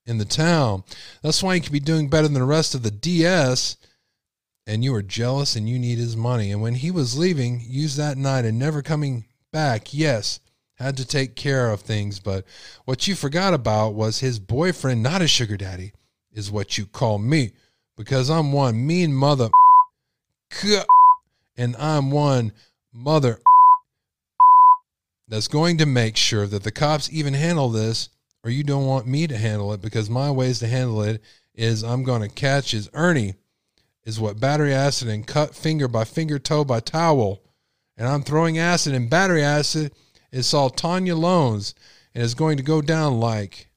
in 0.07 0.19
the 0.19 0.25
town. 0.25 0.85
That's 1.23 1.43
why 1.43 1.55
he 1.55 1.61
could 1.61 1.73
be 1.73 1.81
doing 1.81 2.09
better 2.09 2.29
than 2.29 2.35
the 2.35 2.45
rest 2.45 2.75
of 2.75 2.83
the 2.83 2.91
DS. 2.91 3.77
And 4.67 4.85
you 4.85 4.95
are 4.95 5.03
jealous 5.03 5.57
and 5.57 5.69
you 5.69 5.79
need 5.79 5.99
his 5.99 6.17
money. 6.17 6.51
And 6.51 6.61
when 6.61 6.75
he 6.75 6.91
was 6.91 7.19
leaving, 7.19 7.63
use 7.65 7.97
that 7.97 8.19
night 8.19 8.45
and 8.45 8.59
never 8.59 8.83
coming 8.83 9.25
back, 9.53 9.93
yes, 9.95 10.41
had 10.75 10.97
to 10.97 11.07
take 11.07 11.35
care 11.35 11.71
of 11.71 11.81
things. 11.81 12.21
But 12.21 12.45
what 12.85 13.07
you 13.09 13.15
forgot 13.15 13.55
about 13.55 13.95
was 13.95 14.21
his 14.21 14.39
boyfriend, 14.39 15.03
not 15.03 15.23
a 15.23 15.29
sugar 15.29 15.57
daddy, 15.57 15.93
is 16.33 16.51
what 16.51 16.79
you 16.79 16.87
call 16.87 17.19
me. 17.19 17.51
Because 17.97 18.31
I'm 18.31 18.53
one 18.53 18.87
mean 18.87 19.13
mother 19.13 19.51
and 21.57 21.75
I'm 21.77 22.11
one 22.11 22.53
mother 22.93 23.41
that's 25.27 25.49
going 25.49 25.79
to 25.79 25.87
make 25.87 26.17
sure 26.17 26.47
that 26.47 26.63
the 26.63 26.71
cops 26.71 27.13
even 27.13 27.35
handle 27.35 27.69
this, 27.69 28.09
or 28.45 28.51
you 28.51 28.65
don't 28.65 28.87
want 28.87 29.07
me 29.07 29.27
to 29.27 29.37
handle 29.37 29.73
it 29.73 29.83
because 29.83 30.09
my 30.09 30.31
ways 30.31 30.59
to 30.61 30.67
handle 30.67 31.03
it 31.03 31.23
is 31.55 31.83
I'm 31.83 32.05
going 32.05 32.23
to 32.23 32.29
catch 32.29 32.71
his 32.71 32.89
Ernie, 32.95 33.35
is 34.05 34.21
what 34.21 34.41
battery 34.41 34.73
acid 34.73 35.09
and 35.09 35.27
cut 35.27 35.55
finger 35.55 35.89
by 35.89 36.05
finger 36.05 36.39
toe 36.39 36.65
by 36.65 36.81
towel. 36.81 37.43
And 37.99 38.07
I'm 38.07 38.23
throwing 38.23 38.59
acid 38.59 38.95
and 38.95 39.11
battery 39.11 39.43
acid 39.43 39.93
is 40.31 40.55
all 40.55 40.71
Tanya 40.71 41.17
Loans 41.17 41.75
and 42.15 42.23
it's 42.23 42.35
going 42.35 42.57
to 42.57 42.63
go 42.63 42.81
down 42.81 43.19
like 43.19 43.69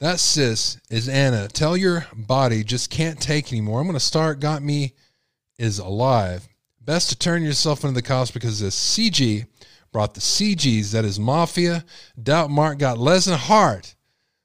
That 0.00 0.20
sis 0.20 0.78
is 0.90 1.08
Anna. 1.08 1.48
Tell 1.48 1.78
your 1.78 2.06
body 2.12 2.62
just 2.62 2.90
can't 2.90 3.18
take 3.18 3.52
anymore. 3.52 3.80
I'm 3.80 3.86
going 3.86 3.94
to 3.94 4.00
start. 4.00 4.38
Got 4.38 4.62
me 4.62 4.92
is 5.58 5.78
alive. 5.78 6.46
Best 6.80 7.08
to 7.10 7.16
turn 7.18 7.42
yourself 7.42 7.84
into 7.84 7.94
the 7.94 8.02
cops 8.02 8.30
because 8.30 8.60
this 8.60 8.76
CG 8.76 9.46
brought 9.94 10.14
the 10.14 10.20
CGs. 10.20 10.90
That 10.90 11.04
is 11.04 11.20
Mafia. 11.20 11.84
Doubt 12.20 12.50
Mark 12.50 12.78
got 12.78 12.98
less 12.98 13.26
than 13.26 13.38
heart. 13.38 13.94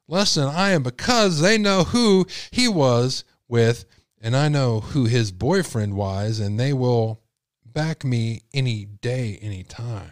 Less 0.07 0.35
than 0.35 0.47
I 0.47 0.69
am 0.69 0.83
because 0.83 1.41
they 1.41 1.57
know 1.57 1.83
who 1.83 2.27
he 2.51 2.67
was 2.67 3.23
with, 3.47 3.85
and 4.21 4.37
I 4.37 4.47
know 4.47 4.79
who 4.79 5.05
his 5.05 5.31
boyfriend 5.31 5.95
was, 5.95 6.39
and 6.39 6.59
they 6.59 6.71
will 6.71 7.21
back 7.65 8.05
me 8.05 8.43
any 8.53 8.85
day, 8.85 9.39
any 9.41 9.63
time 9.63 10.11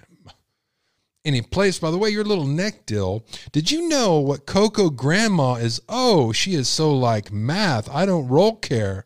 any 1.26 1.42
place. 1.42 1.78
By 1.78 1.92
the 1.92 1.98
way, 1.98 2.10
your 2.10 2.24
little 2.24 2.48
neck 2.48 2.86
dill, 2.86 3.26
did 3.52 3.70
you 3.70 3.90
know 3.90 4.18
what 4.18 4.46
Coco 4.46 4.90
Grandma 4.90 5.56
is? 5.56 5.82
Oh, 5.90 6.32
she 6.32 6.56
is 6.56 6.70
so 6.70 6.96
like 6.96 7.34
math. 7.34 7.90
I 7.90 8.06
don't 8.06 8.30
roll 8.30 8.56
care 8.56 9.06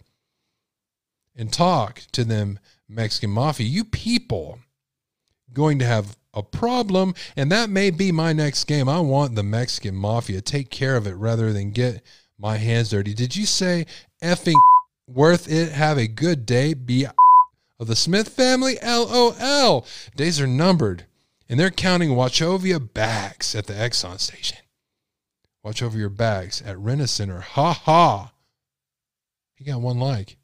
and 1.35 1.51
talk 1.51 2.03
to 2.11 2.23
them 2.23 2.59
Mexican 2.87 3.31
mafia. 3.31 3.65
You 3.65 3.83
people 3.83 4.59
going 5.51 5.79
to 5.79 5.85
have 5.85 6.15
a 6.33 6.43
problem, 6.43 7.13
and 7.35 7.51
that 7.51 7.69
may 7.69 7.91
be 7.91 8.11
my 8.11 8.33
next 8.33 8.63
game. 8.65 8.87
I 8.87 8.99
want 8.99 9.35
the 9.35 9.43
Mexican 9.43 9.95
mafia 9.95 10.41
take 10.41 10.69
care 10.69 10.95
of 10.95 11.07
it 11.07 11.15
rather 11.15 11.51
than 11.51 11.71
get 11.71 12.01
my 12.37 12.57
hands 12.57 12.89
dirty. 12.89 13.13
Did 13.13 13.35
you 13.35 13.45
say 13.45 13.85
effing 14.23 14.59
worth 15.07 15.51
it? 15.51 15.71
Have 15.71 15.97
a 15.97 16.07
good 16.07 16.45
day. 16.45 16.73
Be 16.73 17.05
of 17.79 17.87
the 17.87 17.95
Smith 17.95 18.29
family. 18.29 18.77
LOL. 18.81 19.85
Days 20.15 20.39
are 20.39 20.47
numbered 20.47 21.05
and 21.51 21.59
they're 21.59 21.69
counting 21.69 22.11
Wachovia 22.11 22.79
bags 22.93 23.55
at 23.55 23.67
the 23.67 23.73
Exxon 23.73 24.19
station. 24.19 24.59
Watch 25.63 25.83
over 25.83 25.97
your 25.97 26.09
bags 26.09 26.61
at 26.61 26.79
Rena 26.79 27.07
Center. 27.07 27.41
Ha 27.41 27.73
ha. 27.73 28.31
He 29.55 29.65
got 29.65 29.81
one 29.81 29.99
like. 29.99 30.37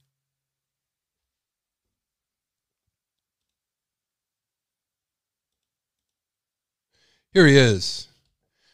Here 7.33 7.47
he 7.47 7.57
is. 7.57 8.07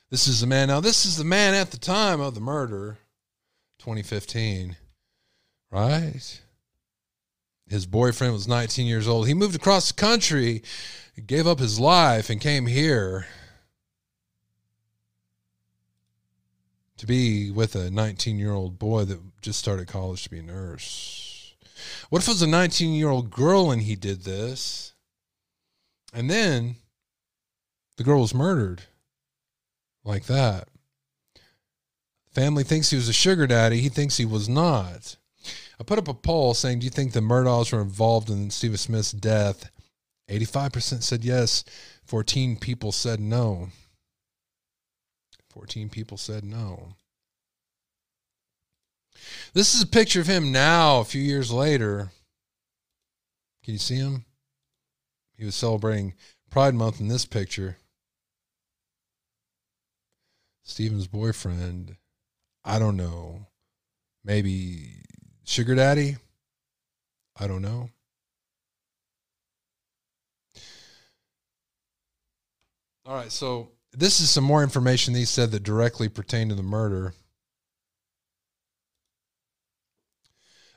This 0.10 0.28
is 0.28 0.42
the 0.42 0.48
man. 0.48 0.68
Now, 0.68 0.80
this 0.80 1.06
is 1.06 1.18
the 1.18 1.24
man 1.24 1.54
at 1.54 1.72
the 1.72 1.78
time 1.78 2.22
of 2.22 2.36
the 2.36 2.42
murder, 2.42 2.98
2015, 3.80 4.78
right? 5.72 6.42
His 7.68 7.86
boyfriend 7.86 8.34
was 8.34 8.48
19 8.48 8.86
years 8.86 9.08
old. 9.08 9.28
He 9.28 9.34
moved 9.34 9.56
across 9.56 9.92
the 9.92 10.00
country 10.00 10.62
gave 11.22 11.48
up 11.48 11.60
his 11.60 11.80
life 11.80 12.30
and 12.30 12.42
came 12.42 12.66
here 12.66 13.28
to 16.98 17.06
be 17.06 17.52
with 17.52 17.76
a 17.76 17.92
19 17.92 18.40
year 18.40 18.54
old 18.54 18.80
boy 18.80 19.04
that 19.06 19.20
just 19.42 19.60
started 19.60 19.88
college 19.88 20.24
to 20.24 20.30
be 20.30 20.40
a 20.40 20.44
nurse. 20.44 21.56
What 22.10 22.22
if 22.22 22.28
it 22.28 22.32
was 22.32 22.42
a 22.42 22.48
19 22.48 22.94
year 22.94 23.10
old 23.10 23.30
girl 23.30 23.72
and 23.72 23.82
he 23.82 23.96
did 23.96 24.24
this? 24.24 24.94
And 26.14 26.30
then 26.30 26.78
the 27.98 28.04
girl 28.04 28.22
was 28.22 28.34
murdered 28.34 28.84
like 30.04 30.26
that. 30.26 30.68
Family 32.34 32.64
thinks 32.64 32.90
he 32.90 32.96
was 32.96 33.10
a 33.10 33.14
sugar 33.14 33.46
daddy. 33.46 33.80
He 33.80 33.90
thinks 33.90 34.18
he 34.18 34.26
was 34.26 34.50
not. 34.50 35.18
I 35.80 35.84
put 35.84 36.00
up 36.00 36.08
a 36.08 36.14
poll 36.14 36.54
saying, 36.54 36.80
Do 36.80 36.86
you 36.86 36.90
think 36.90 37.12
the 37.12 37.20
Murdaughs 37.20 37.72
were 37.72 37.82
involved 37.82 38.30
in 38.30 38.50
Stephen 38.50 38.78
Smith's 38.78 39.12
death? 39.12 39.70
85% 40.30 41.04
said 41.04 41.24
yes. 41.24 41.64
14 42.06 42.58
people 42.58 42.92
said 42.92 43.20
no. 43.20 43.70
14 45.50 45.90
people 45.90 46.18
said 46.18 46.44
no. 46.44 46.96
This 49.54 49.76
is 49.76 49.84
a 49.84 49.88
picture 49.88 50.22
of 50.22 50.28
him 50.28 50.52
now, 50.52 51.00
a 51.00 51.06
few 51.06 51.22
years 51.22 51.52
later. 51.52 52.12
Can 53.64 53.74
you 53.74 53.80
see 53.80 53.96
him? 53.96 54.26
He 55.38 55.46
was 55.46 55.56
celebrating 55.56 56.16
Pride 56.50 56.74
Month 56.74 57.00
in 57.00 57.08
this 57.08 57.26
picture. 57.26 57.78
Steven's 60.64 61.08
boyfriend, 61.08 61.98
I 62.64 62.80
don't 62.80 62.98
know. 62.98 63.48
Maybe 64.24 65.04
Sugar 65.44 65.76
Daddy? 65.76 66.16
I 67.38 67.48
don't 67.48 67.62
know. 67.62 67.90
All 73.06 73.16
right, 73.16 73.32
so 73.32 73.72
this 73.92 74.22
is 74.22 74.30
some 74.30 74.46
more 74.46 74.64
information 74.64 75.14
he 75.14 75.26
said 75.26 75.52
that 75.52 75.64
directly 75.64 76.08
pertained 76.08 76.52
to 76.52 76.56
the 76.56 76.64
murder. 76.64 77.14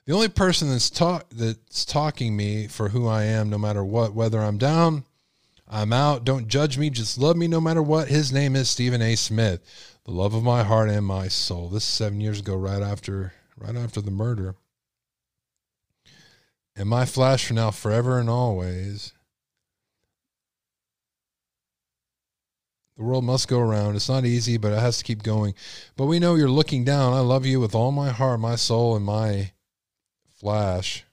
The 0.07 0.13
only 0.13 0.29
person 0.29 0.71
that's 0.71 0.91
talk 0.91 1.27
that's 1.31 1.85
talking 1.85 2.37
me 2.37 2.67
for 2.67 2.89
who 2.89 3.07
I 3.07 3.25
am, 3.25 3.51
no 3.51 3.59
matter 3.59 3.85
what, 3.85 4.15
whether 4.15 4.41
I'm 4.41 4.59
down, 4.59 5.05
I'm 5.69 5.93
out. 5.93 6.25
Don't 6.25 6.49
judge 6.49 6.79
me, 6.79 6.91
just 6.91 7.19
love 7.19 7.37
me 7.37 7.49
no 7.49 7.61
matter 7.61 7.83
what. 7.83 8.09
His 8.09 8.33
name 8.33 8.55
is 8.55 8.71
Stephen 8.71 9.03
A. 9.03 9.17
Smith. 9.17 9.61
the 10.05 10.13
love 10.13 10.35
of 10.35 10.45
my 10.45 10.63
heart 10.63 10.89
and 10.89 11.05
my 11.05 11.27
soul. 11.27 11.69
This 11.69 11.83
is 11.83 11.89
seven 11.89 12.21
years 12.21 12.39
ago, 12.39 12.55
right 12.55 12.83
after 12.83 13.33
right 13.59 13.75
after 13.75 14.01
the 14.01 14.11
murder. 14.11 14.55
And 16.77 16.89
my 16.89 17.07
flash 17.07 17.47
for 17.47 17.55
now, 17.55 17.71
forever 17.71 18.21
and 18.21 18.29
always. 18.29 19.13
The 22.97 23.03
world 23.03 23.25
must 23.25 23.49
go 23.49 23.59
around. 23.59 23.97
It's 23.97 24.09
not 24.09 24.25
easy, 24.25 24.57
but 24.57 24.73
it 24.73 24.79
has 24.79 24.99
to 24.99 25.05
keep 25.05 25.23
going. 25.23 25.55
But 25.97 26.07
we 26.07 26.19
know 26.19 26.35
you're 26.35 26.49
looking 26.49 26.85
down. 26.85 27.13
I 27.13 27.21
love 27.21 27.45
you 27.45 27.61
with 27.61 27.75
all 27.75 27.93
my 27.93 28.11
heart, 28.11 28.41
my 28.41 28.57
soul, 28.57 28.97
and 28.97 29.05
my 29.05 29.53
flash. 30.33 31.05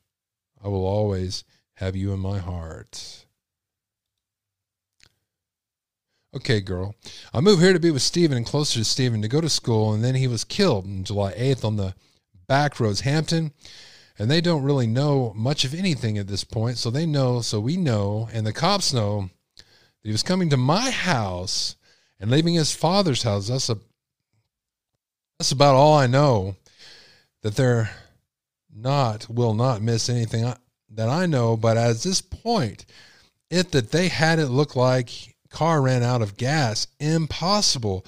I 0.63 0.67
will 0.67 0.85
always 0.85 1.43
have 1.75 1.95
you 1.95 2.13
in 2.13 2.19
my 2.19 2.39
heart. 2.39 3.22
Okay, 6.35 6.61
girl. 6.61 6.95
I 7.31 7.41
moved 7.41 7.61
here 7.61 7.73
to 7.73 7.79
be 7.79 7.91
with 7.91 8.01
Stephen 8.01 8.37
and 8.37 8.45
closer 8.45 8.79
to 8.79 8.85
Stephen 8.85 9.21
to 9.21 9.27
go 9.27 9.39
to 9.39 9.49
school, 9.49 9.93
and 9.93 10.03
then 10.03 10.15
he 10.15 10.27
was 10.27 10.43
killed 10.43 10.85
on 10.85 11.03
July 11.03 11.33
8th 11.33 11.63
on 11.63 11.75
the 11.75 11.93
back 12.47 12.79
roads, 12.79 13.01
Hampton. 13.01 13.53
And 14.17 14.31
they 14.31 14.41
don't 14.41 14.63
really 14.63 14.87
know 14.87 15.31
much 15.35 15.63
of 15.63 15.73
anything 15.73 16.17
at 16.17 16.27
this 16.27 16.43
point. 16.43 16.77
So 16.77 16.89
they 16.89 17.05
know, 17.05 17.41
so 17.41 17.59
we 17.59 17.77
know, 17.77 18.29
and 18.33 18.47
the 18.47 18.53
cops 18.53 18.93
know 18.93 19.29
that 19.55 19.63
he 20.01 20.11
was 20.11 20.23
coming 20.23 20.49
to 20.49 20.57
my 20.57 20.89
house 20.89 21.75
and 22.19 22.31
leaving 22.31 22.55
his 22.55 22.73
father's 22.73 23.23
house. 23.23 23.47
That's 23.47 23.69
a 23.69 23.77
that's 25.39 25.51
about 25.51 25.75
all 25.75 25.97
I 25.97 26.07
know. 26.07 26.55
That 27.41 27.55
they're 27.55 27.89
not 28.73 29.27
will 29.29 29.53
not 29.53 29.81
miss 29.81 30.09
anything 30.09 30.51
that 30.91 31.09
I 31.09 31.25
know. 31.25 31.57
But 31.57 31.77
at 31.77 31.97
this 31.97 32.21
point, 32.21 32.85
it 33.49 33.71
that 33.71 33.91
they 33.91 34.07
had 34.07 34.39
it 34.39 34.47
look 34.47 34.75
like 34.75 35.32
car 35.53 35.81
ran 35.81 36.03
out 36.03 36.21
of 36.21 36.35
gas, 36.35 36.87
impossible. 36.99 38.05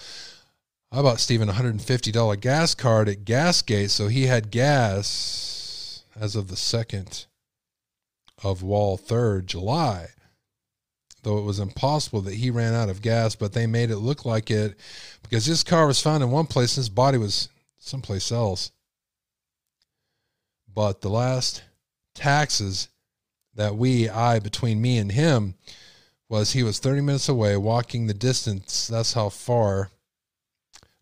I 0.91 1.01
bought 1.01 1.19
Steven 1.19 1.47
a 1.47 1.53
$150 1.53 2.39
gas 2.41 2.75
card 2.75 3.07
at 3.07 3.23
Gasgate, 3.23 3.91
so 3.91 4.07
he 4.07 4.25
had 4.25 4.51
gas 4.51 6.03
as 6.19 6.35
of 6.35 6.47
the 6.47 6.55
2nd 6.55 7.27
of 8.43 8.63
Wall 8.63 8.97
3rd, 8.97 9.45
July. 9.45 10.07
Though 11.23 11.37
it 11.37 11.43
was 11.43 11.59
impossible 11.59 12.21
that 12.21 12.35
he 12.35 12.49
ran 12.49 12.73
out 12.73 12.89
of 12.89 13.01
gas, 13.01 13.35
but 13.35 13.53
they 13.53 13.67
made 13.67 13.91
it 13.91 13.97
look 13.97 14.25
like 14.25 14.51
it 14.51 14.77
because 15.21 15.45
his 15.45 15.63
car 15.63 15.87
was 15.87 16.01
found 16.01 16.23
in 16.23 16.31
one 16.31 16.45
place 16.45 16.75
and 16.75 16.83
his 16.83 16.89
body 16.89 17.17
was 17.17 17.49
someplace 17.77 18.31
else. 18.31 18.71
But 20.73 21.01
the 21.01 21.09
last 21.09 21.63
taxes 22.13 22.89
that 23.55 23.75
we, 23.75 24.09
I, 24.09 24.39
between 24.39 24.81
me 24.81 24.97
and 24.97 25.11
him, 25.11 25.55
was 26.27 26.53
he 26.53 26.63
was 26.63 26.79
30 26.79 27.01
minutes 27.01 27.29
away, 27.29 27.55
walking 27.57 28.07
the 28.07 28.13
distance. 28.13 28.87
That's 28.87 29.13
how 29.13 29.29
far 29.29 29.91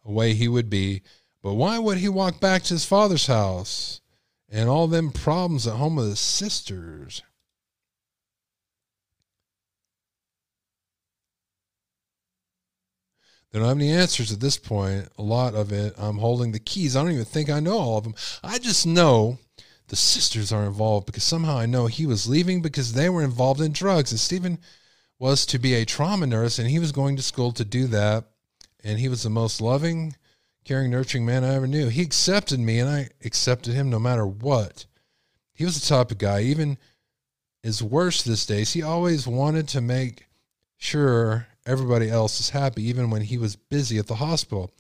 away 0.06 0.34
he 0.34 0.48
would 0.48 0.70
be. 0.70 1.02
But 1.42 1.56
why 1.56 1.80
would 1.80 1.98
he 1.98 2.10
walk 2.10 2.40
back 2.40 2.64
to 2.64 2.74
his 2.74 2.86
father's 2.86 3.28
house 3.28 4.02
and 4.50 4.70
all 4.70 4.88
them 4.88 5.12
problems 5.12 5.68
at 5.68 5.76
home 5.76 5.96
with 5.96 6.10
his 6.10 6.20
sisters? 6.20 7.22
They 13.52 13.60
don't 13.60 13.68
have 13.68 13.78
any 13.78 13.92
answers 13.92 14.32
at 14.32 14.40
this 14.40 14.58
point. 14.58 15.10
A 15.18 15.22
lot 15.22 15.54
of 15.54 15.72
it, 15.72 15.94
I'm 15.98 16.18
holding 16.18 16.52
the 16.52 16.60
keys. 16.60 16.96
I 16.96 17.04
don't 17.04 17.12
even 17.12 17.24
think 17.24 17.52
I 17.52 17.60
know 17.60 17.78
all 17.78 17.98
of 18.00 18.04
them. 18.04 18.16
I 18.44 18.58
just 18.58 18.88
know 18.88 19.38
the 19.90 19.96
sisters 19.96 20.52
are 20.52 20.66
involved 20.66 21.06
because 21.06 21.24
somehow 21.24 21.58
I 21.58 21.68
know 21.68 21.86
he 21.86 22.08
was 22.08 22.28
leaving 22.28 22.64
because 22.64 22.94
they 22.94 23.10
were 23.10 23.22
involved 23.22 23.62
in 23.62 23.72
drugs. 23.72 24.12
And 24.12 24.20
Stephen 24.20 24.58
was 25.24 25.46
to 25.46 25.58
be 25.58 25.74
a 25.74 25.86
trauma 25.86 26.28
nurse, 26.28 26.60
and 26.60 26.70
he 26.70 26.80
was 26.80 26.92
going 26.92 27.16
to 27.16 27.22
school 27.22 27.54
to 27.54 27.64
do 27.64 27.88
that. 27.88 28.26
And 28.84 29.00
he 29.00 29.08
was 29.08 29.24
the 29.24 29.30
most 29.30 29.62
loving, 29.62 30.18
caring, 30.66 30.92
nurturing 30.92 31.26
man 31.26 31.46
I 31.46 31.56
ever 31.56 31.66
knew. 31.66 31.88
He 31.88 32.02
accepted 32.02 32.60
me, 32.60 32.78
and 32.80 32.90
I 32.90 33.08
accepted 33.24 33.74
him 33.74 33.90
no 33.90 34.00
matter 34.00 34.28
what. 34.28 34.86
He 35.54 35.64
was 35.64 35.80
the 35.80 35.88
type 35.88 36.12
of 36.12 36.18
guy, 36.18 36.42
even 36.42 36.78
his 37.62 37.82
worst 37.82 38.26
these 38.26 38.46
days, 38.46 38.74
he 38.74 38.84
always 38.84 39.26
wanted 39.26 39.70
to 39.70 39.80
make 39.80 40.28
sure 40.76 41.48
everybody 41.66 42.10
else 42.10 42.42
is 42.42 42.50
happy, 42.50 42.84
even 42.84 43.10
when 43.10 43.22
he 43.22 43.38
was 43.38 43.56
busy 43.56 43.98
at 44.00 44.08
the 44.08 44.16
hospital. 44.16 44.72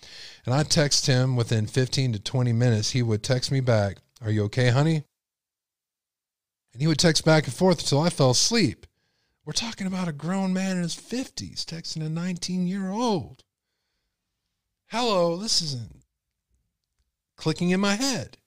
And 0.45 0.53
I 0.53 0.63
text 0.63 1.07
him 1.07 1.37
within 1.37 1.67
15 1.67 2.11
to 2.11 2.19
20 2.19 2.51
minutes. 2.51 2.91
He 2.91 3.01
would 3.01 3.23
text 3.23 3.49
me 3.49 3.61
back, 3.61 3.99
Are 4.21 4.29
you 4.29 4.43
okay, 4.43 4.71
honey? 4.71 5.05
And 6.73 6.81
he 6.81 6.87
would 6.87 6.99
text 6.99 7.23
back 7.23 7.45
and 7.45 7.53
forth 7.53 7.79
until 7.79 8.01
I 8.01 8.09
fell 8.09 8.31
asleep. 8.31 8.85
We're 9.45 9.53
talking 9.53 9.87
about 9.87 10.07
a 10.07 10.13
grown 10.13 10.53
man 10.53 10.77
in 10.77 10.83
his 10.83 10.95
50s 10.95 11.65
texting 11.65 12.05
a 12.05 12.09
19 12.09 12.65
year 12.65 12.89
old. 12.89 13.43
Hello, 14.87 15.35
this 15.37 15.61
isn't 15.61 16.03
clicking 17.35 17.71
in 17.71 17.79
my 17.79 17.95
head. 17.95 18.37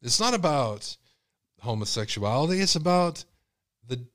It's 0.00 0.20
not 0.20 0.34
about 0.34 0.96
homosexuality, 1.60 2.60
it's 2.60 2.76
about 2.76 3.24
the 3.86 4.06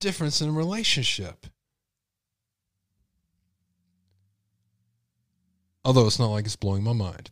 difference 0.00 0.40
in 0.40 0.54
relationship. 0.54 1.46
Although 5.84 6.06
it's 6.08 6.18
not 6.18 6.32
like 6.32 6.44
it's 6.44 6.56
blowing 6.56 6.82
my 6.82 6.92
mind. 6.92 7.30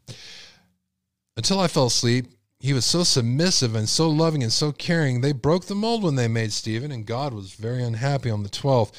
Until 1.37 1.59
I 1.59 1.67
fell 1.67 1.87
asleep, 1.87 2.29
he 2.65 2.73
was 2.73 2.87
so 2.87 3.03
submissive 3.03 3.75
and 3.75 3.87
so 3.87 4.09
loving 4.09 4.43
and 4.43 4.51
so 4.51 4.73
caring. 4.73 5.21
They 5.21 5.33
broke 5.33 5.67
the 5.67 5.75
mold 5.75 6.03
when 6.03 6.15
they 6.15 6.29
made 6.29 6.51
Stephen, 6.51 6.91
and 6.91 7.05
God 7.05 7.35
was 7.35 7.53
very 7.53 7.83
unhappy 7.83 8.31
on 8.31 8.43
the 8.43 8.49
12th. 8.49 8.91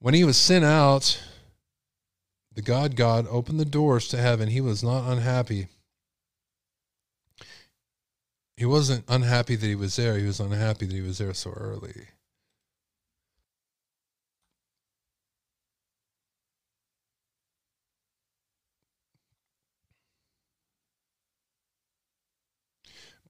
When 0.00 0.14
he 0.14 0.24
was 0.24 0.36
sent 0.36 0.64
out, 0.64 1.22
the 2.52 2.62
God 2.62 2.96
God 2.96 3.28
opened 3.30 3.60
the 3.60 3.64
doors 3.64 4.08
to 4.08 4.16
heaven. 4.16 4.48
He 4.48 4.60
was 4.60 4.82
not 4.82 5.08
unhappy. 5.08 5.68
He 8.56 8.64
wasn't 8.64 9.04
unhappy 9.06 9.54
that 9.54 9.66
he 9.66 9.76
was 9.76 9.94
there. 9.94 10.18
He 10.18 10.26
was 10.26 10.40
unhappy 10.40 10.86
that 10.86 10.94
he 10.94 11.02
was 11.02 11.18
there 11.18 11.34
so 11.34 11.52
early. 11.52 12.08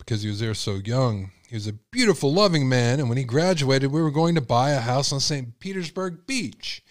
Because 0.07 0.23
he 0.23 0.29
was 0.29 0.39
there 0.39 0.55
so 0.55 0.81
young. 0.85 1.33
He 1.49 1.57
was 1.57 1.67
a 1.67 1.73
beautiful, 1.73 2.33
loving 2.33 2.69
man. 2.69 3.01
And 3.01 3.09
when 3.09 3.19
he 3.19 3.25
graduated, 3.25 3.91
we 3.91 4.01
were 4.01 4.13
going 4.13 4.37
to 4.37 4.41
buy 4.41 4.71
a 4.71 4.81
house 4.81 5.13
on 5.13 5.21
St. 5.21 5.59
Petersburg 5.59 6.27
Beach. 6.27 6.83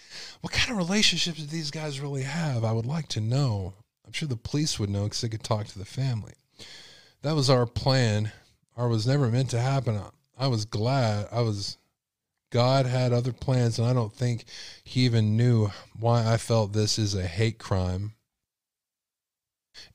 What 0.41 0.53
kind 0.53 0.71
of 0.71 0.77
relationships 0.77 1.39
do 1.39 1.45
these 1.45 1.71
guys 1.71 2.01
really 2.01 2.23
have? 2.23 2.63
I 2.63 2.73
would 2.73 2.85
like 2.85 3.07
to 3.09 3.21
know. 3.21 3.73
I'm 4.05 4.11
sure 4.11 4.27
the 4.27 4.35
police 4.35 4.77
would 4.77 4.89
know 4.89 5.05
because 5.05 5.21
they 5.21 5.29
could 5.29 5.43
talk 5.43 5.67
to 5.67 5.79
the 5.79 5.85
family. 5.85 6.33
That 7.21 7.35
was 7.35 7.49
our 7.49 7.65
plan. 7.65 8.31
Or 8.77 8.89
was 8.89 9.07
never 9.07 9.29
meant 9.29 9.51
to 9.51 9.61
happen. 9.61 10.01
I 10.37 10.47
was 10.47 10.65
glad. 10.65 11.29
I 11.31 11.41
was. 11.41 11.77
God 12.51 12.85
had 12.85 13.13
other 13.13 13.31
plans, 13.31 13.79
and 13.79 13.87
I 13.87 13.93
don't 13.93 14.13
think 14.13 14.43
he 14.83 15.01
even 15.01 15.37
knew 15.37 15.69
why 15.97 16.29
I 16.29 16.35
felt 16.37 16.73
this 16.73 16.99
is 16.99 17.15
a 17.15 17.25
hate 17.25 17.57
crime 17.57 18.15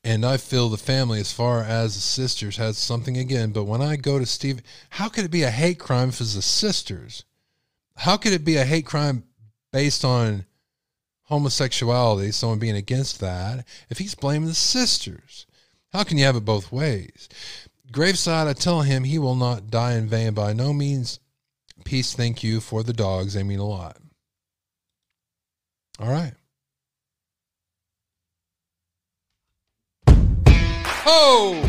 and 0.03 0.25
I 0.25 0.37
feel 0.37 0.69
the 0.69 0.77
family, 0.77 1.19
as 1.19 1.31
far 1.31 1.61
as 1.63 1.95
the 1.95 2.01
sisters, 2.01 2.57
has 2.57 2.77
something 2.77 3.17
again. 3.17 3.51
But 3.51 3.65
when 3.65 3.81
I 3.81 3.95
go 3.95 4.19
to 4.19 4.25
Steve, 4.25 4.61
how 4.91 5.09
could 5.09 5.25
it 5.25 5.31
be 5.31 5.43
a 5.43 5.51
hate 5.51 5.79
crime 5.79 6.09
if 6.09 6.21
it's 6.21 6.35
the 6.35 6.41
sisters? 6.41 7.23
How 7.97 8.17
could 8.17 8.33
it 8.33 8.43
be 8.43 8.57
a 8.57 8.65
hate 8.65 8.85
crime 8.85 9.23
based 9.71 10.03
on 10.03 10.45
homosexuality, 11.23 12.31
someone 12.31 12.59
being 12.59 12.75
against 12.75 13.19
that, 13.19 13.65
if 13.89 13.97
he's 13.97 14.15
blaming 14.15 14.47
the 14.47 14.55
sisters? 14.55 15.45
How 15.93 16.03
can 16.03 16.17
you 16.17 16.25
have 16.25 16.35
it 16.35 16.45
both 16.45 16.71
ways? 16.71 17.29
Graveside, 17.91 18.47
I 18.47 18.53
tell 18.53 18.81
him 18.81 19.03
he 19.03 19.19
will 19.19 19.35
not 19.35 19.69
die 19.69 19.93
in 19.93 20.07
vain. 20.07 20.33
By 20.33 20.53
no 20.53 20.71
means, 20.73 21.19
peace, 21.83 22.13
thank 22.13 22.43
you 22.43 22.61
for 22.61 22.83
the 22.83 22.93
dogs. 22.93 23.33
They 23.33 23.43
mean 23.43 23.59
a 23.59 23.65
lot. 23.65 23.97
All 25.99 26.09
right. 26.09 26.33
Oh! 31.05 31.67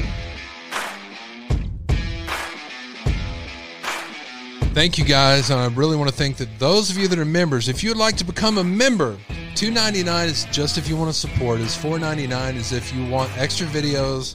Thank 4.75 4.97
you 4.97 5.05
guys. 5.05 5.51
I 5.51 5.67
really 5.69 5.97
want 5.97 6.11
to 6.11 6.17
thank 6.17 6.39
that 6.39 6.59
those 6.59 6.91
of 6.91 6.97
you 6.97 7.07
that 7.09 7.19
are 7.19 7.25
members, 7.27 7.69
if 7.69 7.83
you 7.83 7.91
would 7.91 7.99
like 7.99 8.17
to 8.17 8.25
become 8.25 8.57
a 8.57 8.65
member, 8.65 9.19
two 9.55 9.71
ninety 9.71 10.03
nine 10.03 10.29
is 10.29 10.45
just 10.47 10.79
if 10.79 10.89
you 10.89 10.97
want 10.97 11.13
to 11.13 11.19
support. 11.19 11.61
Is 11.61 11.77
four 11.77 11.99
ninety 11.99 12.27
nine 12.27 12.57
is 12.57 12.73
if 12.73 12.95
you 12.95 13.05
want 13.07 13.31
extra 13.37 13.67
videos 13.67 14.35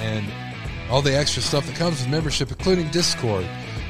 and 0.00 0.26
all 0.90 1.02
the 1.02 1.14
extra 1.14 1.42
stuff 1.42 1.66
that 1.66 1.76
comes 1.76 2.00
with 2.00 2.08
membership, 2.08 2.50
including 2.50 2.88
Discord. 2.88 3.46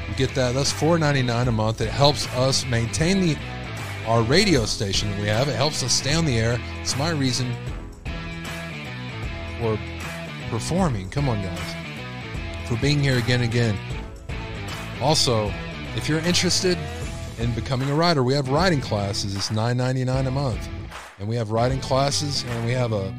You 0.09 0.15
get 0.15 0.35
that. 0.35 0.53
That's 0.53 0.71
four 0.71 0.99
ninety 0.99 1.21
nine 1.21 1.47
a 1.47 1.51
month. 1.53 1.79
It 1.79 1.89
helps 1.89 2.27
us 2.35 2.65
maintain 2.65 3.21
the 3.21 3.37
our 4.05 4.21
radio 4.21 4.65
station 4.65 5.09
that 5.11 5.19
we 5.21 5.27
have. 5.27 5.47
It 5.47 5.55
helps 5.55 5.81
us 5.81 5.93
stay 5.93 6.13
on 6.13 6.25
the 6.25 6.37
air. 6.37 6.59
It's 6.81 6.97
my 6.97 7.11
reason 7.11 7.55
for 9.59 9.79
performing. 10.49 11.09
Come 11.09 11.29
on, 11.29 11.41
guys. 11.41 11.75
For 12.67 12.77
being 12.77 12.99
here 12.99 13.17
again 13.17 13.41
and 13.41 13.49
again. 13.49 13.77
Also, 15.01 15.51
if 15.95 16.09
you're 16.09 16.19
interested 16.19 16.77
in 17.39 17.53
becoming 17.53 17.89
a 17.89 17.95
writer, 17.95 18.23
we 18.23 18.33
have 18.33 18.49
writing 18.49 18.81
classes. 18.81 19.35
It's 19.35 19.49
$9.99 19.49 20.27
a 20.27 20.31
month. 20.31 20.67
And 21.19 21.27
we 21.27 21.35
have 21.35 21.51
writing 21.51 21.79
classes 21.79 22.43
and 22.43 22.65
we 22.65 22.71
have 22.71 22.91
a 22.91 23.13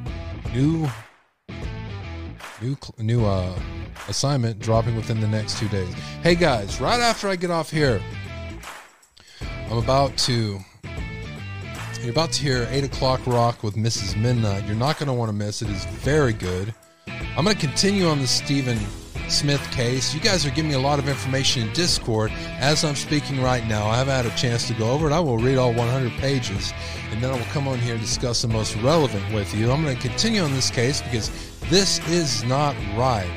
new 0.53 0.89
new 2.63 2.77
new 2.99 3.25
uh 3.25 3.59
assignment 4.09 4.59
dropping 4.59 4.97
within 4.97 5.21
the 5.21 5.29
next 5.29 5.59
two 5.59 5.69
days. 5.69 5.93
Hey 6.23 6.35
guys, 6.35 6.81
right 6.81 7.01
after 7.01 7.29
I 7.29 7.37
get 7.37 7.51
off 7.51 7.71
here, 7.71 8.01
I'm 9.71 9.79
about 9.79 10.17
to 10.19 10.59
you're 12.01 12.13
about 12.13 12.31
to 12.33 12.43
hear 12.43 12.69
8 12.71 12.85
o'clock 12.85 13.27
rock 13.27 13.65
with 13.65 13.75
Mrs. 13.75 14.17
Midnight. 14.17 14.65
You're 14.67 14.77
not 14.77 14.97
going 14.97 15.09
to 15.09 15.13
want 15.13 15.29
to 15.29 15.33
miss 15.33 15.61
it. 15.61 15.69
It's 15.69 15.87
very 15.87 16.33
good. 16.33 16.73
I'm 17.37 17.45
going 17.45 17.57
to 17.57 17.67
continue 17.67 18.07
on 18.07 18.21
the 18.21 18.27
Stephen 18.27 18.79
Smith 19.29 19.71
case. 19.73 20.15
You 20.15 20.21
guys 20.21 20.47
are 20.47 20.51
giving 20.51 20.71
me 20.71 20.77
a 20.77 20.81
lot 20.81 20.99
of 20.99 21.09
information 21.09 21.67
in 21.67 21.73
Discord 21.75 22.31
as 22.59 22.85
I'm 22.85 22.95
speaking 22.95 23.43
right 23.43 23.67
now. 23.67 23.87
I 23.87 23.97
haven't 23.97 24.15
had 24.15 24.27
a 24.27 24.37
chance 24.37 24.67
to 24.69 24.75
go 24.75 24.91
over 24.91 25.09
it. 25.09 25.13
I 25.13 25.21
will 25.21 25.39
read 25.39 25.59
all 25.59 25.73
100 25.73 26.13
pages 26.13 26.73
and 27.11 27.23
then 27.23 27.31
I 27.31 27.37
will 27.37 27.45
come 27.47 27.67
on 27.67 27.79
here 27.79 27.95
and 27.95 28.01
discuss 28.01 28.43
the 28.43 28.49
most 28.49 28.77
relevant 28.77 29.35
with 29.35 29.53
you. 29.55 29.71
I'm 29.71 29.83
going 29.83 29.97
to 29.97 30.09
continue 30.09 30.43
on 30.43 30.53
this 30.53 30.71
case 30.71 31.03
because 31.03 31.31
this 31.69 31.99
is 32.09 32.45
not 32.45 32.77
right. 32.97 33.31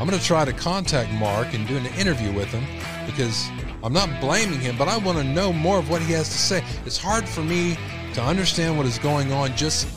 I'm 0.00 0.06
going 0.06 0.18
to 0.18 0.24
try 0.24 0.44
to 0.44 0.52
contact 0.52 1.12
Mark 1.12 1.54
and 1.54 1.66
do 1.66 1.76
an 1.76 1.86
interview 1.98 2.32
with 2.32 2.48
him 2.48 2.64
because 3.06 3.48
I'm 3.82 3.92
not 3.92 4.20
blaming 4.20 4.60
him, 4.60 4.76
but 4.76 4.88
I 4.88 4.96
want 4.98 5.18
to 5.18 5.24
know 5.24 5.52
more 5.52 5.78
of 5.78 5.88
what 5.88 6.02
he 6.02 6.12
has 6.12 6.28
to 6.28 6.38
say. 6.38 6.64
It's 6.84 6.98
hard 6.98 7.28
for 7.28 7.42
me 7.42 7.76
to 8.14 8.22
understand 8.22 8.76
what 8.76 8.86
is 8.86 8.98
going 8.98 9.32
on 9.32 9.56
just 9.56 9.88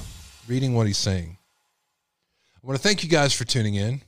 reading 0.48 0.74
what 0.74 0.88
he's 0.88 0.98
saying. 0.98 1.38
I 2.64 2.68
want 2.68 2.80
to 2.80 2.88
thank 2.88 3.02
you 3.02 3.10
guys 3.10 3.34
for 3.34 3.44
tuning 3.44 3.74
in. 3.74 4.04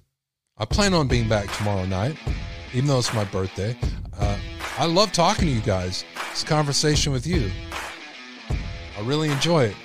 I 0.60 0.66
plan 0.66 0.94
on 0.94 1.08
being 1.08 1.28
back 1.28 1.52
tomorrow 1.58 1.86
night, 1.86 2.16
even 2.72 2.88
though 2.88 3.00
it's 3.00 3.12
my 3.12 3.24
birthday. 3.24 3.76
Uh, 4.16 4.38
I 4.78 4.86
love 4.86 5.12
talking 5.12 5.48
to 5.48 5.52
you 5.52 5.62
guys. 5.62 6.06
It's 6.30 6.44
a 6.44 6.46
conversation 6.46 7.12
with 7.12 7.26
you. 7.26 7.50
I 8.96 9.02
really 9.02 9.30
enjoy 9.30 9.64
it. 9.64 9.76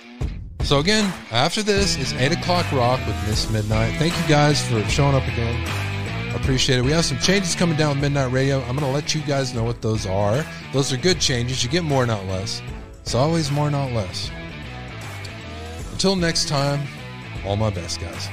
So 0.65 0.81
again, 0.81 1.11
after 1.31 1.62
this 1.62 1.97
is 1.97 2.12
8 2.12 2.32
o'clock 2.32 2.70
rock 2.70 3.01
with 3.07 3.16
Miss 3.27 3.51
Midnight. 3.51 3.95
Thank 3.99 4.15
you 4.20 4.28
guys 4.28 4.61
for 4.69 4.85
showing 4.85 5.15
up 5.15 5.27
again. 5.27 6.36
Appreciate 6.36 6.78
it. 6.78 6.85
We 6.85 6.90
have 6.90 7.07
some 7.07 7.19
changes 7.20 7.55
coming 7.55 7.78
down 7.78 7.95
with 7.95 8.03
Midnight 8.03 8.32
Radio. 8.32 8.59
I'm 8.61 8.77
going 8.77 8.81
to 8.81 8.89
let 8.89 9.15
you 9.15 9.23
guys 9.23 9.55
know 9.55 9.65
what 9.65 9.81
those 9.81 10.05
are. 10.05 10.45
Those 10.74 10.93
are 10.93 10.99
good 10.99 11.20
changes. 11.20 11.65
You 11.65 11.70
get 11.70 11.85
more, 11.85 12.05
not 12.05 12.27
less. 12.27 12.61
It's 13.01 13.15
always 13.15 13.51
more, 13.51 13.70
not 13.70 13.93
less. 13.93 14.31
Until 15.93 16.16
next 16.16 16.49
time, 16.49 16.86
all 17.47 17.57
my 17.57 17.70
best, 17.70 17.99
guys. 17.99 18.28